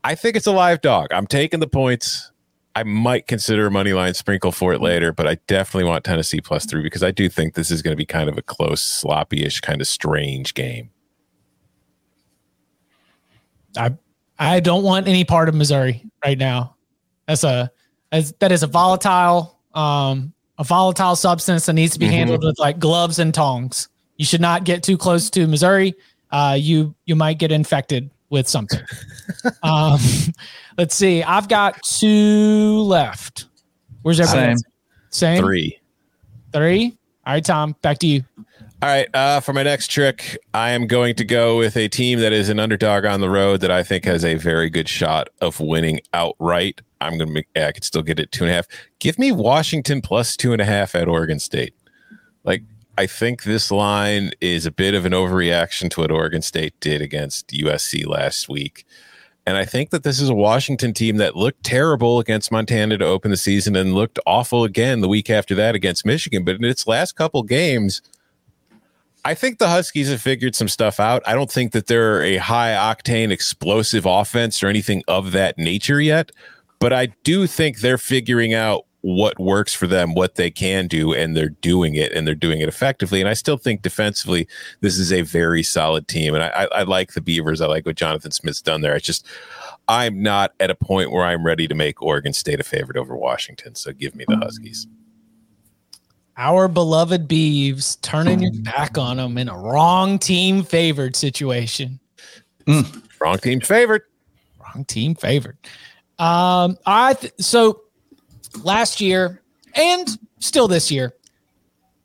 I 0.03 0.15
think 0.15 0.35
it's 0.35 0.47
a 0.47 0.53
live 0.53 0.81
dog. 0.81 1.13
I'm 1.13 1.27
taking 1.27 1.61
the 1.61 1.69
points 1.69 2.30
I 2.77 2.85
might 2.85 3.27
consider 3.27 3.67
a 3.67 3.71
money 3.71 3.93
line 3.93 4.15
sprinkle 4.15 4.53
for 4.53 4.73
it 4.73 4.81
later, 4.81 5.13
but 5.13 5.27
I 5.27 5.39
definitely 5.49 5.89
want 5.89 6.05
Tennessee 6.05 6.41
plus 6.41 6.65
three 6.67 6.83
because 6.83 7.03
I 7.03 7.11
do 7.11 7.29
think 7.29 7.55
this 7.55 7.71
is 7.71 7.83
going 7.83 7.93
to 7.93 7.97
be 7.97 8.07
kind 8.07 8.29
of 8.29 8.39
a 8.39 8.43
close, 8.43 8.81
sloppy-ish, 8.81 9.61
kind 9.61 9.81
of 9.81 9.89
strange 9.89 10.55
game. 10.55 10.91
I 13.77 13.93
I 14.39 14.61
don't 14.61 14.83
want 14.85 15.07
any 15.09 15.25
part 15.25 15.49
of 15.49 15.55
Missouri 15.55 16.05
right 16.25 16.39
now. 16.39 16.77
That's 17.27 17.45
a 17.45 17.71
as 18.13 18.33
that 18.41 18.53
is 18.53 18.63
a 18.63 18.67
volatile 18.67 19.59
um 19.75 20.33
a 20.59 20.65
volatile 20.65 21.17
substance 21.17 21.67
that 21.67 21.73
needs 21.75 21.93
to 21.95 21.99
be 21.99 22.07
Mm-hmm. 22.07 22.15
handled 22.15 22.45
with 22.45 22.59
like 22.59 22.79
gloves 22.79 23.19
and 23.19 23.33
tongs. 23.33 23.89
You 24.17 24.25
should 24.25 24.41
not 24.41 24.65
get 24.65 24.83
too 24.83 24.99
close 24.99 25.31
to 25.31 25.47
Missouri. 25.47 25.95
Uh, 26.31 26.57
you 26.59 26.95
you 27.07 27.17
might 27.17 27.39
get 27.39 27.51
infected 27.53 28.11
with 28.31 28.49
something. 28.49 28.81
um, 29.63 30.01
let's 30.79 30.95
see. 30.95 31.23
I've 31.23 31.49
got 31.49 31.83
two 31.83 32.81
left. 32.83 33.47
Where's 34.03 34.21
everybody? 34.21 34.57
Same. 34.57 34.73
Same. 35.11 35.43
Three. 35.43 35.79
Three. 36.53 36.97
All 37.27 37.35
right, 37.35 37.45
Tom. 37.45 37.77
Back 37.83 37.99
to 37.99 38.07
you. 38.07 38.25
All 38.83 38.89
right. 38.89 39.09
Uh, 39.15 39.41
for 39.41 39.53
my 39.53 39.63
next 39.63 39.89
trick, 39.89 40.39
I 40.55 40.71
am 40.71 40.87
going 40.87 41.15
to 41.17 41.25
go 41.25 41.59
with 41.59 41.77
a 41.77 41.89
team 41.89 42.19
that 42.21 42.33
is 42.33 42.49
an 42.49 42.59
underdog 42.59 43.05
on 43.05 43.21
the 43.21 43.29
road 43.29 43.61
that 43.61 43.71
I 43.71 43.83
think 43.83 44.07
has 44.07 44.25
a 44.25 44.37
very 44.37 44.71
good 44.71 44.89
shot 44.89 45.29
of 45.43 45.61
winning 45.61 46.01
outright. 46.15 46.81
I'm 47.03 47.19
going 47.19 47.29
to 47.29 47.35
make, 47.35 47.49
I 47.57 47.73
could 47.73 47.85
still 47.85 48.03
get 48.03 48.19
it 48.19 48.33
two 48.33 48.45
and 48.45 48.51
a 48.51 48.55
half. 48.55 48.67
Give 48.99 49.19
me 49.19 49.33
Washington 49.33 50.01
plus 50.01 50.37
two 50.37 50.53
and 50.53 50.63
a 50.63 50.65
half 50.65 50.95
at 50.95 51.09
Oregon 51.09 51.39
State. 51.39 51.75
Like, 52.45 52.63
I 53.01 53.07
think 53.07 53.45
this 53.45 53.71
line 53.71 54.33
is 54.43 54.67
a 54.67 54.71
bit 54.71 54.93
of 54.93 55.07
an 55.07 55.13
overreaction 55.13 55.89
to 55.93 56.03
what 56.03 56.11
Oregon 56.11 56.43
State 56.43 56.79
did 56.81 57.01
against 57.01 57.49
USC 57.49 58.07
last 58.07 58.47
week. 58.47 58.85
And 59.47 59.57
I 59.57 59.65
think 59.65 59.89
that 59.89 60.03
this 60.03 60.21
is 60.21 60.29
a 60.29 60.35
Washington 60.35 60.93
team 60.93 61.17
that 61.17 61.35
looked 61.35 61.65
terrible 61.65 62.19
against 62.19 62.53
Montana 62.53 62.99
to 62.99 63.07
open 63.07 63.31
the 63.31 63.39
season 63.39 63.75
and 63.75 63.95
looked 63.95 64.19
awful 64.27 64.65
again 64.65 65.01
the 65.01 65.09
week 65.09 65.31
after 65.31 65.55
that 65.55 65.75
against 65.75 66.05
Michigan. 66.05 66.45
But 66.45 66.57
in 66.57 66.65
its 66.65 66.87
last 66.87 67.13
couple 67.17 67.43
games, 67.43 68.03
I 69.25 69.33
think 69.33 69.61
the 69.61 69.69
Huskies 69.69 70.11
have 70.11 70.21
figured 70.21 70.55
some 70.55 70.69
stuff 70.69 71.01
out. 71.01 71.23
I 71.27 71.33
don't 71.33 71.51
think 71.51 71.73
that 71.73 71.87
they're 71.87 72.23
a 72.23 72.37
high 72.37 72.73
octane 72.73 73.31
explosive 73.31 74.05
offense 74.05 74.63
or 74.63 74.67
anything 74.67 75.03
of 75.09 75.33
that 75.33 75.57
nature 75.57 76.03
yet, 76.03 76.33
but 76.79 76.93
I 76.93 77.07
do 77.25 77.47
think 77.47 77.79
they're 77.79 77.97
figuring 77.97 78.53
out 78.53 78.85
what 79.03 79.39
works 79.39 79.73
for 79.75 79.87
them, 79.87 80.15
what 80.15 80.35
they 80.35 80.51
can 80.51 80.87
do, 80.87 81.15
and 81.15 81.37
they're 81.37 81.49
doing 81.49 81.95
it 81.95 82.13
and 82.13 82.27
they're 82.27 82.35
doing 82.35 82.61
it 82.61 82.69
effectively. 82.69 83.21
And 83.21 83.29
I 83.29 83.35
still 83.35 83.57
think 83.57 83.83
defensively, 83.83 84.47
this 84.81 84.99
is 84.99 85.13
a 85.13 85.23
very 85.23 85.63
solid 85.63 86.07
team. 86.07 86.35
And 86.35 86.45
I, 86.45 86.49
I, 86.49 86.65
I 86.81 86.83
like 86.83 87.13
the 87.13 87.21
Beavers. 87.21 87.61
I 87.61 87.67
like 87.67 87.87
what 87.87 87.97
Jonathan 87.97 88.31
Smith's 88.31 88.61
done 88.61 88.83
there. 88.83 88.95
It's 88.95 89.07
just 89.07 89.27
I'm 89.89 90.23
not 90.23 90.53
at 90.61 90.71
a 90.71 90.75
point 90.75 91.13
where 91.13 91.25
I'm 91.25 91.45
ready 91.45 91.67
to 91.67 91.75
make 91.75 92.03
Oregon 92.03 92.33
State 92.33 92.61
a 92.61 92.63
favorite 92.63 92.97
over 92.97 93.17
Washington. 93.17 93.75
So 93.75 93.93
give 93.93 94.15
me 94.15 94.25
the 94.29 94.37
Huskies. 94.37 94.87
Our 96.37 96.69
beloved 96.69 97.27
Beeves 97.27 97.97
turning 97.97 98.41
your 98.41 98.53
back 98.63 98.97
on 98.97 99.17
them 99.17 99.37
in 99.37 99.49
a 99.49 99.59
wrong 99.59 100.19
team 100.19 100.63
favored 100.63 101.17
situation. 101.17 102.01
Wrong 103.21 103.39
team 103.39 103.61
favored. 103.61 104.03
Wrong 104.59 104.85
team 104.85 105.15
favored. 105.15 105.59
Um, 106.19 106.79
I 106.87 107.15
th- 107.15 107.33
so 107.41 107.83
last 108.63 109.01
year 109.01 109.43
and 109.75 110.09
still 110.39 110.69
this 110.69 110.91
year, 110.91 111.15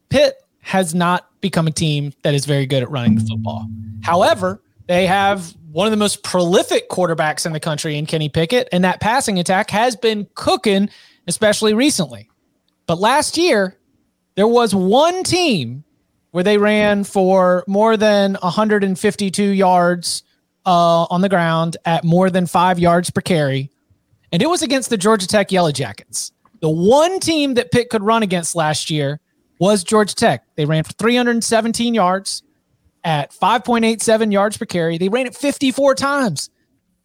Pitt 0.09 0.35
has 0.61 0.95
not 0.95 1.29
become 1.41 1.67
a 1.67 1.71
team 1.71 2.13
that 2.23 2.33
is 2.33 2.45
very 2.45 2.65
good 2.65 2.83
at 2.83 2.89
running 2.89 3.15
the 3.15 3.21
football. 3.21 3.67
However, 4.01 4.61
they 4.87 5.05
have 5.07 5.55
one 5.71 5.87
of 5.87 5.91
the 5.91 5.97
most 5.97 6.23
prolific 6.23 6.89
quarterbacks 6.89 7.45
in 7.45 7.51
the 7.51 7.59
country 7.59 7.97
in 7.97 8.05
Kenny 8.05 8.29
Pickett, 8.29 8.69
and 8.71 8.83
that 8.83 9.01
passing 9.01 9.39
attack 9.39 9.69
has 9.71 9.95
been 9.95 10.27
cooking, 10.35 10.89
especially 11.27 11.73
recently. 11.73 12.29
But 12.87 12.99
last 12.99 13.37
year, 13.37 13.77
there 14.35 14.47
was 14.47 14.73
one 14.73 15.23
team 15.23 15.83
where 16.31 16.43
they 16.43 16.57
ran 16.57 17.03
for 17.03 17.63
more 17.67 17.97
than 17.97 18.35
152 18.35 19.43
yards 19.43 20.23
uh, 20.65 21.03
on 21.03 21.21
the 21.21 21.29
ground 21.29 21.77
at 21.85 22.03
more 22.03 22.29
than 22.29 22.47
five 22.47 22.79
yards 22.79 23.09
per 23.09 23.21
carry. 23.21 23.71
And 24.31 24.41
it 24.41 24.49
was 24.49 24.61
against 24.61 24.89
the 24.89 24.97
Georgia 24.97 25.27
Tech 25.27 25.51
Yellow 25.51 25.71
Jackets. 25.71 26.31
The 26.61 26.69
one 26.69 27.19
team 27.19 27.55
that 27.55 27.71
Pitt 27.71 27.89
could 27.89 28.03
run 28.03 28.23
against 28.23 28.55
last 28.55 28.89
year 28.89 29.19
was 29.59 29.83
Georgia 29.83 30.15
Tech. 30.15 30.45
They 30.55 30.65
ran 30.65 30.83
for 30.83 30.93
317 30.93 31.93
yards 31.93 32.43
at 33.03 33.31
5.87 33.31 34.31
yards 34.31 34.57
per 34.57 34.65
carry. 34.65 34.97
They 34.97 35.09
ran 35.09 35.27
it 35.27 35.35
54 35.35 35.95
times. 35.95 36.49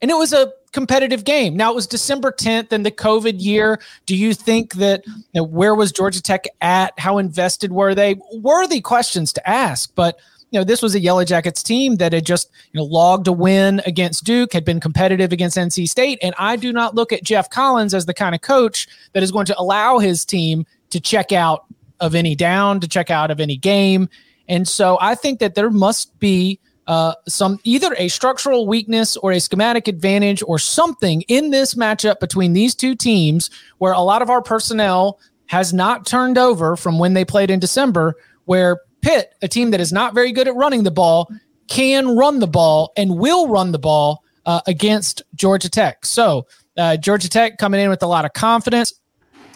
And 0.03 0.11
it 0.11 0.15
was 0.15 0.33
a 0.33 0.53
competitive 0.73 1.25
game. 1.25 1.57
Now 1.57 1.73
it 1.73 1.75
was 1.75 1.87
December 1.87 2.33
10th 2.33 2.73
and 2.73 2.87
the 2.87 2.91
COVID 2.91 3.43
year. 3.43 3.81
Do 4.07 4.17
you 4.17 4.35
think 4.35 4.75
that 4.75 5.07
you 5.07 5.13
know, 5.35 5.43
where 5.43 5.75
was 5.75 5.93
Georgia 5.93 6.23
Tech 6.23 6.47
at? 6.61 6.99
How 6.99 7.19
invested 7.19 7.73
were 7.73 7.95
they? 7.95 8.17
Worthy 8.35 8.81
questions 8.81 9.33
to 9.35 9.49
ask, 9.49 9.93
but 9.95 10.19
you 10.51 10.59
know, 10.59 10.65
this 10.65 10.83
was 10.83 10.95
a 10.95 11.01
Yellow 11.01 11.25
Jackets 11.25 11.63
team 11.63 11.97
that 11.97 12.13
had 12.13 12.27
just, 12.27 12.51
you 12.73 12.79
know, 12.79 12.85
logged 12.85 13.29
a 13.29 13.33
win 13.33 13.81
against 13.87 14.25
Duke, 14.25 14.53
had 14.53 14.65
been 14.65 14.81
competitive 14.81 15.33
against 15.33 15.57
NC 15.57 15.89
State. 15.89 16.19
And 16.23 16.35
I 16.39 16.57
do 16.57 16.73
not 16.73 16.95
look 16.95 17.13
at 17.13 17.23
Geoff 17.23 17.51
Collins 17.51 17.95
as 17.95 18.07
the 18.07 18.15
kind 18.15 18.35
of 18.35 18.41
coach 18.41 18.89
that 19.13 19.23
is 19.23 19.31
going 19.31 19.47
to 19.47 19.59
allow 19.59 19.99
his 19.99 20.25
team 20.25 20.67
to 20.91 21.01
check 21.01 21.33
out 21.33 21.67
of 22.01 22.15
any 22.15 22.35
down, 22.35 22.81
to 22.81 22.89
check 22.89 23.11
out 23.11 23.31
of 23.31 23.41
any 23.41 23.57
game. 23.57 24.09
And 24.49 24.67
so 24.67 24.99
I 25.01 25.15
think 25.15 25.39
that 25.39 25.55
there 25.55 25.71
must 25.71 26.19
be 26.19 26.59
uh, 26.89 27.15
some 27.29 27.61
either 27.63 27.95
a 27.99 28.09
structural 28.09 28.67
weakness 28.67 29.17
or 29.19 29.31
a 29.31 29.39
schematic 29.39 29.87
advantage 29.87 30.43
or 30.45 30.59
something 30.59 31.23
in 31.29 31.51
this 31.51 31.75
matchup 31.75 32.19
between 32.19 32.53
these 32.53 32.75
two 32.75 32.97
teams 32.97 33.51
where 33.79 33.93
a 33.93 34.01
lot 34.01 34.23
of 34.23 34.31
our 34.31 34.43
personnel 34.43 35.21
has 35.47 35.73
not 35.73 36.07
turned 36.07 36.37
over 36.37 36.75
from 36.75 36.99
when 36.99 37.15
they 37.15 37.25
played 37.25 37.51
in 37.51 37.61
December, 37.61 38.17
where 38.47 38.81
Pitt, 39.03 39.35
a 39.43 39.49
team 39.49 39.71
that 39.71 39.81
is 39.81 39.93
not 39.93 40.15
very 40.15 40.33
good 40.33 40.49
at 40.49 40.55
running 40.55 40.83
the 40.83 40.91
ball, 40.91 41.31
can 41.69 42.17
run 42.17 42.39
the 42.39 42.47
ball 42.47 42.93
and 42.97 43.19
will 43.19 43.49
run 43.49 43.73
the 43.73 43.79
ball 43.79 44.25
uh, 44.47 44.61
against 44.67 45.23
Georgia 45.35 45.69
Tech. 45.69 46.05
So 46.05 46.47
uh, 46.77 46.97
Georgia 46.97 47.29
Tech 47.29 47.59
coming 47.59 47.81
in 47.81 47.91
with 47.91 48.03
a 48.03 48.07
lot 48.07 48.25
of 48.25 48.33
confidence. 48.33 48.95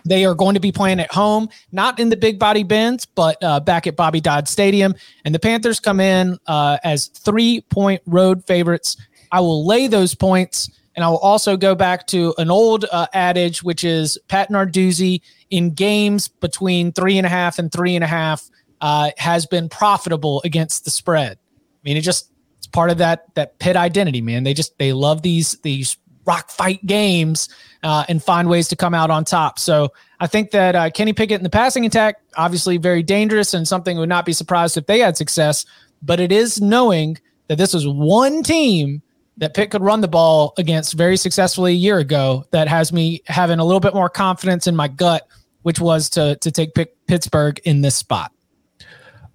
They 0.06 0.26
are 0.26 0.34
going 0.34 0.54
to 0.54 0.60
be 0.60 0.70
playing 0.70 1.00
at 1.00 1.10
home, 1.10 1.48
not 1.72 1.98
in 1.98 2.10
the 2.10 2.16
big 2.16 2.38
body 2.38 2.62
Benz, 2.62 3.06
but 3.06 3.42
uh, 3.42 3.60
back 3.60 3.86
at 3.86 3.96
Bobby 3.96 4.20
Dodd 4.20 4.48
Stadium. 4.48 4.94
And 5.24 5.34
the 5.34 5.38
Panthers 5.38 5.80
come 5.80 5.98
in 5.98 6.38
uh, 6.46 6.76
as 6.84 7.06
three 7.06 7.62
point 7.62 8.02
road 8.06 8.44
favorites. 8.46 8.98
I 9.32 9.40
will 9.40 9.66
lay 9.66 9.86
those 9.86 10.14
points. 10.14 10.70
And 10.96 11.04
I 11.04 11.08
will 11.08 11.18
also 11.18 11.56
go 11.56 11.74
back 11.74 12.06
to 12.08 12.34
an 12.38 12.50
old 12.50 12.84
uh, 12.92 13.08
adage, 13.12 13.64
which 13.64 13.82
is 13.82 14.16
Pat 14.28 14.48
Narduzzi 14.48 15.22
in 15.50 15.74
games 15.74 16.28
between 16.28 16.92
three 16.92 17.18
and 17.18 17.26
a 17.26 17.30
half 17.30 17.58
and 17.58 17.72
three 17.72 17.96
and 17.96 18.04
a 18.04 18.06
half 18.06 18.48
uh, 18.84 19.10
has 19.16 19.46
been 19.46 19.66
profitable 19.66 20.42
against 20.44 20.84
the 20.84 20.90
spread. 20.90 21.38
I 21.38 21.80
mean, 21.84 21.96
it 21.96 22.02
just 22.02 22.30
it's 22.58 22.66
part 22.66 22.90
of 22.90 22.98
that 22.98 23.34
that 23.34 23.58
Pitt 23.58 23.76
identity, 23.76 24.20
man. 24.20 24.44
They 24.44 24.52
just 24.52 24.76
they 24.76 24.92
love 24.92 25.22
these 25.22 25.58
these 25.62 25.96
rock 26.26 26.50
fight 26.50 26.84
games 26.84 27.48
uh, 27.82 28.04
and 28.10 28.22
find 28.22 28.46
ways 28.46 28.68
to 28.68 28.76
come 28.76 28.92
out 28.92 29.10
on 29.10 29.24
top. 29.24 29.58
So 29.58 29.88
I 30.20 30.26
think 30.26 30.50
that 30.50 30.74
uh, 30.74 30.90
Kenny 30.90 31.14
Pickett 31.14 31.40
in 31.40 31.44
the 31.44 31.50
passing 31.50 31.86
attack, 31.86 32.16
obviously 32.36 32.76
very 32.76 33.02
dangerous 33.02 33.54
and 33.54 33.66
something 33.66 33.96
would 33.96 34.10
not 34.10 34.26
be 34.26 34.34
surprised 34.34 34.76
if 34.76 34.84
they 34.84 34.98
had 34.98 35.16
success. 35.16 35.64
But 36.02 36.20
it 36.20 36.30
is 36.30 36.60
knowing 36.60 37.16
that 37.48 37.56
this 37.56 37.72
was 37.72 37.88
one 37.88 38.42
team 38.42 39.00
that 39.38 39.54
Pitt 39.54 39.70
could 39.70 39.82
run 39.82 40.02
the 40.02 40.08
ball 40.08 40.52
against 40.58 40.92
very 40.92 41.16
successfully 41.16 41.72
a 41.72 41.76
year 41.76 41.98
ago 41.98 42.44
that 42.50 42.68
has 42.68 42.92
me 42.92 43.22
having 43.28 43.60
a 43.60 43.64
little 43.64 43.80
bit 43.80 43.94
more 43.94 44.10
confidence 44.10 44.66
in 44.66 44.76
my 44.76 44.88
gut, 44.88 45.26
which 45.62 45.80
was 45.80 46.10
to 46.10 46.36
to 46.36 46.50
take 46.50 46.74
Pitt, 46.74 46.94
Pittsburgh 47.06 47.58
in 47.64 47.80
this 47.80 47.96
spot. 47.96 48.33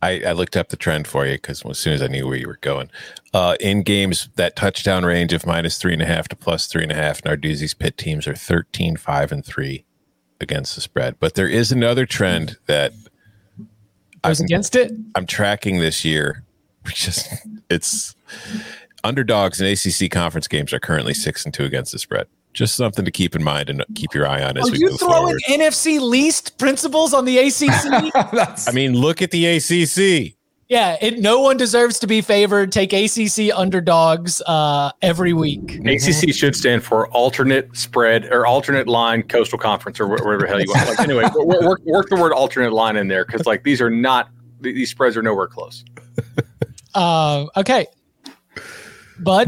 I, 0.01 0.21
I 0.27 0.31
looked 0.31 0.55
up 0.55 0.69
the 0.69 0.77
trend 0.77 1.07
for 1.07 1.25
you 1.25 1.35
because 1.35 1.65
as 1.65 1.79
soon 1.79 1.93
as 1.93 2.01
I 2.01 2.07
knew 2.07 2.27
where 2.27 2.37
you 2.37 2.47
were 2.47 2.59
going, 2.61 2.89
uh, 3.33 3.55
in 3.59 3.83
games 3.83 4.29
that 4.35 4.55
touchdown 4.55 5.05
range 5.05 5.33
of 5.33 5.45
minus 5.45 5.77
three 5.77 5.93
and 5.93 6.01
a 6.01 6.05
half 6.05 6.27
to 6.29 6.35
plus 6.35 6.67
three 6.67 6.83
and 6.83 6.91
a 6.91 6.95
half, 6.95 7.21
Narduzzi's 7.21 7.73
Pitt 7.73 7.97
teams 7.97 8.27
are 8.27 8.35
13, 8.35 8.95
5, 8.97 9.31
and 9.31 9.45
3 9.45 9.83
against 10.41 10.75
the 10.75 10.81
spread. 10.81 11.19
But 11.19 11.35
there 11.35 11.49
is 11.49 11.71
another 11.71 12.05
trend 12.05 12.57
that 12.67 12.93
Goes 14.23 14.41
against 14.41 14.75
it. 14.75 14.91
I'm 15.15 15.25
tracking 15.25 15.79
this 15.79 16.03
year. 16.03 16.43
Which 16.83 17.07
is 17.07 17.27
it's 17.69 18.15
underdogs 19.03 19.61
in 19.61 19.67
ACC 19.67 20.09
conference 20.09 20.47
games 20.47 20.73
are 20.73 20.79
currently 20.79 21.13
six 21.13 21.45
and 21.45 21.53
two 21.53 21.65
against 21.65 21.91
the 21.91 21.99
spread. 21.99 22.27
Just 22.53 22.75
something 22.75 23.05
to 23.05 23.11
keep 23.11 23.35
in 23.35 23.43
mind 23.43 23.69
and 23.69 23.85
keep 23.95 24.13
your 24.13 24.27
eye 24.27 24.41
on 24.43 24.57
as 24.57 24.67
Are 24.67 24.71
we 24.71 24.79
you 24.79 24.89
move 24.89 24.99
throwing 24.99 25.39
forward. 25.39 25.41
NFC 25.47 25.99
least 26.01 26.57
principles 26.57 27.13
on 27.13 27.25
the 27.25 27.37
ACC? 27.37 28.11
I 28.67 28.71
mean, 28.73 28.93
look 28.93 29.21
at 29.21 29.29
the 29.31 29.45
ACC. 29.45 30.33
yeah, 30.67 30.97
it, 30.99 31.19
no 31.19 31.39
one 31.41 31.57
deserves 31.57 31.99
to 31.99 32.07
be 32.07 32.21
favored. 32.21 32.71
Take 32.71 32.91
ACC 32.91 33.55
underdogs 33.55 34.41
uh, 34.47 34.91
every 35.03 35.31
week. 35.33 35.79
ACC 35.85 36.33
should 36.33 36.55
stand 36.55 36.83
for 36.83 37.07
alternate 37.09 37.75
spread 37.77 38.25
or 38.25 38.47
alternate 38.47 38.87
line 38.87 39.21
coastal 39.23 39.59
conference 39.59 39.99
or 39.99 40.07
whatever 40.07 40.39
the 40.39 40.47
hell 40.47 40.59
you 40.59 40.67
want. 40.69 40.89
Like, 40.89 40.99
anyway, 41.01 41.23
work, 41.35 41.61
work, 41.61 41.81
work 41.85 42.09
the 42.09 42.15
word 42.15 42.33
alternate 42.33 42.73
line 42.73 42.95
in 42.97 43.07
there 43.07 43.25
because 43.25 43.45
like 43.45 43.63
these 43.63 43.79
are 43.79 43.91
not 43.91 44.29
these 44.59 44.89
spreads 44.89 45.15
are 45.15 45.21
nowhere 45.21 45.47
close. 45.47 45.85
Uh, 46.95 47.45
okay, 47.55 47.85
Bud 49.19 49.47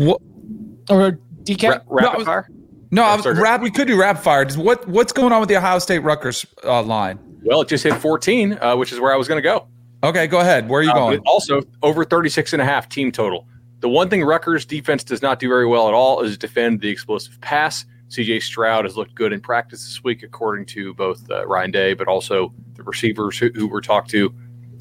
or 0.90 1.20
DK. 1.44 1.70
Ra- 1.70 1.80
rapid 1.88 2.26
fire. 2.26 2.48
No, 2.92 3.04
I 3.04 3.16
was, 3.16 3.26
rap. 3.26 3.62
We 3.62 3.72
could 3.72 3.88
do 3.88 4.00
rap 4.00 4.20
fire. 4.20 4.46
What 4.56 4.88
what's 4.88 5.14
going 5.14 5.32
on 5.32 5.40
with 5.40 5.50
the 5.50 5.56
Ohio 5.56 5.80
State 5.80 6.00
Rutgers 6.00 6.46
uh, 6.64 6.84
line? 6.84 7.20
Well, 7.44 7.62
it 7.62 7.70
just 7.70 7.84
hit 7.84 7.96
14, 7.96 8.58
uh, 8.62 8.76
which 8.76 8.92
is 8.92 9.00
where 9.00 9.14
I 9.14 9.16
was 9.16 9.28
going 9.28 9.38
to 9.38 9.42
go. 9.42 9.68
Okay, 10.04 10.28
go 10.28 10.40
ahead. 10.42 10.68
Where 10.70 10.82
are 10.82 10.84
you 10.84 10.92
Uh, 10.92 10.96
going? 10.96 11.20
also 11.26 11.62
over 11.82 12.04
36 12.04 12.54
and 12.54 12.62
a 12.62 12.66
half 12.66 12.90
team 12.90 13.12
total. 13.12 13.48
The 13.80 13.90
one 13.90 14.10
thing 14.10 14.24
Rutgers 14.24 14.66
defense 14.66 15.04
does 15.04 15.22
not 15.22 15.40
do 15.40 15.48
very 15.48 15.66
well 15.66 15.88
at 15.88 15.94
all 15.94 16.22
is 16.22 16.38
defend 16.38 16.82
the 16.82 16.90
explosive 16.90 17.40
pass. 17.42 17.86
CJ 18.10 18.42
Stroud 18.44 18.84
has 18.86 18.98
looked 18.98 19.16
good 19.16 19.32
in 19.32 19.40
practice 19.40 19.84
this 19.86 20.04
week, 20.04 20.22
according 20.22 20.66
to 20.68 20.94
both 20.96 21.24
uh, 21.32 21.48
Ryan 21.48 21.72
Day, 21.72 21.94
but 21.94 22.08
also 22.08 22.54
the 22.74 22.84
receivers 22.84 23.38
who, 23.40 23.50
who 23.56 23.68
were 23.68 23.82
talked 23.82 24.10
to. 24.12 24.34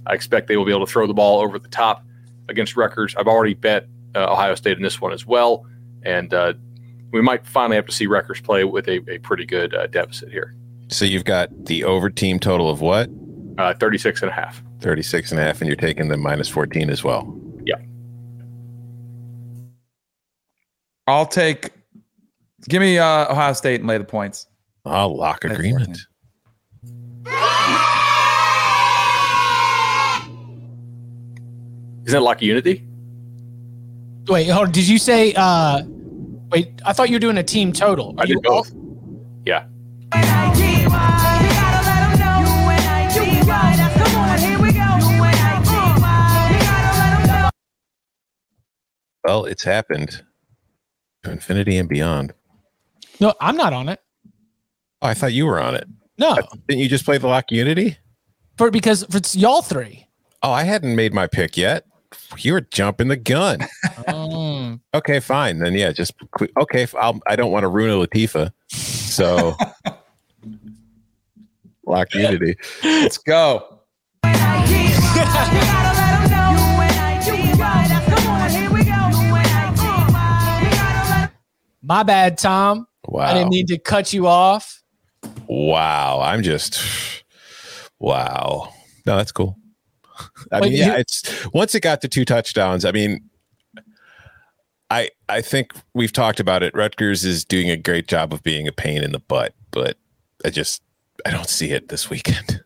I 0.07 0.15
expect 0.15 0.49
they 0.49 0.57
will 0.57 0.65
be 0.65 0.73
able 0.73 0.85
to 0.85 0.91
throw 0.93 1.07
the 1.07 1.15
ball 1.15 1.41
over 1.41 1.59
the 1.59 1.69
top 1.69 2.05
against 2.49 2.77
Rutgers. 2.77 3.15
I've 3.17 3.29
already 3.29 3.55
bet 3.55 3.87
uh, 4.17 4.33
Ohio 4.33 4.55
State 4.57 4.77
in 4.77 4.83
this 4.83 5.01
one 5.01 5.13
as 5.13 5.25
well. 5.25 5.65
And 6.03 6.35
uh, 6.35 6.55
we 7.13 7.21
might 7.23 7.47
finally 7.47 7.77
have 7.77 7.87
to 7.87 7.93
see 7.93 8.07
Rutgers 8.07 8.41
play 8.41 8.65
with 8.65 8.89
a, 8.89 9.01
a 9.11 9.19
pretty 9.19 9.45
good 9.45 9.75
uh, 9.75 9.87
deficit 9.89 10.31
here. 10.31 10.55
So 10.89 11.05
you've 11.05 11.25
got 11.25 11.67
the 11.67 11.85
over 11.85 12.11
team 12.11 12.39
total 12.39 12.69
of 12.71 12.81
what? 12.81 13.09
Uh, 13.59 13.75
36 13.75 14.23
and 14.23 14.31
a 14.31 14.35
half. 14.35 14.63
36 14.81 15.31
and 15.33 15.41
a 15.41 15.43
half, 15.45 15.61
and 15.61 15.69
you're 15.69 15.77
taking 15.77 16.09
the 16.09 16.17
minus 16.17 16.49
14 16.49 16.89
as 16.91 17.05
well. 17.05 17.39
Yeah. 17.65 17.77
I'll 21.07 21.27
take. 21.27 21.71
Give 22.69 22.81
me 22.81 22.99
uh, 22.99 23.31
Ohio 23.33 23.53
State 23.53 23.81
and 23.81 23.89
lay 23.89 23.99
the 23.99 24.05
points. 24.05 24.47
I'll 24.85 25.17
lock 25.17 25.45
Lay 25.45 25.53
agreement. 25.53 25.99
14. 27.25 27.37
Isn't 32.07 32.19
it 32.19 32.23
like 32.23 32.43
Unity? 32.43 32.85
Wait, 34.29 34.49
hold 34.49 34.67
on. 34.69 34.73
Did 34.73 34.89
you 34.89 34.99
say? 34.99 35.33
uh 35.37 35.83
Wait, 36.51 36.81
I 36.85 36.93
thought 36.93 37.09
you 37.09 37.15
were 37.17 37.21
doing 37.21 37.39
a 37.39 37.43
team 37.43 37.73
total. 37.73 38.15
Are 38.19 38.23
I 38.23 38.27
did 38.27 38.31
you 38.35 38.41
both. 38.43 38.73
Yeah. 39.47 39.67
Well, 49.25 49.45
it's 49.45 49.63
happened 49.65 50.23
to 51.25 51.31
infinity 51.31 51.77
and 51.77 51.89
beyond. 51.89 52.33
No, 53.21 53.35
I'm 53.41 53.57
not 53.57 53.73
on 53.73 53.89
it. 53.89 54.01
Oh, 55.03 55.09
I 55.09 55.15
thought 55.15 55.33
you 55.33 55.47
were 55.47 55.61
on 55.61 55.75
it. 55.75 55.87
No, 56.19 56.37
Didn't 56.69 56.83
you 56.83 56.89
just 56.89 57.05
play 57.05 57.17
the 57.19 57.27
lock 57.29 57.51
unity? 57.51 57.97
for 58.59 58.71
because 58.71 59.05
for 59.11 59.17
it's 59.19 59.35
y'all 59.35 59.63
three. 59.63 60.07
Oh, 60.43 60.53
I 60.53 60.65
hadn't 60.65 60.95
made 60.95 61.15
my 61.15 61.27
pick 61.27 61.57
yet. 61.57 61.87
You 62.39 62.53
were 62.55 62.61
jumping 62.61 63.09
the 63.09 63.17
gun. 63.17 63.61
Oh. 64.09 64.20
Um, 64.71 64.81
okay, 64.95 65.21
fine. 65.21 65.59
Then 65.59 65.75
yeah, 65.75 65.93
just. 65.93 66.13
Okay, 66.61 66.83
f- 66.85 66.95
I'll, 66.95 67.21
I 67.27 67.37
don't 67.37 67.51
want 67.51 67.65
to 67.65 67.69
ruin 67.69 67.91
a 67.91 68.07
Latifah, 68.07 68.51
so 68.71 69.57
lock 71.87 72.15
unity. 72.15 72.57
Let's 72.85 73.19
go. 73.19 73.81
my 81.83 82.03
bad, 82.03 82.39
Tom. 82.39 82.87
Wow. 83.07 83.25
I 83.27 83.35
didn't 83.35 83.51
mean 83.51 83.67
to 83.67 83.79
cut 83.79 84.13
you 84.13 84.27
off. 84.27 84.83
wow. 85.49 86.21
I'm 86.23 86.43
just 86.43 87.25
wow. 87.99 88.73
No, 89.07 89.17
that's 89.17 89.33
cool. 89.33 89.57
I 90.53 90.61
Wait, 90.61 90.71
mean, 90.71 90.79
yeah, 90.79 90.87
you- 90.95 91.01
it's 91.01 91.47
once 91.53 91.75
it 91.75 91.81
got 91.81 92.01
to 92.03 92.09
two 92.09 92.25
touchdowns. 92.25 92.85
I 92.85 92.93
mean, 92.93 93.30
I 94.91 95.11
I 95.29 95.41
think 95.41 95.73
we've 95.95 96.13
talked 96.13 96.41
about 96.41 96.63
it. 96.63 96.75
Rutgers 96.75 97.25
is 97.25 97.45
doing 97.45 97.71
a 97.71 97.77
great 97.77 98.09
job 98.09 98.33
of 98.33 98.43
being 98.43 98.67
a 98.67 98.73
pain 98.73 99.03
in 99.03 99.13
the 99.13 99.21
butt, 99.21 99.55
but 99.71 99.97
I 100.45 100.51
just 100.51 100.83
I 101.25 101.31
don't 101.31 101.49
see 101.49 101.71
it 101.71 101.89
this 101.89 102.11
weekend. 102.11 102.63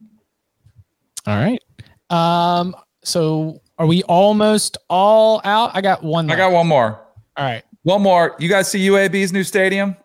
All 1.26 1.36
right. 1.36 1.62
Um. 2.10 2.74
So 3.02 3.60
are 3.78 3.86
we 3.86 4.02
almost 4.04 4.78
all 4.88 5.40
out? 5.44 5.72
I 5.74 5.80
got 5.80 6.02
one. 6.02 6.30
I 6.30 6.36
got 6.36 6.52
one 6.52 6.66
more. 6.66 7.00
All 7.36 7.44
right. 7.44 7.64
One 7.82 8.02
more. 8.02 8.34
You 8.38 8.48
guys 8.48 8.68
see 8.68 8.88
UAB's 8.88 9.32
new 9.32 9.44
stadium? 9.44 9.96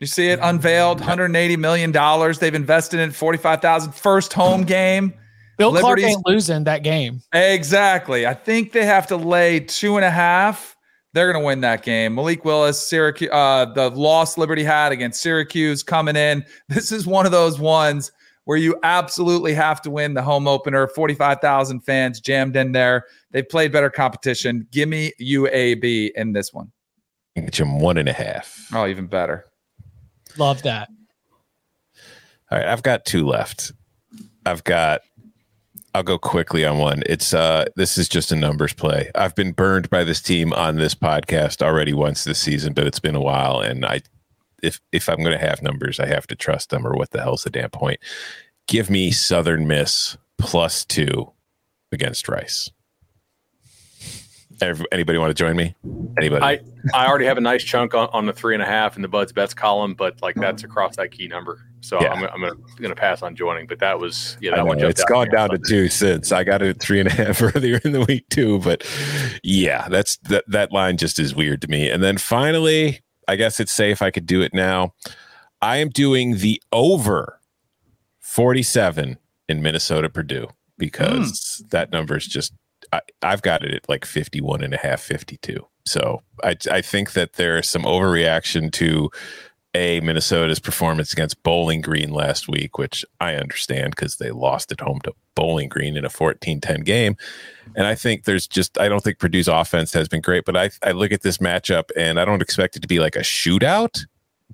You 0.00 0.06
see 0.06 0.28
it 0.28 0.38
unveiled, 0.40 1.00
180 1.00 1.56
million 1.56 1.90
dollars. 1.90 2.38
They've 2.38 2.54
invested 2.54 3.00
in 3.00 3.10
45,000 3.10 3.92
first 3.92 4.32
home 4.32 4.62
game. 4.62 5.12
Bill 5.58 5.76
Clark 5.76 6.00
ain't 6.00 6.24
losing 6.24 6.64
that 6.64 6.84
game. 6.84 7.20
Exactly. 7.32 8.26
I 8.26 8.32
think 8.32 8.72
they 8.72 8.86
have 8.86 9.08
to 9.08 9.16
lay 9.16 9.60
two 9.60 9.96
and 9.96 10.04
a 10.04 10.10
half. 10.10 10.76
They're 11.14 11.32
going 11.32 11.42
to 11.42 11.46
win 11.46 11.60
that 11.62 11.82
game. 11.82 12.14
Malik 12.14 12.44
Willis, 12.44 12.80
Syracuse, 12.80 13.30
uh, 13.32 13.64
the 13.64 13.90
loss 13.90 14.38
Liberty 14.38 14.62
had 14.62 14.92
against 14.92 15.20
Syracuse 15.20 15.82
coming 15.82 16.16
in. 16.16 16.44
This 16.68 16.92
is 16.92 17.06
one 17.06 17.26
of 17.26 17.32
those 17.32 17.58
ones 17.58 18.12
where 18.44 18.56
you 18.56 18.78
absolutely 18.82 19.52
have 19.52 19.82
to 19.82 19.90
win 19.90 20.14
the 20.14 20.22
home 20.22 20.46
opener. 20.46 20.86
45,000 20.86 21.80
fans 21.80 22.20
jammed 22.20 22.56
in 22.56 22.72
there. 22.72 23.04
They 23.32 23.42
played 23.42 23.72
better 23.72 23.90
competition. 23.90 24.66
Give 24.70 24.88
me 24.88 25.12
UAB 25.20 26.12
in 26.14 26.32
this 26.32 26.52
one. 26.52 26.70
Get 27.34 27.58
you 27.58 27.66
one 27.66 27.98
and 27.98 28.08
a 28.08 28.12
half. 28.12 28.68
Oh, 28.72 28.86
even 28.86 29.06
better. 29.06 29.46
Love 30.36 30.62
that. 30.62 30.88
All 32.50 32.58
right, 32.58 32.68
I've 32.68 32.82
got 32.82 33.04
two 33.04 33.26
left. 33.26 33.72
I've 34.46 34.64
got 34.64 35.02
I'll 35.94 36.02
go 36.02 36.18
quickly 36.18 36.64
on 36.64 36.78
one. 36.78 37.02
It's 37.06 37.32
uh 37.34 37.64
this 37.76 37.98
is 37.98 38.08
just 38.08 38.30
a 38.30 38.36
numbers 38.36 38.72
play. 38.72 39.10
I've 39.14 39.34
been 39.34 39.52
burned 39.52 39.90
by 39.90 40.04
this 40.04 40.20
team 40.20 40.52
on 40.52 40.76
this 40.76 40.94
podcast 40.94 41.62
already 41.62 41.92
once 41.92 42.24
this 42.24 42.38
season, 42.38 42.72
but 42.72 42.86
it's 42.86 43.00
been 43.00 43.14
a 43.14 43.20
while 43.20 43.60
and 43.60 43.84
I 43.84 44.02
if 44.62 44.80
if 44.92 45.08
I'm 45.08 45.22
going 45.22 45.38
to 45.38 45.46
have 45.46 45.62
numbers, 45.62 46.00
I 46.00 46.06
have 46.06 46.26
to 46.28 46.36
trust 46.36 46.70
them 46.70 46.86
or 46.86 46.94
what 46.94 47.10
the 47.10 47.22
hell's 47.22 47.44
the 47.44 47.50
damn 47.50 47.70
point. 47.70 48.00
Give 48.66 48.90
me 48.90 49.10
Southern 49.10 49.66
Miss 49.66 50.16
plus 50.36 50.84
2 50.84 51.32
against 51.92 52.28
Rice. 52.28 52.70
Every, 54.60 54.86
anybody 54.92 55.18
want 55.18 55.30
to 55.30 55.34
join 55.34 55.56
me? 55.56 55.74
Anybody? 56.18 56.44
I, 56.44 56.60
I 56.94 57.06
already 57.06 57.26
have 57.26 57.38
a 57.38 57.40
nice 57.40 57.62
chunk 57.62 57.94
on, 57.94 58.08
on 58.12 58.26
the 58.26 58.32
three 58.32 58.54
and 58.54 58.62
a 58.62 58.66
half 58.66 58.96
in 58.96 59.02
the 59.02 59.08
Buds 59.08 59.32
bets 59.32 59.54
column, 59.54 59.94
but 59.94 60.20
like 60.22 60.34
that's 60.34 60.64
across 60.64 60.96
that 60.96 61.10
key 61.10 61.28
number. 61.28 61.64
So 61.80 62.00
Yeah. 62.00 62.12
I'm, 62.12 62.24
I'm 62.24 62.40
gonna 62.40 62.54
gonna 62.80 62.94
pass 62.94 63.22
on 63.22 63.36
joining. 63.36 63.66
But 63.66 63.78
that 63.80 63.98
was 63.98 64.36
yeah, 64.40 64.52
I 64.52 64.56
that 64.56 64.66
one 64.66 64.76
know, 64.78 64.82
jumped 64.82 64.98
it's 64.98 65.02
out 65.02 65.08
gone 65.08 65.28
down 65.30 65.50
to 65.50 65.58
two 65.58 65.88
since 65.88 66.32
I 66.32 66.44
got 66.44 66.62
it 66.62 66.68
at 66.68 66.80
three 66.80 67.00
and 67.00 67.08
a 67.08 67.12
half 67.12 67.40
earlier 67.56 67.80
in 67.84 67.92
the 67.92 68.04
week 68.04 68.28
too. 68.30 68.58
But 68.58 68.84
yeah, 69.42 69.88
that's 69.88 70.16
that 70.28 70.44
that 70.48 70.72
line 70.72 70.96
just 70.96 71.18
is 71.18 71.34
weird 71.34 71.62
to 71.62 71.68
me. 71.68 71.88
And 71.88 72.02
then 72.02 72.18
finally, 72.18 73.00
I 73.28 73.36
guess 73.36 73.60
it's 73.60 73.72
safe. 73.72 74.02
I 74.02 74.10
could 74.10 74.26
do 74.26 74.42
it 74.42 74.52
now. 74.54 74.94
I 75.60 75.78
am 75.78 75.88
doing 75.88 76.38
the 76.38 76.62
over 76.72 77.40
47 78.20 79.18
in 79.48 79.62
Minnesota 79.62 80.08
Purdue 80.08 80.48
because 80.76 81.60
hmm. 81.60 81.68
that 81.70 81.90
number 81.90 82.16
is 82.16 82.26
just 82.26 82.52
I, 82.92 83.00
I've 83.22 83.42
got 83.42 83.64
it 83.64 83.74
at 83.74 83.88
like 83.88 84.04
51 84.04 84.62
and 84.62 84.74
a 84.74 84.78
half, 84.78 85.00
52. 85.00 85.66
So 85.86 86.22
I 86.44 86.56
I 86.70 86.82
think 86.82 87.12
that 87.12 87.34
there 87.34 87.58
is 87.58 87.68
some 87.68 87.82
overreaction 87.82 88.72
to 88.72 89.10
a 89.74 90.00
Minnesota's 90.00 90.58
performance 90.58 91.12
against 91.12 91.42
Bowling 91.42 91.80
Green 91.80 92.10
last 92.10 92.48
week, 92.48 92.78
which 92.78 93.04
I 93.20 93.34
understand 93.34 93.90
because 93.90 94.16
they 94.16 94.30
lost 94.30 94.72
at 94.72 94.80
home 94.80 95.00
to 95.04 95.14
Bowling 95.34 95.68
Green 95.68 95.96
in 95.96 96.04
a 96.04 96.08
14-10 96.08 96.84
game. 96.84 97.16
And 97.76 97.86
I 97.86 97.94
think 97.94 98.24
there's 98.24 98.46
just 98.46 98.78
I 98.78 98.88
don't 98.88 99.04
think 99.04 99.18
Purdue's 99.18 99.48
offense 99.48 99.92
has 99.92 100.08
been 100.08 100.20
great, 100.20 100.44
but 100.44 100.56
I 100.56 100.70
I 100.82 100.92
look 100.92 101.12
at 101.12 101.22
this 101.22 101.38
matchup 101.38 101.90
and 101.96 102.18
I 102.18 102.24
don't 102.24 102.42
expect 102.42 102.76
it 102.76 102.82
to 102.82 102.88
be 102.88 102.98
like 102.98 103.16
a 103.16 103.20
shootout, 103.20 104.04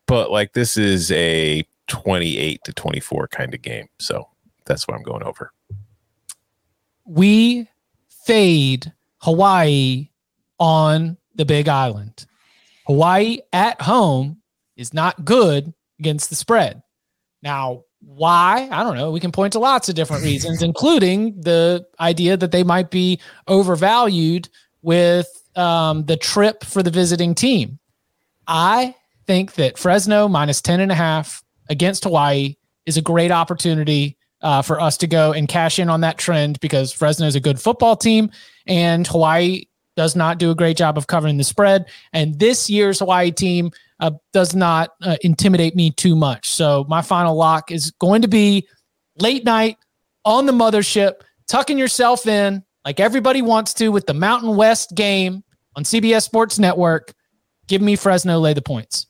but 0.07 0.31
like 0.31 0.53
this 0.53 0.77
is 0.77 1.11
a 1.13 1.65
28 1.87 2.61
to 2.65 2.73
24 2.73 3.29
kind 3.29 3.55
of 3.55 3.63
game. 3.63 3.89
So 3.99 4.29
that's 4.67 4.87
what 4.89 4.97
I'm 4.97 5.03
going 5.03 5.23
over. 5.23 5.53
We 7.07 7.69
fade 8.25 8.93
Hawaii 9.19 10.09
on 10.59 11.17
the 11.35 11.45
Big 11.45 11.69
Island. 11.69 12.27
Hawaii 12.87 13.39
at 13.53 13.81
home 13.81 14.41
is 14.77 14.93
not 14.93 15.25
good 15.25 15.73
against 15.99 16.31
the 16.31 16.37
spread. 16.37 16.83
Now, 17.43 17.85
why? 18.01 18.69
I 18.71 18.83
don't 18.83 18.97
know. 18.97 19.11
We 19.11 19.21
can 19.21 19.33
point 19.33 19.55
to 19.55 19.59
lots 19.59 19.89
of 19.89 19.95
different 19.95 20.25
reasons, 20.25 20.63
including 20.71 21.41
the 21.41 21.87
idea 22.01 22.37
that 22.37 22.53
they 22.53 22.63
might 22.63 22.91
be 22.91 23.21
overvalued 23.49 24.49
with 24.83 25.29
um, 25.57 26.05
the 26.05 26.17
trip 26.17 26.65
for 26.65 26.83
the 26.83 26.91
visiting 26.91 27.35
team. 27.35 27.79
I 28.47 28.95
think 29.27 29.55
that 29.55 29.79
Fresno 29.79 30.29
minus 30.29 30.61
10 30.61 30.81
and 30.81 30.93
a 30.93 30.95
half 30.95 31.43
against 31.71 32.05
Hawaii 32.05 32.57
is 32.85 32.99
a 32.99 33.03
great 33.03 33.31
opportunity 33.31 34.19
uh, 34.45 34.63
for 34.63 34.81
us 34.81 34.97
to 34.99 35.07
go 35.09 35.33
and 35.33 35.49
cash 35.49 35.79
in 35.79 35.89
on 35.89 36.03
that 36.03 36.19
trend 36.19 36.61
because 36.61 36.93
Fresno 36.93 37.27
is 37.27 37.35
a 37.35 37.41
good 37.41 37.59
football 37.59 37.97
team 37.97 38.31
and 38.67 39.07
Hawaii 39.07 39.65
does 39.97 40.15
not 40.15 40.39
do 40.39 40.51
a 40.51 40.55
great 40.55 40.77
job 40.77 40.99
of 40.99 41.07
covering 41.07 41.39
the 41.39 41.45
spread. 41.45 41.87
And 42.13 42.39
this 42.39 42.69
year's 42.69 42.99
Hawaii 42.99 43.33
team 43.33 43.71
uh, 44.01 44.11
does 44.33 44.55
not 44.55 44.91
uh, 45.03 45.17
intimidate 45.23 45.75
me 45.75 45.91
too 45.91 46.15
much. 46.15 46.51
So 46.51 46.85
my 46.89 47.01
final 47.01 47.35
lock 47.35 47.71
is 47.71 47.91
going 47.93 48.23
to 48.23 48.29
be 48.29 48.69
late 49.19 49.45
night 49.45 49.79
on 50.25 50.47
the 50.47 50.53
mothership, 50.53 51.15
tucking 51.49 51.79
yourself 51.79 52.27
in 52.27 52.63
like 52.85 53.01
everybody 53.01 53.41
wants 53.41 53.73
to 53.75 53.89
with 53.89 54.07
the 54.07 54.15
Mountain 54.15 54.57
West 54.57 54.95
game 54.95 55.43
on 55.75 55.85
CBS 55.85 56.23
Sports 56.23 56.59
Network. 56.59 57.15
Give 57.67 57.81
me 57.81 57.97
Fresno 57.97 58.39
lay 58.39 58.53
the 58.53 58.61
points. 58.61 59.07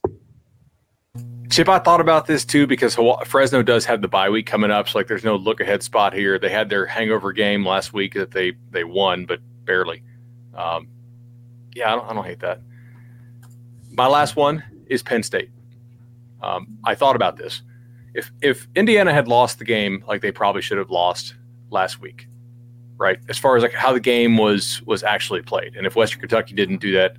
Chip, 1.50 1.68
I 1.68 1.78
thought 1.78 2.00
about 2.00 2.26
this 2.26 2.44
too 2.44 2.66
because 2.66 2.96
Fresno 3.26 3.62
does 3.62 3.84
have 3.84 4.00
the 4.02 4.08
bye 4.08 4.30
week 4.30 4.46
coming 4.46 4.70
up. 4.70 4.88
So 4.88 4.98
like, 4.98 5.06
there's 5.06 5.24
no 5.24 5.36
look 5.36 5.60
ahead 5.60 5.82
spot 5.82 6.12
here. 6.14 6.38
They 6.38 6.48
had 6.48 6.68
their 6.68 6.86
hangover 6.86 7.32
game 7.32 7.66
last 7.66 7.92
week 7.92 8.14
that 8.14 8.30
they 8.30 8.52
they 8.70 8.84
won, 8.84 9.26
but 9.26 9.40
barely. 9.64 10.02
Um, 10.54 10.88
yeah, 11.74 11.92
I 11.92 11.96
don't, 11.96 12.10
I 12.10 12.14
don't 12.14 12.24
hate 12.24 12.40
that. 12.40 12.60
My 13.90 14.06
last 14.06 14.36
one 14.36 14.64
is 14.86 15.02
Penn 15.02 15.22
State. 15.22 15.50
Um, 16.42 16.78
I 16.84 16.94
thought 16.94 17.16
about 17.16 17.36
this. 17.36 17.62
If 18.14 18.30
if 18.40 18.68
Indiana 18.74 19.12
had 19.12 19.28
lost 19.28 19.58
the 19.58 19.64
game 19.64 20.04
like 20.06 20.22
they 20.22 20.32
probably 20.32 20.62
should 20.62 20.78
have 20.78 20.90
lost 20.90 21.34
last 21.70 22.00
week, 22.00 22.26
right? 22.96 23.18
As 23.28 23.38
far 23.38 23.56
as 23.56 23.62
like 23.62 23.72
how 23.72 23.92
the 23.92 24.00
game 24.00 24.38
was 24.38 24.82
was 24.86 25.02
actually 25.02 25.42
played, 25.42 25.76
and 25.76 25.86
if 25.86 25.96
Western 25.96 26.20
Kentucky 26.20 26.54
didn't 26.54 26.78
do 26.78 26.92
that 26.92 27.16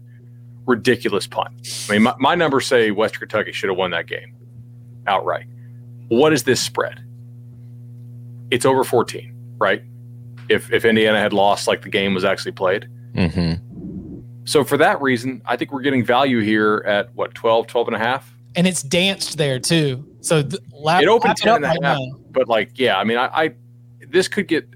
ridiculous 0.65 1.27
punt. 1.27 1.67
I 1.89 1.93
mean, 1.93 2.03
my, 2.03 2.15
my 2.19 2.35
numbers 2.35 2.65
say 2.65 2.91
Western 2.91 3.21
Kentucky 3.21 3.51
should 3.51 3.69
have 3.69 3.77
won 3.77 3.91
that 3.91 4.07
game 4.07 4.35
outright. 5.07 5.45
What 6.07 6.33
is 6.33 6.43
this 6.43 6.61
spread? 6.61 7.03
It's 8.51 8.65
over 8.65 8.83
14, 8.83 9.33
right? 9.57 9.83
If 10.49 10.71
if 10.71 10.85
Indiana 10.85 11.19
had 11.19 11.33
lost 11.33 11.67
like 11.67 11.81
the 11.81 11.89
game 11.89 12.13
was 12.13 12.23
actually 12.23 12.51
played. 12.51 12.87
Mm-hmm. 13.13 13.65
So 14.45 14.63
for 14.63 14.77
that 14.77 15.01
reason, 15.01 15.41
I 15.45 15.57
think 15.57 15.71
we're 15.71 15.81
getting 15.81 16.05
value 16.05 16.39
here 16.39 16.83
at 16.85 17.13
what 17.15 17.33
12, 17.33 17.65
12 17.67 17.87
and 17.87 17.95
a 17.95 17.99
half. 17.99 18.31
And 18.55 18.67
it's 18.67 18.83
danced 18.83 19.37
there 19.37 19.59
too. 19.59 20.07
So 20.21 20.43
th- 20.43 20.61
lap, 20.71 21.01
it 21.01 21.07
opened 21.07 21.29
lap 21.29 21.37
10 21.37 21.55
and 21.55 21.65
a 21.65 21.67
right 21.67 21.83
half, 21.83 21.97
now. 21.99 22.19
but 22.29 22.47
like, 22.47 22.77
yeah, 22.77 22.97
I 22.97 23.03
mean, 23.03 23.17
I, 23.17 23.25
I, 23.27 23.55
this 24.07 24.27
could 24.27 24.47
get, 24.47 24.67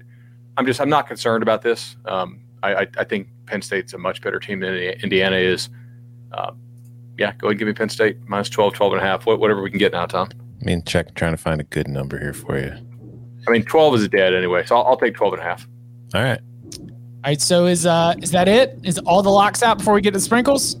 I'm 0.56 0.66
just, 0.66 0.80
I'm 0.80 0.90
not 0.90 1.06
concerned 1.06 1.42
about 1.42 1.62
this. 1.62 1.96
Um, 2.04 2.40
I, 2.62 2.74
I, 2.74 2.86
I 2.98 3.04
think 3.04 3.28
Penn 3.46 3.62
State's 3.62 3.92
a 3.94 3.98
much 3.98 4.20
better 4.20 4.40
team 4.40 4.60
than 4.60 4.74
Indiana 4.74 5.36
is. 5.36 5.70
Um, 6.32 6.58
yeah, 7.18 7.32
go 7.32 7.48
ahead 7.48 7.52
and 7.52 7.58
give 7.58 7.68
me 7.68 7.74
Penn 7.74 7.88
State 7.88 8.16
minus 8.26 8.48
12, 8.48 8.74
12 8.74 8.92
and 8.94 9.02
a 9.02 9.04
half, 9.04 9.26
whatever 9.26 9.62
we 9.62 9.70
can 9.70 9.78
get 9.78 9.92
now, 9.92 10.06
Tom. 10.06 10.28
I 10.32 10.64
mean, 10.64 10.82
check 10.84 11.14
trying 11.14 11.32
to 11.32 11.36
find 11.36 11.60
a 11.60 11.64
good 11.64 11.88
number 11.88 12.18
here 12.18 12.32
for 12.32 12.58
you. 12.58 12.72
I 13.46 13.50
mean, 13.50 13.64
12 13.64 13.94
is 13.96 14.08
dead 14.08 14.34
anyway, 14.34 14.64
so 14.64 14.76
I'll, 14.76 14.86
I'll 14.88 14.96
take 14.96 15.14
12 15.14 15.34
and 15.34 15.42
a 15.42 15.44
half. 15.44 15.66
All 16.14 16.22
right. 16.22 16.40
All 17.22 17.30
right, 17.30 17.40
so 17.40 17.66
is 17.66 17.84
uh 17.84 18.14
is 18.22 18.30
that 18.30 18.48
it? 18.48 18.78
Is 18.82 18.98
all 19.00 19.22
the 19.22 19.30
locks 19.30 19.62
out 19.62 19.78
before 19.78 19.92
we 19.92 20.00
get 20.00 20.14
to 20.14 20.20
sprinkles? 20.20 20.76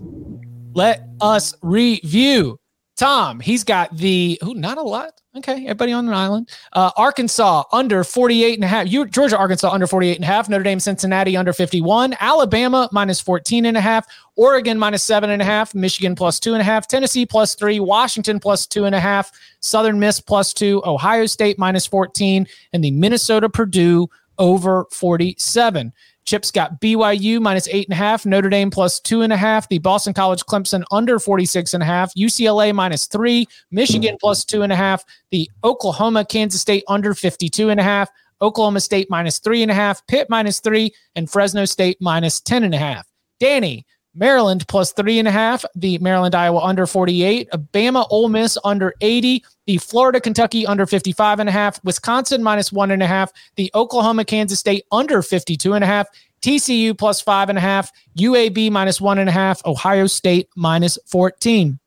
Let 0.72 1.06
us 1.20 1.54
review. 1.60 2.59
Tom, 3.00 3.40
he's 3.40 3.64
got 3.64 3.96
the 3.96 4.38
who 4.42 4.52
not 4.52 4.76
a 4.76 4.82
lot. 4.82 5.22
Okay, 5.34 5.64
everybody 5.64 5.90
on 5.90 6.06
an 6.06 6.12
island. 6.12 6.50
Uh 6.74 6.90
Arkansas 6.98 7.62
under 7.72 8.04
48 8.04 8.56
and 8.56 8.64
a 8.64 8.66
half. 8.66 8.92
You 8.92 9.06
Georgia, 9.06 9.38
Arkansas 9.38 9.70
under 9.70 9.86
48 9.86 10.16
and 10.16 10.24
a 10.24 10.26
half. 10.26 10.50
Notre 10.50 10.62
Dame, 10.62 10.78
Cincinnati 10.78 11.34
under 11.34 11.54
51. 11.54 12.14
Alabama 12.20 12.90
minus 12.92 13.18
14 13.18 13.64
and 13.64 13.78
a 13.78 13.80
half. 13.80 14.06
Oregon 14.36 14.78
minus 14.78 15.02
seven 15.02 15.30
and 15.30 15.40
a 15.40 15.46
half. 15.46 15.74
Michigan 15.74 16.14
plus 16.14 16.38
two 16.38 16.52
and 16.52 16.60
a 16.60 16.64
half. 16.64 16.86
Tennessee 16.88 17.24
plus 17.24 17.54
three. 17.54 17.80
Washington 17.80 18.38
plus 18.38 18.66
two 18.66 18.84
and 18.84 18.94
a 18.94 19.00
half. 19.00 19.32
Southern 19.60 19.98
Miss 19.98 20.20
plus 20.20 20.52
two. 20.52 20.82
Ohio 20.84 21.24
State 21.24 21.58
minus 21.58 21.86
14. 21.86 22.46
And 22.74 22.84
the 22.84 22.90
Minnesota 22.90 23.48
Purdue 23.48 24.10
over 24.36 24.84
47. 24.92 25.90
Chips 26.30 26.52
got 26.52 26.80
BYU 26.80 27.40
minus 27.40 27.66
eight 27.66 27.88
and 27.88 27.92
a 27.92 27.96
half, 27.96 28.24
Notre 28.24 28.48
Dame 28.48 28.70
plus 28.70 29.00
two 29.00 29.22
and 29.22 29.32
a 29.32 29.36
half, 29.36 29.68
the 29.68 29.78
Boston 29.78 30.14
College 30.14 30.44
Clemson 30.44 30.84
under 30.92 31.18
46 31.18 31.74
and 31.74 31.82
a 31.82 31.86
half, 31.86 32.14
UCLA 32.14 32.72
minus 32.72 33.08
three, 33.08 33.48
Michigan 33.72 34.16
plus 34.20 34.44
two 34.44 34.62
and 34.62 34.72
a 34.72 34.76
half, 34.76 35.04
the 35.32 35.50
Oklahoma 35.64 36.24
Kansas 36.24 36.60
State 36.60 36.84
under 36.86 37.14
52 37.14 37.70
and 37.70 37.80
a 37.80 37.82
half, 37.82 38.08
Oklahoma 38.40 38.78
State 38.78 39.10
minus 39.10 39.40
three 39.40 39.60
and 39.60 39.72
a 39.72 39.74
half, 39.74 40.06
Pitt 40.06 40.30
minus 40.30 40.60
three, 40.60 40.94
and 41.16 41.28
Fresno 41.28 41.64
State 41.64 41.96
minus 42.00 42.40
10 42.40 42.62
and 42.62 42.76
a 42.76 42.78
half. 42.78 43.08
Danny, 43.40 43.84
Maryland 44.14 44.66
plus 44.66 44.92
three 44.92 45.18
and 45.18 45.28
a 45.28 45.30
half, 45.30 45.64
the 45.74 45.98
Maryland 45.98 46.34
Iowa 46.34 46.60
under 46.60 46.86
48, 46.86 47.48
Bama 47.72 48.06
Ole 48.10 48.28
Miss 48.28 48.58
under 48.64 48.92
80, 49.00 49.44
the 49.66 49.78
Florida 49.78 50.20
Kentucky 50.20 50.66
under 50.66 50.84
55 50.84 51.38
and 51.38 51.48
a 51.48 51.52
half, 51.52 51.82
Wisconsin 51.84 52.42
minus 52.42 52.72
one 52.72 52.90
and 52.90 53.02
a 53.02 53.06
half, 53.06 53.32
the 53.54 53.70
Oklahoma 53.74 54.24
Kansas 54.24 54.58
State 54.58 54.84
under 54.90 55.22
52 55.22 55.74
and 55.74 55.84
a 55.84 55.86
half, 55.86 56.08
TCU 56.42 56.96
plus 56.96 57.20
five 57.20 57.48
and 57.48 57.58
a 57.58 57.60
half, 57.60 57.92
UAB 58.18 58.70
minus 58.70 59.00
one 59.00 59.18
and 59.18 59.28
a 59.28 59.32
half, 59.32 59.64
Ohio 59.64 60.06
State 60.06 60.48
minus 60.56 60.98
14. 61.06 61.78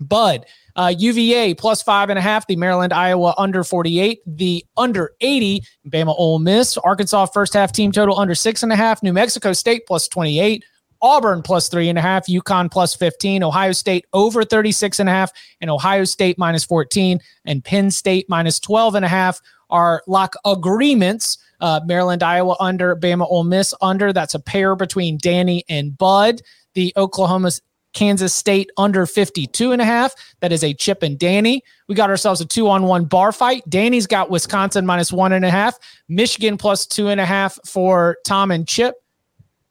Bud, 0.00 0.44
uh, 0.76 0.92
UVA 0.96 1.54
plus 1.54 1.82
five 1.82 2.10
and 2.10 2.18
a 2.18 2.22
half, 2.22 2.46
the 2.46 2.56
Maryland 2.56 2.92
Iowa 2.92 3.34
under 3.38 3.64
48, 3.64 4.20
the 4.26 4.64
under 4.76 5.12
80, 5.20 5.62
Bama 5.88 6.14
Ole 6.18 6.38
Miss, 6.38 6.76
Arkansas 6.78 7.26
first 7.26 7.54
half 7.54 7.72
team 7.72 7.92
total 7.92 8.18
under 8.18 8.34
six 8.34 8.62
and 8.62 8.72
a 8.72 8.76
half, 8.76 9.02
New 9.02 9.12
Mexico 9.12 9.52
State 9.52 9.86
plus 9.86 10.06
28, 10.08 10.64
Auburn 11.04 11.42
plus 11.42 11.68
three 11.68 11.90
and 11.90 11.98
a 11.98 12.02
half, 12.02 12.26
UConn 12.26 12.70
plus 12.70 12.94
15, 12.94 13.42
Ohio 13.42 13.72
State 13.72 14.06
over 14.14 14.42
36 14.42 14.98
and 15.00 15.08
a 15.08 15.12
half, 15.12 15.30
and 15.60 15.70
Ohio 15.70 16.04
State 16.04 16.38
minus 16.38 16.64
14, 16.64 17.20
and 17.44 17.62
Penn 17.62 17.90
State 17.90 18.26
minus 18.30 18.58
12 18.58 18.94
and 18.94 19.04
a 19.04 19.08
half 19.08 19.38
are 19.68 20.02
lock 20.06 20.34
agreements. 20.46 21.36
Uh, 21.60 21.80
Maryland, 21.84 22.22
Iowa 22.22 22.56
under, 22.58 22.96
Bama, 22.96 23.30
Ole 23.30 23.44
Miss 23.44 23.74
under. 23.82 24.14
That's 24.14 24.34
a 24.34 24.40
pair 24.40 24.74
between 24.76 25.18
Danny 25.18 25.62
and 25.68 25.96
Bud. 25.96 26.40
The 26.72 26.90
Oklahoma, 26.96 27.50
Kansas 27.92 28.34
State 28.34 28.70
under 28.78 29.04
52 29.04 29.72
and 29.72 29.82
a 29.82 29.84
half. 29.84 30.14
That 30.40 30.52
is 30.52 30.64
a 30.64 30.72
chip 30.72 31.02
and 31.02 31.18
Danny. 31.18 31.62
We 31.86 31.94
got 31.94 32.08
ourselves 32.08 32.40
a 32.40 32.46
two 32.46 32.66
on 32.68 32.84
one 32.84 33.04
bar 33.04 33.30
fight. 33.30 33.62
Danny's 33.68 34.06
got 34.06 34.30
Wisconsin 34.30 34.86
minus 34.86 35.12
one 35.12 35.32
and 35.32 35.44
a 35.44 35.50
half, 35.50 35.78
Michigan 36.08 36.56
plus 36.56 36.86
two 36.86 37.08
and 37.08 37.20
a 37.20 37.26
half 37.26 37.58
for 37.66 38.16
Tom 38.24 38.50
and 38.50 38.66
Chip. 38.66 38.96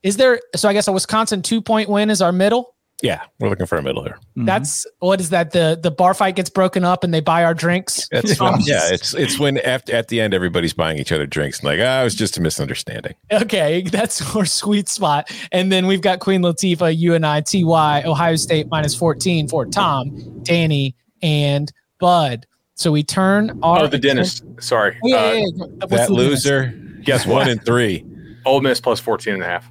Is 0.04 0.18
there 0.18 0.40
so 0.56 0.70
I 0.70 0.74
guess 0.74 0.88
a 0.88 0.92
Wisconsin 0.92 1.42
two 1.42 1.62
point 1.62 1.90
win 1.90 2.10
is 2.10 2.22
our 2.22 2.32
middle? 2.32 2.76
Yeah, 3.02 3.22
we're 3.40 3.50
looking 3.50 3.66
for 3.66 3.78
a 3.78 3.82
middle 3.82 4.04
here. 4.04 4.18
That's 4.38 4.86
what 5.00 5.20
is 5.20 5.30
that? 5.32 5.52
The 5.52 5.78
the 5.82 5.92
bar 5.92 6.14
fight 6.14 6.36
gets 6.38 6.50
broken 6.50 6.86
up 6.86 7.04
and 7.04 7.14
they 7.14 7.20
buy 7.20 7.44
our 7.44 7.54
drinks. 7.54 8.08
It's 8.12 8.40
when, 8.40 8.54
yeah, 8.62 8.92
it's 8.94 9.14
it's 9.14 9.38
when 9.38 9.58
at, 9.58 9.90
at 9.90 10.08
the 10.08 10.22
end 10.22 10.34
everybody's 10.34 10.72
buying 10.74 10.98
each 11.00 11.12
other 11.12 11.26
drinks 11.26 11.60
and 11.60 11.66
like, 11.66 11.80
ah, 11.82 12.02
it 12.02 12.04
was 12.06 12.16
just 12.16 12.38
a 12.38 12.42
misunderstanding. 12.42 13.14
Okay, 13.32 13.82
that's 13.82 14.36
our 14.36 14.46
sweet 14.46 14.88
spot. 14.88 15.30
And 15.52 15.70
then 15.70 15.86
we've 15.88 16.02
got 16.02 16.20
Queen 16.20 16.42
Latifah, 16.42 16.96
UNI, 16.98 17.42
TY, 17.42 18.04
Ohio 18.04 18.36
State 18.38 18.68
minus 18.70 18.96
14 18.96 19.50
for 19.50 19.66
Tom, 19.66 20.42
Danny, 20.44 20.96
and 21.22 21.72
Bud. 22.00 22.46
So 22.76 22.92
we 22.92 23.04
turn 23.04 23.60
our 23.64 23.84
Oh, 23.84 23.88
the 23.88 24.00
dentist. 24.00 24.46
Sorry. 24.62 24.98
Oh, 25.04 25.08
yeah, 25.08 25.16
Uh, 25.18 25.32
yeah, 25.34 25.34
yeah. 25.34 25.64
What's 25.80 25.92
that 25.92 26.08
the 26.08 26.14
loser, 26.14 26.68
guess 27.04 27.26
one 27.26 27.36
what? 27.36 27.48
and 27.50 27.66
three. 27.66 28.06
Ole 28.46 28.62
Miss 28.62 28.80
plus 28.80 29.00
14 29.02 29.34
and 29.36 29.44
a 29.44 29.46
half. 29.46 29.70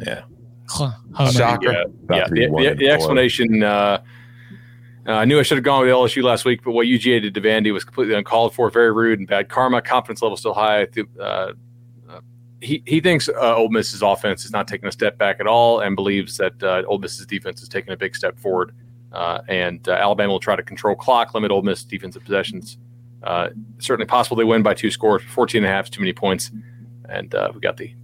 Yeah. 0.00 0.22
Huh. 0.68 0.92
Shocker. 1.30 1.72
Yeah, 1.72 1.84
yeah. 2.10 2.26
The, 2.28 2.46
the- 2.46 2.74
the 2.76 2.88
explanation. 2.90 3.62
Uh, 3.62 4.02
uh, 5.06 5.12
I 5.12 5.24
knew 5.24 5.38
I 5.38 5.42
should 5.42 5.56
have 5.56 5.64
gone 5.64 5.80
with 5.80 5.90
LSU 5.90 6.22
last 6.22 6.44
week, 6.44 6.60
but 6.62 6.72
what 6.72 6.86
UGA 6.86 7.22
did 7.22 7.32
to 7.34 7.40
Vandy 7.40 7.72
was 7.72 7.82
completely 7.84 8.14
uncalled 8.14 8.54
for, 8.54 8.68
very 8.70 8.92
rude 8.92 9.18
and 9.18 9.26
bad 9.26 9.48
karma. 9.48 9.80
Confidence 9.80 10.20
level 10.20 10.36
still 10.36 10.52
high. 10.52 10.86
Uh, 11.18 11.22
uh, 11.22 11.52
he 12.60 12.82
he 12.86 13.00
thinks 13.00 13.28
uh, 13.30 13.56
Ole 13.56 13.70
Miss's 13.70 14.02
offense 14.02 14.44
is 14.44 14.50
not 14.50 14.68
taking 14.68 14.86
a 14.86 14.92
step 14.92 15.16
back 15.16 15.40
at 15.40 15.46
all, 15.46 15.80
and 15.80 15.96
believes 15.96 16.36
that 16.36 16.62
uh, 16.62 16.82
Ole 16.86 16.98
Miss's 16.98 17.24
defense 17.24 17.62
is 17.62 17.68
taking 17.70 17.92
a 17.92 17.96
big 17.96 18.14
step 18.14 18.38
forward. 18.38 18.74
Uh, 19.10 19.40
and 19.48 19.88
uh, 19.88 19.92
Alabama 19.92 20.32
will 20.32 20.40
try 20.40 20.54
to 20.54 20.62
control 20.62 20.94
clock, 20.94 21.32
limit 21.32 21.50
Ole 21.50 21.62
Miss 21.62 21.82
defensive 21.84 22.22
possessions. 22.22 22.76
Uh, 23.22 23.48
certainly 23.78 24.06
possible 24.06 24.36
they 24.36 24.44
win 24.44 24.62
by 24.62 24.74
two 24.74 24.90
scores. 24.90 25.22
14 25.22 25.64
and 25.64 25.66
a 25.66 25.74
half 25.74 25.86
is 25.86 25.90
too 25.90 26.00
many 26.02 26.12
points. 26.12 26.50
And 27.08 27.34
uh, 27.34 27.50
we 27.54 27.60
got 27.60 27.78
the 27.78 27.94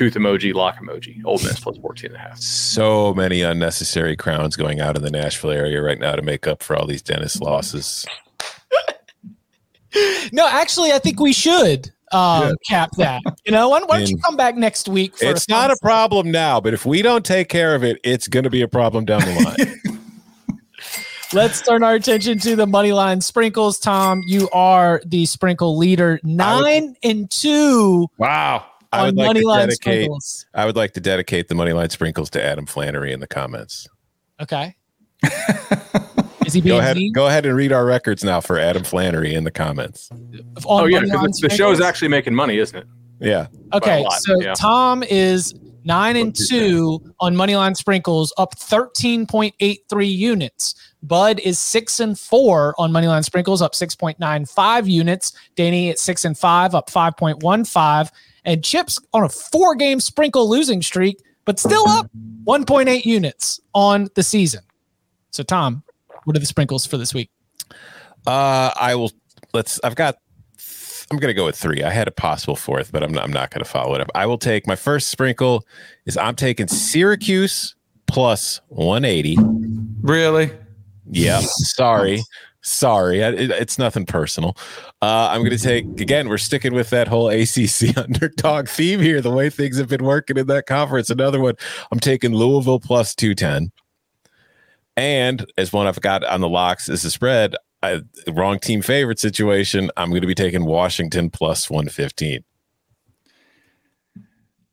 tooth 0.00 0.14
emoji, 0.14 0.54
lock 0.54 0.78
emoji. 0.78 1.22
Ole 1.26 1.36
Miss 1.42 1.60
plus 1.60 1.76
14 1.76 2.06
and 2.12 2.16
a 2.16 2.18
half. 2.18 2.38
So 2.38 3.12
many 3.12 3.42
unnecessary 3.42 4.16
crowns 4.16 4.56
going 4.56 4.80
out 4.80 4.96
in 4.96 5.02
the 5.02 5.10
Nashville 5.10 5.50
area 5.50 5.82
right 5.82 5.98
now 5.98 6.16
to 6.16 6.22
make 6.22 6.46
up 6.46 6.62
for 6.62 6.74
all 6.74 6.86
these 6.86 7.02
dentist 7.02 7.42
losses. 7.42 8.06
No, 10.32 10.46
actually, 10.46 10.92
I 10.92 11.00
think 11.00 11.18
we 11.18 11.32
should 11.32 11.90
um, 12.12 12.54
cap 12.64 12.90
that. 12.98 13.22
You 13.44 13.50
know, 13.50 13.68
why, 13.70 13.80
why 13.80 13.98
don't 13.98 14.08
you 14.08 14.18
come 14.18 14.36
back 14.36 14.54
next 14.54 14.88
week? 14.88 15.18
For 15.18 15.24
It's 15.24 15.48
not 15.48 15.72
a 15.72 15.76
problem 15.82 16.30
now, 16.30 16.60
but 16.60 16.72
if 16.74 16.86
we 16.86 17.02
don't 17.02 17.24
take 17.24 17.48
care 17.48 17.74
of 17.74 17.82
it, 17.82 17.98
it's 18.04 18.28
going 18.28 18.44
to 18.44 18.50
be 18.50 18.62
a 18.62 18.68
problem 18.68 19.04
down 19.04 19.22
the 19.22 19.40
line. 19.40 19.98
Let's 21.32 21.60
turn 21.60 21.82
our 21.82 21.96
attention 21.96 22.38
to 22.38 22.54
the 22.54 22.68
money 22.68 22.92
line 22.92 23.20
sprinkles. 23.20 23.80
Tom, 23.80 24.22
you 24.28 24.48
are 24.50 25.02
the 25.04 25.26
sprinkle 25.26 25.76
leader, 25.76 26.20
nine 26.22 26.94
and 27.02 27.28
two. 27.28 28.06
wow. 28.16 28.69
I 28.92 29.00
On 29.00 29.06
would 29.06 29.16
like 29.16 29.26
money 29.28 29.40
to 29.40 29.46
dedicate. 29.46 29.76
sprinkles. 29.82 30.46
I 30.54 30.66
would 30.66 30.76
like 30.76 30.92
to 30.94 31.00
dedicate 31.00 31.48
the 31.48 31.54
Moneyline 31.54 31.90
sprinkles 31.92 32.28
to 32.30 32.44
Adam 32.44 32.66
Flannery 32.66 33.12
in 33.12 33.20
the 33.20 33.26
comments. 33.28 33.86
Okay. 34.40 34.74
Is 36.46 36.54
he 36.54 36.60
being 36.60 36.74
Go 36.76 36.78
ahead. 36.80 36.96
mean? 36.96 37.12
Go 37.12 37.26
ahead 37.28 37.46
and 37.46 37.54
read 37.54 37.72
our 37.72 37.84
records 37.84 38.24
now 38.24 38.40
for 38.40 38.58
Adam 38.58 38.82
Flannery 38.82 39.34
in 39.34 39.44
the 39.44 39.50
comments. 39.52 40.10
On 40.10 40.20
Oh, 40.66 40.84
yeah. 40.86 41.00
money 41.00 41.12
line 41.12 41.26
'cause 41.26 41.38
The, 41.40 41.50
show 41.50 41.70
is 41.70 41.80
actually 41.80 42.08
making 42.08 42.34
money, 42.34 42.58
isn't 42.58 42.76
it? 42.76 42.86
Yeah. 43.20 43.46
Okay, 43.74 43.90
by 43.90 43.96
a 43.98 44.02
lot, 44.02 44.20
so 44.22 44.40
yeah. 44.40 44.54
Tom 44.54 45.02
is 45.04 45.54
nine 45.84 46.16
and 46.16 46.34
two 46.48 47.00
on 47.20 47.36
Moneyline 47.36 47.76
Sprinkles, 47.76 48.32
up 48.38 48.58
13.83 48.58 50.06
units. 50.16 50.74
Bud 51.02 51.38
is 51.40 51.58
six 51.58 52.00
and 52.00 52.18
four 52.18 52.74
on 52.78 52.90
Moneyline 52.90 53.24
Sprinkles, 53.24 53.62
up 53.62 53.72
6.95 53.74 54.88
units. 54.88 55.32
Danny 55.54 55.90
at 55.90 55.98
six 55.98 56.24
and 56.24 56.36
five, 56.36 56.74
up 56.74 56.90
5.15. 56.90 58.10
And 58.44 58.64
Chips 58.64 58.98
on 59.12 59.24
a 59.24 59.28
four 59.28 59.74
game 59.74 60.00
sprinkle 60.00 60.48
losing 60.48 60.82
streak, 60.82 61.22
but 61.44 61.58
still 61.58 61.86
up 61.88 62.10
1.8 62.44 63.04
units 63.04 63.60
on 63.74 64.08
the 64.14 64.22
season. 64.22 64.62
So, 65.30 65.42
Tom, 65.42 65.82
what 66.24 66.36
are 66.36 66.40
the 66.40 66.46
sprinkles 66.46 66.86
for 66.86 66.96
this 66.96 67.14
week? 67.14 67.30
Uh, 68.26 68.70
I 68.76 68.94
will. 68.94 69.12
Let's. 69.52 69.80
I've 69.82 69.96
got. 69.96 70.16
I'm 71.10 71.18
going 71.18 71.28
to 71.28 71.34
go 71.34 71.46
with 71.46 71.56
three. 71.56 71.82
I 71.82 71.90
had 71.90 72.06
a 72.06 72.12
possible 72.12 72.54
fourth, 72.54 72.92
but 72.92 73.02
I'm 73.02 73.12
not, 73.12 73.24
I'm 73.24 73.32
not 73.32 73.50
going 73.50 73.64
to 73.64 73.68
follow 73.68 73.94
it 73.96 74.00
up. 74.00 74.10
I 74.14 74.26
will 74.26 74.38
take 74.38 74.66
my 74.66 74.76
first 74.76 75.08
sprinkle. 75.08 75.66
Is 76.06 76.16
I'm 76.16 76.36
taking 76.36 76.68
Syracuse 76.68 77.74
plus 78.06 78.60
180. 78.68 79.36
Really? 80.02 80.52
Yeah. 81.10 81.40
Sorry. 81.42 82.22
Sorry. 82.62 83.20
It, 83.20 83.50
it's 83.50 83.78
nothing 83.78 84.04
personal. 84.04 84.56
Uh, 85.00 85.28
I'm 85.30 85.40
going 85.40 85.56
to 85.56 85.58
take, 85.58 85.84
again, 86.00 86.28
we're 86.28 86.38
sticking 86.38 86.74
with 86.74 86.90
that 86.90 87.08
whole 87.08 87.28
ACC 87.28 87.96
underdog 87.96 88.68
theme 88.68 89.00
here, 89.00 89.20
the 89.20 89.30
way 89.30 89.48
things 89.50 89.78
have 89.78 89.88
been 89.88 90.04
working 90.04 90.36
in 90.36 90.46
that 90.48 90.66
conference. 90.66 91.10
Another 91.10 91.40
one, 91.40 91.54
I'm 91.90 92.00
taking 92.00 92.34
Louisville 92.34 92.80
plus 92.80 93.14
210. 93.14 93.72
And 94.96 95.50
as 95.56 95.72
one 95.72 95.86
I've 95.86 96.00
got 96.00 96.24
on 96.24 96.40
the 96.40 96.48
locks 96.48 96.88
is 96.88 97.02
the 97.02 97.10
spread, 97.10 97.56
I, 97.82 98.02
wrong 98.28 98.58
team 98.58 98.82
favorite 98.82 99.18
situation. 99.18 99.90
I'm 99.96 100.10
going 100.10 100.20
to 100.20 100.26
be 100.26 100.34
taking 100.34 100.66
Washington 100.66 101.30
plus 101.30 101.70
115. 101.70 102.44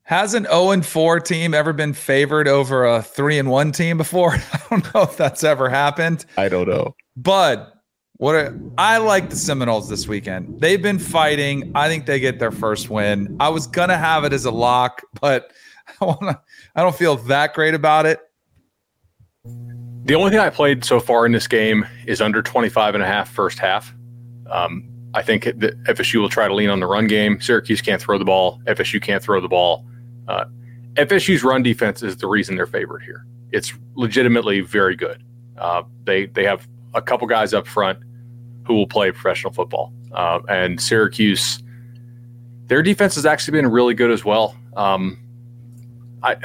Has 0.04 0.34
an 0.34 0.46
0 0.46 0.72
and 0.72 0.86
4 0.86 1.20
team 1.20 1.54
ever 1.54 1.74
been 1.74 1.94
favored 1.94 2.48
over 2.48 2.86
a 2.86 3.02
3 3.02 3.40
and 3.40 3.50
1 3.50 3.72
team 3.72 3.98
before? 3.98 4.34
I 4.54 4.62
don't 4.70 4.94
know 4.94 5.02
if 5.04 5.18
that's 5.18 5.44
ever 5.44 5.70
happened. 5.70 6.26
I 6.38 6.50
don't 6.50 6.68
know. 6.68 6.96
But 7.16 7.77
what 8.18 8.52
I 8.78 8.98
like 8.98 9.30
the 9.30 9.36
Seminoles 9.36 9.90
this 9.90 10.08
weekend. 10.08 10.60
They've 10.60 10.82
been 10.82 11.00
fighting. 11.00 11.72
I 11.76 11.88
think 11.88 12.08
they 12.08 12.20
get 12.20 12.40
their 12.40 12.52
first 12.52 12.90
win. 12.90 13.38
I 13.40 13.50
was 13.50 13.68
to 13.90 13.98
have 13.98 14.24
it 14.24 14.34
as 14.34 14.46
a 14.46 14.52
lock, 14.52 15.04
but 15.22 15.52
I 16.02 16.06
want 16.06 16.22
to 16.22 16.40
I 16.76 16.82
don't 16.82 16.96
feel 16.96 17.16
that 17.16 17.54
great 17.54 17.74
about 17.74 18.06
it. 18.06 18.20
The 19.46 20.16
only 20.16 20.32
thing 20.32 20.40
I 20.40 20.50
played 20.50 20.84
so 20.84 21.00
far 21.00 21.26
in 21.26 21.32
this 21.32 21.48
game 21.48 21.86
is 22.06 22.22
under 22.22 22.42
25 22.42 22.96
and 22.96 23.04
a 23.04 23.08
half 23.08 23.30
first 23.30 23.60
half. 23.60 23.94
Um, 24.50 24.90
I 25.14 25.22
think 25.22 25.44
that 25.44 25.84
FSU 25.84 26.22
will 26.22 26.30
try 26.30 26.48
to 26.48 26.54
lean 26.54 26.70
on 26.70 26.80
the 26.80 26.88
run 26.88 27.08
game. 27.08 27.40
Syracuse 27.42 27.82
can't 27.82 28.02
throw 28.02 28.18
the 28.18 28.26
ball. 28.26 28.62
FSU 28.66 29.02
can't 29.02 29.22
throw 29.22 29.42
the 29.42 29.48
ball. 29.48 29.86
Uh, 30.28 30.46
FSU's 30.94 31.44
run 31.44 31.62
defense 31.62 32.02
is 32.04 32.18
the 32.18 32.28
reason 32.28 32.56
they're 32.56 32.66
favored 32.66 33.04
here. 33.04 33.26
It's 33.52 33.74
legitimately 33.96 34.62
very 34.62 34.96
good. 34.96 35.24
Uh, 35.58 35.84
they 36.04 36.28
they 36.28 36.46
have 36.46 36.68
a 36.94 37.02
couple 37.02 37.28
guys 37.28 37.54
up 37.54 37.68
front 37.68 38.00
who 38.68 38.76
will 38.76 38.88
play 38.88 39.12
professional 39.12 39.54
football, 39.54 39.94
uh, 40.12 40.40
and 40.50 40.80
Syracuse, 40.82 41.64
their 42.66 42.84
defense 42.84 43.16
has 43.16 43.26
actually 43.26 43.60
been 43.60 43.72
really 43.72 43.94
good 43.94 44.12
as 44.12 44.26
well. 44.26 44.56
Um, 44.76 45.18
I 46.22 46.36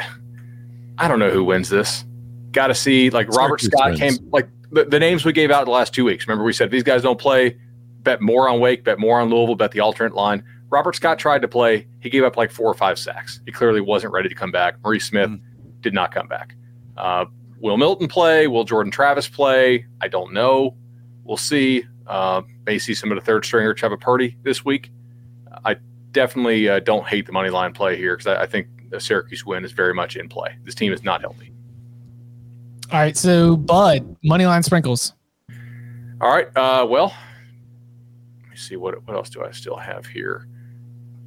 I 0.98 1.08
don't 1.08 1.18
know 1.18 1.30
who 1.30 1.44
wins 1.44 1.68
this. 1.68 2.04
Got 2.52 2.68
to 2.68 2.74
see 2.74 3.10
like 3.10 3.28
Robert 3.28 3.60
Syracuse 3.60 3.72
Scott 3.72 3.90
wins. 3.90 4.18
came 4.18 4.30
like 4.30 4.48
the, 4.70 4.84
the 4.84 4.98
names 4.98 5.24
we 5.24 5.32
gave 5.32 5.50
out 5.50 5.64
the 5.64 5.70
last 5.70 5.92
two 5.94 6.04
weeks. 6.04 6.26
Remember 6.26 6.44
we 6.44 6.52
said 6.52 6.70
these 6.70 6.82
guys 6.82 7.02
don't 7.02 7.18
play, 7.18 7.56
bet 8.02 8.20
more 8.20 8.48
on 8.48 8.60
Wake, 8.60 8.84
bet 8.84 8.98
more 8.98 9.20
on 9.20 9.28
Louisville, 9.28 9.56
bet 9.56 9.72
the 9.72 9.80
alternate 9.80 10.14
line. 10.14 10.44
Robert 10.70 10.96
Scott 10.96 11.18
tried 11.18 11.42
to 11.42 11.48
play. 11.48 11.86
He 12.00 12.08
gave 12.08 12.24
up 12.24 12.36
like 12.38 12.50
four 12.50 12.70
or 12.70 12.74
five 12.74 12.98
sacks. 12.98 13.40
He 13.44 13.52
clearly 13.52 13.82
wasn't 13.82 14.12
ready 14.14 14.28
to 14.28 14.34
come 14.34 14.50
back. 14.50 14.76
Maurice 14.82 15.04
Smith 15.04 15.30
did 15.80 15.92
not 15.92 16.12
come 16.12 16.28
back. 16.28 16.54
Uh, 16.96 17.26
will 17.60 17.76
Milton 17.76 18.08
play? 18.08 18.46
Will 18.46 18.64
Jordan 18.64 18.90
Travis 18.90 19.28
play? 19.28 19.84
I 20.00 20.08
don't 20.08 20.32
know. 20.32 20.74
We'll 21.24 21.36
see. 21.36 21.84
Uh, 22.06 22.42
may 22.66 22.78
see 22.78 22.94
some 22.94 23.10
of 23.12 23.16
the 23.16 23.24
third 23.24 23.44
stringer 23.44 23.74
Trevor 23.74 23.96
Purdy 23.96 24.36
this 24.42 24.64
week. 24.64 24.90
I 25.64 25.76
definitely 26.12 26.68
uh, 26.68 26.80
don't 26.80 27.06
hate 27.06 27.26
the 27.26 27.32
money 27.32 27.50
line 27.50 27.72
play 27.72 27.96
here 27.96 28.16
because 28.16 28.26
I, 28.26 28.42
I 28.42 28.46
think 28.46 28.66
the 28.90 29.00
Syracuse 29.00 29.44
win 29.44 29.64
is 29.64 29.72
very 29.72 29.94
much 29.94 30.16
in 30.16 30.28
play. 30.28 30.56
This 30.64 30.74
team 30.74 30.92
is 30.92 31.02
not 31.02 31.20
healthy. 31.20 31.52
All 32.90 32.98
right. 32.98 33.16
So, 33.16 33.56
Bud, 33.56 34.16
money 34.22 34.46
line 34.46 34.62
sprinkles. 34.62 35.14
All 36.20 36.30
right. 36.30 36.48
Uh, 36.56 36.86
well, 36.88 37.14
let 38.42 38.50
me 38.50 38.56
see 38.56 38.76
what 38.76 39.02
what 39.06 39.16
else 39.16 39.30
do 39.30 39.42
I 39.42 39.50
still 39.50 39.76
have 39.76 40.06
here. 40.06 40.46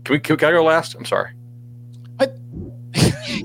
Can 0.03 0.14
we 0.14 0.19
can, 0.19 0.38
can 0.38 0.49
I 0.49 0.52
go 0.52 0.64
last? 0.64 0.95
I'm 0.95 1.06
sorry. 1.06 1.31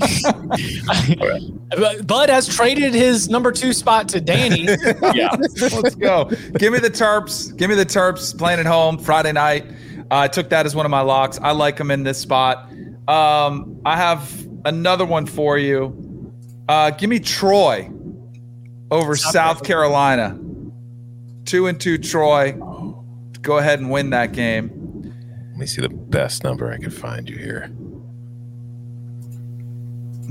Bud 2.06 2.30
has 2.30 2.48
traded 2.48 2.94
his 2.94 3.28
number 3.28 3.52
two 3.52 3.72
spot 3.72 4.08
to 4.08 4.20
Danny. 4.20 4.62
yeah. 5.14 5.36
Let's 5.60 5.94
go. 5.94 6.24
Give 6.56 6.72
me 6.72 6.78
the 6.78 6.90
Terps. 6.90 7.56
Give 7.56 7.70
me 7.70 7.76
the 7.76 7.86
Terps 7.86 8.36
playing 8.36 8.60
at 8.60 8.66
home 8.66 8.98
Friday 8.98 9.32
night. 9.32 9.66
Uh, 10.10 10.20
I 10.20 10.28
took 10.28 10.48
that 10.50 10.66
as 10.66 10.74
one 10.74 10.86
of 10.86 10.90
my 10.90 11.02
locks. 11.02 11.38
I 11.40 11.52
like 11.52 11.76
them 11.76 11.90
in 11.90 12.02
this 12.02 12.18
spot. 12.18 12.70
Um, 13.06 13.80
I 13.84 13.96
have 13.96 14.46
another 14.64 15.04
one 15.04 15.26
for 15.26 15.58
you. 15.58 16.32
Uh, 16.68 16.90
give 16.90 17.10
me 17.10 17.18
Troy 17.18 17.90
over 18.90 19.16
South, 19.16 19.64
Carolina. 19.64 20.38
Two 21.44 21.66
and 21.66 21.80
two, 21.80 21.98
Troy. 21.98 22.52
Go 23.42 23.58
ahead 23.58 23.80
and 23.80 23.90
win 23.90 24.10
that 24.10 24.32
game. 24.32 25.12
Let 25.50 25.58
me 25.58 25.66
see 25.66 25.80
the 25.80 25.88
best 25.88 26.44
number 26.44 26.70
I 26.70 26.78
can 26.78 26.90
find 26.90 27.28
you 27.28 27.36
here. 27.36 27.70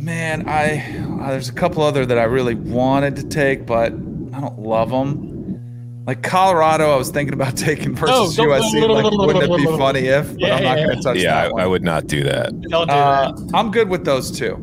Man, 0.03 0.47
I 0.47 0.80
uh, 1.21 1.30
there's 1.31 1.49
a 1.49 1.53
couple 1.53 1.84
other 1.84 2.05
that 2.05 2.17
I 2.17 2.23
really 2.23 2.55
wanted 2.55 3.15
to 3.17 3.23
take, 3.27 3.65
but 3.65 3.91
I 3.91 4.39
don't 4.41 4.59
love 4.59 4.89
them. 4.89 6.03
Like 6.07 6.23
Colorado, 6.23 6.91
I 6.91 6.95
was 6.95 7.09
thinking 7.11 7.34
about 7.34 7.55
taking 7.57 7.95
versus 7.95 8.39
Oh, 8.39 8.45
don't- 8.45 8.61
USC. 8.61 8.88
Like, 8.89 9.11
wouldn't 9.11 9.43
it 9.51 9.57
be 9.57 9.65
funny 9.77 10.05
if? 10.07 10.31
But 10.31 10.39
Yeah, 10.39 10.55
I'm 10.55 10.63
not 10.63 10.77
yeah, 10.80 10.85
going 10.85 10.97
to 10.97 11.03
touch 11.03 11.17
yeah, 11.17 11.47
that 11.47 11.53
I. 11.55 11.63
I 11.63 11.67
would 11.67 11.84
not 11.84 12.07
do 12.07 12.23
that. 12.23 12.59
Don't 12.61 12.88
do 12.88 12.93
Uh, 12.93 13.31
that. 13.31 13.51
I'm 13.53 13.71
good 13.71 13.89
with 13.89 14.05
those 14.05 14.31
two. 14.31 14.53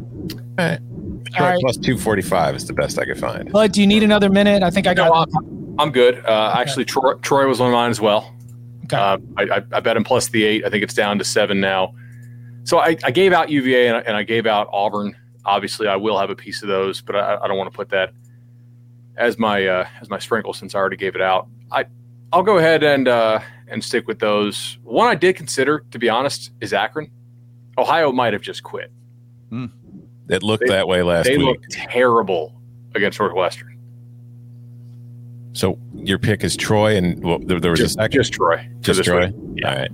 All 0.59 0.65
right. 0.67 0.81
Plus 1.61 1.77
245 1.77 2.57
is 2.57 2.67
the 2.67 2.73
best 2.73 2.99
I 2.99 3.05
could 3.05 3.19
find. 3.19 3.53
Bud, 3.53 3.73
do 3.73 3.81
you 3.83 3.87
need 3.87 4.03
another 4.03 4.31
minute? 4.31 4.63
I 4.63 4.71
think 4.71 4.87
I 4.87 4.95
No, 4.95 5.09
got. 5.11 5.29
I'm, 5.37 5.77
I'm 5.81 5.91
good. 5.91 6.25
Uh, 6.25 6.55
Actually, 6.57 6.87
Troy, 6.87 7.15
Troy 7.17 7.47
was 7.47 7.61
on 7.61 7.71
mine 7.73 7.91
as 7.91 8.01
well. 8.01 8.33
Okay. 8.85 8.97
Uh, 8.97 9.19
I, 9.37 9.43
I, 9.43 9.63
I 9.73 9.81
bet 9.81 9.97
him 9.97 10.05
plus 10.05 10.29
the 10.29 10.45
eight. 10.45 10.65
I 10.65 10.71
think 10.71 10.83
it's 10.83 10.95
down 10.95 11.19
to 11.19 11.25
seven 11.25 11.61
now. 11.61 11.93
So 12.65 12.79
I, 12.79 12.97
I 13.05 13.11
gave 13.11 13.33
out 13.33 13.51
UVA 13.51 13.87
and 13.89 13.97
I, 13.99 14.01
and 14.01 14.17
I 14.17 14.23
gave 14.23 14.47
out 14.47 14.69
Auburn. 14.73 15.15
Obviously, 15.47 15.87
I 15.89 15.97
will 15.97 16.19
have 16.19 16.29
a 16.31 16.37
piece 16.37 16.63
of 16.63 16.69
those, 16.69 17.01
but 17.01 17.17
I, 17.17 17.37
I 17.43 17.47
don't 17.49 17.57
want 17.57 17.71
to 17.71 17.77
put 17.77 17.89
that 17.91 18.13
as 19.17 19.39
my 19.39 19.67
uh, 19.67 19.89
as 20.01 20.11
my 20.11 20.19
sprinkle 20.19 20.53
since 20.53 20.75
I 20.75 20.79
already 20.79 20.97
gave 20.97 21.15
it 21.15 21.23
out. 21.23 21.49
I 21.73 21.87
I'll 22.33 22.43
go 22.43 22.59
ahead 22.59 22.83
and 22.83 23.07
uh, 23.09 23.41
and 23.69 23.83
stick 23.83 24.07
with 24.09 24.19
those. 24.19 24.79
One 24.83 25.07
I 25.09 25.15
did 25.15 25.37
consider, 25.37 25.85
to 25.93 25.99
be 25.99 26.09
honest, 26.09 26.51
is 26.61 26.73
Akron. 26.73 27.11
Ohio 27.79 28.11
might 28.13 28.33
have 28.33 28.43
just 28.43 28.63
quit. 28.63 28.91
It 30.29 30.43
looked 30.43 30.65
They- 30.67 30.75
that 30.75 30.89
way 30.89 31.03
last 31.03 31.27
they 31.27 31.39
week. 31.39 31.47
looked 31.47 31.71
terrible 31.71 32.61
against 32.95 33.21
Northwestern. 33.21 33.79
So 35.53 35.79
your 35.95 36.19
pick 36.19 36.43
is 36.45 36.57
Troy, 36.57 36.97
and 36.97 37.23
well, 37.25 37.39
there, 37.39 37.61
there 37.61 37.71
was 37.71 37.81
Just, 37.81 37.97
a 37.99 38.03
second. 38.03 38.19
just 38.19 38.33
Troy. 38.33 38.69
Just 38.81 39.05
Troy. 39.05 39.29
week. 39.29 39.65
All 39.65 39.75
right. 39.75 39.91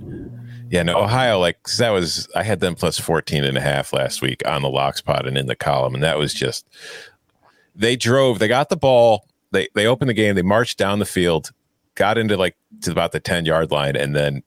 Yeah, 0.73 0.81
no, 0.81 0.97
Ohio, 1.03 1.37
like 1.37 1.61
'cause 1.61 1.77
that 1.77 1.91
was 1.91 2.27
I 2.35 2.41
had 2.41 2.59
them 2.59 2.73
plus 2.73 2.97
14 2.97 3.43
and 3.43 3.59
a 3.59 3.61
half 3.61 3.93
last 3.93 4.23
week 4.23 4.41
on 4.47 4.63
the 4.63 4.69
lock 4.71 4.97
spot 4.97 5.27
and 5.27 5.37
in 5.37 5.45
the 5.45 5.55
column. 5.55 5.93
And 5.93 6.03
that 6.03 6.17
was 6.17 6.33
just 6.33 6.65
they 7.75 7.95
drove, 7.95 8.39
they 8.39 8.47
got 8.47 8.69
the 8.69 8.75
ball, 8.75 9.27
they 9.51 9.67
they 9.75 9.85
opened 9.85 10.09
the 10.09 10.15
game, 10.15 10.33
they 10.33 10.41
marched 10.41 10.79
down 10.79 10.97
the 10.97 11.05
field, 11.05 11.51
got 11.93 12.17
into 12.17 12.35
like 12.37 12.55
to 12.81 12.91
about 12.91 13.11
the 13.11 13.19
10 13.19 13.45
yard 13.45 13.69
line, 13.69 13.95
and 13.95 14.15
then 14.15 14.41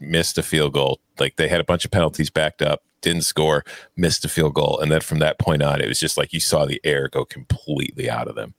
missed 0.00 0.38
a 0.38 0.44
field 0.44 0.72
goal. 0.72 1.00
Like 1.18 1.34
they 1.34 1.48
had 1.48 1.60
a 1.60 1.64
bunch 1.64 1.84
of 1.84 1.90
penalties 1.90 2.30
backed 2.30 2.62
up, 2.62 2.84
didn't 3.00 3.22
score, 3.22 3.64
missed 3.96 4.24
a 4.24 4.28
field 4.28 4.54
goal. 4.54 4.78
And 4.78 4.92
then 4.92 5.00
from 5.00 5.18
that 5.18 5.40
point 5.40 5.64
on, 5.64 5.80
it 5.80 5.88
was 5.88 5.98
just 5.98 6.16
like 6.16 6.32
you 6.32 6.38
saw 6.38 6.64
the 6.64 6.80
air 6.84 7.08
go 7.08 7.24
completely 7.24 8.08
out 8.08 8.28
of 8.28 8.36
them. 8.36 8.54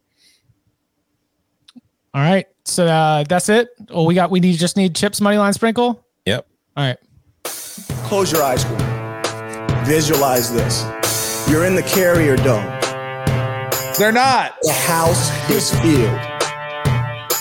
All 2.13 2.21
right. 2.21 2.47
So 2.65 2.85
uh, 2.85 3.23
that's 3.23 3.47
it. 3.47 3.69
Well, 3.89 4.05
we 4.05 4.13
got. 4.13 4.29
We 4.29 4.41
need 4.41 4.57
just 4.57 4.75
need 4.75 4.93
Chips 4.93 5.21
money 5.21 5.37
line 5.37 5.53
sprinkle. 5.53 6.05
Yep. 6.25 6.47
All 6.75 6.83
right. 6.83 6.97
Close 8.05 8.31
your 8.31 8.43
eyes 8.43 8.63
for 8.63 8.73
me. 8.73 9.85
Visualize 9.85 10.53
this. 10.53 10.85
You're 11.49 11.65
in 11.65 11.75
the 11.75 11.83
carrier 11.83 12.35
dome. 12.35 12.65
They're 13.97 14.11
not. 14.11 14.55
The 14.61 14.73
house 14.73 15.29
is 15.49 15.71
filled. 15.81 16.19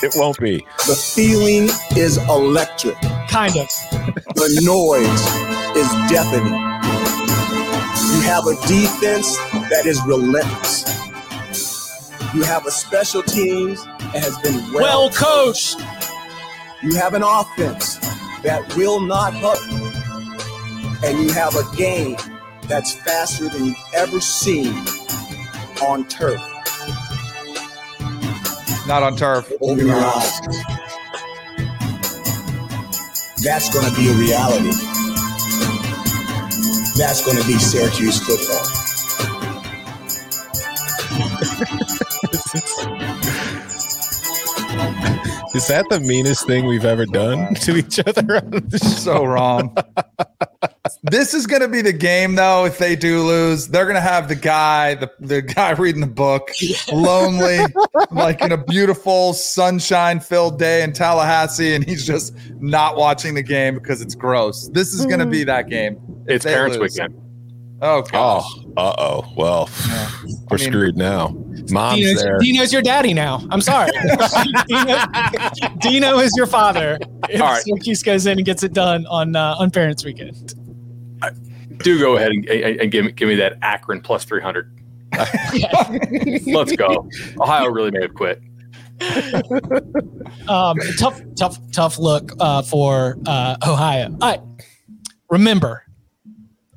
It 0.02 0.12
won't 0.16 0.38
be. 0.38 0.66
The 0.86 0.96
feeling 0.96 1.68
is 1.96 2.18
electric. 2.28 2.96
Kind 3.28 3.56
of. 3.56 3.68
The 4.34 4.60
noise 4.62 5.76
is 5.76 5.88
deafening. 6.10 6.52
You 8.12 8.20
have 8.22 8.46
a 8.46 8.54
defense 8.66 9.36
that 9.70 9.84
is 9.86 10.02
relentless. 10.04 10.84
You 12.34 12.42
have 12.42 12.66
a 12.66 12.70
special 12.70 13.22
teams 13.22 13.84
that 13.84 14.22
has 14.22 14.38
been 14.38 14.72
well, 14.72 14.82
Well 14.82 15.10
coached. 15.10 15.80
You 16.82 16.94
have 16.96 17.14
an 17.14 17.22
offense 17.22 17.98
that 18.42 18.74
will 18.76 19.00
not 19.00 19.34
hurt. 19.34 19.81
And 21.04 21.18
you 21.18 21.32
have 21.32 21.54
a 21.56 21.76
game 21.76 22.16
that's 22.68 22.94
faster 22.94 23.48
than 23.48 23.66
you've 23.66 23.76
ever 23.94 24.20
seen 24.20 24.72
on 25.82 26.06
turf. 26.08 26.40
Not 28.86 29.02
on 29.02 29.16
turf. 29.16 29.50
Open 29.60 29.86
your 29.86 29.96
eyes. 29.96 30.40
That's 33.42 33.72
going 33.72 33.88
to 33.90 33.96
be 33.96 34.08
a 34.08 34.14
reality. 34.14 34.70
That's 36.96 37.24
going 37.24 37.38
to 37.38 37.46
be 37.46 37.58
Syracuse 37.58 38.20
football. 38.20 38.78
Is 45.54 45.68
that 45.68 45.86
the 45.90 46.00
meanest 46.00 46.46
thing 46.46 46.64
we've 46.66 46.86
ever 46.86 47.04
done 47.04 47.54
to 47.56 47.76
each 47.76 47.98
other? 47.98 48.36
On 48.36 48.50
the 48.68 48.78
so 48.78 49.24
wrong. 49.24 49.76
this 51.04 51.34
is 51.34 51.46
going 51.46 51.62
to 51.62 51.68
be 51.68 51.82
the 51.82 51.92
game, 51.92 52.34
though. 52.34 52.64
If 52.64 52.78
they 52.78 52.96
do 52.96 53.22
lose, 53.22 53.68
they're 53.68 53.84
going 53.84 53.96
to 53.96 54.00
have 54.00 54.28
the 54.28 54.34
guy, 54.34 54.94
the, 54.94 55.10
the 55.20 55.42
guy 55.42 55.70
reading 55.78 56.00
the 56.00 56.06
book, 56.06 56.50
lonely, 56.92 57.60
like 58.10 58.40
in 58.40 58.52
a 58.52 58.56
beautiful 58.56 59.32
sunshine 59.32 60.20
filled 60.20 60.58
day 60.58 60.82
in 60.82 60.92
Tallahassee, 60.92 61.74
and 61.74 61.84
he's 61.84 62.06
just 62.06 62.34
not 62.60 62.96
watching 62.96 63.34
the 63.34 63.42
game 63.42 63.74
because 63.74 64.00
it's 64.00 64.14
gross. 64.14 64.68
This 64.72 64.92
is 64.92 65.06
going 65.06 65.20
to 65.20 65.26
be 65.26 65.44
that 65.44 65.68
game. 65.68 65.98
It's 66.26 66.44
they 66.44 66.54
parents' 66.54 66.78
lose. 66.78 66.92
weekend. 66.94 67.18
Oh 67.84 68.02
gosh. 68.02 68.44
Oh, 68.46 68.72
uh 68.76 68.94
oh. 68.96 69.32
Well, 69.36 69.68
we're 70.50 70.56
I 70.56 70.56
mean- 70.56 70.58
screwed 70.58 70.96
now. 70.96 71.36
Mom's 71.70 72.00
Dino's, 72.00 72.22
there. 72.22 72.38
Dino's 72.38 72.72
your 72.72 72.82
daddy 72.82 73.12
now. 73.14 73.44
I'm 73.50 73.60
sorry. 73.60 73.90
Dino, 74.68 74.96
Dino 75.80 76.18
is 76.18 76.32
your 76.36 76.46
father. 76.46 76.98
If 77.28 77.40
All 77.40 77.48
right. 77.48 77.62
Syracuse 77.62 78.02
goes 78.02 78.26
in 78.26 78.38
and 78.38 78.44
gets 78.44 78.62
it 78.62 78.72
done 78.72 79.06
on 79.06 79.36
uh, 79.36 79.56
on 79.58 79.70
Parents 79.70 80.04
Weekend. 80.04 80.54
Do 81.78 81.98
go 81.98 82.16
ahead 82.16 82.30
and, 82.30 82.48
and, 82.48 82.80
and 82.80 82.90
give 82.92 83.04
me 83.06 83.12
give 83.12 83.28
me 83.28 83.36
that 83.36 83.58
Akron 83.62 84.00
plus 84.00 84.24
three 84.24 84.42
hundred. 84.42 84.78
Let's 86.46 86.74
go. 86.76 87.08
Ohio 87.38 87.68
really 87.68 87.90
may 87.90 88.02
have 88.02 88.14
quit. 88.14 88.40
Um, 90.48 90.76
tough, 90.98 91.20
tough, 91.36 91.58
tough 91.72 91.98
look 91.98 92.32
uh, 92.40 92.62
for 92.62 93.18
uh, 93.26 93.56
Ohio. 93.66 94.06
All 94.20 94.30
right. 94.30 94.40
Remember, 95.30 95.84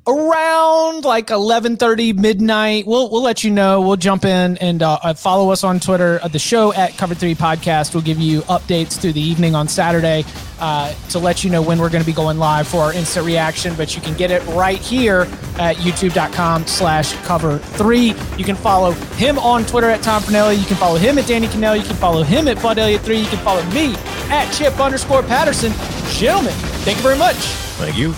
around 0.06 1.04
like 1.04 1.28
11:30 1.28 2.16
midnight, 2.16 2.86
we'll 2.86 3.10
we'll 3.10 3.22
let 3.22 3.42
you 3.42 3.50
know. 3.50 3.80
We'll 3.80 3.96
jump 3.96 4.24
in 4.24 4.56
and 4.58 4.82
uh, 4.82 4.98
uh, 5.02 5.14
follow 5.14 5.50
us 5.50 5.64
on 5.64 5.80
Twitter. 5.80 6.20
Uh, 6.22 6.28
the 6.28 6.38
show 6.38 6.72
at 6.72 6.96
Cover 6.96 7.14
Three 7.14 7.34
Podcast 7.34 7.94
We'll 7.94 8.02
give 8.02 8.18
you 8.20 8.42
updates 8.42 9.00
through 9.00 9.12
the 9.12 9.20
evening 9.20 9.54
on 9.54 9.68
Saturday 9.68 10.24
uh, 10.60 10.92
to 11.08 11.18
let 11.18 11.42
you 11.42 11.50
know 11.50 11.62
when 11.62 11.78
we're 11.78 11.88
going 11.88 12.02
to 12.02 12.06
be 12.06 12.12
going 12.12 12.38
live 12.38 12.68
for 12.68 12.78
our 12.82 12.92
instant 12.92 13.24
reaction. 13.24 13.74
But 13.74 13.96
you 13.96 14.02
can 14.02 14.14
get 14.14 14.30
it 14.30 14.44
right 14.48 14.78
here 14.78 15.22
at 15.58 15.76
YouTube.com/slash 15.76 17.14
Cover 17.24 17.58
Three. 17.58 18.14
You 18.36 18.44
can 18.44 18.56
follow 18.56 18.92
him 18.92 19.38
on 19.38 19.64
Twitter 19.64 19.88
at 19.88 20.02
Tom 20.02 20.22
Fornelli. 20.22 20.58
You 20.58 20.66
can 20.66 20.76
follow 20.76 20.98
him 20.98 21.16
at 21.16 21.26
Danny 21.26 21.46
Kanell. 21.46 21.78
You 21.78 21.84
can 21.84 21.96
follow 21.96 22.22
him 22.22 22.48
at 22.48 22.60
Bud 22.62 22.78
Elliott 22.78 23.00
Three. 23.00 23.18
You 23.18 23.28
can 23.28 23.38
follow 23.38 23.64
me 23.70 23.94
at 24.30 24.50
Chip 24.52 24.78
underscore 24.78 25.22
Patterson. 25.22 25.72
Gentlemen, 26.10 26.52
thank 26.84 26.98
you 26.98 27.02
very 27.02 27.18
much. 27.18 27.36
Thank 27.76 27.96
you. 27.96 28.12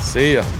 See 0.00 0.34
ya. 0.34 0.59